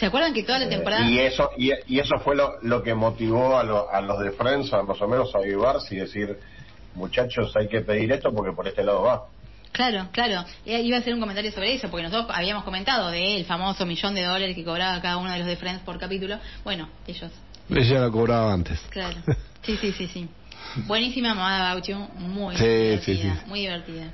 ¿Se 0.02 0.07
acuerdan 0.07 0.34
que 0.34 0.41
toda 0.41 0.57
la 0.57 0.65
eh, 0.65 0.69
temporada... 0.69 1.07
y 1.07 1.19
eso 1.19 1.52
y, 1.56 1.72
y 1.86 1.99
eso 1.99 2.18
fue 2.23 2.36
lo, 2.36 2.53
lo 2.64 2.82
que 2.82 2.95
motivó 2.95 3.56
a, 3.57 3.64
lo- 3.64 3.88
a 3.90 4.02
los 4.02 4.19
de 4.19 4.32
Friends 4.32 4.73
a 4.73 4.82
más 4.82 4.99
o 4.99 5.07
menos 5.07 5.34
a 5.36 5.38
avivarse 5.38 5.94
y 5.94 5.99
decir 5.99 6.40
muchachos 6.95 7.53
hay 7.56 7.68
que 7.68 7.82
pedir 7.82 8.11
esto 8.11 8.34
porque 8.34 8.52
por 8.52 8.68
este 8.68 8.84
lado 8.84 9.03
va 9.03 9.22
Claro, 9.72 10.07
claro. 10.11 10.44
Eh, 10.65 10.82
Iba 10.82 10.98
a 10.98 10.99
hacer 10.99 11.14
un 11.14 11.19
comentario 11.22 11.49
sobre 11.52 11.73
eso, 11.76 11.88
porque 11.90 12.03
nosotros 12.03 12.36
habíamos 12.36 12.64
comentado 12.65 13.10
del 13.11 13.45
famoso 13.45 13.86
millón 13.86 14.15
de 14.15 14.23
dólares 14.23 14.53
que 14.56 14.65
cobraba 14.65 14.99
cada 15.02 15.15
uno 15.18 15.32
de 15.32 15.38
los 15.38 15.48
de 15.48 15.56
Friends 15.56 15.84
por 15.84 15.98
capítulo. 15.98 16.40
Bueno, 16.65 16.90
ellos, 17.07 17.32
Ella 17.69 18.02
lo 18.02 18.11
cobraba 18.11 18.52
antes. 18.52 18.80
claro. 18.90 19.15
Sí, 19.64 19.78
sí, 19.80 19.91
sí, 19.94 20.07
sí. 20.07 20.28
Buenísima 20.88 21.36
Mamada 21.36 21.76
Gaucho, 21.76 21.95
muy 22.18 22.57
Sí, 22.57 22.64
divertida, 22.65 23.02
sí, 23.06 23.15
sí. 23.22 23.32
muy 23.45 23.60
divertida. 23.60 24.06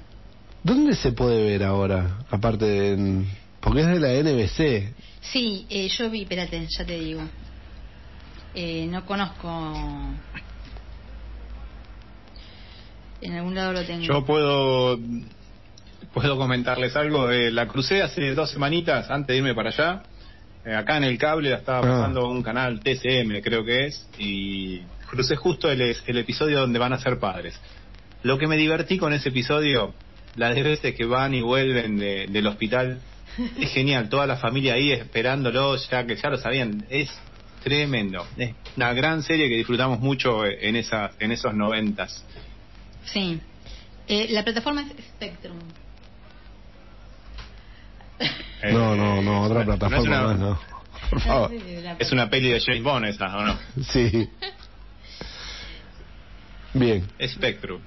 ¿Dónde 0.62 0.94
se 0.96 1.14
puede 1.14 1.42
ver 1.42 1.64
ahora? 1.64 2.18
Aparte 2.30 2.66
de... 2.66 2.94
en- 2.94 3.47
Porque 3.62 3.82
es 3.82 3.88
de 3.88 4.00
la 4.00 4.14
NBC. 4.14 4.94
Sí, 5.22 5.66
eh, 5.70 5.88
yo 5.90 6.10
vi, 6.10 6.22
espérate, 6.24 6.66
ya 6.70 6.86
te 6.86 7.00
digo. 7.00 7.22
Eh, 8.56 8.88
no 8.90 9.06
conozco... 9.06 9.74
En 13.22 13.34
algún 13.34 13.56
lado 13.56 13.74
lo 13.74 13.84
tengo. 13.84 14.04
Yo 14.04 14.26
puedo 14.26 15.00
puedo 16.14 16.38
comentarles 16.38 16.96
algo. 16.96 17.32
Eh, 17.32 17.52
la 17.52 17.68
crucé 17.68 18.02
hace 18.02 18.34
dos 18.36 18.52
semanitas 18.52 19.10
antes 19.10 19.28
de 19.34 19.38
irme 19.38 19.56
para 19.56 19.70
allá. 19.70 20.04
Eh, 20.66 20.74
acá 20.76 20.98
en 20.98 21.04
el 21.04 21.18
cable 21.18 21.50
la 21.50 21.58
estaba 21.58 21.80
Ah. 21.80 21.82
pasando 21.82 22.30
un 22.30 22.44
canal 22.44 22.80
TCM, 22.80 23.42
creo 23.42 23.64
que 23.66 23.88
es, 23.88 24.08
y 24.20 24.82
crucé 25.10 25.36
justo 25.36 25.72
el, 25.72 25.82
el 25.82 26.18
episodio 26.18 26.60
donde 26.60 26.78
van 26.80 26.94
a 26.94 27.00
ser 27.00 27.20
padres. 27.20 27.60
Lo 28.24 28.38
que 28.38 28.48
me 28.48 28.56
divertí 28.58 28.98
con 28.98 29.14
ese 29.14 29.30
episodio, 29.30 29.94
las 30.36 30.54
veces 30.56 30.94
que 30.96 31.06
van 31.06 31.34
y 31.34 31.42
vuelven 31.42 31.98
de- 31.98 32.28
del 32.28 32.46
hospital, 32.48 33.00
es 33.60 33.72
genial. 33.72 34.10
Toda 34.10 34.26
la 34.28 34.38
familia 34.38 34.74
ahí 34.74 34.92
esperándolo, 34.92 35.76
ya 35.76 36.06
que 36.06 36.16
ya 36.16 36.30
lo 36.30 36.38
sabían. 36.38 36.86
Es 36.90 37.10
tremendo. 37.64 38.26
Es 38.38 38.54
una 38.76 38.94
gran 38.94 39.24
serie 39.24 39.50
que 39.50 39.56
disfrutamos 39.56 40.00
mucho 40.00 40.46
en, 40.46 40.76
esa, 40.76 41.12
en 41.20 41.32
esos 41.32 41.54
noventas. 41.54 42.24
Sí. 43.06 43.40
Eh, 44.08 44.28
la 44.30 44.44
plataforma 44.44 44.82
es 44.82 45.06
Spectrum. 45.06 45.58
No, 48.72 48.96
no, 48.96 49.22
no, 49.22 49.44
otra 49.44 49.62
Eh, 49.62 49.66
no 49.66 49.74
es 49.74 49.80
plataforma 49.80 50.18
una- 50.22 50.28
más, 50.28 50.40
no. 50.40 50.60
Por 51.12 51.22
favor. 51.28 51.52
Es 52.00 52.12
una 52.12 52.28
peli 52.30 52.50
de 52.50 52.60
James 52.60 52.82
Bond 52.84 53.06
esa, 53.06 53.38
¿o 53.38 53.44
no? 53.44 53.58
Sí. 53.84 54.28
Bien. 56.74 57.08
Spectrum. 57.22 57.80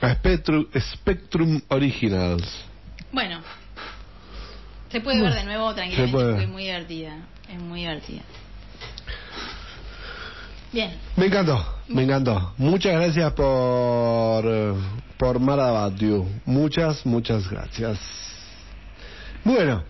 Spectrum, 0.00 0.66
Spectrum 0.78 1.60
Originals. 1.68 2.46
Bueno, 3.10 3.40
se 4.90 5.00
puede 5.00 5.20
ver 5.20 5.34
de 5.34 5.44
nuevo 5.44 5.74
tranquilamente 5.74 6.42
es 6.42 6.48
muy 6.48 6.64
divertida. 6.64 7.16
Es 7.52 7.60
muy 7.60 7.80
divertida. 7.80 8.22
Bien. 10.72 10.92
Me 11.16 11.26
encantó, 11.26 11.64
me 11.88 12.02
encantó. 12.02 12.52
Muchas 12.58 12.92
gracias 12.92 13.32
por, 13.32 14.76
por 15.16 15.40
Marabatiu. 15.40 16.26
Muchas, 16.44 17.04
muchas 17.06 17.48
gracias. 17.48 17.98
Bueno, 19.44 19.82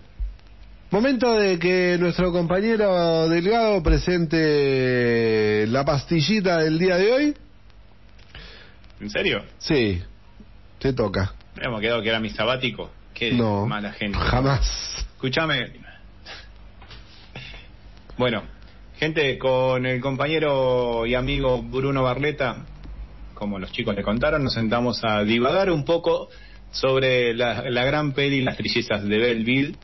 momento 0.89 1.33
de 1.33 1.59
que 1.59 1.97
nuestro 1.99 2.31
compañero 2.31 3.27
Delgado 3.27 3.83
presente 3.83 5.65
la 5.67 5.83
pastillita 5.83 6.59
del 6.59 6.79
día 6.79 6.97
de 6.97 7.11
hoy. 7.11 7.37
¿En 9.01 9.09
serio? 9.09 9.43
Sí, 9.57 10.01
te 10.79 10.93
toca. 10.93 11.33
Hemos 11.61 11.81
quedado 11.81 12.01
que 12.01 12.09
era 12.09 12.19
mi 12.19 12.29
sabático. 12.29 12.89
Qué 13.13 13.31
No, 13.33 13.65
mala 13.65 13.91
gente. 13.93 14.17
jamás. 14.17 15.05
Escúchame. 15.15 15.71
Bueno, 18.17 18.43
gente, 18.97 19.37
con 19.37 19.85
el 19.85 20.01
compañero 20.01 21.05
y 21.05 21.15
amigo 21.15 21.61
Bruno 21.61 22.03
Barleta, 22.03 22.65
como 23.33 23.59
los 23.59 23.71
chicos 23.71 23.95
le 23.95 24.03
contaron, 24.03 24.43
nos 24.43 24.53
sentamos 24.53 25.03
a 25.03 25.23
divagar 25.23 25.71
un 25.71 25.85
poco 25.85 26.29
sobre 26.71 27.33
la, 27.33 27.69
la 27.69 27.83
gran 27.85 28.11
peli 28.13 28.41
Las 28.41 28.57
trillizas 28.57 29.03
de 29.03 29.17
Belleville 29.17 29.75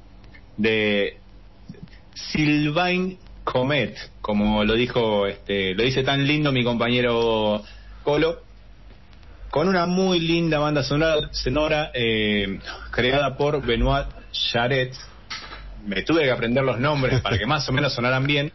de 0.57 1.17
Sylvain 2.13 3.17
Comet, 3.43 3.95
como 4.21 4.63
lo 4.63 4.73
dijo, 4.73 5.27
este, 5.27 5.73
lo 5.75 5.83
dice 5.83 6.03
tan 6.03 6.25
lindo 6.25 6.51
mi 6.51 6.63
compañero 6.63 7.61
Colo, 8.03 8.41
con 9.55 9.69
una 9.69 9.85
muy 9.85 10.19
linda 10.19 10.59
banda 10.59 10.83
sonora, 10.83 11.29
sonora 11.31 11.89
eh, 11.93 12.59
creada 12.91 13.37
por 13.37 13.65
Benoit 13.65 14.05
Charette. 14.33 14.97
Me 15.85 16.01
tuve 16.01 16.23
que 16.23 16.31
aprender 16.31 16.61
los 16.61 16.77
nombres 16.77 17.21
para 17.21 17.37
que 17.37 17.45
más 17.45 17.69
o 17.69 17.71
menos 17.71 17.93
sonaran 17.93 18.27
bien 18.27 18.51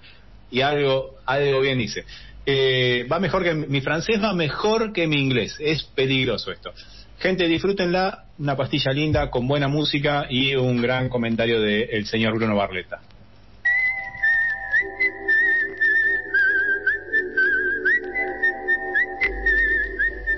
y 0.50 0.60
algo, 0.60 1.14
algo 1.24 1.62
bien 1.62 1.80
hice. 1.80 2.04
Eh, 2.44 3.06
va 3.10 3.18
mejor 3.18 3.42
que 3.44 3.54
mi 3.54 3.80
francés 3.80 4.22
va 4.22 4.34
mejor 4.34 4.92
que 4.92 5.06
mi 5.06 5.16
inglés. 5.16 5.56
Es 5.58 5.84
peligroso 5.84 6.52
esto. 6.52 6.70
Gente, 7.18 7.48
disfrútenla, 7.48 8.26
una 8.38 8.54
pastilla 8.54 8.92
linda, 8.92 9.30
con 9.30 9.48
buena 9.48 9.68
música 9.68 10.26
y 10.28 10.54
un 10.54 10.82
gran 10.82 11.08
comentario 11.08 11.62
del 11.62 12.04
señor 12.04 12.34
Bruno 12.34 12.56
Barletta. 12.56 13.00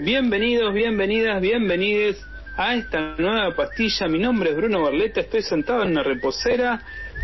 Bienvenidos, 0.05 0.74
bienvenidas, 0.74 1.41
bienvenides 1.41 2.27
a 2.57 2.74
esta 2.74 3.15
nueva 3.19 3.55
pastilla. 3.55 4.09
Mi 4.09 4.19
nombre 4.19 4.51
es 4.51 4.57
Bruno 4.57 4.83
Barletta, 4.83 5.20
estoy 5.20 5.43
sentado 5.43 5.85
en 5.85 5.93
una 5.93 6.03
reposera 6.03 6.83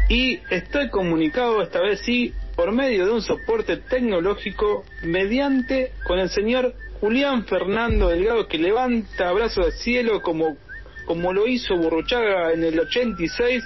y 0.09 0.38
estoy 0.48 0.88
comunicado 0.88 1.60
esta 1.60 1.80
vez 1.80 1.98
sí 2.02 2.32
por 2.55 2.70
medio 2.70 3.05
de 3.05 3.10
un 3.10 3.20
soporte 3.20 3.78
tecnológico 3.78 4.84
mediante 5.02 5.90
con 6.05 6.20
el 6.20 6.28
señor 6.28 6.72
Julián 7.00 7.46
Fernando 7.46 8.10
Delgado 8.10 8.46
que 8.46 8.59
levanta 8.59 9.32
brazos 9.32 9.66
al 9.66 9.72
cielo 9.72 10.22
como, 10.22 10.56
como 11.05 11.32
lo 11.32 11.48
hizo 11.48 11.76
Burruchaga 11.76 12.52
en 12.52 12.62
el 12.62 12.78
86 12.78 13.64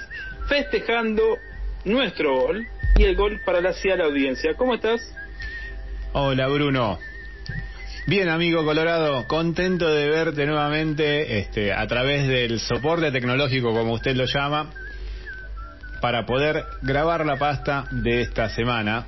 festejando 0.49 1.37
nuestro 1.85 2.35
gol 2.35 2.65
y 2.97 3.03
el 3.03 3.15
gol 3.15 3.39
para 3.45 3.61
la 3.61 3.73
ciudad 3.73 3.99
la 3.99 4.05
audiencia. 4.05 4.55
¿Cómo 4.55 4.73
estás? 4.73 5.15
Hola 6.13 6.47
Bruno, 6.47 6.97
Bien, 8.05 8.27
amigo 8.27 8.65
Colorado, 8.65 9.25
contento 9.27 9.87
de 9.87 10.09
verte 10.09 10.45
nuevamente 10.45 11.39
este, 11.39 11.71
a 11.71 11.87
través 11.87 12.27
del 12.27 12.59
soporte 12.59 13.13
tecnológico, 13.13 13.73
como 13.73 13.93
usted 13.93 14.13
lo 14.17 14.25
llama, 14.25 14.71
para 16.01 16.25
poder 16.25 16.65
grabar 16.81 17.25
la 17.25 17.37
pasta 17.37 17.85
de 17.91 18.19
esta 18.19 18.49
semana. 18.49 19.05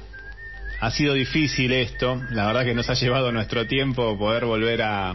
Ha 0.80 0.92
sido 0.92 1.14
difícil 1.14 1.74
esto, 1.74 2.22
la 2.32 2.48
verdad 2.48 2.64
que 2.64 2.74
nos 2.74 2.90
ha 2.90 2.94
llevado 2.94 3.34
nuestro 3.34 3.68
tiempo 3.68 4.18
poder 4.18 4.46
volver 4.46 4.82
a, 4.84 5.14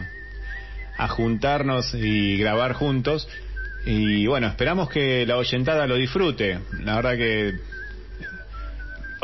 a 0.97 1.07
juntarnos 1.07 1.95
y 1.95 2.37
grabar 2.37 2.73
juntos. 2.73 3.27
Y 3.87 4.27
bueno, 4.27 4.45
esperamos 4.45 4.91
que 4.91 5.25
la 5.25 5.37
oyentada 5.37 5.87
lo 5.87 5.95
disfrute. 5.95 6.59
La 6.83 6.97
verdad 6.97 7.17
que 7.17 7.55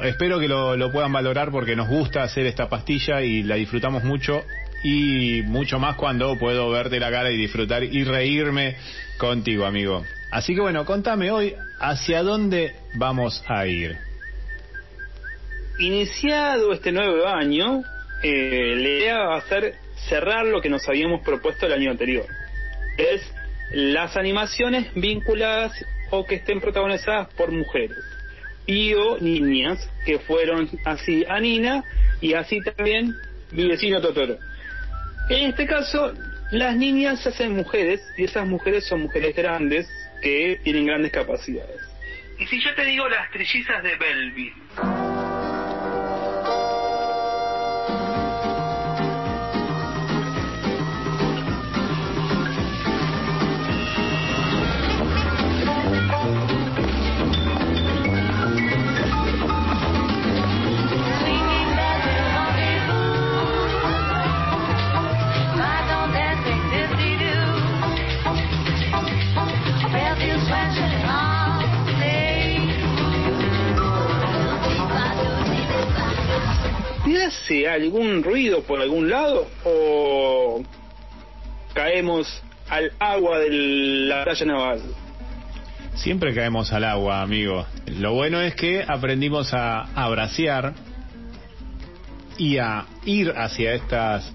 espero 0.03 0.40
que 0.40 0.48
lo, 0.48 0.91
puedan 0.91 1.11
valorar 1.11 1.52
porque 1.52 1.76
nos 1.76 1.88
gusta 1.88 2.24
hacer 2.24 2.45
esta 2.45 2.69
pastilla 2.69 3.22
y 3.22 3.44
la 3.44 3.56
disfrutamos 3.56 4.03
mucho 4.03 4.44
y 4.84 5.41
mucho 5.44 5.80
más 5.80 5.95
cuando 5.95 6.38
puedo 6.38 6.69
verte 6.69 6.99
la 6.99 7.10
cara 7.10 7.32
y 7.32 7.38
disfrutar 7.38 7.84
y 7.84 8.03
reírme 8.03 8.78
contigo, 9.18 9.65
amigo. 9.65 10.03
Así 10.32 10.53
que 10.53 10.61
bueno, 10.61 10.86
contame 10.86 11.32
hoy 11.32 11.56
hacia 11.80 12.22
dónde 12.22 12.76
vamos 12.95 13.44
a 13.48 13.65
ir. 13.65 13.98
Iniciado 15.80 16.74
este 16.74 16.91
nuevo 16.91 17.28
año, 17.28 17.84
eh, 18.24 18.76
la 18.76 18.90
idea 18.90 19.18
va 19.19 19.38
a 19.38 19.41
ser 19.41 19.76
cerrar 20.10 20.45
lo 20.45 20.61
que 20.61 20.69
nos 20.69 20.88
habíamos 20.88 21.22
propuesto 21.24 21.65
el 21.65 21.74
año 21.74 21.91
anterior. 21.91 22.26
Es 22.98 23.22
las 23.72 24.15
animaciones 24.18 24.94
vinculadas 24.95 25.74
o 26.10 26.26
que 26.26 26.36
estén 26.36 26.61
protagonizadas 26.61 27.28
por 27.36 27.52
mujeres 27.52 28.16
y 28.68 28.94
o 28.94 29.18
niñas 29.19 29.89
que 30.06 30.19
fueron 30.19 30.69
así 30.85 31.26
a 31.27 31.39
Nina 31.39 31.84
y 32.22 32.34
así 32.34 32.60
también 32.61 33.15
mi 33.52 33.68
vecino 33.68 34.02
Totoro. 34.02 34.38
En 35.30 35.49
este 35.49 35.65
caso, 35.65 36.14
las 36.52 36.76
niñas 36.76 37.22
se 37.22 37.30
hacen 37.30 37.53
mujeres 37.53 38.02
y 38.18 38.26
esas 38.26 38.45
mujeres 38.45 38.85
son 38.85 39.02
mujeres 39.02 39.35
grandes 39.35 39.89
que 40.22 40.60
tienen 40.64 40.85
grandes 40.85 41.11
capacidades. 41.11 41.81
Y 42.39 42.45
si 42.45 42.61
yo 42.61 42.73
te 42.76 42.85
digo 42.85 43.07
las 43.10 43.31
trillizas 43.31 43.81
de 43.84 43.95
Belleville, 43.95 45.06
hace 77.48 77.68
algún 77.68 78.24
ruido 78.24 78.61
por 78.64 78.82
algún 78.82 79.10
lado 79.10 79.48
o 79.64 80.61
caemos 81.74 82.28
al 82.69 82.91
agua 82.99 83.40
de 83.40 83.49
la 83.49 84.24
playa 84.26 84.45
naval? 84.45 84.82
Siempre 85.95 86.34
caemos 86.34 86.74
al 86.74 86.84
agua, 86.84 87.22
amigo. 87.22 87.65
Lo 87.99 88.14
bueno 88.14 88.41
es 88.41 88.53
que 88.56 88.84
aprendimos 88.86 89.53
a, 89.53 89.84
a 89.95 90.30
y 92.38 92.57
a 92.57 92.86
ir 93.06 93.34
hacia 93.36 93.74
estas 93.74 94.32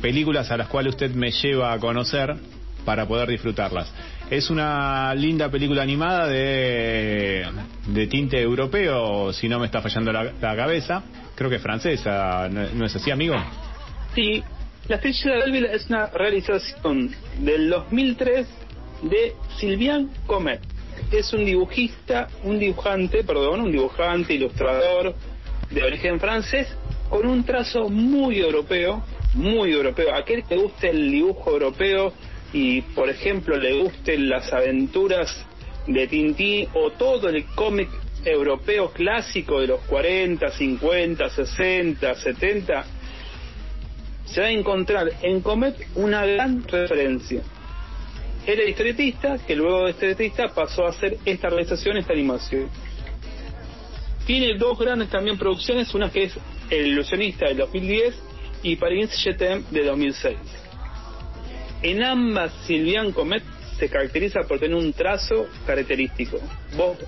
películas 0.00 0.50
a 0.50 0.56
las 0.56 0.68
cuales 0.68 0.94
usted 0.94 1.10
me 1.10 1.30
lleva 1.30 1.72
a 1.72 1.78
conocer 1.78 2.36
para 2.84 3.06
poder 3.06 3.28
disfrutarlas. 3.28 3.92
Es 4.30 4.48
una 4.48 5.14
linda 5.14 5.50
película 5.50 5.82
animada 5.82 6.26
de, 6.28 7.44
de 7.86 8.06
tinte 8.06 8.40
europeo, 8.40 9.32
si 9.32 9.48
no 9.48 9.58
me 9.58 9.66
está 9.66 9.82
fallando 9.82 10.12
la, 10.12 10.32
cabeza. 10.40 11.02
Creo 11.38 11.48
que 11.48 11.56
es 11.56 11.62
francesa, 11.62 12.48
¿no, 12.48 12.84
es 12.84 12.96
así, 12.96 13.12
amigo? 13.12 13.36
Sí, 14.12 14.42
La 14.88 14.96
Estrella 14.96 15.34
de 15.34 15.38
Belleville 15.38 15.72
es 15.72 15.86
una 15.86 16.06
realización 16.06 17.14
del 17.38 17.70
2003 17.70 18.48
de 19.02 19.34
Sylvian 19.56 20.10
Comet. 20.26 20.60
Es 21.12 21.32
un 21.32 21.44
dibujista, 21.44 22.26
un 22.42 22.58
dibujante, 22.58 23.22
perdón, 23.22 23.60
un 23.60 23.70
dibujante, 23.70 24.34
ilustrador 24.34 25.14
de 25.70 25.84
origen 25.84 26.18
francés, 26.18 26.66
con 27.08 27.24
un 27.24 27.44
trazo 27.44 27.88
muy 27.88 28.40
europeo, 28.40 29.04
muy 29.34 29.70
europeo. 29.70 30.12
Aquel 30.16 30.42
que 30.42 30.56
guste 30.56 30.90
el 30.90 31.08
dibujo 31.08 31.52
europeo 31.52 32.14
y 32.52 32.80
por 32.80 33.08
ejemplo 33.08 33.56
le 33.56 33.80
gusten 33.80 34.28
las 34.28 34.52
aventuras 34.52 35.46
de 35.86 36.04
Tintín 36.08 36.68
o 36.74 36.90
todo 36.90 37.28
el 37.28 37.44
cómic 37.54 37.88
europeo 38.24 38.90
clásico 38.92 39.60
de 39.60 39.68
los 39.68 39.80
40, 39.82 40.50
50, 40.50 41.30
60, 41.30 42.14
70, 42.14 42.84
se 44.24 44.40
va 44.40 44.46
a 44.46 44.50
encontrar 44.50 45.08
en 45.22 45.40
Comet 45.40 45.76
una 45.94 46.24
gran 46.26 46.62
referencia. 46.66 47.42
Era 48.46 48.64
historietista 48.64 49.38
que 49.46 49.54
luego 49.54 49.84
de 49.84 49.90
historietista 49.90 50.48
pasó 50.48 50.86
a 50.86 50.90
hacer 50.90 51.18
esta 51.24 51.48
realización, 51.48 51.98
esta 51.98 52.12
animación. 52.12 52.68
Tiene 54.26 54.56
dos 54.58 54.78
grandes 54.78 55.08
también 55.08 55.38
producciones, 55.38 55.94
una 55.94 56.10
que 56.10 56.24
es 56.24 56.34
El 56.70 56.88
ilusionista 56.88 57.46
de 57.46 57.54
2010 57.54 58.14
y 58.62 58.76
Paris 58.76 59.10
Jetem 59.22 59.64
de 59.70 59.84
2006. 59.84 60.36
En 61.82 62.02
ambas, 62.02 62.52
Sylvian 62.66 63.12
Comet 63.12 63.42
se 63.78 63.88
caracteriza 63.88 64.40
por 64.42 64.58
tener 64.58 64.76
un 64.76 64.92
trazo 64.92 65.46
característico. 65.66 66.38
Vos, 66.76 66.98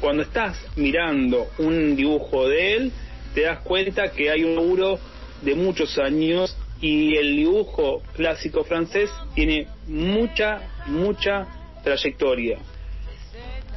cuando 0.00 0.22
estás 0.22 0.56
mirando 0.76 1.48
un 1.58 1.94
dibujo 1.94 2.48
de 2.48 2.74
él, 2.74 2.92
te 3.34 3.42
das 3.42 3.60
cuenta 3.60 4.10
que 4.10 4.30
hay 4.30 4.44
un 4.44 4.54
laburo 4.54 4.98
de 5.42 5.54
muchos 5.54 5.98
años 5.98 6.56
y 6.80 7.16
el 7.16 7.36
dibujo 7.36 8.02
clásico 8.16 8.64
francés 8.64 9.10
tiene 9.34 9.68
mucha, 9.86 10.62
mucha 10.86 11.46
trayectoria. 11.84 12.58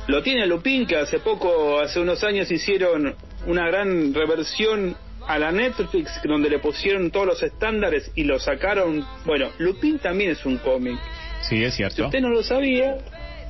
Lo 0.08 0.22
tiene 0.22 0.46
Lupin, 0.48 0.86
que 0.86 0.98
hace 0.98 1.20
poco, 1.20 1.80
hace 1.80 2.00
unos 2.00 2.24
años, 2.24 2.52
hicieron 2.52 3.16
una 3.46 3.68
gran 3.68 4.14
reversión 4.14 4.96
a 5.26 5.40
la 5.40 5.52
Netflix 5.52 6.20
donde 6.26 6.50
le 6.50 6.60
pusieron 6.60 7.10
todos 7.12 7.26
los 7.26 7.44
estándares 7.44 8.12
y 8.16 8.24
lo 8.24 8.40
sacaron. 8.40 9.06
Bueno, 9.26 9.50
Lupin 9.60 10.00
también 10.00 10.32
es 10.32 10.46
un 10.46 10.58
cómic. 10.58 11.00
Sí, 11.42 11.64
es 11.64 11.76
cierto. 11.76 11.96
Si 11.96 12.02
usted 12.04 12.20
no 12.20 12.30
lo 12.30 12.44
sabía, 12.44 12.98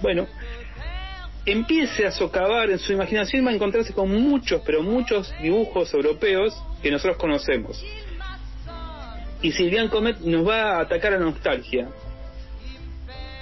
bueno, 0.01 0.27
empiece 1.45 2.05
a 2.05 2.11
socavar 2.11 2.69
en 2.69 2.79
su 2.79 2.93
imaginación 2.93 3.45
va 3.45 3.51
a 3.51 3.53
encontrarse 3.53 3.93
con 3.93 4.09
muchos, 4.09 4.61
pero 4.65 4.81
muchos 4.81 5.33
dibujos 5.41 5.93
europeos 5.93 6.55
que 6.81 6.91
nosotros 6.91 7.17
conocemos. 7.17 7.83
Y 9.41 9.51
Sylvian 9.51 9.89
Comet 9.89 10.19
nos 10.19 10.47
va 10.47 10.77
a 10.77 10.81
atacar 10.81 11.13
a 11.13 11.19
nostalgia. 11.19 11.89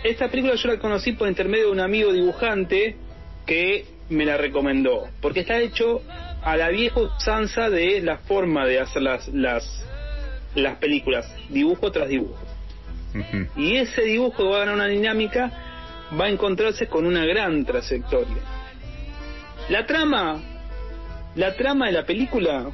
Esta 0.03 0.29
película 0.29 0.55
yo 0.55 0.69
la 0.69 0.79
conocí 0.79 1.11
por 1.11 1.27
intermedio 1.27 1.67
de 1.67 1.71
un 1.73 1.79
amigo 1.79 2.11
dibujante 2.11 2.95
que 3.45 3.85
me 4.09 4.25
la 4.25 4.37
recomendó, 4.37 5.07
porque 5.21 5.41
está 5.41 5.59
hecho 5.59 6.01
a 6.41 6.57
la 6.57 6.69
vieja 6.69 6.99
usanza 6.99 7.69
de 7.69 8.01
la 8.01 8.17
forma 8.17 8.65
de 8.65 8.79
hacer 8.79 9.03
las, 9.03 9.27
las, 9.27 9.85
las 10.55 10.77
películas, 10.77 11.31
dibujo 11.49 11.91
tras 11.91 12.09
dibujo. 12.09 12.39
Y 13.55 13.75
ese 13.75 14.03
dibujo 14.03 14.49
va 14.49 14.57
a 14.57 14.65
dar 14.65 14.73
una 14.73 14.87
dinámica, 14.87 15.51
va 16.19 16.25
a 16.25 16.29
encontrarse 16.29 16.88
con 16.88 17.05
una 17.05 17.25
gran 17.25 17.65
trayectoria. 17.65 18.41
La 19.69 19.85
trama, 19.85 20.41
la 21.35 21.55
trama 21.55 21.88
de 21.88 21.91
la 21.93 22.05
película 22.05 22.71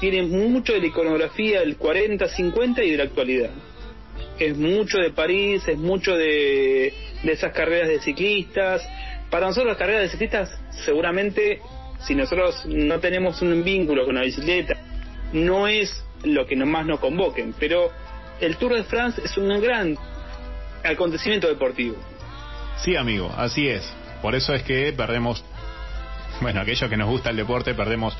tiene 0.00 0.22
mucho 0.22 0.72
de 0.72 0.80
la 0.80 0.86
iconografía 0.86 1.60
del 1.60 1.78
40-50 1.78 2.84
y 2.84 2.90
de 2.90 2.96
la 2.96 3.04
actualidad. 3.04 3.50
es 4.38 4.56
mucho 4.56 4.98
de 4.98 5.10
París, 5.10 5.66
es 5.66 5.78
mucho 5.78 6.14
de, 6.14 6.92
de 7.22 7.32
esas 7.32 7.52
carreras 7.52 7.88
de 7.88 8.00
ciclistas. 8.00 8.86
Para 9.30 9.46
nosotros 9.46 9.68
las 9.68 9.78
carreras 9.78 10.02
de 10.02 10.08
ciclistas 10.10 10.50
seguramente 10.84 11.60
si 12.00 12.14
nosotros 12.14 12.64
no 12.66 13.00
tenemos 13.00 13.40
un 13.42 13.64
vínculo 13.64 14.04
con 14.04 14.14
la 14.14 14.22
bicicleta, 14.22 14.76
no 15.32 15.66
es 15.66 16.04
lo 16.24 16.46
que 16.46 16.56
más 16.56 16.86
nos 16.86 17.00
convoquen, 17.00 17.54
pero 17.58 17.90
el 18.40 18.56
Tour 18.56 18.74
de 18.74 18.84
France 18.84 19.20
es 19.24 19.36
un 19.36 19.60
gran 19.60 19.96
acontecimiento 20.84 21.48
deportivo. 21.48 21.96
Sí, 22.78 22.96
amigo, 22.96 23.32
así 23.36 23.68
es. 23.68 23.82
Por 24.22 24.34
eso 24.34 24.54
es 24.54 24.62
que 24.62 24.92
perdemos, 24.92 25.44
bueno, 26.40 26.60
aquellos 26.60 26.88
que 26.88 26.96
nos 26.96 27.08
gusta 27.08 27.30
el 27.30 27.36
deporte, 27.36 27.74
perdemos 27.74 28.16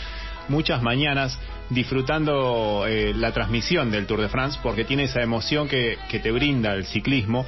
muchas 0.48 0.82
mañanas 0.82 1.38
disfrutando 1.70 2.84
eh, 2.86 3.12
la 3.14 3.32
transmisión 3.32 3.90
del 3.90 4.06
Tour 4.06 4.20
de 4.20 4.28
France 4.28 4.58
porque 4.62 4.84
tiene 4.84 5.04
esa 5.04 5.20
emoción 5.20 5.68
que, 5.68 5.98
que 6.08 6.20
te 6.20 6.30
brinda 6.30 6.72
el 6.74 6.86
ciclismo 6.86 7.44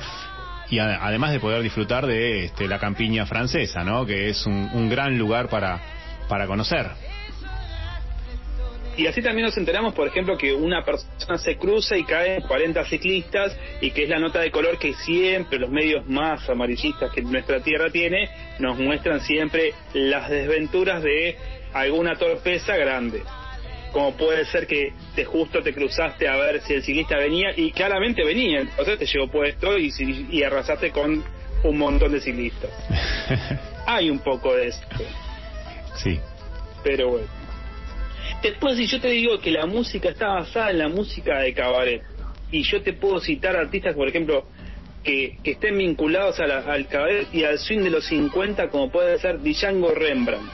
y 0.68 0.80
a- 0.80 1.04
además 1.04 1.32
de 1.32 1.40
poder 1.40 1.62
disfrutar 1.62 2.06
de 2.06 2.46
este, 2.46 2.66
la 2.66 2.78
campiña 2.78 3.24
francesa, 3.26 3.84
¿no? 3.84 4.04
Que 4.04 4.28
es 4.28 4.44
un, 4.46 4.68
un 4.72 4.88
gran 4.88 5.16
lugar 5.16 5.48
para, 5.48 5.80
para 6.28 6.46
conocer. 6.46 6.90
Y 8.98 9.06
así 9.06 9.22
también 9.22 9.46
nos 9.46 9.56
enteramos, 9.56 9.94
por 9.94 10.08
ejemplo, 10.08 10.36
que 10.36 10.52
una 10.52 10.84
persona 10.84 11.38
se 11.38 11.56
cruza 11.56 11.96
y 11.96 12.02
caen 12.02 12.42
40 12.42 12.84
ciclistas 12.86 13.56
y 13.80 13.92
que 13.92 14.02
es 14.02 14.08
la 14.08 14.18
nota 14.18 14.40
de 14.40 14.50
color 14.50 14.76
que 14.76 14.92
siempre 14.92 15.60
los 15.60 15.70
medios 15.70 16.04
más 16.08 16.50
amarillistas 16.50 17.12
que 17.12 17.22
nuestra 17.22 17.60
tierra 17.60 17.90
tiene 17.90 18.28
nos 18.58 18.76
muestran 18.76 19.20
siempre 19.20 19.72
las 19.94 20.28
desventuras 20.28 21.00
de 21.04 21.36
alguna 21.72 22.16
torpeza 22.16 22.76
grande. 22.76 23.22
Como 23.92 24.16
puede 24.16 24.44
ser 24.46 24.66
que 24.66 24.92
te 25.14 25.24
justo 25.24 25.62
te 25.62 25.72
cruzaste 25.72 26.26
a 26.26 26.34
ver 26.34 26.60
si 26.62 26.74
el 26.74 26.82
ciclista 26.82 27.16
venía 27.18 27.52
y 27.54 27.70
claramente 27.70 28.24
venía, 28.24 28.62
entonces 28.62 28.98
te 28.98 29.06
llegó 29.06 29.30
puesto 29.30 29.78
y, 29.78 29.92
y 30.28 30.42
arrasaste 30.42 30.90
con 30.90 31.22
un 31.62 31.78
montón 31.78 32.10
de 32.10 32.20
ciclistas. 32.20 32.70
Hay 33.86 34.10
un 34.10 34.18
poco 34.18 34.56
de 34.56 34.66
esto, 34.66 34.86
sí. 36.02 36.18
pero 36.82 37.10
bueno. 37.10 37.37
Después, 38.42 38.76
si 38.76 38.86
yo 38.86 39.00
te 39.00 39.08
digo 39.08 39.38
que 39.40 39.50
la 39.50 39.66
música 39.66 40.10
está 40.10 40.28
basada 40.28 40.70
en 40.70 40.78
la 40.78 40.88
música 40.88 41.38
de 41.40 41.52
cabaret, 41.54 42.02
y 42.50 42.62
yo 42.62 42.80
te 42.82 42.92
puedo 42.92 43.20
citar 43.20 43.56
artistas, 43.56 43.94
por 43.94 44.08
ejemplo, 44.08 44.46
que, 45.02 45.38
que 45.42 45.52
estén 45.52 45.76
vinculados 45.78 46.38
a 46.40 46.46
la- 46.46 46.58
al 46.60 46.86
cabaret 46.88 47.28
y 47.32 47.44
al 47.44 47.58
swing 47.58 47.80
de 47.80 47.90
los 47.90 48.04
50, 48.06 48.68
como 48.70 48.90
puede 48.90 49.18
ser 49.18 49.40
Django 49.42 49.90
Rembrandt. 49.92 50.50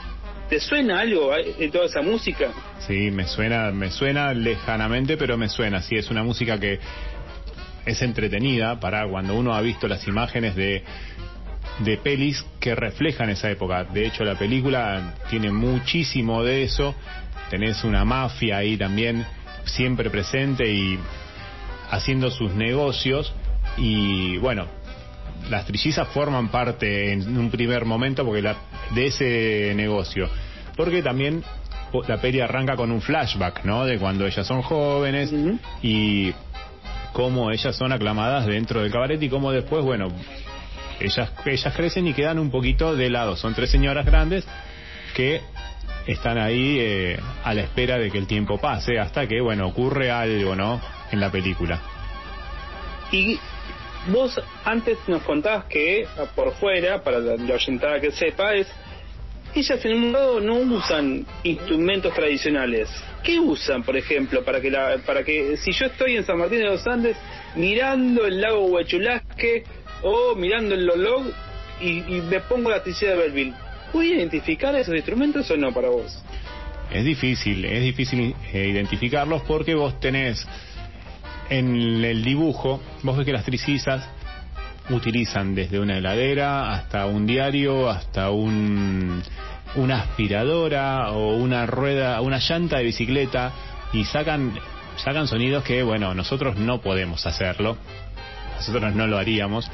¿Te 0.49 0.59
suena 0.59 0.99
algo 0.99 1.35
eh, 1.35 1.55
de 1.57 1.69
toda 1.69 1.85
esa 1.85 2.01
música? 2.01 2.51
Sí, 2.79 3.09
me 3.11 3.25
suena, 3.27 3.71
me 3.71 3.89
suena 3.91 4.33
lejanamente, 4.33 5.17
pero 5.17 5.37
me 5.37 5.49
suena. 5.49 5.81
Sí, 5.81 5.95
es 5.95 6.09
una 6.11 6.23
música 6.23 6.59
que 6.59 6.79
es 7.85 8.01
entretenida 8.01 8.79
para 8.79 9.07
cuando 9.07 9.35
uno 9.35 9.53
ha 9.55 9.61
visto 9.61 9.87
las 9.87 10.07
imágenes 10.07 10.55
de 10.55 10.83
de 11.79 11.97
pelis 11.97 12.45
que 12.61 12.73
reflejan 12.73 13.29
esa 13.29 13.51
época. 13.51 13.83
De 13.83 14.05
hecho, 14.05 14.23
la 14.23 14.35
película 14.35 15.15
tiene 15.29 15.51
muchísimo 15.51 16.41
de 16.41 16.63
eso. 16.63 16.95
Tenés 17.49 17.83
una 17.83 18.05
mafia 18.05 18.57
ahí 18.57 18.77
también 18.77 19.25
siempre 19.65 20.09
presente 20.09 20.71
y 20.71 20.99
haciendo 21.89 22.31
sus 22.31 22.53
negocios 22.53 23.33
y 23.77 24.37
bueno, 24.37 24.67
las 25.49 25.65
trillizas 25.65 26.07
forman 26.09 26.49
parte 26.49 27.11
en 27.11 27.37
un 27.37 27.49
primer 27.49 27.85
momento 27.85 28.25
porque 28.25 28.41
la, 28.41 28.55
de 28.93 29.07
ese 29.07 29.73
negocio. 29.75 30.29
Porque 30.75 31.01
también 31.01 31.43
la 32.07 32.17
peli 32.17 32.41
arranca 32.41 32.75
con 32.75 32.91
un 32.91 33.01
flashback, 33.01 33.63
¿no? 33.63 33.85
De 33.85 33.97
cuando 33.97 34.25
ellas 34.25 34.45
son 34.45 34.61
jóvenes 34.61 35.33
y 35.81 36.33
cómo 37.13 37.51
ellas 37.51 37.75
son 37.75 37.91
aclamadas 37.91 38.45
dentro 38.45 38.81
del 38.81 38.91
cabaret 38.91 39.21
y 39.21 39.29
cómo 39.29 39.51
después, 39.51 39.83
bueno, 39.83 40.09
ellas, 40.99 41.31
ellas 41.45 41.73
crecen 41.75 42.07
y 42.07 42.13
quedan 42.13 42.39
un 42.39 42.51
poquito 42.51 42.95
de 42.95 43.09
lado. 43.09 43.35
Son 43.35 43.53
tres 43.53 43.69
señoras 43.69 44.05
grandes 44.05 44.45
que 45.15 45.41
están 46.07 46.37
ahí 46.37 46.77
eh, 46.79 47.19
a 47.43 47.53
la 47.53 47.61
espera 47.61 47.97
de 47.97 48.11
que 48.11 48.17
el 48.17 48.27
tiempo 48.27 48.59
pase 48.59 48.99
hasta 48.99 49.27
que, 49.27 49.41
bueno, 49.41 49.67
ocurre 49.67 50.11
algo, 50.11 50.55
¿no? 50.55 50.81
En 51.11 51.19
la 51.19 51.31
película. 51.31 51.79
Y 53.11 53.39
vos 54.07 54.39
antes 54.63 54.97
nos 55.07 55.23
contabas 55.23 55.65
que 55.65 56.07
ah, 56.17 56.25
por 56.35 56.53
fuera, 56.53 57.03
para 57.03 57.19
la, 57.19 57.35
la 57.35 57.55
oyentada 57.55 57.99
que 57.99 58.11
sepa, 58.11 58.53
es 58.53 58.67
ellas 59.55 59.85
en 59.85 59.93
un 59.93 60.11
modo 60.11 60.39
no 60.41 60.55
usan 60.55 61.25
instrumentos 61.43 62.13
tradicionales. 62.13 62.89
¿Qué 63.23 63.39
usan, 63.39 63.83
por 63.83 63.95
ejemplo, 63.95 64.43
para 64.43 64.59
que 64.59 64.69
la, 64.69 64.97
para 65.05 65.23
que 65.23 65.57
si 65.57 65.71
yo 65.71 65.85
estoy 65.85 66.17
en 66.17 66.25
San 66.25 66.37
Martín 66.37 66.59
de 66.59 66.65
los 66.65 66.85
Andes 66.85 67.15
mirando 67.55 68.25
el 68.25 68.41
lago 68.41 68.65
Huachulasque 68.65 69.63
o 70.03 70.35
mirando 70.35 70.75
el 70.75 70.85
Lolog 70.85 71.23
y, 71.79 71.99
y 71.99 72.21
me 72.29 72.41
pongo 72.41 72.69
la 72.69 72.83
tricilla 72.83 73.11
de 73.11 73.17
Belleville, 73.17 73.53
¿voy 73.95 74.11
a 74.11 74.15
identificar 74.15 74.75
esos 74.75 74.93
instrumentos 74.93 75.49
o 75.49 75.55
no 75.55 75.73
para 75.73 75.87
vos? 75.87 76.21
Es 76.91 77.05
difícil, 77.05 77.63
es 77.63 77.81
difícil 77.81 78.35
eh, 78.51 78.67
identificarlos 78.67 79.43
porque 79.43 79.73
vos 79.73 79.99
tenés 80.01 80.45
en 81.49 82.03
el 82.03 82.23
dibujo, 82.23 82.81
vos 83.03 83.15
ves 83.17 83.25
que 83.25 83.31
las 83.31 83.45
tricizas 83.45 84.07
utilizan 84.89 85.55
desde 85.55 85.79
una 85.79 85.97
heladera 85.97 86.73
hasta 86.73 87.05
un 87.05 87.25
diario, 87.25 87.89
hasta 87.89 88.31
un, 88.31 89.23
una 89.75 90.01
aspiradora 90.01 91.11
o 91.11 91.37
una 91.37 91.65
rueda, 91.65 92.19
una 92.19 92.39
llanta 92.39 92.77
de 92.79 92.83
bicicleta 92.83 93.53
y 93.93 94.03
sacan, 94.03 94.59
sacan 94.97 95.27
sonidos 95.27 95.63
que, 95.63 95.83
bueno, 95.83 96.13
nosotros 96.13 96.57
no 96.57 96.81
podemos 96.81 97.25
hacerlo, 97.25 97.77
nosotros 98.57 98.93
no 98.93 99.07
lo 99.07 99.17
haríamos, 99.17 99.71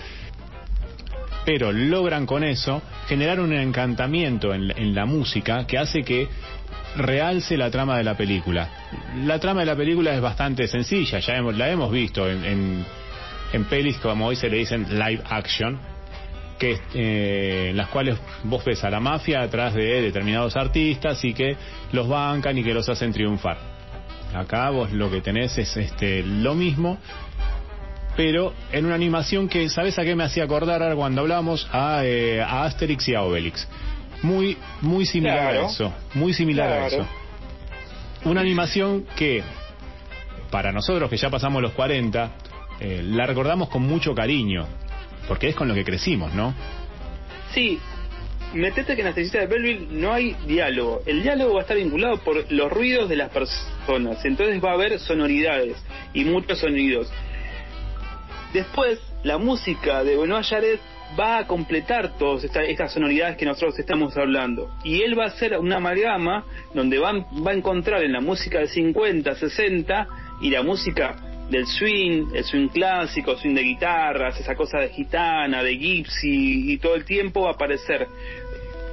pero 1.46 1.72
logran 1.72 2.26
con 2.26 2.44
eso 2.44 2.82
generar 3.08 3.40
un 3.40 3.54
encantamiento 3.54 4.54
en, 4.54 4.94
la- 4.96 5.06
música 5.06 5.66
que 5.66 5.78
hace 5.78 6.04
que 6.04 6.28
realce 6.96 7.58
la 7.58 7.72
trama 7.72 7.98
de 7.98 8.04
la 8.04 8.16
película. 8.16 8.70
La 9.26 9.40
trama 9.40 9.62
de 9.62 9.66
la 9.68 9.76
película 9.76 10.14
es 10.14 10.22
bastante 10.22 10.68
sencilla, 10.68 11.20
ya 11.20 11.36
hemos, 11.36 11.56
la 11.58 11.70
hemos 11.70 11.92
visto 11.92 12.30
en, 12.30 12.46
en, 12.46 12.86
en 13.54 13.64
pelis 13.66 13.98
como 13.98 14.28
hoy 14.28 14.36
se 14.36 14.50
le 14.50 14.58
dicen 14.58 14.86
live 15.00 15.22
action, 15.30 15.80
que 16.60 16.78
eh, 16.94 17.68
en 17.72 17.78
las 17.78 17.88
cuales 17.88 18.18
vos 18.44 18.64
ves 18.64 18.84
a 18.84 18.90
la 18.92 19.00
mafia 19.00 19.42
atrás 19.42 19.74
de 19.74 20.02
determinados 20.02 20.56
artistas 20.56 21.24
y 21.26 21.34
que 21.34 21.56
los 21.92 22.08
bancan 22.08 22.58
y 22.58 22.64
que 22.64 22.74
los 22.74 22.88
hacen 22.88 23.12
triunfar. 23.12 23.58
Acá 24.36 24.70
vos 24.70 24.92
lo 24.94 25.10
que 25.12 25.22
tenés 25.22 25.58
es 25.58 25.76
este 25.76 26.24
lo 26.24 26.54
mismo, 26.54 27.00
pero 28.16 28.54
en 28.72 28.86
una 28.86 28.96
animación 28.96 29.48
que, 29.48 29.70
¿sabes 29.70 29.98
a 29.98 30.04
qué 30.04 30.16
me 30.16 30.24
hacía 30.24 30.44
acordar 30.44 30.82
ahora 30.84 30.96
cuando 30.96 31.22
hablamos? 31.22 31.68
A, 31.72 32.02
eh, 32.04 32.42
a 32.42 32.64
Asterix 32.66 33.08
y 33.08 33.16
a 33.16 33.24
Obelix. 33.24 33.68
Muy, 34.24 34.58
muy 34.82 35.06
similar 35.06 35.40
Claro. 35.40 35.68
a 35.68 35.72
eso, 35.72 35.94
muy 36.14 36.34
similar 36.34 36.72
a 36.72 36.88
eso. 36.88 37.08
Una 38.26 38.42
animación 38.42 39.06
que, 39.16 39.44
para 40.52 40.72
nosotros 40.72 41.10
que 41.10 41.18
ya 41.18 41.30
pasamos 41.30 41.62
los 41.62 41.72
40, 41.72 42.32
eh, 42.80 43.02
la 43.04 43.26
recordamos 43.26 43.70
con 43.70 43.82
mucho 43.84 44.14
cariño, 44.14 44.68
porque 45.28 45.50
es 45.50 45.56
con 45.56 45.68
lo 45.68 45.74
que 45.74 45.84
crecimos, 45.84 46.34
¿no? 46.34 46.54
Sí, 47.54 47.80
metete 48.54 48.96
que 48.96 49.02
en 49.02 49.08
la 49.08 49.14
de 49.14 49.48
Belleville 49.48 49.88
no 49.92 50.14
hay 50.14 50.36
diálogo. 50.46 51.02
El 51.06 51.24
diálogo 51.24 51.54
va 51.54 51.60
a 51.60 51.62
estar 51.62 51.78
vinculado 51.78 52.18
por 52.18 52.52
los 52.52 52.72
ruidos 52.72 53.10
de 53.10 53.16
las 53.16 53.30
personas. 53.30 54.24
Entonces 54.26 54.64
va 54.64 54.72
a 54.72 54.74
haber 54.74 55.00
sonoridades 55.00 55.78
y 56.14 56.26
muchos 56.26 56.60
sonidos. 56.60 57.12
Después, 58.54 59.00
la 59.24 59.38
música 59.38 60.04
de 60.04 60.18
Benoit 60.18 60.46
Jaret 60.46 60.80
va 61.20 61.40
a 61.40 61.48
completar 61.48 62.18
todas 62.18 62.44
esta- 62.44 62.64
estas 62.64 62.94
sonoridades 62.94 63.38
que 63.38 63.46
nosotros 63.46 63.78
estamos 63.80 64.16
hablando. 64.18 64.70
Y 64.84 65.02
él 65.02 65.18
va 65.18 65.26
a 65.26 65.28
hacer 65.28 65.58
una 65.58 65.78
amalgama 65.78 66.46
donde 66.74 67.00
va, 67.00 67.12
va 67.14 67.52
a 67.52 67.54
encontrar 67.54 68.04
en 68.04 68.14
la 68.14 68.22
música 68.22 68.60
de 68.60 68.68
50, 68.68 69.36
60 69.36 70.08
y 70.42 70.50
la 70.50 70.64
música 70.64 71.16
del 71.50 71.68
swing, 71.68 72.28
el 72.34 72.44
swing 72.46 72.70
clásico, 72.70 73.36
swing 73.38 73.54
de 73.56 73.62
guitarras, 73.64 74.40
esa 74.40 74.56
cosa 74.56 74.80
de 74.80 74.90
gitana, 74.90 75.62
de 75.64 75.76
gypsy, 75.78 76.72
y 76.72 76.78
todo 76.78 76.96
el 76.96 77.04
tiempo 77.04 77.42
va 77.42 77.50
a 77.50 77.54
aparecer 77.54 78.08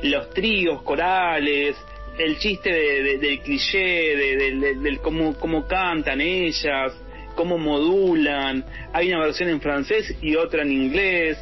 los 0.02 0.30
tríos, 0.30 0.82
corales, 0.82 1.76
el 2.18 2.36
chiste 2.38 2.72
de- 2.72 3.02
de- 3.04 3.18
del 3.18 3.40
cliché, 3.42 4.16
de, 4.16 4.74
del 4.80 4.98
cómo, 5.00 5.34
cómo 5.38 5.68
cantan 5.68 6.20
ellas, 6.20 6.92
cómo 7.38 7.56
modulan. 7.56 8.64
Hay 8.92 9.08
una 9.12 9.20
versión 9.20 9.48
en 9.48 9.60
francés 9.60 10.12
y 10.20 10.34
otra 10.34 10.62
en 10.62 10.72
inglés. 10.72 11.38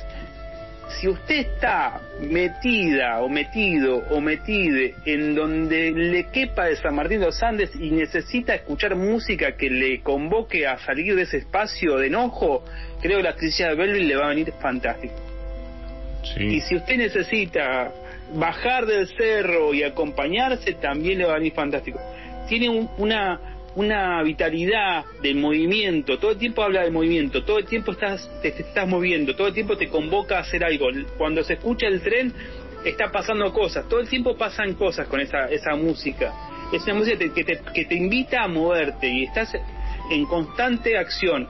Si 1.01 1.09
usted 1.09 1.37
está 1.55 2.01
metida 2.21 3.21
o 3.23 3.29
metido 3.31 4.05
o 4.11 4.21
metide 4.21 4.95
en 5.07 5.35
donde 5.35 5.91
le 5.91 6.25
quepa 6.31 6.67
de 6.67 6.77
San 6.77 6.95
Martín 6.95 7.21
de 7.21 7.27
los 7.27 7.43
Andes 7.43 7.71
y 7.75 7.91
necesita 7.91 8.55
escuchar 8.55 8.95
música 8.95 9.57
que 9.57 9.71
le 9.71 10.01
convoque 10.03 10.67
a 10.67 10.79
salir 10.79 11.17
de 11.17 11.23
ese 11.23 11.39
espacio 11.39 11.97
de 11.97 12.09
enojo, 12.09 12.63
creo 13.01 13.17
que 13.17 13.23
la 13.25 13.35
crisis 13.35 13.67
de 13.67 13.75
Belleville 13.75 14.09
le 14.09 14.17
va 14.17 14.27
a 14.27 14.29
venir 14.29 14.53
fantástico. 14.61 15.15
Y 16.39 16.61
si 16.61 16.77
usted 16.77 16.99
necesita 16.99 17.91
bajar 18.35 18.85
del 18.87 19.09
cerro 19.17 19.73
y 19.73 19.83
acompañarse, 19.83 20.75
también 20.75 21.19
le 21.19 21.25
va 21.25 21.33
a 21.33 21.39
venir 21.39 21.53
fantástico. 21.55 21.99
Tiene 22.49 22.69
un- 22.69 22.89
una, 22.99 23.41
una 23.77 24.23
vitalidad 24.23 25.05
del 25.23 25.37
movimiento, 25.37 26.19
todo 26.19 26.33
el 26.33 26.39
tiempo 26.39 26.63
habla 26.63 26.83
de 26.83 26.91
movimiento, 26.91 27.45
todo 27.45 27.59
el 27.59 27.67
tiempo 27.67 27.93
estás, 27.93 28.29
te, 28.41 28.49
estás 28.49 28.89
moviendo, 28.89 29.37
todo 29.37 29.49
el 29.49 29.55
tiempo 29.55 29.77
te 29.77 29.89
convoca 29.89 30.39
a 30.39 30.41
hacer 30.41 30.65
algo. 30.65 30.89
Cuando 31.19 31.45
se 31.45 31.55
escucha 31.55 31.87
el 31.87 32.01
tren, 32.01 32.33
está 32.85 33.13
pasando 33.13 33.53
cosas, 33.53 33.87
todo 33.87 34.01
el 34.01 34.09
tiempo 34.09 34.37
pasan 34.37 34.75
cosas 34.75 35.07
con 35.09 35.21
esa, 35.21 35.51
esa 35.51 35.75
música. 35.77 36.33
Es 36.73 36.85
una 36.85 36.95
música 36.95 37.19
que 37.19 37.45
te, 37.45 37.61
que 37.75 37.85
te, 37.85 37.95
invita 37.95 38.43
a 38.45 38.49
moverte 38.49 39.09
y 39.09 39.25
estás 39.25 39.53
en 40.11 40.25
constante 40.25 40.97
acción. 40.97 41.47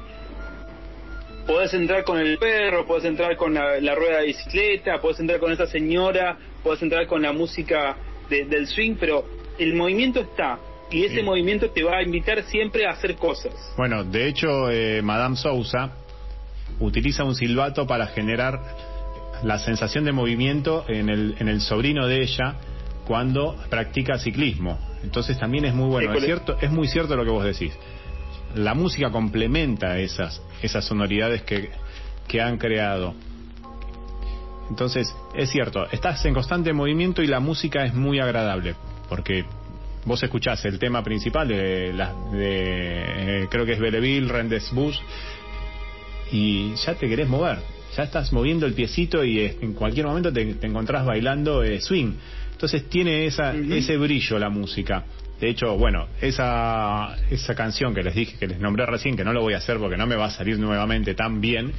Podés 1.46 1.72
entrar 1.74 2.02
con 2.02 2.18
el 2.18 2.38
perro, 2.38 2.86
podés 2.86 3.04
entrar 3.04 3.36
con 3.36 3.54
la, 3.54 3.94
rueda 3.94 4.18
de 4.18 4.26
bicicleta, 4.26 5.00
podés 5.00 5.20
entrar 5.20 5.38
con 5.38 5.52
esa 5.52 5.68
señora, 5.68 6.36
podés 6.64 6.82
entrar 6.82 7.06
con 7.06 7.22
la 7.22 7.32
música 7.32 7.96
de- 8.28 8.46
del 8.46 8.66
swing, 8.66 8.96
pero 8.98 9.24
el 9.58 9.74
movimiento 9.74 10.20
está 10.20 10.58
y 10.90 11.04
ese 11.04 11.16
Sí. 11.16 11.22
movimiento 11.22 11.70
te 11.70 11.82
va 11.82 11.98
a 11.98 12.02
invitar 12.02 12.42
siempre 12.44 12.86
a 12.86 12.90
hacer 12.90 13.16
cosas. 13.16 13.52
Bueno, 13.76 14.04
de 14.04 14.28
hecho, 14.28 14.70
eh, 14.70 15.02
Madame 15.02 15.36
Sousa 15.36 15.92
utiliza 16.80 17.24
un 17.24 17.34
silbato 17.34 17.86
para 17.86 18.06
generar 18.08 18.60
la 19.42 19.58
sensación 19.58 20.04
de 20.04 20.12
movimiento 20.12 20.84
en 20.88 21.08
el, 21.08 21.36
en 21.38 21.48
el 21.48 21.60
sobrino 21.60 22.06
de 22.06 22.22
ella 22.22 22.54
cuando 23.06 23.56
practica 23.68 24.18
ciclismo. 24.18 24.78
Entonces 25.02 25.38
también 25.38 25.64
es 25.64 25.74
muy 25.74 25.88
bueno. 25.88 26.12
Es 26.14 26.24
cierto, 26.24 26.56
es 26.60 26.70
muy 26.70 26.88
cierto 26.88 27.16
lo 27.16 27.24
que 27.24 27.30
vos 27.30 27.44
decís. 27.44 27.72
La 28.54 28.74
música 28.74 29.10
complementa 29.10 29.98
esas, 29.98 30.42
esas 30.62 30.84
sonoridades 30.84 31.42
que, 31.42 31.70
que 32.26 32.40
han 32.40 32.56
creado. 32.58 33.14
Entonces, 34.70 35.14
es 35.34 35.50
cierto, 35.50 35.86
estás 35.92 36.24
en 36.24 36.34
constante 36.34 36.72
movimiento 36.72 37.22
y 37.22 37.26
la 37.28 37.38
música 37.38 37.84
es 37.84 37.94
muy 37.94 38.18
agradable, 38.18 38.74
porque 39.08 39.44
vos 40.06 40.22
escuchás 40.22 40.64
el 40.64 40.78
tema 40.78 41.02
principal 41.02 41.48
de, 41.48 41.92
la, 41.92 42.14
de 42.32 43.42
eh, 43.42 43.46
creo 43.50 43.66
que 43.66 43.72
es 43.72 43.80
Belleville, 43.80 44.28
Rendezvous, 44.28 44.98
y 46.32 46.74
ya 46.76 46.94
te 46.94 47.08
querés 47.08 47.28
mover, 47.28 47.58
ya 47.96 48.04
estás 48.04 48.32
moviendo 48.32 48.66
el 48.66 48.72
piecito 48.72 49.24
y 49.24 49.40
eh, 49.40 49.58
en 49.60 49.74
cualquier 49.74 50.06
momento 50.06 50.32
te, 50.32 50.54
te 50.54 50.66
encontrás 50.66 51.04
bailando 51.04 51.62
eh, 51.62 51.80
swing. 51.80 52.14
Entonces 52.52 52.88
tiene 52.88 53.26
esa, 53.26 53.54
ese 53.54 53.98
brillo 53.98 54.38
la 54.38 54.48
música. 54.48 55.04
De 55.38 55.50
hecho, 55.50 55.76
bueno, 55.76 56.06
esa, 56.22 57.14
esa 57.30 57.54
canción 57.54 57.94
que 57.94 58.02
les 58.02 58.14
dije, 58.14 58.38
que 58.38 58.46
les 58.46 58.58
nombré 58.58 58.86
recién, 58.86 59.14
que 59.14 59.24
no 59.24 59.34
lo 59.34 59.42
voy 59.42 59.52
a 59.52 59.58
hacer 59.58 59.76
porque 59.76 59.98
no 59.98 60.06
me 60.06 60.16
va 60.16 60.26
a 60.26 60.30
salir 60.30 60.58
nuevamente 60.58 61.14
tan 61.14 61.42
bien, 61.42 61.72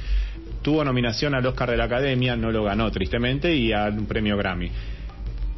tuvo 0.62 0.84
nominación 0.84 1.34
al 1.34 1.44
Oscar 1.44 1.72
de 1.72 1.76
la 1.76 1.84
Academia, 1.84 2.36
no 2.36 2.52
lo 2.52 2.62
ganó 2.62 2.88
tristemente, 2.92 3.56
y 3.56 3.72
a 3.72 3.86
un 3.86 4.06
premio 4.06 4.36
Grammy. 4.36 4.70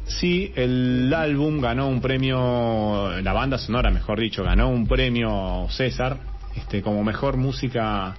Sí, 0.05 0.51
el 0.55 1.13
álbum 1.13 1.61
ganó 1.61 1.87
un 1.87 2.01
premio, 2.01 3.21
la 3.21 3.33
banda 3.33 3.57
sonora, 3.57 3.91
mejor 3.91 4.19
dicho, 4.19 4.43
ganó 4.43 4.69
un 4.69 4.87
premio 4.87 5.67
César 5.69 6.17
este, 6.55 6.81
como 6.81 7.03
mejor 7.03 7.37
música 7.37 8.15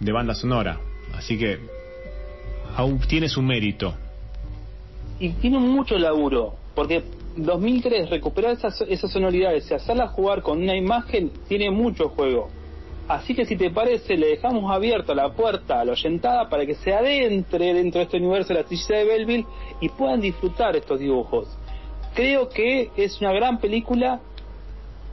de 0.00 0.12
banda 0.12 0.34
sonora. 0.34 0.78
Así 1.14 1.38
que 1.38 1.58
aún 2.76 2.98
tiene 3.00 3.28
su 3.28 3.42
mérito. 3.42 3.94
y 5.18 5.30
tiene 5.30 5.58
mucho 5.58 5.98
laburo, 5.98 6.54
porque 6.74 7.02
2003 7.36 8.10
recuperar 8.10 8.52
esas, 8.52 8.80
esas 8.82 9.10
sonoridades 9.10 9.70
hacerlas 9.72 10.10
jugar 10.12 10.42
con 10.42 10.62
una 10.62 10.76
imagen 10.76 11.30
tiene 11.48 11.70
mucho 11.70 12.08
juego. 12.10 12.50
Así 13.08 13.34
que 13.34 13.44
si 13.46 13.56
te 13.56 13.70
parece, 13.70 14.16
le 14.16 14.28
dejamos 14.28 14.70
abierta 14.72 15.14
la 15.14 15.32
puerta 15.32 15.80
a 15.80 15.84
la 15.84 15.92
oyentada 15.92 16.48
para 16.48 16.66
que 16.66 16.74
se 16.74 16.92
adentre 16.92 17.72
dentro 17.72 18.00
de 18.00 18.04
este 18.04 18.16
universo 18.16 18.48
de 18.48 18.60
la 18.60 18.66
trillita 18.66 18.96
de 18.96 19.04
Belleville 19.04 19.46
y 19.80 19.88
puedan 19.90 20.20
disfrutar 20.20 20.74
estos 20.74 20.98
dibujos. 20.98 21.48
Creo 22.14 22.48
que 22.48 22.90
es 22.96 23.20
una 23.20 23.32
gran 23.32 23.58
película 23.58 24.20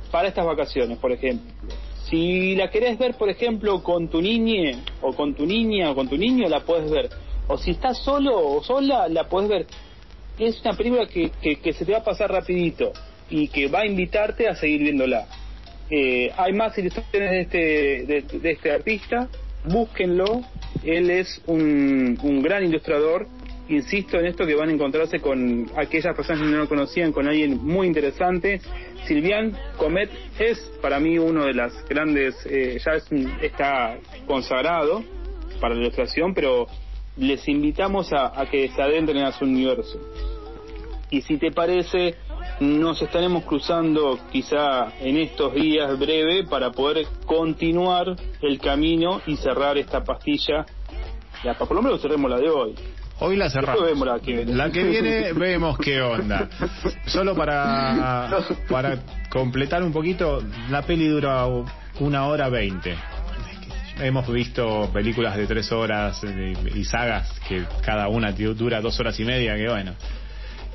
para 0.10 0.28
estas 0.28 0.46
vacaciones, 0.46 0.98
por 0.98 1.12
ejemplo. 1.12 1.52
Si 2.10 2.56
la 2.56 2.70
querés 2.70 2.98
ver, 2.98 3.16
por 3.16 3.30
ejemplo, 3.30 3.84
con 3.84 4.08
tu 4.08 4.22
niñe, 4.22 4.84
o 5.02 5.14
con 5.14 5.36
tu 5.36 5.46
niña, 5.46 5.92
o 5.92 5.96
con 5.96 6.08
tu 6.08 6.18
niño, 6.18 6.50
la 6.50 6.62
puedes 6.62 6.90
ver. 6.90 7.10
O 7.48 7.58
si 7.58 7.72
estás 7.72 8.00
solo 8.00 8.38
o 8.38 8.64
sola, 8.64 9.08
la 9.08 9.28
puedes 9.28 9.50
ver. 9.50 9.68
Es 10.40 10.62
una 10.62 10.74
película 10.74 11.06
que, 11.08 11.30
que, 11.42 11.58
que 11.58 11.74
se 11.74 11.86
te 11.86 11.92
va 11.92 12.00
a 12.00 12.04
pasar 12.04 12.32
rapidito 12.32 12.92
y 13.30 13.48
que 13.50 13.68
va 13.68 13.82
a 13.82 13.86
invitarte 13.86 14.48
a 14.48 14.56
seguir 14.56 14.82
viéndola. 14.82 15.28
Eh, 15.96 16.32
hay 16.36 16.54
más 16.54 16.76
ilustraciones 16.76 17.30
de 17.30 17.42
este, 17.42 18.40
de, 18.40 18.52
este 18.52 18.72
artista, 18.72 19.30
búsquenlo. 19.66 20.42
Él 20.84 21.12
es 21.12 21.40
un, 21.46 22.18
un 22.24 22.42
gran 22.42 22.64
ilustrador. 22.64 23.28
Insisto 23.70 24.18
en 24.18 24.26
esto 24.26 24.48
que 24.48 24.56
van 24.56 24.70
a 24.70 24.74
encontrarse 24.74 25.20
con 25.20 25.70
aquellas 25.78 26.16
personas 26.16 26.42
que 26.42 26.50
no 26.50 26.58
lo 26.58 26.68
conocían, 26.68 27.12
con 27.12 27.28
alguien 27.28 27.64
muy 27.64 27.86
interesante. 27.86 28.60
Silvian 29.06 29.56
Comet 29.78 30.10
es 30.40 30.60
para 30.82 31.00
mí 31.00 31.20
uno 31.20 31.46
de 31.46 31.54
las 31.54 31.86
grandes, 31.88 32.44
eh, 32.48 32.80
ya 32.84 32.94
es 32.94 33.06
está 33.44 33.96
consagrado 34.26 35.04
para 35.62 35.76
la 35.76 35.82
ilustración, 35.82 36.34
pero 36.34 36.66
les 37.18 37.48
invitamos 37.48 38.12
a, 38.14 38.40
a 38.42 38.50
que 38.50 38.68
se 38.70 38.82
adentren 38.82 39.20
a 39.20 39.32
su 39.32 39.46
universo. 39.46 40.00
Y 41.12 41.22
si 41.22 41.38
te 41.38 41.52
parece, 41.52 42.16
nos 42.60 43.02
estaremos 43.02 43.44
cruzando 43.44 44.20
quizá 44.32 44.94
en 45.00 45.18
estos 45.18 45.54
días 45.54 45.98
breve 45.98 46.44
para 46.44 46.72
poder 46.72 47.06
continuar 47.26 48.16
el 48.42 48.60
camino 48.60 49.22
y 49.26 49.38
cerrar 49.38 49.78
esta 49.78 50.04
pastilla. 50.04 50.66
Ya, 51.44 51.56
por 51.56 51.72
lo 51.72 51.82
menos 51.82 52.02
cerremos 52.02 52.30
la 52.30 52.38
de 52.38 52.50
hoy. 52.50 52.76
Hoy 53.20 53.36
la 53.38 53.50
cerramos. 53.50 53.84
Vemos 53.84 54.08
la 54.08 54.20
que 54.20 54.34
viene. 54.34 54.54
La 54.54 54.72
que 54.72 54.84
viene 54.84 55.34
vemos 55.36 55.78
qué 55.78 56.02
onda. 56.02 56.50
Solo 57.06 57.36
para, 57.36 58.46
para 58.70 59.00
completar 59.30 59.84
un 59.84 59.94
poquito, 59.94 60.42
la 60.70 60.82
peli 60.82 61.08
dura 61.08 61.46
una 62.00 62.28
hora 62.28 62.50
veinte. 62.50 62.96
Hemos 64.00 64.28
visto 64.32 64.90
películas 64.92 65.38
de 65.38 65.46
tres 65.46 65.72
horas 65.72 66.22
y 66.76 66.84
sagas 66.84 67.40
que 67.48 67.64
cada 67.86 68.08
una 68.08 68.32
dura 68.32 68.82
dos 68.82 69.00
horas 69.00 69.20
y 69.20 69.26
media, 69.26 69.56
que 69.56 69.70
bueno. 69.70 69.94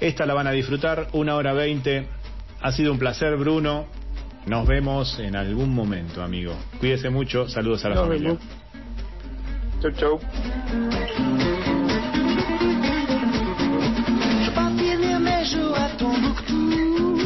Esta 0.00 0.26
la 0.26 0.34
van 0.34 0.46
a 0.46 0.52
disfrutar 0.52 1.08
una 1.12 1.34
hora 1.34 1.52
veinte. 1.52 2.06
Ha 2.60 2.72
sido 2.72 2.92
un 2.92 2.98
placer, 2.98 3.36
Bruno. 3.36 3.86
Nos 4.46 4.66
vemos 4.66 5.18
en 5.18 5.36
algún 5.36 5.74
momento, 5.74 6.22
amigo. 6.22 6.54
Cuídese 6.80 7.10
mucho. 7.10 7.48
Saludos 7.48 7.84
a 7.84 7.88
la 7.90 7.94
Nos 7.96 8.04
familia. 8.06 8.28
vemos. 8.30 8.42
Chau, 9.82 9.90
chau. 9.92 10.20
Je 14.44 14.50
pas 14.50 14.70
finir 14.76 15.20
mes 15.20 15.44
jours 15.44 15.76
à 15.78 15.88
Tombouctou 15.96 17.18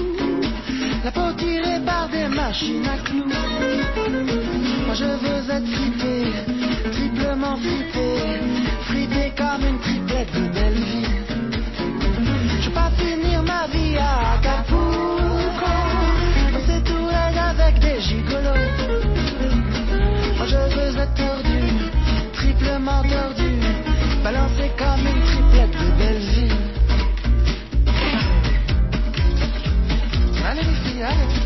La 1.05 1.11
peau 1.13 1.33
tirée 1.37 1.81
par 1.85 2.09
des 2.09 2.29
machines 2.29 2.87
à 2.87 2.99
clous 2.99 3.25
Moi 4.87 4.95
je 4.95 5.05
veux 5.05 5.51
être 5.51 5.67
fripé, 5.67 6.33
triplement 6.93 7.57
fripé 7.57 8.41
Fripé 8.89 9.33
comme 9.37 9.65
une 9.67 9.79
triplette 9.81 10.33
de 10.35 10.49
belle 10.53 10.75
vie 10.75 11.07
Je 11.17 11.22
pas 12.75 12.91
finir 12.97 13.43
ma 13.43 13.67
vie 13.67 13.97
à 13.99 14.35
Acapulco. 14.35 15.73
Danser 16.53 16.83
tout 16.85 17.07
raide 17.07 17.39
avec 17.39 17.79
des 17.81 18.01
gigolos. 18.01 19.13
Moi 20.37 20.47
je 20.47 20.57
veux 20.75 20.99
être 20.99 21.15
tordu, 21.15 21.61
triplement 22.33 23.03
tordu 23.03 23.61
Balancé 24.25 24.73
comme 24.77 25.07
une 25.07 25.23
triplette 25.23 25.71
de 25.71 25.89
belle 25.99 26.19
vie 26.19 26.57
Allez 30.45 30.63
les 30.63 30.91
filles, 30.91 31.03
allez 31.05 31.43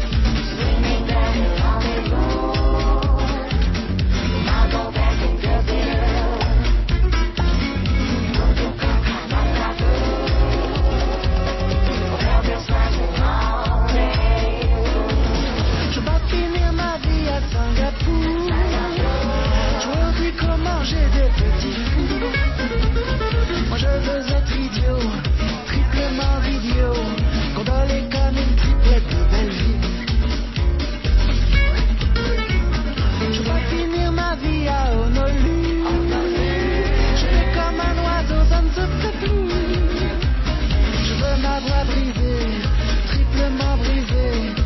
manger 20.86 21.06
des 21.14 21.30
petits. 21.42 21.82
Moi 23.68 23.78
je 23.78 23.86
veux 23.86 24.22
être 24.36 24.56
idiot, 24.56 25.02
triplement 25.66 26.36
idiot, 26.48 27.00
condolé 27.56 28.04
comme 28.12 28.36
une 28.36 28.56
triplette 28.56 29.08
de 29.08 29.20
belle 29.30 29.50
vie. 29.50 29.80
Je 33.32 33.42
vais 33.42 33.62
finir 33.70 34.12
ma 34.12 34.36
vie 34.36 34.68
à 34.68 34.92
Honolulu. 34.92 35.84
Je 37.16 37.26
vais 37.26 37.48
comme 37.56 37.80
un 37.80 37.96
oiseau 38.04 38.42
dans 38.50 38.66
the 38.74 38.86
blue. 39.20 39.50
Je 41.04 41.14
veux 41.14 41.36
ma 41.42 41.60
voix 41.60 41.84
brisée, 41.84 42.46
triplement 43.08 43.76
brisée. 43.78 44.65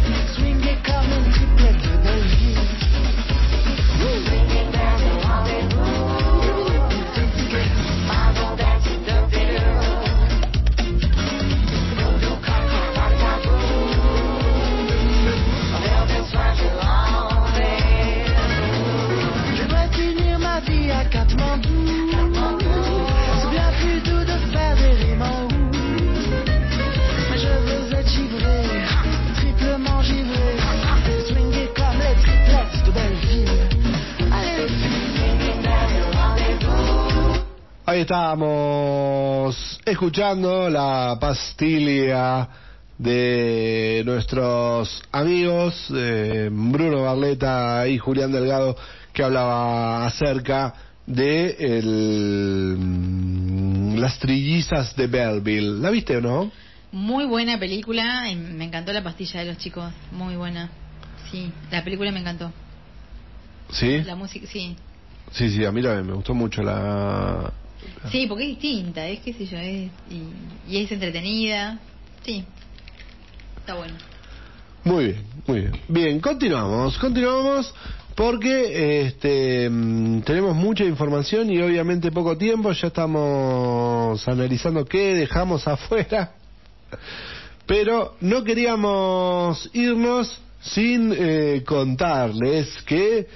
Ahí 38.11 38.17
estábamos 38.17 39.81
escuchando 39.85 40.69
la 40.69 41.17
pastilla 41.21 42.49
de 42.99 44.03
nuestros 44.05 45.01
amigos 45.13 45.87
eh, 45.95 46.49
Bruno 46.51 47.03
Barleta 47.03 47.87
y 47.87 47.99
Julián 47.99 48.33
Delgado 48.33 48.77
que 49.13 49.23
hablaba 49.23 50.07
acerca 50.07 50.75
de 51.07 51.51
el, 51.61 52.77
mm, 52.81 53.99
las 53.99 54.19
trillizas 54.19 54.97
de 54.97 55.07
Belleville. 55.07 55.81
¿La 55.81 55.91
viste 55.91 56.17
o 56.17 56.21
no? 56.21 56.51
Muy 56.91 57.27
buena 57.27 57.61
película, 57.61 58.29
y 58.29 58.35
me 58.35 58.65
encantó 58.65 58.93
la 58.93 59.05
pastilla 59.05 59.39
de 59.39 59.47
los 59.47 59.59
chicos, 59.59 59.93
muy 60.11 60.35
buena. 60.35 60.69
Sí, 61.31 61.53
la 61.71 61.85
película 61.85 62.11
me 62.11 62.19
encantó. 62.19 62.51
Sí, 63.71 64.03
La 64.03 64.17
música, 64.17 64.49
sí. 64.49 64.75
sí, 65.31 65.49
sí, 65.51 65.65
a 65.65 65.71
mí 65.71 65.81
también 65.81 66.09
me 66.09 66.15
gustó 66.15 66.35
mucho 66.35 66.61
la... 66.61 67.53
Sí, 68.09 68.27
porque 68.27 68.45
es 68.45 68.51
distinta, 68.51 69.07
es 69.07 69.21
qué 69.21 69.35
sé 69.35 69.47
yo, 69.47 69.59
es, 69.59 69.91
y, 70.69 70.77
es 70.77 70.91
entretenida. 70.91 71.79
Sí, 72.25 72.45
está 73.59 73.75
bueno. 73.75 73.95
Muy 74.85 75.05
bien, 75.05 75.25
muy 75.47 75.61
bien. 75.61 75.73
Bien, 75.89 76.21
continuamos, 76.21 76.97
continuamos 76.99 77.75
porque 78.15 79.07
este 79.07 79.69
mm, 79.69 80.23
tenemos 80.23 80.57
mucha 80.57 80.85
información 80.85 81.51
y 81.51 81.61
obviamente 81.61 82.11
poco 82.11 82.39
tiempo, 82.39 82.73
ya 82.73 82.89
estamos 82.89 84.27
analizando 84.27 84.87
qué 84.87 85.15
dejamos 85.15 85.69
afuera, 85.69 86.33
pero 87.67 88.17
no 88.21 88.43
queríamos 88.43 89.71
irnos 89.75 90.41
sin 90.63 91.15
eh, 91.17 91.63
contarles 91.67 92.71
que 92.87 93.27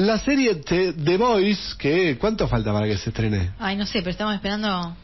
la 0.00 0.18
serie 0.18 0.56
The 0.56 0.94
The 0.94 1.16
Voice, 1.16 1.76
que 1.78 2.16
¿cuánto 2.18 2.48
falta 2.48 2.72
para 2.72 2.86
que 2.86 2.96
se 2.96 3.10
estrene? 3.10 3.52
Ay, 3.58 3.76
no 3.76 3.84
sé, 3.86 3.98
pero 4.00 4.10
estamos 4.10 4.34
esperando. 4.34 4.96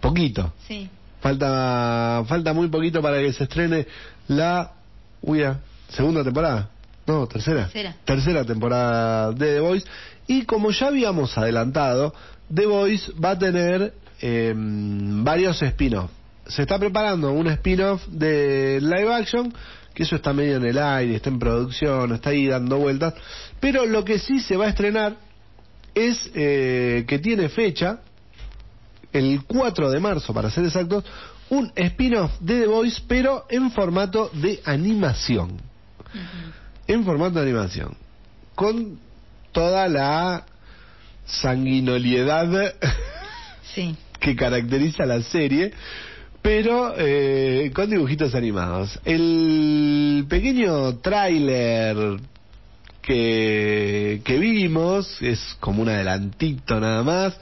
Poquito. 0.00 0.52
Sí. 0.68 0.88
Falta 1.20 2.22
falta 2.26 2.52
muy 2.52 2.68
poquito 2.68 3.00
para 3.00 3.18
que 3.18 3.32
se 3.32 3.44
estrene 3.44 3.86
la 4.28 4.72
uy, 5.22 5.42
segunda 5.88 6.22
temporada. 6.22 6.68
No, 7.06 7.26
tercera. 7.26 7.64
Tercera. 7.64 7.96
Tercera 8.04 8.44
temporada 8.44 9.32
de 9.32 9.54
The 9.54 9.60
Voice 9.60 9.86
y 10.26 10.44
como 10.44 10.70
ya 10.70 10.88
habíamos 10.88 11.36
adelantado, 11.36 12.14
The 12.54 12.66
Voice 12.66 13.12
va 13.12 13.30
a 13.30 13.38
tener 13.38 13.94
eh, 14.20 14.54
varios 14.54 15.62
spin-off. 15.62 16.10
Se 16.46 16.62
está 16.62 16.78
preparando 16.78 17.32
un 17.32 17.46
spin-off 17.48 18.06
de 18.08 18.80
live 18.80 19.14
action, 19.14 19.52
que 19.94 20.02
eso 20.02 20.16
está 20.16 20.32
medio 20.32 20.56
en 20.56 20.66
el 20.66 20.78
aire, 20.78 21.16
está 21.16 21.30
en 21.30 21.38
producción, 21.38 22.12
está 22.12 22.30
ahí 22.30 22.46
dando 22.46 22.78
vueltas, 22.78 23.14
pero 23.60 23.86
lo 23.86 24.04
que 24.04 24.18
sí 24.18 24.40
se 24.40 24.56
va 24.56 24.66
a 24.66 24.70
estrenar 24.70 25.16
es 25.94 26.30
eh, 26.34 27.04
que 27.06 27.18
tiene 27.18 27.48
fecha, 27.48 28.00
el 29.12 29.42
4 29.46 29.90
de 29.90 30.00
marzo 30.00 30.32
para 30.32 30.50
ser 30.50 30.64
exactos, 30.64 31.04
un 31.50 31.72
spin-off 31.74 32.32
de 32.40 32.60
The 32.60 32.66
Voice, 32.66 33.02
pero 33.06 33.44
en 33.50 33.70
formato 33.72 34.30
de 34.32 34.60
animación. 34.64 35.60
En 36.86 37.04
formato 37.04 37.40
de 37.40 37.42
animación. 37.42 37.96
Con 38.54 38.98
toda 39.52 39.88
la 39.88 40.46
sanguinoliedad 41.26 42.74
Sí. 43.74 43.96
que 44.20 44.36
caracteriza 44.36 45.06
la 45.06 45.22
serie, 45.22 45.72
pero 46.42 46.94
eh, 46.96 47.72
con 47.74 47.90
dibujitos 47.90 48.34
animados. 48.34 48.98
El 49.04 50.26
pequeño 50.28 50.98
tráiler 50.98 52.20
que, 53.02 54.20
que 54.24 54.38
vimos 54.38 55.20
es 55.22 55.56
como 55.60 55.82
un 55.82 55.88
adelantito 55.88 56.78
nada 56.80 57.02
más, 57.02 57.36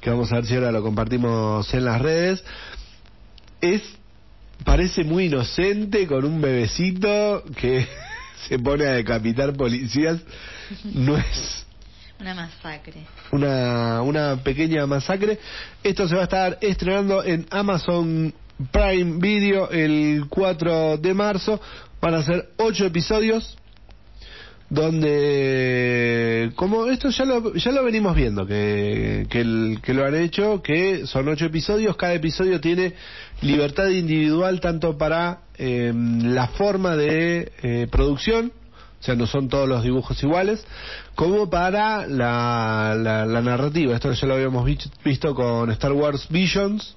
que 0.00 0.10
vamos 0.10 0.30
a 0.32 0.36
ver 0.36 0.46
si 0.46 0.54
ahora 0.54 0.72
lo 0.72 0.82
compartimos 0.82 1.72
en 1.74 1.84
las 1.84 2.00
redes. 2.00 2.44
Es 3.60 3.82
parece 4.64 5.04
muy 5.04 5.26
inocente 5.26 6.06
con 6.06 6.24
un 6.24 6.40
bebecito 6.40 7.42
que 7.56 7.86
se 8.48 8.58
pone 8.58 8.86
a 8.86 8.92
decapitar 8.92 9.52
policías. 9.54 10.20
No 10.84 11.16
es 11.16 11.66
Una 12.20 12.34
masacre. 12.34 13.06
una, 13.32 14.02
una 14.02 14.36
pequeña 14.42 14.86
masacre. 14.86 15.38
Esto 15.82 16.08
se 16.08 16.14
va 16.14 16.22
a 16.22 16.24
estar 16.24 16.58
estrenando 16.60 17.22
en 17.24 17.46
Amazon 17.50 18.32
Prime 18.70 19.18
Video 19.18 19.70
el 19.70 20.24
4 20.28 20.96
de 20.98 21.14
marzo. 21.14 21.60
Van 22.00 22.14
a 22.14 22.22
ser 22.22 22.50
ocho 22.58 22.86
episodios 22.86 23.56
donde 24.68 26.52
como 26.56 26.86
esto 26.86 27.10
ya 27.10 27.24
lo, 27.24 27.54
ya 27.54 27.70
lo 27.72 27.84
venimos 27.84 28.16
viendo 28.16 28.46
que, 28.46 29.26
que, 29.30 29.40
el- 29.40 29.78
que 29.82 29.94
lo 29.94 30.04
han 30.04 30.14
hecho 30.16 30.60
que 30.62 31.06
son 31.06 31.28
ocho 31.28 31.46
episodios 31.46 31.96
cada 31.96 32.14
episodio 32.14 32.60
tiene 32.60 32.94
libertad 33.42 33.88
individual 33.88 34.60
tanto 34.60 34.98
para 34.98 35.40
eh, 35.56 35.92
la 35.94 36.48
forma 36.48 36.96
de 36.96 37.52
eh, 37.62 37.86
producción 37.90 38.52
o 39.00 39.02
sea 39.04 39.14
no 39.14 39.26
son 39.26 39.48
todos 39.48 39.68
los 39.68 39.84
dibujos 39.84 40.20
iguales 40.22 40.64
como 41.14 41.48
para 41.48 42.06
la, 42.06 42.94
la, 42.98 43.40
narrativa. 43.42 43.94
Esto 43.94 44.12
ya 44.12 44.26
lo 44.26 44.34
habíamos 44.34 44.68
visto 45.04 45.34
con 45.34 45.70
Star 45.70 45.92
Wars 45.92 46.26
Visions 46.28 46.96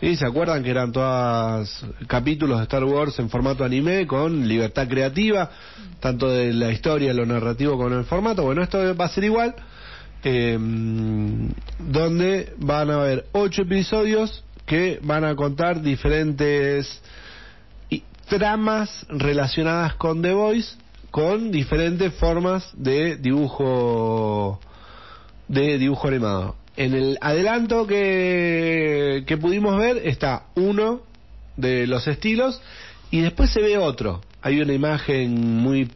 ¿Sí? 0.00 0.16
¿Se 0.16 0.26
acuerdan 0.26 0.62
que 0.62 0.70
eran 0.70 0.92
todos 0.92 1.86
capítulos 2.06 2.58
de 2.58 2.64
Star 2.64 2.84
Wars 2.84 3.18
en 3.20 3.30
formato 3.30 3.64
anime 3.64 4.06
con 4.06 4.46
libertad 4.46 4.88
creativa, 4.88 5.50
tanto 6.00 6.28
de 6.28 6.52
la 6.52 6.70
historia, 6.72 7.14
lo 7.14 7.24
narrativo 7.24 7.76
como 7.76 7.94
el 7.96 8.04
formato? 8.04 8.42
Bueno, 8.42 8.62
esto 8.62 8.94
va 8.96 9.04
a 9.04 9.08
ser 9.08 9.24
igual, 9.24 9.54
eh, 10.24 10.58
donde 11.78 12.52
van 12.58 12.90
a 12.90 12.94
haber 12.94 13.26
ocho 13.32 13.62
episodios 13.62 14.42
que 14.66 14.98
van 15.02 15.24
a 15.24 15.36
contar 15.36 15.80
diferentes 15.80 17.00
tramas 18.28 19.06
relacionadas 19.08 19.94
con 19.94 20.22
The 20.22 20.32
Voice, 20.32 20.76
con 21.10 21.50
diferentes 21.52 22.12
formas 22.14 22.68
de 22.74 23.16
dibujo 23.16 24.58
de 25.46 25.78
dibujo 25.78 26.08
animado. 26.08 26.56
En 26.76 26.94
el 26.94 27.18
adelanto 27.20 27.86
que, 27.86 29.24
que 29.26 29.36
pudimos 29.36 29.78
ver 29.78 29.98
está 30.04 30.46
uno 30.56 31.02
de 31.56 31.86
los 31.86 32.06
estilos 32.06 32.60
y 33.10 33.20
después 33.20 33.50
se 33.50 33.60
ve 33.60 33.78
otro. 33.78 34.22
Hay 34.42 34.60
una 34.60 34.72
imagen 34.72 35.58
muy 35.58 35.90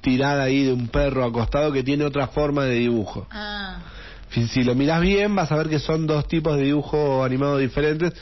tirada 0.00 0.44
ahí 0.44 0.64
de 0.64 0.72
un 0.72 0.88
perro 0.88 1.24
acostado 1.24 1.72
que 1.72 1.82
tiene 1.82 2.04
otra 2.04 2.28
forma 2.28 2.64
de 2.64 2.76
dibujo. 2.76 3.26
Ah, 3.30 3.78
Si, 4.30 4.46
si 4.48 4.64
lo 4.64 4.74
miras 4.74 5.00
bien 5.00 5.34
vas 5.34 5.50
a 5.52 5.56
ver 5.56 5.68
que 5.68 5.78
son 5.78 6.06
dos 6.06 6.26
tipos 6.28 6.56
de 6.56 6.64
dibujo 6.64 7.24
animado 7.24 7.58
diferentes 7.58 8.12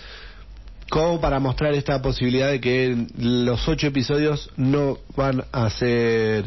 como 0.91 1.21
para 1.21 1.41
mostrar 1.41 1.75
esta 1.75 2.01
posibilidad 2.03 2.51
de 2.51 2.61
que 2.61 3.07
los 3.19 3.67
ocho 3.69 3.87
episodios 3.87 4.51
no 4.57 4.99
van 5.17 5.45
a 5.51 5.69
ser 5.71 6.45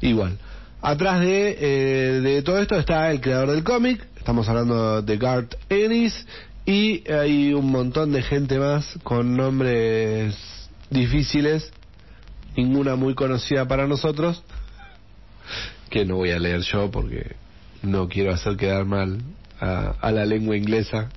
igual. 0.00 0.38
Atrás 0.80 1.20
de, 1.20 1.56
eh, 1.60 2.20
de 2.20 2.42
todo 2.42 2.58
esto 2.58 2.78
está 2.78 3.10
el 3.10 3.20
creador 3.20 3.50
del 3.50 3.64
cómic, 3.64 4.06
estamos 4.24 4.48
hablando 4.48 5.02
de 5.02 5.18
Garth 5.18 5.54
Ennis, 5.68 6.26
y 6.64 7.04
hay 7.12 7.52
un 7.52 7.70
montón 7.70 8.10
de 8.10 8.22
gente 8.22 8.58
más 8.58 8.98
con 9.02 9.36
nombres 9.36 10.34
difíciles, 10.88 11.70
ninguna 12.56 12.96
muy 12.96 13.14
conocida 13.14 13.68
para 13.68 13.86
nosotros, 13.86 14.42
que 15.90 16.06
no 16.06 16.16
voy 16.16 16.30
a 16.30 16.38
leer 16.38 16.62
yo 16.62 16.90
porque 16.90 17.36
no 17.82 18.08
quiero 18.08 18.32
hacer 18.32 18.56
quedar 18.56 18.86
mal 18.86 19.18
a, 19.60 20.10
la 20.10 20.24
lengua 20.24 20.56
inglesa. 20.56 21.10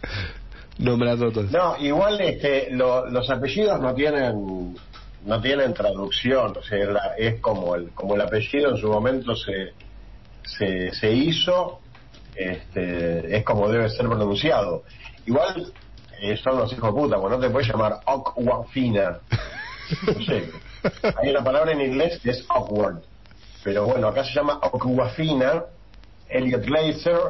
Nombrando 0.78 1.30
todos. 1.32 1.50
No, 1.52 1.76
igual 1.84 2.18
este, 2.22 2.68
lo- 2.70 3.10
los 3.10 3.28
apellidos 3.28 3.78
no 3.82 3.94
tienen 3.94 4.74
no 5.26 5.40
tienen 5.42 5.74
traducción, 5.74 6.54
o 6.56 6.62
sea, 6.62 6.78
la- 6.86 7.12
es 7.18 7.40
como 7.42 7.74
el 7.74 7.90
como 7.90 8.14
el 8.14 8.22
apellido 8.22 8.70
en 8.70 8.78
su 8.78 8.88
momento 8.88 9.36
se 9.36 9.83
se, 10.44 10.92
se 10.94 11.12
hizo, 11.12 11.80
este, 12.34 13.36
es 13.36 13.44
como 13.44 13.68
debe 13.68 13.88
ser 13.88 14.06
pronunciado. 14.06 14.84
Igual 15.26 15.72
eh, 16.20 16.36
son 16.36 16.58
los 16.58 16.72
hijos 16.72 16.94
de 16.94 17.00
puta, 17.00 17.20
pues 17.20 17.30
no 17.30 17.38
te 17.38 17.50
puedes 17.50 17.68
llamar 17.68 18.00
Okwafina. 18.06 19.18
No 20.06 20.24
sé. 20.24 20.50
Hay 21.16 21.30
una 21.30 21.44
palabra 21.44 21.72
en 21.72 21.80
inglés 21.80 22.20
que 22.22 22.30
es 22.30 22.44
awkward, 22.48 23.02
pero 23.62 23.86
bueno, 23.86 24.08
acá 24.08 24.24
se 24.24 24.32
llama 24.32 24.58
Okwafina, 24.62 25.64
Elliot 26.28 26.64
Glazer, 26.64 27.20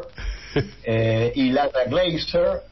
eh, 0.85 1.33
Ilana 1.35 1.85
Glazer, 1.87 2.63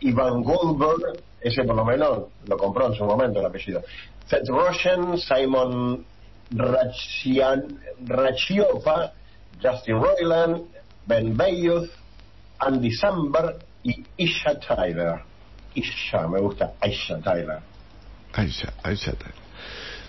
Ivan 0.00 0.42
Goldberg, 0.42 1.22
ese 1.40 1.64
por 1.64 1.76
lo 1.76 1.84
menos 1.84 2.28
lo 2.46 2.56
compró 2.56 2.86
en 2.86 2.94
su 2.94 3.04
momento 3.04 3.40
el 3.40 3.46
apellido. 3.46 3.82
Seth 4.26 4.48
Rogen, 4.48 5.18
Simon 5.18 6.04
Rachian, 6.50 7.80
Rachiopa, 8.04 9.12
Justin 9.62 10.00
Roiland, 10.00 10.62
Ben 11.06 11.36
Bayouth, 11.36 11.90
Andy 12.58 12.90
Samberg 12.92 13.56
y 13.82 14.04
Isha 14.16 14.58
Tyler. 14.60 15.22
Isha, 15.74 16.26
me 16.28 16.40
gusta, 16.40 16.72
Isha 16.84 17.18
Tyler. 17.18 17.60
Ahí 18.32 18.48
ya 18.50 18.72
está. 18.94 19.26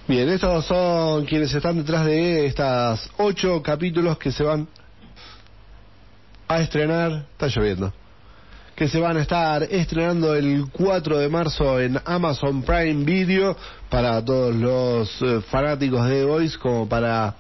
Bien, 0.08 0.28
estos 0.30 0.66
son 0.66 1.26
quienes 1.26 1.54
están 1.54 1.78
detrás 1.78 2.06
de 2.06 2.46
estas 2.46 3.10
ocho 3.18 3.62
capítulos 3.62 4.18
que 4.18 4.32
se 4.32 4.44
van 4.44 4.68
a 6.48 6.60
estrenar, 6.60 7.26
está 7.32 7.48
lloviendo, 7.48 7.94
que 8.76 8.88
se 8.88 9.00
van 9.00 9.18
a 9.18 9.22
estar 9.22 9.64
estrenando 9.64 10.36
el 10.36 10.66
4 10.72 11.20
de 11.20 11.30
marzo 11.30 11.80
en 11.80 12.00
Amazon 12.04 12.64
Prime 12.64 13.06
Video 13.06 13.56
para 13.90 14.24
todos 14.26 14.54
los 14.56 15.22
eh, 15.22 15.42
fanáticos 15.50 16.06
de 16.08 16.20
The 16.20 16.26
Voice 16.26 16.58
como 16.58 16.90
para 16.90 17.36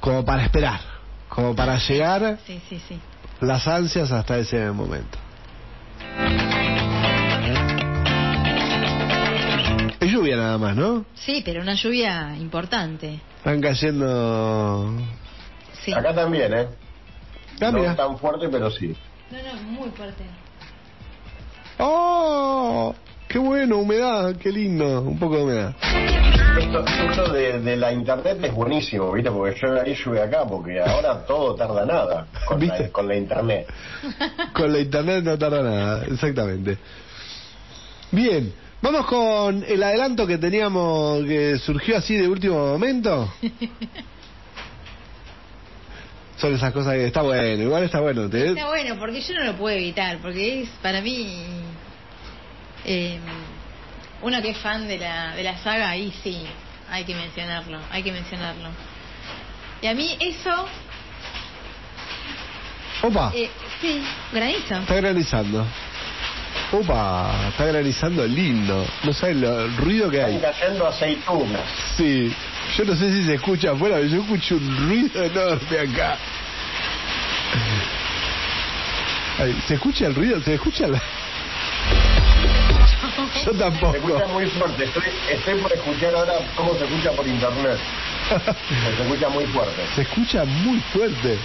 como 0.00 0.24
para 0.24 0.44
esperar, 0.44 0.80
como 1.34 1.54
para 1.56 1.78
llegar 1.78 2.38
Sí, 2.46 2.60
sí, 2.68 2.80
sí. 2.88 3.00
las 3.40 3.66
ansias 3.66 4.10
hasta 4.12 4.38
ese 4.38 4.70
momento. 4.70 5.18
Es 10.00 10.10
lluvia 10.12 10.36
nada 10.36 10.58
más, 10.58 10.76
¿no? 10.76 11.04
Sí, 11.14 11.42
pero 11.44 11.62
una 11.62 11.74
lluvia 11.74 12.36
importante. 12.38 13.20
Están 13.38 13.60
cayendo... 13.60 14.92
Sí. 15.84 15.92
Acá 15.92 16.14
también, 16.14 16.52
¿eh? 16.52 16.68
Ah, 17.60 17.70
no 17.70 17.78
mira. 17.78 17.94
tan 17.96 18.18
fuerte, 18.18 18.48
pero 18.48 18.70
sí. 18.70 18.94
No, 19.30 19.38
no, 19.38 19.62
muy 19.62 19.90
fuerte. 19.90 20.24
¡Oh! 21.78 22.94
¡Qué 23.28 23.38
bueno! 23.38 23.78
Humedad, 23.78 24.36
qué 24.36 24.52
lindo. 24.52 25.00
Un 25.02 25.18
poco 25.18 25.36
de 25.38 25.42
humedad. 25.44 25.74
Esto, 26.56 26.84
esto 26.86 27.32
de, 27.32 27.60
de 27.60 27.76
la 27.76 27.92
internet 27.92 28.38
es 28.44 28.52
buenísimo, 28.54 29.10
¿viste? 29.12 29.30
Porque 29.30 29.58
yo 29.60 29.80
ahí 29.80 29.94
llueve 29.96 30.22
acá, 30.22 30.44
porque 30.46 30.80
ahora 30.80 31.24
todo 31.26 31.54
tarda 31.56 31.84
nada 31.84 32.26
con, 32.46 32.60
¿Viste? 32.60 32.84
la, 32.84 32.88
con 32.90 33.08
la 33.08 33.16
internet. 33.16 33.66
Con 34.52 34.72
la 34.72 34.78
internet 34.78 35.24
no 35.24 35.36
tarda 35.36 35.62
nada, 35.62 36.04
exactamente. 36.04 36.78
Bien, 38.12 38.52
vamos 38.80 39.06
con 39.06 39.64
el 39.66 39.82
adelanto 39.82 40.28
que 40.28 40.38
teníamos, 40.38 41.24
que 41.24 41.58
surgió 41.58 41.96
así 41.96 42.14
de 42.16 42.28
último 42.28 42.54
momento. 42.54 43.32
Son 46.36 46.54
esas 46.54 46.72
cosas 46.72 46.94
que 46.94 47.06
está 47.06 47.22
bueno, 47.22 47.62
igual 47.62 47.82
está 47.84 48.00
bueno. 48.00 48.28
te- 48.28 48.48
Está 48.50 48.66
bueno, 48.68 48.96
porque 48.98 49.20
yo 49.20 49.34
no 49.34 49.44
lo 49.44 49.54
puedo 49.56 49.76
evitar, 49.76 50.18
porque 50.18 50.62
es 50.62 50.68
para 50.82 51.00
mí. 51.00 51.26
Eh, 52.84 53.18
uno 54.22 54.40
que 54.42 54.50
es 54.50 54.58
fan 54.58 54.86
de 54.88 54.98
la, 54.98 55.34
de 55.34 55.42
la 55.42 55.58
saga, 55.58 55.88
ahí 55.90 56.12
sí, 56.22 56.44
hay 56.90 57.04
que 57.04 57.14
mencionarlo, 57.14 57.78
hay 57.90 58.02
que 58.02 58.12
mencionarlo. 58.12 58.68
Y 59.82 59.86
a 59.86 59.94
mí 59.94 60.16
eso, 60.20 60.66
Opa, 63.02 63.32
eh, 63.34 63.50
sí, 63.80 64.02
granizo. 64.32 64.76
está 64.76 64.94
granizando. 64.94 65.66
Opa, 66.72 67.48
está 67.50 67.66
granizando 67.66 68.26
lindo. 68.26 68.86
No 69.02 69.12
sabes 69.12 69.36
lo- 69.36 69.60
el 69.66 69.76
ruido 69.76 70.10
que 70.10 70.22
hay. 70.22 70.36
Están 70.36 70.52
cayendo 70.52 70.86
aceitunas. 70.88 71.60
Sí, 71.96 72.34
yo 72.76 72.84
no 72.84 72.96
sé 72.96 73.12
si 73.12 73.24
se 73.24 73.34
escucha 73.34 73.72
afuera, 73.72 73.96
pero 73.96 74.08
yo 74.08 74.22
escucho 74.22 74.56
un 74.56 74.88
ruido 74.88 75.22
enorme 75.24 75.78
acá. 75.80 76.16
Ay, 79.38 79.62
¿Se 79.66 79.74
escucha 79.74 80.06
el 80.06 80.14
ruido? 80.14 80.40
¿Se 80.42 80.54
escucha 80.54 80.86
la...? 80.86 81.02
Yo 83.16 83.52
Se 83.52 83.58
tampoco. 83.58 83.94
escucha 83.96 84.26
muy 84.26 84.46
fuerte. 84.46 84.84
Estoy, 84.84 85.02
estoy 85.30 85.54
por 85.60 85.72
escuchar 85.72 86.14
ahora 86.14 86.34
cómo 86.56 86.74
se 86.74 86.84
escucha 86.84 87.12
por 87.12 87.26
internet. 87.26 87.78
Se 88.28 89.02
escucha 89.02 89.28
muy 89.28 89.44
fuerte. 89.46 89.82
Se 89.94 90.02
escucha 90.02 90.44
muy 90.44 90.78
fuerte. 90.92 91.38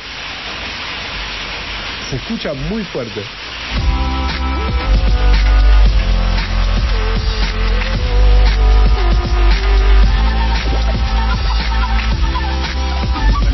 Se 2.10 2.16
escucha 2.16 2.54
muy 2.54 2.84
fuerte. 2.86 3.22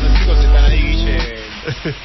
Los 0.02 0.18
chicos 0.18 0.38
están 0.38 0.64
ahí, 0.64 0.82
Guille, 0.82 1.18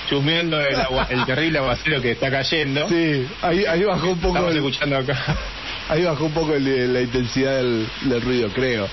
chusmeando 0.09 0.59
el, 0.61 0.79
agua- 0.79 1.07
el 1.09 1.25
terrible 1.25 1.59
aguacero 1.59 2.01
que 2.01 2.11
está 2.11 2.29
cayendo. 2.31 2.88
Sí, 2.88 3.27
ahí, 3.41 3.65
ahí 3.65 3.83
bajó 3.83 4.09
un 4.11 4.19
poco 4.19 4.35
Estamos 4.35 4.51
el, 4.51 4.57
escuchando 4.57 4.97
acá. 4.97 5.38
Ahí 5.91 6.03
bajó 6.03 6.26
un 6.26 6.31
poco 6.34 6.53
el- 6.55 6.93
la 6.93 7.01
intensidad 7.01 7.57
del, 7.57 7.88
del 8.01 8.22
ruido, 8.22 8.49
creo. 8.49 8.88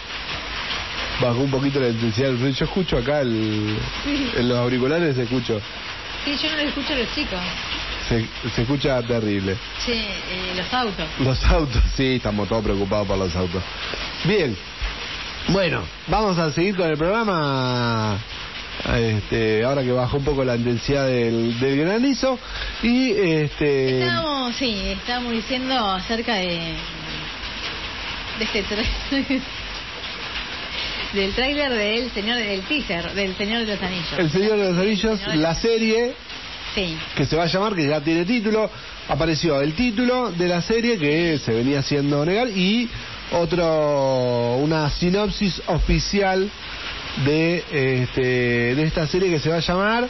Bajó 1.21 1.39
un 1.41 1.51
poquito 1.51 1.81
la 1.81 1.89
intensidad 1.89 2.29
del 2.29 2.39
ruido. 2.39 2.55
Yo 2.55 2.65
escucho 2.67 2.99
acá 2.99 3.21
el, 3.23 3.77
en 4.37 4.49
los 4.49 4.59
auriculares, 4.59 5.17
escucho. 5.17 5.61
Sí, 6.25 6.37
yo 6.43 6.51
no 6.51 6.57
lo 6.57 6.63
escucho 6.69 6.93
a 6.93 6.97
los 6.97 7.15
chicos. 7.15 7.39
Se, 8.09 8.27
se 8.55 8.63
escucha 8.63 9.03
terrible. 9.03 9.57
Che, 9.85 9.93
eh, 9.93 10.55
los 10.57 10.73
autos. 10.73 11.07
Los 11.21 11.45
autos, 11.45 11.83
sí, 11.97 12.15
estamos 12.17 12.49
todos 12.49 12.63
preocupados 12.65 13.07
por 13.07 13.19
los 13.19 13.35
autos. 13.37 13.63
Bien, 14.25 14.57
bueno, 15.49 15.83
vamos 16.09 16.39
a 16.39 16.51
seguir 16.53 16.77
con 16.77 16.89
el 16.89 16.97
programa. 16.97 18.19
Este, 18.97 19.65
ahora 19.65 19.83
que 19.83 19.91
bajó 19.93 20.19
un 20.19 20.25
poco 20.25 20.45
la 20.45 20.57
intensidad 20.57 21.07
del, 21.07 21.59
del 21.59 21.79
granizo 21.81 22.39
y 22.83 23.11
este 23.11 23.99
Estábamos, 24.01 24.55
sí, 24.57 24.77
estábamos 24.87 25.33
diciendo 25.33 25.75
acerca 25.91 26.37
de, 26.37 26.75
de 28.39 28.45
este 28.45 28.65
del 31.15 31.33
tráiler 31.35 31.73
del 31.73 32.11
señor 32.13 32.37
del 32.39 32.61
teaser 32.63 33.13
del 33.15 33.37
Señor 33.37 33.65
de 33.67 33.75
los 33.75 33.83
Anillos. 33.83 34.13
El 34.19 34.31
Señor 34.31 34.59
de 34.59 34.71
los 34.71 34.79
Anillos, 34.79 35.21
de- 35.27 35.37
la 35.37 35.55
serie 35.55 36.15
Sí, 36.75 36.97
que 37.17 37.25
se 37.25 37.35
va 37.35 37.45
a 37.45 37.47
llamar, 37.47 37.75
que 37.75 37.89
ya 37.89 38.01
tiene 38.03 38.25
título, 38.27 38.71
apareció 39.09 39.61
el 39.63 39.73
título 39.75 40.31
de 40.31 40.49
la 40.49 40.61
serie 40.63 40.99
que 40.99 41.39
se 41.39 41.53
venía 41.53 41.79
haciendo 41.81 42.25
negar 42.25 42.49
y 42.49 42.89
otro 43.33 44.57
una 44.59 44.89
sinopsis 44.91 45.63
oficial 45.67 46.49
de 47.25 47.65
este 48.03 48.75
de 48.75 48.83
esta 48.83 49.07
serie 49.07 49.31
que 49.31 49.39
se 49.39 49.49
va 49.51 49.57
a 49.57 49.61
llamar 49.61 50.09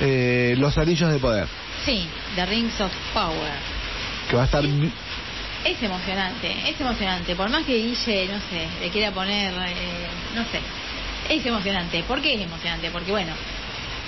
eh, 0.00 0.54
Los 0.58 0.76
Anillos 0.78 1.12
de 1.12 1.18
Poder, 1.18 1.46
sí, 1.84 2.06
The 2.36 2.46
Rings 2.46 2.80
of 2.80 2.92
Power. 3.12 3.52
que 4.30 4.36
va 4.36 4.42
a 4.42 4.44
estar 4.46 4.64
Es 4.64 5.82
emocionante, 5.82 6.54
es 6.68 6.80
emocionante. 6.80 7.34
Por 7.34 7.50
más 7.50 7.64
que 7.64 7.74
Guille, 7.74 8.28
no 8.28 8.38
sé, 8.48 8.68
le 8.80 8.90
quiera 8.90 9.10
poner, 9.10 9.52
eh, 9.52 10.06
no 10.34 10.42
sé, 10.44 10.60
es 11.28 11.44
emocionante. 11.44 12.02
¿Por 12.04 12.22
qué 12.22 12.34
es 12.34 12.40
emocionante? 12.42 12.90
Porque 12.90 13.10
bueno, 13.10 13.32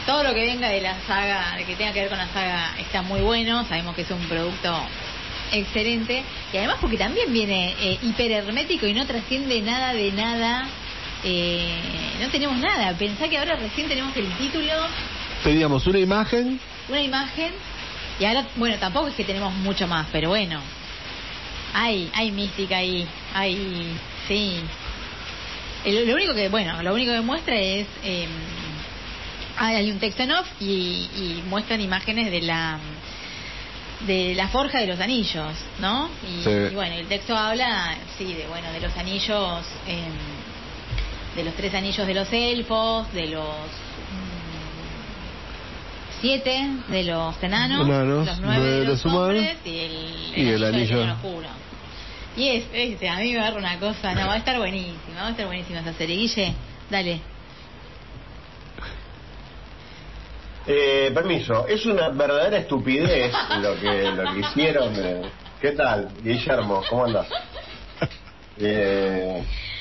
todo 0.06 0.22
lo 0.22 0.32
que 0.32 0.40
venga 0.40 0.68
de 0.68 0.80
la 0.80 0.94
saga, 1.06 1.56
de 1.56 1.64
que 1.64 1.74
tenga 1.74 1.92
que 1.92 2.00
ver 2.00 2.08
con 2.08 2.18
la 2.18 2.28
saga, 2.28 2.74
está 2.78 3.02
muy 3.02 3.20
bueno. 3.20 3.66
Sabemos 3.68 3.94
que 3.94 4.02
es 4.02 4.10
un 4.10 4.22
producto 4.28 4.80
excelente. 5.52 6.22
Y 6.52 6.56
además 6.56 6.76
porque 6.80 6.96
también 6.96 7.32
viene 7.32 7.74
eh, 7.80 7.98
hiper 8.02 8.30
hermético 8.30 8.86
y 8.86 8.94
no 8.94 9.04
trasciende 9.06 9.60
nada 9.60 9.92
de 9.92 10.12
nada. 10.12 10.68
Eh, 11.24 12.16
no 12.20 12.28
tenemos 12.28 12.56
nada. 12.58 12.96
Pensá 12.96 13.28
que 13.28 13.38
ahora 13.38 13.56
recién 13.56 13.88
tenemos 13.88 14.16
el 14.16 14.26
título, 14.38 14.72
teníamos 15.44 15.86
una 15.86 15.98
imagen, 15.98 16.60
una 16.88 17.00
imagen. 17.02 17.52
Y 18.18 18.24
ahora, 18.24 18.46
bueno, 18.56 18.76
tampoco 18.78 19.08
es 19.08 19.14
que 19.14 19.24
tenemos 19.24 19.52
mucho 19.54 19.86
más, 19.86 20.06
pero 20.12 20.28
bueno. 20.30 20.60
Hay, 21.72 22.10
hay 22.14 22.30
mística 22.32 22.78
ahí, 22.78 23.06
hay, 23.32 23.86
sí. 24.26 24.56
El- 25.84 26.06
lo 26.08 26.14
único 26.14 26.34
que, 26.34 26.48
bueno, 26.48 26.82
lo 26.82 26.92
único 26.92 27.12
que 27.12 27.20
muestra 27.20 27.54
es, 27.56 27.86
eh, 28.04 28.26
hay 29.56 29.76
hay 29.76 29.90
un 29.90 29.98
texto 29.98 30.22
en 30.24 30.32
off 30.32 30.46
y, 30.60 30.64
y 31.16 31.42
muestran 31.48 31.80
imágenes 31.80 32.30
de 32.30 32.40
la 32.42 32.78
de 34.00 34.34
la 34.34 34.48
forja 34.48 34.78
de 34.80 34.86
los 34.86 34.98
anillos, 34.98 35.54
¿no? 35.78 36.08
Y, 36.26 36.42
Sí. 36.42 36.50
y 36.72 36.74
bueno, 36.74 36.94
el 36.96 37.06
texto 37.06 37.36
habla, 37.36 37.94
sí, 38.18 38.32
de 38.32 38.46
bueno, 38.48 38.72
de 38.72 38.80
los 38.80 38.96
anillos, 38.96 39.64
eh, 39.86 40.00
de 41.36 41.44
los 41.44 41.54
tres 41.54 41.74
anillos 41.74 42.06
de 42.06 42.14
los 42.14 42.32
elfos, 42.32 43.12
de 43.12 43.26
los 43.28 43.44
mm, 43.44 44.30
siete 46.20 46.68
de 46.88 47.04
los 47.04 47.42
enanos, 47.42 47.80
Humanos, 47.86 48.26
los 48.26 48.38
nueve 48.40 48.56
nueve 48.58 48.70
de 48.72 48.80
de 48.80 48.84
los, 48.86 49.04
humanos, 49.04 49.28
hombres 49.28 49.56
y 49.64 49.78
el, 49.78 50.32
y 50.36 50.40
el 50.40 50.60
del 50.60 50.64
anillo. 50.74 51.12
Oscuro. 51.14 51.48
Y 52.36 52.48
es, 52.48 52.64
es- 52.72 53.10
a 53.10 53.16
mí 53.16 53.32
me 53.32 53.38
agarra 53.40 53.58
una 53.58 53.78
cosa, 53.78 54.14
no, 54.14 54.26
va 54.26 54.34
a 54.34 54.36
estar 54.38 54.56
buenísima, 54.58 55.22
va 55.22 55.26
a 55.28 55.30
estar 55.30 55.46
buenísima 55.46 55.80
esa 55.80 55.92
serie. 55.94 56.16
Guille, 56.16 56.54
dale. 56.90 57.20
Eh, 60.66 61.10
permiso, 61.14 61.66
es 61.66 61.84
una 61.86 62.10
verdadera 62.10 62.58
estupidez 62.58 63.32
lo 63.60 63.80
que, 63.80 64.12
lo 64.12 64.32
que 64.34 64.40
hicieron. 64.40 64.94
eh. 64.96 65.22
¿Qué 65.60 65.72
tal, 65.72 66.10
Guillermo? 66.22 66.82
¿Cómo 66.88 67.06
andas? 67.06 67.26
Eh, 68.58 69.42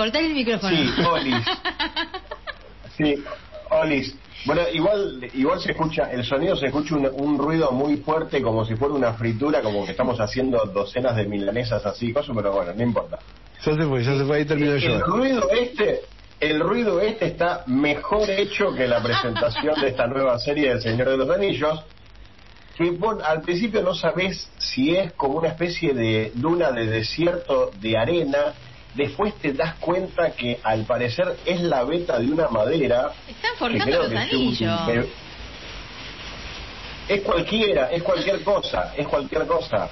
Cortale 0.00 0.28
el 0.28 0.34
micrófono. 0.34 0.74
sí, 0.74 1.02
Olis. 1.02 1.46
Sí, 2.96 3.22
Olis. 3.68 4.16
Bueno, 4.46 4.62
igual 4.72 5.28
igual 5.34 5.60
se 5.60 5.72
escucha, 5.72 6.10
el 6.10 6.24
sonido 6.24 6.56
se 6.56 6.68
escucha 6.68 6.94
un, 6.96 7.06
un 7.12 7.36
ruido 7.36 7.70
muy 7.70 7.98
fuerte 7.98 8.40
como 8.40 8.64
si 8.64 8.76
fuera 8.76 8.94
una 8.94 9.12
fritura, 9.12 9.60
como 9.60 9.84
que 9.84 9.90
estamos 9.90 10.18
haciendo 10.18 10.64
docenas 10.72 11.16
de 11.16 11.26
milanesas 11.26 11.84
así, 11.84 12.14
cosas, 12.14 12.34
pero 12.34 12.50
bueno, 12.50 12.72
no 12.74 12.82
importa. 12.82 13.18
ya 13.62 13.76
se 13.76 13.84
fue, 13.84 14.02
ya 14.02 14.16
se 14.16 14.24
fue, 14.24 14.38
ahí 14.38 14.44
terminó 14.46 14.72
el 14.72 14.82
El 14.82 15.00
ruido 15.02 15.50
este, 15.50 16.00
el 16.40 16.60
ruido 16.60 17.00
este 17.02 17.26
está 17.26 17.64
mejor 17.66 18.30
hecho 18.30 18.72
que 18.72 18.88
la 18.88 19.02
presentación 19.02 19.78
de 19.82 19.88
esta 19.88 20.06
nueva 20.06 20.38
serie 20.38 20.70
del 20.70 20.80
Señor 20.80 21.10
de 21.10 21.16
los 21.18 21.28
Anillos. 21.28 21.78
Que 22.74 22.90
vos 22.92 23.22
al 23.22 23.42
principio 23.42 23.82
no 23.82 23.94
sabés 23.94 24.48
si 24.56 24.96
es 24.96 25.12
como 25.12 25.38
una 25.40 25.48
especie 25.48 25.92
de 25.92 26.32
luna 26.36 26.72
de 26.72 26.86
desierto 26.86 27.70
de 27.78 27.98
arena. 27.98 28.54
Después 28.94 29.34
te 29.38 29.52
das 29.52 29.76
cuenta 29.76 30.32
que 30.32 30.58
al 30.62 30.84
parecer 30.84 31.36
es 31.46 31.60
la 31.60 31.84
beta 31.84 32.18
de 32.18 32.30
una 32.30 32.48
madera. 32.48 33.12
Están 33.28 33.52
forjando 33.56 33.98
los 33.98 34.08
es 34.28 34.32
un- 34.32 34.40
cualquiera, 37.24 37.90
es 37.90 38.02
cualquier 38.02 38.42
cosa, 38.44 38.92
es 38.96 39.06
cualquier 39.06 39.46
cosa. 39.46 39.88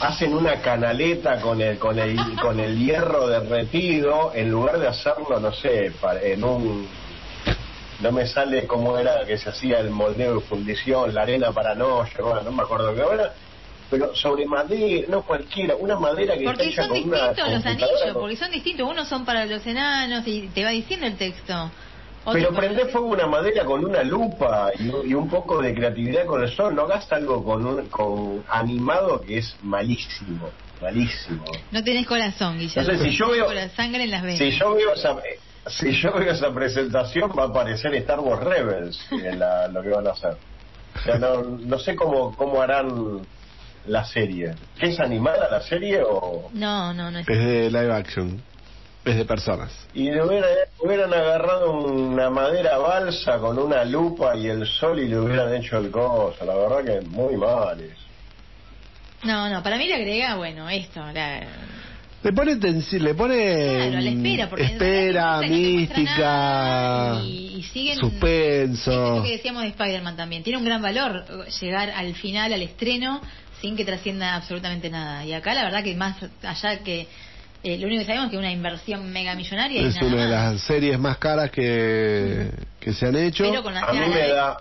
Hacen 0.00 0.34
una 0.34 0.60
canaleta 0.60 1.40
con 1.40 1.60
el 1.60 1.78
con 1.78 1.98
el 1.98 2.16
con 2.40 2.60
el 2.60 2.78
hierro 2.78 3.26
derretido 3.26 4.32
en 4.34 4.50
lugar 4.50 4.78
de 4.78 4.88
hacerlo, 4.88 5.40
no 5.40 5.52
sé, 5.52 5.92
en 6.22 6.44
un 6.44 6.88
no 8.00 8.12
me 8.12 8.26
sale 8.28 8.64
cómo 8.66 8.96
era 8.96 9.24
que 9.26 9.36
se 9.36 9.50
hacía 9.50 9.80
el 9.80 9.90
moldeo 9.90 10.34
de 10.34 10.40
fundición, 10.42 11.12
la 11.12 11.22
arena 11.22 11.50
para 11.50 11.74
no, 11.74 12.06
bueno, 12.20 12.42
no 12.42 12.52
me 12.52 12.62
acuerdo 12.62 12.94
qué 12.94 13.02
era, 13.12 13.34
pero 13.90 14.14
sobre 14.14 14.44
madera, 14.46 15.06
no 15.08 15.22
cualquiera, 15.22 15.74
una 15.76 15.98
madera 15.98 16.36
que 16.36 16.44
Porque 16.44 16.68
está 16.68 16.82
hecha 16.82 16.82
son 16.82 16.90
con 17.00 17.08
una 17.08 17.16
distintos 17.28 17.52
los 17.54 17.66
anillos, 17.66 18.02
con- 18.12 18.20
porque 18.22 18.36
son 18.36 18.50
distintos. 18.50 18.88
Unos 18.90 19.08
son 19.08 19.24
para 19.24 19.46
los 19.46 19.66
enanos 19.66 20.26
y 20.26 20.48
te 20.48 20.64
va 20.64 20.70
diciendo 20.70 21.06
el 21.06 21.16
texto. 21.16 21.70
Pero 22.30 22.52
prende 22.52 22.84
fuego 22.86 23.06
una 23.06 23.26
madera 23.26 23.64
con 23.64 23.82
una 23.84 24.02
lupa 24.02 24.70
y, 24.78 24.88
y 25.10 25.14
un 25.14 25.30
poco 25.30 25.62
de 25.62 25.72
creatividad 25.74 26.26
con 26.26 26.42
el 26.42 26.50
sol. 26.50 26.74
No 26.74 26.86
gasta 26.86 27.16
algo 27.16 27.42
con 27.42 27.64
un 27.64 27.88
con 27.88 28.44
animado 28.50 29.22
que 29.22 29.38
es 29.38 29.56
malísimo, 29.62 30.50
malísimo. 30.82 31.44
No 31.70 31.82
tenés 31.82 32.06
corazón, 32.06 32.58
Guillermo. 32.58 32.92
No 32.92 32.98
sé, 32.98 33.04
si 33.10 33.16
yo 33.16 33.30
veo- 33.30 33.50
la 33.52 33.70
sangre 33.70 34.04
en 34.04 34.10
las 34.10 34.22
venas. 34.22 34.38
Si 34.38 34.50
yo 34.50 34.74
veo 34.74 34.92
esa, 34.92 35.16
si 35.68 35.92
yo 35.92 36.12
veo 36.12 36.30
esa 36.32 36.52
presentación 36.52 37.32
va 37.38 37.44
a 37.44 37.46
aparecer 37.46 37.94
Star 37.94 38.20
Wars 38.20 38.44
Rebels 38.44 39.00
en 39.10 39.38
la- 39.38 39.68
lo 39.68 39.82
que 39.82 39.88
van 39.88 40.06
a 40.06 40.10
hacer. 40.10 40.36
O 40.96 41.00
sea, 41.04 41.18
no, 41.18 41.42
no 41.42 41.78
sé 41.78 41.96
cómo 41.96 42.36
cómo 42.36 42.60
harán 42.60 43.26
la 43.86 44.04
serie. 44.04 44.54
¿Qué 44.78 44.86
es 44.88 45.00
animada 45.00 45.48
la 45.50 45.60
serie 45.60 46.02
o 46.04 46.50
No, 46.52 46.92
no, 46.94 47.10
no 47.10 47.18
es. 47.20 47.28
Es 47.28 47.38
de 47.38 47.70
live 47.70 47.92
action. 47.92 48.42
Es 49.04 49.16
de 49.16 49.24
personas. 49.24 49.72
y 49.94 50.10
le 50.10 50.22
hubieran, 50.22 50.50
hubieran 50.80 51.14
agarrado 51.14 51.72
una 51.80 52.28
madera 52.28 52.76
balsa 52.78 53.38
con 53.38 53.58
una 53.58 53.82
lupa 53.84 54.36
y 54.36 54.48
el 54.48 54.66
sol 54.66 54.98
y 55.00 55.08
le 55.08 55.18
hubieran 55.18 55.54
hecho 55.54 55.78
el 55.78 55.90
coso? 55.90 56.44
La 56.44 56.54
verdad 56.54 56.84
que 56.84 57.00
muy 57.06 57.36
mal 57.36 57.80
eso. 57.80 57.94
No, 59.24 59.48
no, 59.48 59.62
para 59.62 59.78
mí 59.78 59.86
le 59.88 59.94
agrega, 59.94 60.36
bueno, 60.36 60.68
esto, 60.68 61.00
la... 61.12 61.40
Le 62.22 62.32
pone 62.32 62.56
tensi- 62.56 62.98
le 62.98 63.14
pone 63.14 63.36
Claro, 63.36 64.00
la 64.00 64.10
espera, 64.10 64.48
porque 64.50 64.64
no 64.64 65.40
mística, 65.48 67.20
y, 67.24 67.56
y 67.58 67.62
siguen 67.62 67.92
Es 67.94 67.98
suspenso. 68.00 69.16
lo 69.18 69.22
que 69.22 69.30
decíamos 69.32 69.62
de 69.62 69.68
Spider-Man 69.68 70.16
también. 70.16 70.42
Tiene 70.42 70.58
un 70.58 70.64
gran 70.64 70.82
valor 70.82 71.24
eh, 71.28 71.50
llegar 71.60 71.90
al 71.90 72.14
final, 72.14 72.52
al 72.52 72.62
estreno, 72.62 73.20
sin 73.60 73.76
que 73.76 73.84
trascienda 73.84 74.34
absolutamente 74.34 74.90
nada. 74.90 75.24
Y 75.24 75.32
acá 75.32 75.54
la 75.54 75.64
verdad 75.64 75.82
que 75.82 75.94
más 75.94 76.16
allá 76.42 76.78
que... 76.84 77.08
eh, 77.62 77.76
lo 77.78 77.86
único 77.86 78.00
que 78.00 78.06
sabemos 78.06 78.26
es 78.26 78.30
que 78.30 78.36
es 78.36 78.40
una 78.40 78.52
inversión 78.52 79.10
mega 79.12 79.34
millonaria 79.34 79.82
y 79.82 79.86
Es 79.86 79.94
nada 79.96 80.06
una 80.06 80.22
de 80.24 80.28
las 80.30 80.60
series 80.62 80.98
más 80.98 81.18
caras 81.18 81.50
que, 81.50 82.50
que 82.80 82.92
se 82.92 83.06
han 83.06 83.16
hecho. 83.16 83.44
Pero 83.48 83.62
con 83.62 83.74
la 83.74 83.80
A 83.82 83.92
mí 83.92 83.98
me 84.00 84.08
de- 84.16 84.28
da 84.32 84.56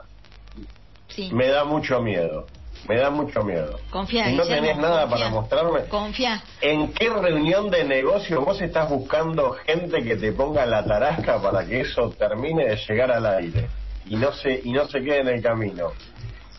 Sí. 1.10 1.30
me 1.32 1.48
da 1.48 1.64
mucho 1.64 2.02
miedo. 2.02 2.48
Me 2.88 2.98
da 2.99 3.10
mucho 3.10 3.44
miedo. 3.44 3.80
Confía, 3.90 4.26
Si 4.28 4.36
no 4.36 4.44
Guillermo, 4.44 4.68
tenés 4.68 4.78
nada 4.82 5.02
confía. 5.07 5.18
para 5.18 5.30
mostrarme, 5.32 5.80
Confía. 5.90 6.44
¿En 6.61 6.94
qué 6.94 7.10
reunión 7.10 7.69
de 7.72 7.84
negocio 7.84 8.41
vos 8.45 8.61
estás 8.61 8.88
buscando 8.90 9.52
gente 9.65 10.03
que 10.03 10.15
te 10.15 10.32
ponga 10.32 10.65
la 10.65 10.86
tarasca 10.86 11.41
para 11.41 11.65
que 11.65 11.82
eso 11.82 12.11
termine 12.18 12.65
de 12.65 12.76
llegar 12.78 13.11
al 13.11 13.26
aire 13.26 13.68
y 14.06 14.15
no 14.15 14.32
se 14.32 14.61
y 14.64 14.72
no 14.72 14.88
se 14.88 15.02
quede 15.02 15.19
en 15.22 15.28
el 15.30 15.41
camino? 15.41 15.91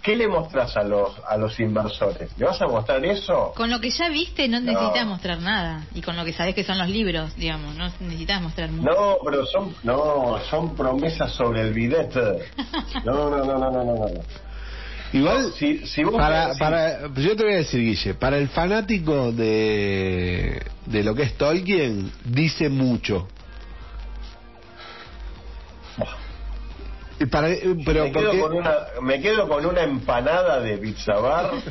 ¿Qué 0.09 0.17
le 0.17 0.27
mostrás 0.27 0.75
a 0.75 0.83
los 0.85 1.11
a 1.29 1.37
los 1.37 1.61
inversores? 1.61 2.31
¿Le 2.39 2.47
vas 2.47 2.59
a 2.63 2.67
mostrar 2.67 3.05
eso? 3.05 3.53
Con 3.55 3.69
lo 3.69 3.79
que 3.79 3.91
ya 3.91 4.09
viste 4.09 4.49
no 4.49 4.59
No. 4.59 4.73
necesitas 4.73 5.07
mostrar 5.07 5.39
nada. 5.39 5.85
Y 5.95 6.01
con 6.01 6.17
lo 6.17 6.25
que 6.25 6.33
sabes 6.33 6.55
que 6.55 6.65
son 6.65 6.79
los 6.79 6.89
libros, 6.89 7.37
digamos, 7.37 7.75
no 7.77 7.91
necesitas 8.01 8.41
mostrar 8.41 8.71
mucho. 8.71 8.91
No, 8.91 9.19
pero 9.23 9.45
son 9.45 9.75
no 9.83 10.39
son 10.49 10.75
promesas 10.75 11.31
sobre 11.33 11.61
el 11.61 11.75
billete. 11.75 12.21
No, 13.05 13.29
no, 13.29 13.45
no, 13.45 13.59
no, 13.59 13.71
no, 13.71 13.85
no. 13.85 13.95
no. 14.09 14.09
Igual, 15.13 15.53
Si, 15.53 15.87
si 15.87 16.05
vos 16.05 16.15
para, 16.17 16.55
si- 16.55 16.59
para, 16.59 17.13
yo 17.15 17.37
te 17.37 17.45
voy 17.45 17.53
a 17.53 17.57
decir, 17.57 17.81
Guille, 17.81 18.15
para 18.15 18.39
el 18.39 18.49
fanático 18.49 19.31
de, 19.33 20.63
de 20.87 21.05
lo 21.05 21.15
que 21.15 21.25
es 21.25 21.37
Tolkien, 21.37 22.11
dice 22.25 22.71
mucho. 22.71 23.29
Y 27.21 27.27
para, 27.27 27.49
pero 27.85 28.05
me, 28.05 28.13
quedo 28.13 28.41
con 28.41 28.53
una, 28.55 28.77
me 29.03 29.21
quedo 29.21 29.49
con 29.49 29.67
una 29.67 29.83
empanada 29.83 30.61
de 30.61 30.79
pizza 30.79 31.15
bar. 31.19 31.51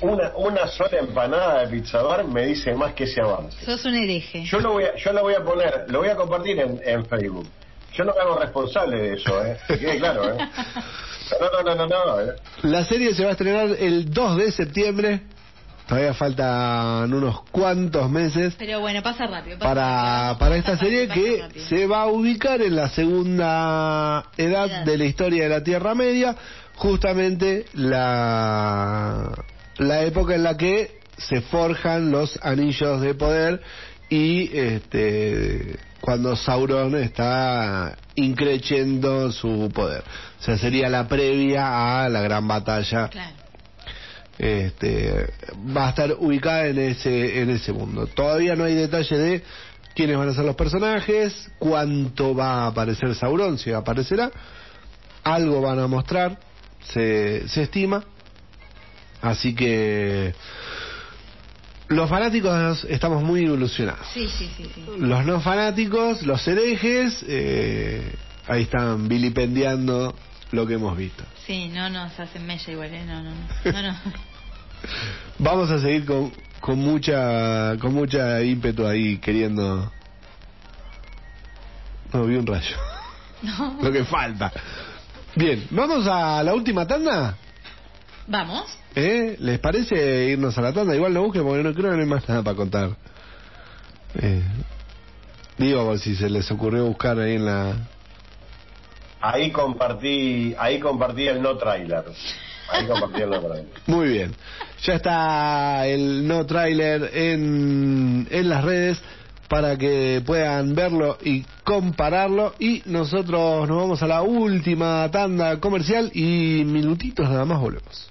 Una, 0.00 0.32
una 0.36 0.66
sola 0.66 0.98
empanada 0.98 1.60
de 1.60 1.68
pizza 1.68 2.02
bar 2.02 2.26
me 2.26 2.46
dice 2.46 2.74
más 2.74 2.92
que 2.94 3.04
ese 3.04 3.22
avance. 3.22 3.64
Sos 3.64 3.84
un 3.84 3.94
hereje. 3.94 4.44
Yo 4.44 4.58
lo 4.58 4.72
voy 4.72 4.84
a, 4.84 4.96
yo 4.96 5.12
lo 5.12 5.22
voy 5.22 5.34
a 5.34 5.42
poner, 5.42 5.84
lo 5.88 6.00
voy 6.00 6.08
a 6.08 6.16
compartir 6.16 6.58
en, 6.58 6.80
en 6.84 7.06
Facebook. 7.06 7.46
Yo 7.94 8.04
no 8.04 8.12
me 8.12 8.20
hago 8.20 8.38
responsable 8.38 8.98
de 8.98 9.14
eso, 9.14 9.44
¿eh? 9.44 9.56
Que 9.68 9.78
quede 9.78 9.98
claro, 9.98 10.34
¿eh? 10.34 10.38
No, 11.40 11.62
no, 11.62 11.74
no, 11.74 11.86
no, 11.86 12.06
no, 12.06 12.20
¿eh? 12.20 12.34
la 12.62 12.84
serie 12.84 13.14
se 13.14 13.22
va 13.22 13.30
a 13.30 13.32
estrenar 13.32 13.68
el 13.78 14.12
2 14.12 14.36
de 14.36 14.52
septiembre. 14.52 15.20
Todavía 15.86 16.14
faltan 16.14 17.12
unos 17.12 17.42
cuantos 17.50 18.08
meses 18.10 18.54
Pero 18.58 18.80
bueno, 18.80 19.02
pasa 19.02 19.26
rápido. 19.26 19.58
pasa 19.58 19.68
para, 19.74 20.22
rápido. 20.28 20.38
para 20.38 20.56
esta 20.56 20.72
Pasa 20.72 20.84
serie 20.84 21.06
rápido, 21.06 21.24
que 21.36 21.42
rápido. 21.42 21.66
se 21.66 21.86
va 21.86 22.02
a 22.02 22.06
ubicar 22.06 22.62
en 22.62 22.74
la 22.76 22.88
segunda 22.88 24.24
edad 24.38 24.66
Edad. 24.66 24.84
de 24.84 24.96
la 24.98 25.04
historia 25.04 25.42
de 25.44 25.48
la 25.50 25.62
Tierra 25.62 25.94
Media, 25.94 26.34
justamente 26.76 27.66
la, 27.74 29.30
la 29.78 30.02
época 30.04 30.34
en 30.34 30.42
la 30.42 30.56
que 30.56 30.98
se 31.18 31.42
forjan 31.42 32.10
los 32.10 32.38
anillos 32.42 33.00
de 33.02 33.14
poder 33.14 33.60
y 34.08 34.56
este 34.56 35.78
cuando 36.00 36.34
Sauron 36.36 36.94
está 36.96 37.96
increciendo 38.14 39.32
su 39.32 39.70
poder. 39.74 40.02
O 40.40 40.42
sea, 40.42 40.58
sería 40.58 40.88
la 40.88 41.08
previa 41.08 42.04
a 42.04 42.08
la 42.08 42.20
gran 42.20 42.46
batalla 42.48 43.08
Claro. 43.08 43.43
Este, 44.38 45.32
va 45.76 45.86
a 45.86 45.90
estar 45.90 46.12
ubicada 46.18 46.66
en 46.66 46.78
ese 46.78 47.40
en 47.40 47.50
ese 47.50 47.72
mundo. 47.72 48.06
Todavía 48.06 48.56
no 48.56 48.64
hay 48.64 48.74
detalle 48.74 49.16
de 49.16 49.42
quiénes 49.94 50.16
van 50.16 50.28
a 50.28 50.34
ser 50.34 50.44
los 50.44 50.56
personajes, 50.56 51.50
cuánto 51.58 52.34
va 52.34 52.64
a 52.64 52.66
aparecer 52.68 53.14
Sauron, 53.14 53.58
si 53.58 53.72
aparecerá, 53.72 54.30
algo 55.22 55.60
van 55.60 55.78
a 55.78 55.86
mostrar, 55.86 56.38
se, 56.92 57.46
se 57.48 57.62
estima, 57.62 58.04
así 59.22 59.54
que 59.54 60.34
los 61.88 62.08
fanáticos 62.10 62.84
estamos 62.88 63.22
muy 63.22 63.42
ilusionados. 63.42 64.06
Sí, 64.12 64.26
sí, 64.28 64.50
sí, 64.56 64.70
sí. 64.74 64.84
Los 64.98 65.24
no 65.24 65.40
fanáticos, 65.40 66.22
los 66.22 66.46
herejes, 66.48 67.24
eh, 67.28 68.14
ahí 68.48 68.62
están 68.62 69.06
vilipendiando 69.06 70.14
lo 70.54 70.66
que 70.66 70.74
hemos 70.74 70.96
visto. 70.96 71.24
Sí, 71.46 71.68
no 71.68 71.88
nos 71.90 72.18
hacen 72.18 72.46
mella 72.46 72.72
igual, 72.72 72.94
¿eh? 72.94 73.04
No, 73.04 73.22
no, 73.22 73.30
no. 73.30 73.72
no, 73.72 73.82
no. 73.82 73.98
Vamos 75.38 75.70
a 75.70 75.78
seguir 75.80 76.04
con, 76.04 76.32
con 76.60 76.78
mucha 76.78 77.76
con 77.78 77.92
mucha 77.94 78.42
ímpetu 78.42 78.86
ahí 78.86 79.18
queriendo. 79.18 79.90
No, 82.12 82.24
vi 82.26 82.36
un 82.36 82.46
rayo. 82.46 82.76
No. 83.42 83.76
Lo 83.82 83.92
que 83.92 84.04
falta. 84.04 84.50
Bien, 85.36 85.66
vamos 85.70 86.06
a 86.06 86.42
la 86.42 86.54
última 86.54 86.86
tanda. 86.86 87.36
Vamos. 88.26 88.64
¿Eh? 88.94 89.36
¿Les 89.38 89.58
parece 89.58 90.30
irnos 90.30 90.56
a 90.56 90.62
la 90.62 90.72
tanda? 90.72 90.96
Igual 90.96 91.12
no 91.12 91.24
busquen 91.24 91.42
porque 91.42 91.62
no 91.62 91.74
creo 91.74 91.90
que 91.90 91.96
no 91.96 92.02
hay 92.02 92.08
más 92.08 92.26
nada 92.26 92.42
para 92.42 92.56
contar. 92.56 92.96
Eh, 94.14 94.42
digo, 95.58 95.98
si 95.98 96.16
se 96.16 96.30
les 96.30 96.50
ocurrió 96.50 96.86
buscar 96.86 97.18
ahí 97.18 97.34
en 97.34 97.44
la. 97.44 97.76
Ahí 99.26 99.50
compartí, 99.50 100.54
ahí 100.58 100.78
compartí 100.78 101.26
el 101.26 101.40
no 101.40 101.56
trailer. 101.56 102.04
Ahí 102.70 102.86
compartí 102.86 103.22
el 103.22 103.30
no 103.30 103.40
trailer. 103.40 103.66
Muy 103.86 104.08
bien. 104.08 104.34
Ya 104.82 104.94
está 104.96 105.86
el 105.86 106.28
no 106.28 106.44
trailer 106.44 107.10
en, 107.14 108.28
en 108.30 108.48
las 108.50 108.62
redes 108.62 109.00
para 109.48 109.78
que 109.78 110.22
puedan 110.26 110.74
verlo 110.74 111.16
y 111.22 111.42
compararlo. 111.64 112.52
Y 112.58 112.82
nosotros 112.84 113.66
nos 113.66 113.78
vamos 113.78 114.02
a 114.02 114.06
la 114.06 114.20
última 114.20 115.10
tanda 115.10 115.58
comercial 115.58 116.10
y 116.12 116.62
minutitos 116.66 117.26
nada 117.26 117.46
más 117.46 117.60
volvemos. 117.60 118.10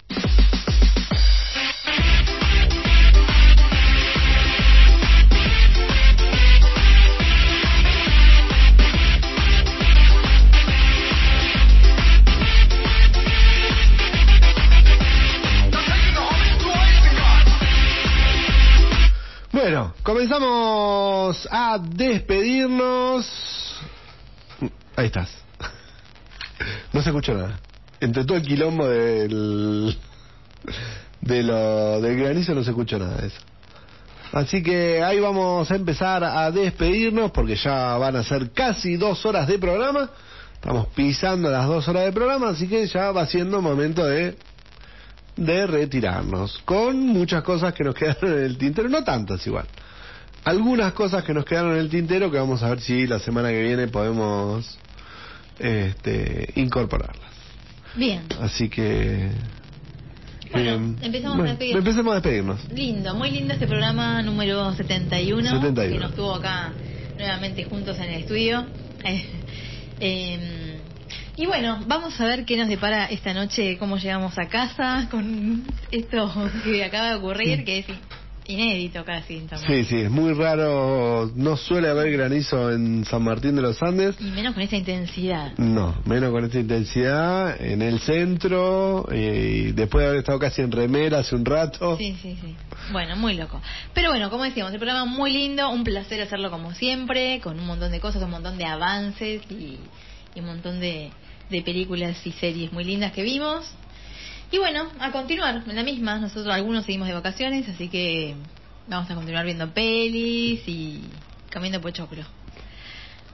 Comenzamos 20.04 21.48
a 21.52 21.78
despedirnos. 21.80 23.26
Ahí 24.96 25.08
estás. 25.08 25.30
No 26.94 27.02
se 27.02 27.10
escuchó 27.10 27.34
nada. 27.34 27.60
Entre 28.00 28.26
todo 28.26 28.38
el 28.38 28.44
quilombo 28.44 28.88
del 28.88 29.98
de 31.22 31.44
lo 31.44 32.02
del 32.02 32.18
granizo 32.18 32.54
no 32.54 32.64
se 32.64 32.72
escuchó 32.72 33.00
nada 33.00 33.18
de 33.18 33.28
eso. 33.28 33.40
Así 34.34 34.64
que 34.64 35.04
ahí 35.04 35.20
vamos 35.20 35.70
a 35.70 35.76
empezar 35.76 36.24
a 36.24 36.50
despedirnos 36.52 37.32
porque 37.32 37.56
ya 37.56 37.98
van 37.98 38.16
a 38.16 38.24
ser 38.24 38.52
casi 38.52 38.98
dos 38.98 39.26
horas 39.26 39.48
de 39.48 39.60
programa. 39.60 40.10
Estamos 40.56 40.88
pisando 40.96 41.50
las 41.50 41.68
dos 41.68 41.88
horas 41.88 42.06
de 42.06 42.12
programa, 42.12 42.50
así 42.50 42.68
que 42.68 42.88
ya 42.88 43.12
va 43.12 43.26
siendo 43.26 43.62
momento 43.62 44.06
de 44.06 44.36
de 45.36 45.68
retirarnos, 45.68 46.60
con 46.66 47.00
muchas 47.00 47.44
cosas 47.44 47.74
que 47.74 47.84
nos 47.84 47.96
quedaron 48.00 48.34
en 48.34 48.44
el 48.44 48.58
tintero, 48.58 48.90
no 48.90 49.04
tantas 49.04 49.46
igual. 49.48 49.66
Algunas 50.44 50.94
cosas 50.94 51.24
que 51.24 51.34
nos 51.34 51.46
quedaron 51.46 51.74
en 51.74 51.80
el 51.80 51.90
tintero 51.90 52.30
que 52.30 52.38
vamos 52.38 52.62
a 52.64 52.70
ver 52.70 52.82
si 52.82 53.08
la 53.08 53.20
semana 53.20 53.50
que 53.50 53.62
viene 53.62 53.88
podemos 53.88 54.78
este, 55.58 56.52
incorporarlas. 56.56 57.32
Bien. 57.96 58.24
Así 58.42 58.70
que... 58.70 59.30
Bueno, 60.52 60.72
eh, 60.72 61.06
empezamos 61.06 61.36
a 61.36 61.40
bueno, 61.40 61.50
despedir. 61.52 61.78
empecemos 61.78 62.12
a 62.12 62.16
despedirnos. 62.16 62.72
Lindo, 62.72 63.16
muy 63.16 63.32
lindo 63.32 63.54
este 63.54 63.66
programa 63.68 64.22
número 64.22 64.74
71, 64.74 65.50
71. 65.50 65.94
que 65.94 66.00
nos 66.00 66.14
tuvo 66.14 66.36
acá 66.36 66.74
nuevamente 67.18 67.64
juntos 67.64 67.98
en 67.98 68.04
el 68.04 68.22
estudio. 68.22 68.66
Eh, 69.06 69.26
eh, 70.00 70.63
y 71.36 71.46
bueno, 71.46 71.80
vamos 71.88 72.20
a 72.20 72.26
ver 72.26 72.46
qué 72.46 72.58
nos 72.58 72.68
depara 72.68 73.06
esta 73.06 73.34
noche, 73.34 73.78
cómo 73.78 73.98
llegamos 73.98 74.38
a 74.38 74.48
casa 74.48 75.08
con 75.10 75.64
esto 75.92 76.32
que 76.64 76.84
acaba 76.84 77.10
de 77.10 77.16
ocurrir, 77.16 77.64
que 77.66 77.80
es 77.80 77.86
inédito 78.46 79.04
casi. 79.06 79.38
en 79.38 79.50
San 79.50 79.60
Sí, 79.60 79.66
Martín. 79.68 79.86
sí, 79.86 79.96
es 80.02 80.12
muy 80.12 80.34
raro, 80.34 81.32
no 81.36 81.56
suele 81.58 81.90
haber 81.90 82.12
granizo 82.12 82.72
en 82.72 83.06
San 83.06 83.24
Martín 83.24 83.56
de 83.56 83.62
los 83.62 83.82
Andes. 83.82 84.16
Y 84.20 84.26
menos 84.26 84.54
con 84.54 84.62
esa 84.64 84.76
intensidad. 84.76 85.54
No, 85.58 85.96
menos 86.06 86.32
con 86.32 86.44
esta 86.46 86.60
intensidad, 86.60 87.60
en 87.62 87.82
el 87.82 88.00
centro, 88.02 89.08
eh, 89.12 89.68
y 89.70 89.72
después 89.72 90.02
de 90.04 90.08
haber 90.10 90.20
estado 90.20 90.40
casi 90.40 90.62
en 90.62 90.72
remera 90.72 91.20
hace 91.20 91.36
un 91.36 91.46
rato. 91.46 91.98
Sí, 91.98 92.18
sí, 92.22 92.38
sí. 92.42 92.56
Bueno, 92.92 93.16
muy 93.16 93.34
loco. 93.36 93.62
Pero 93.94 94.10
bueno, 94.10 94.30
como 94.30 94.44
decíamos, 94.44 94.74
el 94.74 94.80
programa 94.80 95.06
muy 95.06 95.32
lindo, 95.32 95.70
un 95.70 95.84
placer 95.86 96.20
hacerlo 96.22 96.52
como 96.52 96.74
siempre, 96.74 97.40
con 97.42 97.58
un 97.58 97.66
montón 97.66 97.92
de 97.92 98.00
cosas, 98.02 98.22
un 98.24 98.32
montón 98.32 98.58
de 98.58 98.66
avances 98.66 99.42
y, 99.50 99.80
y 100.36 100.40
un 100.40 100.48
montón 100.48 100.80
de, 100.80 101.12
de 101.50 101.62
películas 101.62 102.26
y 102.26 102.32
series 102.32 102.72
muy 102.72 102.84
lindas 102.84 103.12
que 103.12 103.24
vimos. 103.24 103.70
Y 104.52 104.60
bueno, 104.60 104.88
a 105.00 105.12
continuar 105.12 105.64
en 105.68 105.76
la 105.76 105.84
misma. 105.84 106.20
Nosotros 106.20 106.54
algunos 106.54 106.86
seguimos 106.86 107.08
de 107.08 107.14
vacaciones, 107.14 107.68
así 107.70 107.90
que 107.90 108.36
vamos 108.88 109.10
a 109.10 109.16
continuar 109.16 109.46
viendo 109.46 109.74
pelis 109.74 110.62
y 110.68 111.04
comiendo 111.52 111.82
pochoclo. 111.82 112.24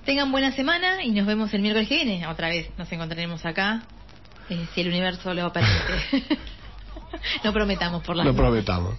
Tengan 0.06 0.32
buena 0.32 0.52
semana 0.54 1.04
y 1.04 1.12
nos 1.12 1.28
vemos 1.28 1.54
el 1.54 1.62
miércoles 1.62 1.88
que 1.88 1.96
viene. 1.96 2.26
Otra 2.28 2.50
vez 2.50 2.70
nos 2.78 2.92
encontraremos 2.92 3.46
acá, 3.46 3.84
eh, 4.50 4.66
si 4.74 4.82
el 4.82 4.88
universo 4.88 5.34
lo 5.34 5.52
permite. 5.52 6.38
no 7.44 7.54
prometamos 7.54 8.02
por 8.04 8.16
la 8.16 8.24
No 8.24 8.34
prometamos. 8.34 8.96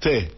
Sí. 0.00 0.28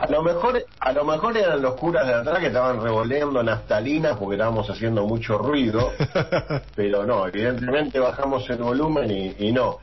A 0.00 0.06
lo 0.06 0.22
mejor, 0.22 0.64
a 0.78 0.92
lo 0.92 1.04
mejor 1.04 1.36
eran 1.36 1.60
los 1.60 1.74
curas 1.74 2.06
de 2.06 2.14
atrás 2.14 2.38
que 2.38 2.46
estaban 2.46 2.80
revoleando 2.80 3.42
naftalinas 3.42 4.16
porque 4.16 4.36
estábamos 4.36 4.70
haciendo 4.70 5.04
mucho 5.04 5.38
ruido, 5.38 5.90
pero 6.76 7.04
no, 7.04 7.26
evidentemente 7.26 7.98
bajamos 7.98 8.48
el 8.48 8.58
volumen 8.58 9.10
y, 9.10 9.34
y 9.48 9.52
no. 9.52 9.78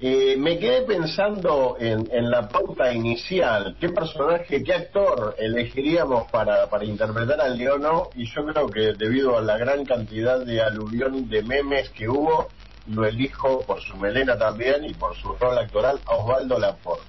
Eh, 0.00 0.36
me 0.38 0.58
quedé 0.60 0.82
pensando 0.82 1.76
en, 1.80 2.08
en 2.12 2.30
la 2.30 2.48
pauta 2.48 2.92
inicial, 2.92 3.76
qué 3.80 3.88
personaje, 3.88 4.62
qué 4.62 4.72
actor 4.72 5.34
elegiríamos 5.36 6.30
para, 6.30 6.68
para 6.68 6.84
interpretar 6.84 7.40
al 7.40 7.58
Leono, 7.58 8.10
y 8.14 8.26
yo 8.26 8.46
creo 8.46 8.70
que 8.70 8.92
debido 8.92 9.36
a 9.36 9.40
la 9.40 9.58
gran 9.58 9.84
cantidad 9.84 10.38
de 10.38 10.60
aluvión 10.62 11.28
de 11.28 11.42
memes 11.42 11.90
que 11.90 12.08
hubo, 12.08 12.50
lo 12.88 13.04
elijo 13.04 13.62
por 13.62 13.80
su 13.80 13.96
melena 13.96 14.38
también 14.38 14.84
y 14.84 14.94
por 14.94 15.16
su 15.16 15.32
rol 15.32 15.58
actoral 15.58 15.98
a 16.06 16.14
Osvaldo 16.14 16.56
Laporte, 16.56 17.04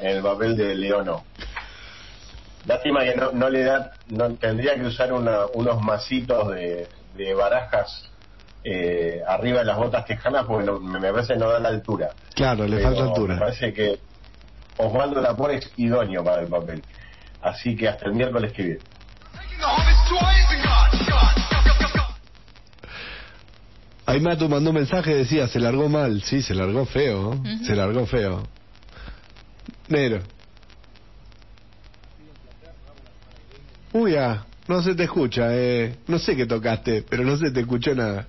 en 0.00 0.16
el 0.16 0.22
papel 0.22 0.56
de 0.58 0.74
Leono. 0.74 1.24
Lástima 2.66 3.04
que 3.04 3.14
no, 3.14 3.30
no 3.32 3.48
le 3.48 3.62
da, 3.64 3.92
no 4.08 4.34
tendría 4.34 4.74
que 4.74 4.82
usar 4.86 5.12
una- 5.12 5.46
unos 5.54 5.80
masitos 5.82 6.48
de, 6.48 6.88
de 7.16 7.34
barajas 7.34 8.10
eh, 8.64 9.22
arriba 9.26 9.60
de 9.60 9.64
las 9.66 9.76
botas 9.76 10.04
tejanas 10.04 10.44
porque 10.46 10.66
no- 10.66 10.80
me 10.80 10.98
me 10.98 11.12
parece 11.12 11.34
que 11.34 11.38
no 11.38 11.48
da 11.50 11.60
la 11.60 11.68
altura. 11.68 12.10
Claro, 12.34 12.66
le 12.66 12.80
falta 12.80 13.02
Me 13.02 13.08
altura. 13.08 13.38
parece 13.38 13.72
que 13.72 13.98
Osvaldo 14.78 15.20
Lapor 15.20 15.52
es 15.52 15.72
idóneo 15.76 16.24
para 16.24 16.42
el 16.42 16.48
papel. 16.48 16.82
Así 17.42 17.76
que 17.76 17.88
hasta 17.88 18.06
el 18.06 18.14
miércoles 18.14 18.52
que 18.52 18.62
viene. 18.64 18.80
Ahí 24.08 24.20
Matu 24.20 24.48
mandó 24.48 24.70
un 24.70 24.76
mensaje 24.76 25.14
decía, 25.14 25.48
se 25.48 25.58
largó 25.58 25.88
mal. 25.88 26.22
Sí, 26.22 26.40
se 26.42 26.54
largó 26.54 26.84
feo. 26.86 27.34
¿no? 27.34 27.64
Se 27.64 27.74
largó 27.74 28.06
feo. 28.06 28.42
Negro. 29.88 30.22
Uy, 33.96 34.14
ah, 34.16 34.44
no 34.68 34.82
se 34.82 34.94
te 34.94 35.04
escucha. 35.04 35.48
Eh. 35.52 35.96
No 36.06 36.18
sé 36.18 36.36
qué 36.36 36.44
tocaste, 36.44 37.02
pero 37.08 37.24
no 37.24 37.34
se 37.38 37.50
te 37.50 37.60
escuchó 37.60 37.94
nada. 37.94 38.26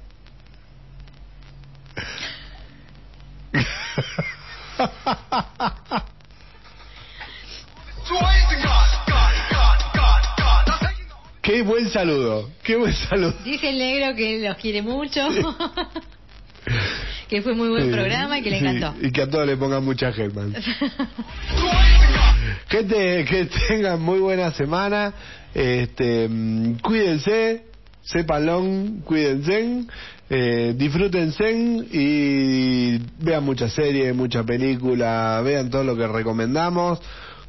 Qué 11.42 11.64
buen 11.64 11.90
saludo, 11.90 12.50
qué 12.64 12.78
buen 12.78 12.94
saludo. 12.94 13.34
Dice 13.44 13.70
el 13.70 13.78
negro 13.78 14.16
que 14.16 14.40
los 14.40 14.56
quiere 14.58 14.82
mucho, 14.82 15.28
que 17.30 17.42
fue 17.42 17.54
muy 17.56 17.68
buen 17.70 17.88
Sí, 17.88 17.92
programa 17.92 18.40
y 18.40 18.42
que 18.42 18.52
le 18.52 18.60
sí, 18.60 18.66
encantó. 18.66 19.06
Y 19.06 19.12
que 19.12 19.22
a 19.22 19.30
todos 19.30 19.46
le 19.46 19.58
pongan 19.58 19.84
mucha 19.84 20.14
Hellman. 22.70 22.88
Gente, 22.88 23.26
que 23.26 23.50
tengan 23.68 24.02
muy 24.02 24.20
buena 24.20 24.52
semana. 24.52 25.14
Este, 25.54 26.28
mm, 26.30 26.80
cuídense, 26.80 27.64
sépanlo, 28.04 28.64
cuídense, 29.04 29.86
eh, 30.30 30.74
disfrútense 30.78 31.52
y 31.92 33.00
vean 33.20 33.44
muchas 33.44 33.74
series, 33.74 34.14
mucha 34.16 34.44
película, 34.44 35.42
vean 35.44 35.70
todo 35.70 35.84
lo 35.84 35.96
que 35.96 36.08
recomendamos. 36.08 37.00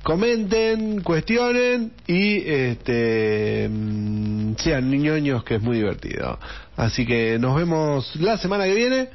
Comenten, 0.03 1.03
cuestionen 1.03 1.93
y 2.07 2.39
este 2.49 3.69
mm, 3.69 4.55
sean 4.57 4.91
niñoños 4.91 5.45
que 5.45 5.57
es 5.57 5.63
muy 5.63 5.77
divertido. 5.79 6.39
Así 6.77 7.05
que 7.05 7.39
nos 7.39 7.57
vemos 7.57 8.15
la 8.17 8.39
semana 8.39 8.65
que 8.65 8.75
viene. 8.75 9.09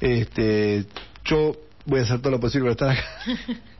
Este, 0.00 0.86
yo 1.26 1.54
voy 1.84 2.00
a 2.00 2.02
hacer 2.02 2.20
todo 2.20 2.32
lo 2.32 2.40
posible 2.40 2.74
para 2.74 2.94
estar 2.94 3.04
acá. 3.34 3.60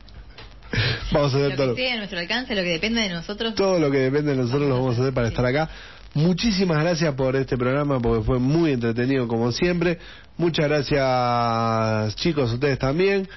Vamos 1.11 1.33
a 1.33 1.37
hacer 1.37 1.55
todo 1.55 1.65
Lo 1.65 1.71
lo, 1.71 1.75
que 1.75 1.81
esté 1.83 1.93
a 1.93 1.97
nuestro 1.97 2.19
alcance, 2.19 2.55
lo 2.55 2.61
que 2.63 2.69
dependa 2.69 3.01
de 3.01 3.09
nosotros. 3.09 3.55
todo 3.55 3.79
lo 3.79 3.91
que 3.91 3.99
depende 3.99 4.31
de 4.31 4.37
nosotros 4.37 4.67
lo 4.67 4.75
vamos 4.75 4.97
a 4.97 5.01
hacer 5.01 5.13
para 5.13 5.27
estar 5.27 5.45
acá. 5.45 5.69
Muchísimas 6.15 6.83
gracias 6.83 7.13
por 7.15 7.35
este 7.35 7.57
programa 7.57 7.99
porque 7.99 8.23
fue 8.23 8.39
muy 8.39 8.71
entretenido 8.71 9.27
como 9.27 9.51
siempre. 9.51 9.97
Muchas 10.37 10.67
gracias 10.67 12.15
chicos, 12.15 12.51
ustedes 12.53 12.77
también. 12.77 13.27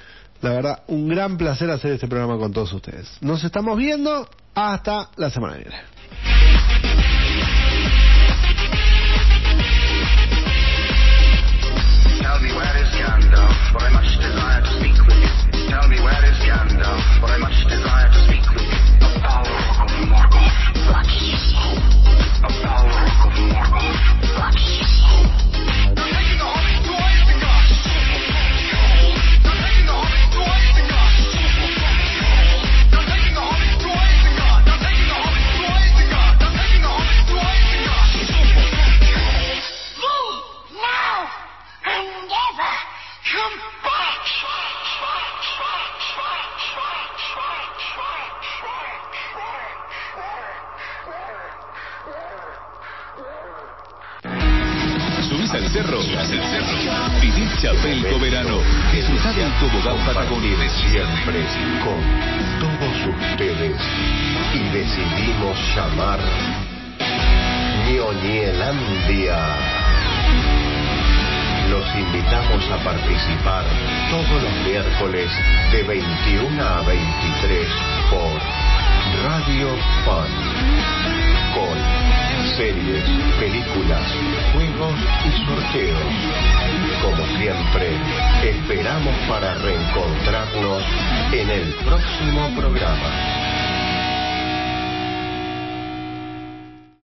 La 0.41 0.51
verdad, 0.51 0.83
un 0.87 1.07
gran 1.07 1.37
placer 1.37 1.69
hacer 1.71 1.93
este 1.93 2.07
programa 2.07 2.37
con 2.37 2.53
todos 2.53 2.71
ustedes. 2.73 3.09
Nos 3.21 3.43
estamos 3.43 3.75
viendo 3.77 4.29
hasta 4.53 5.09
la 5.17 5.31
semana 5.31 5.57
que 5.57 5.63
viene. 5.63 5.81
Tell 12.21 12.39
me 12.41 12.53
where 12.53 12.77
is 12.77 12.91
Gandalf, 12.93 13.55
for 13.71 13.81
I 13.81 13.89
much 13.93 14.11
desire 14.21 14.61
to 14.61 14.71
speak 14.77 14.97
with 15.07 15.17
you. 15.17 15.31
Tell 15.69 15.87
me 15.89 15.97
where 16.01 16.23
is 16.29 16.37
Gandalf, 16.45 16.76
for 17.19 17.27
I 17.27 17.37
much 17.37 17.67
desire 17.67 18.26
cerro, 55.87 56.01
subís 56.01 56.17
al 56.17 56.27
cerro. 56.27 57.21
Vivir 57.21 57.49
Chapelco 57.57 58.19
Verano. 58.19 58.59
Disfrutad 58.93 59.33
del 59.35 59.51
tobogán 59.59 59.97
Patagonia. 60.05 60.55
Compartir 60.57 60.69
siempre 60.89 61.45
con 61.83 61.99
todos 62.59 63.15
ustedes 63.15 63.75
y 64.53 64.59
decidimos 64.73 65.57
llamar 65.75 66.19
Ñoñelandia. 67.89 69.37
Los 71.69 71.95
invitamos 71.95 72.63
a 72.71 72.77
participar 72.83 73.65
todos 74.09 74.43
los 74.43 74.53
miércoles 74.65 75.29
de 75.71 75.83
21 75.83 76.63
a 76.63 76.81
23 76.81 77.67
por 78.09 78.41
Radio 79.23 79.69
Fan 80.05 80.31
con 81.53 82.06
series, 82.57 83.03
películas, 83.39 84.03
juegos 84.51 84.95
y 85.25 85.45
sorteos. 85.45 86.13
Como 87.03 87.23
siempre, 87.37 87.87
esperamos 88.43 89.15
para 89.29 89.53
reencontrarnos 89.55 90.83
en 91.33 91.49
el 91.51 91.73
próximo 91.85 92.49
programa. 92.55 93.46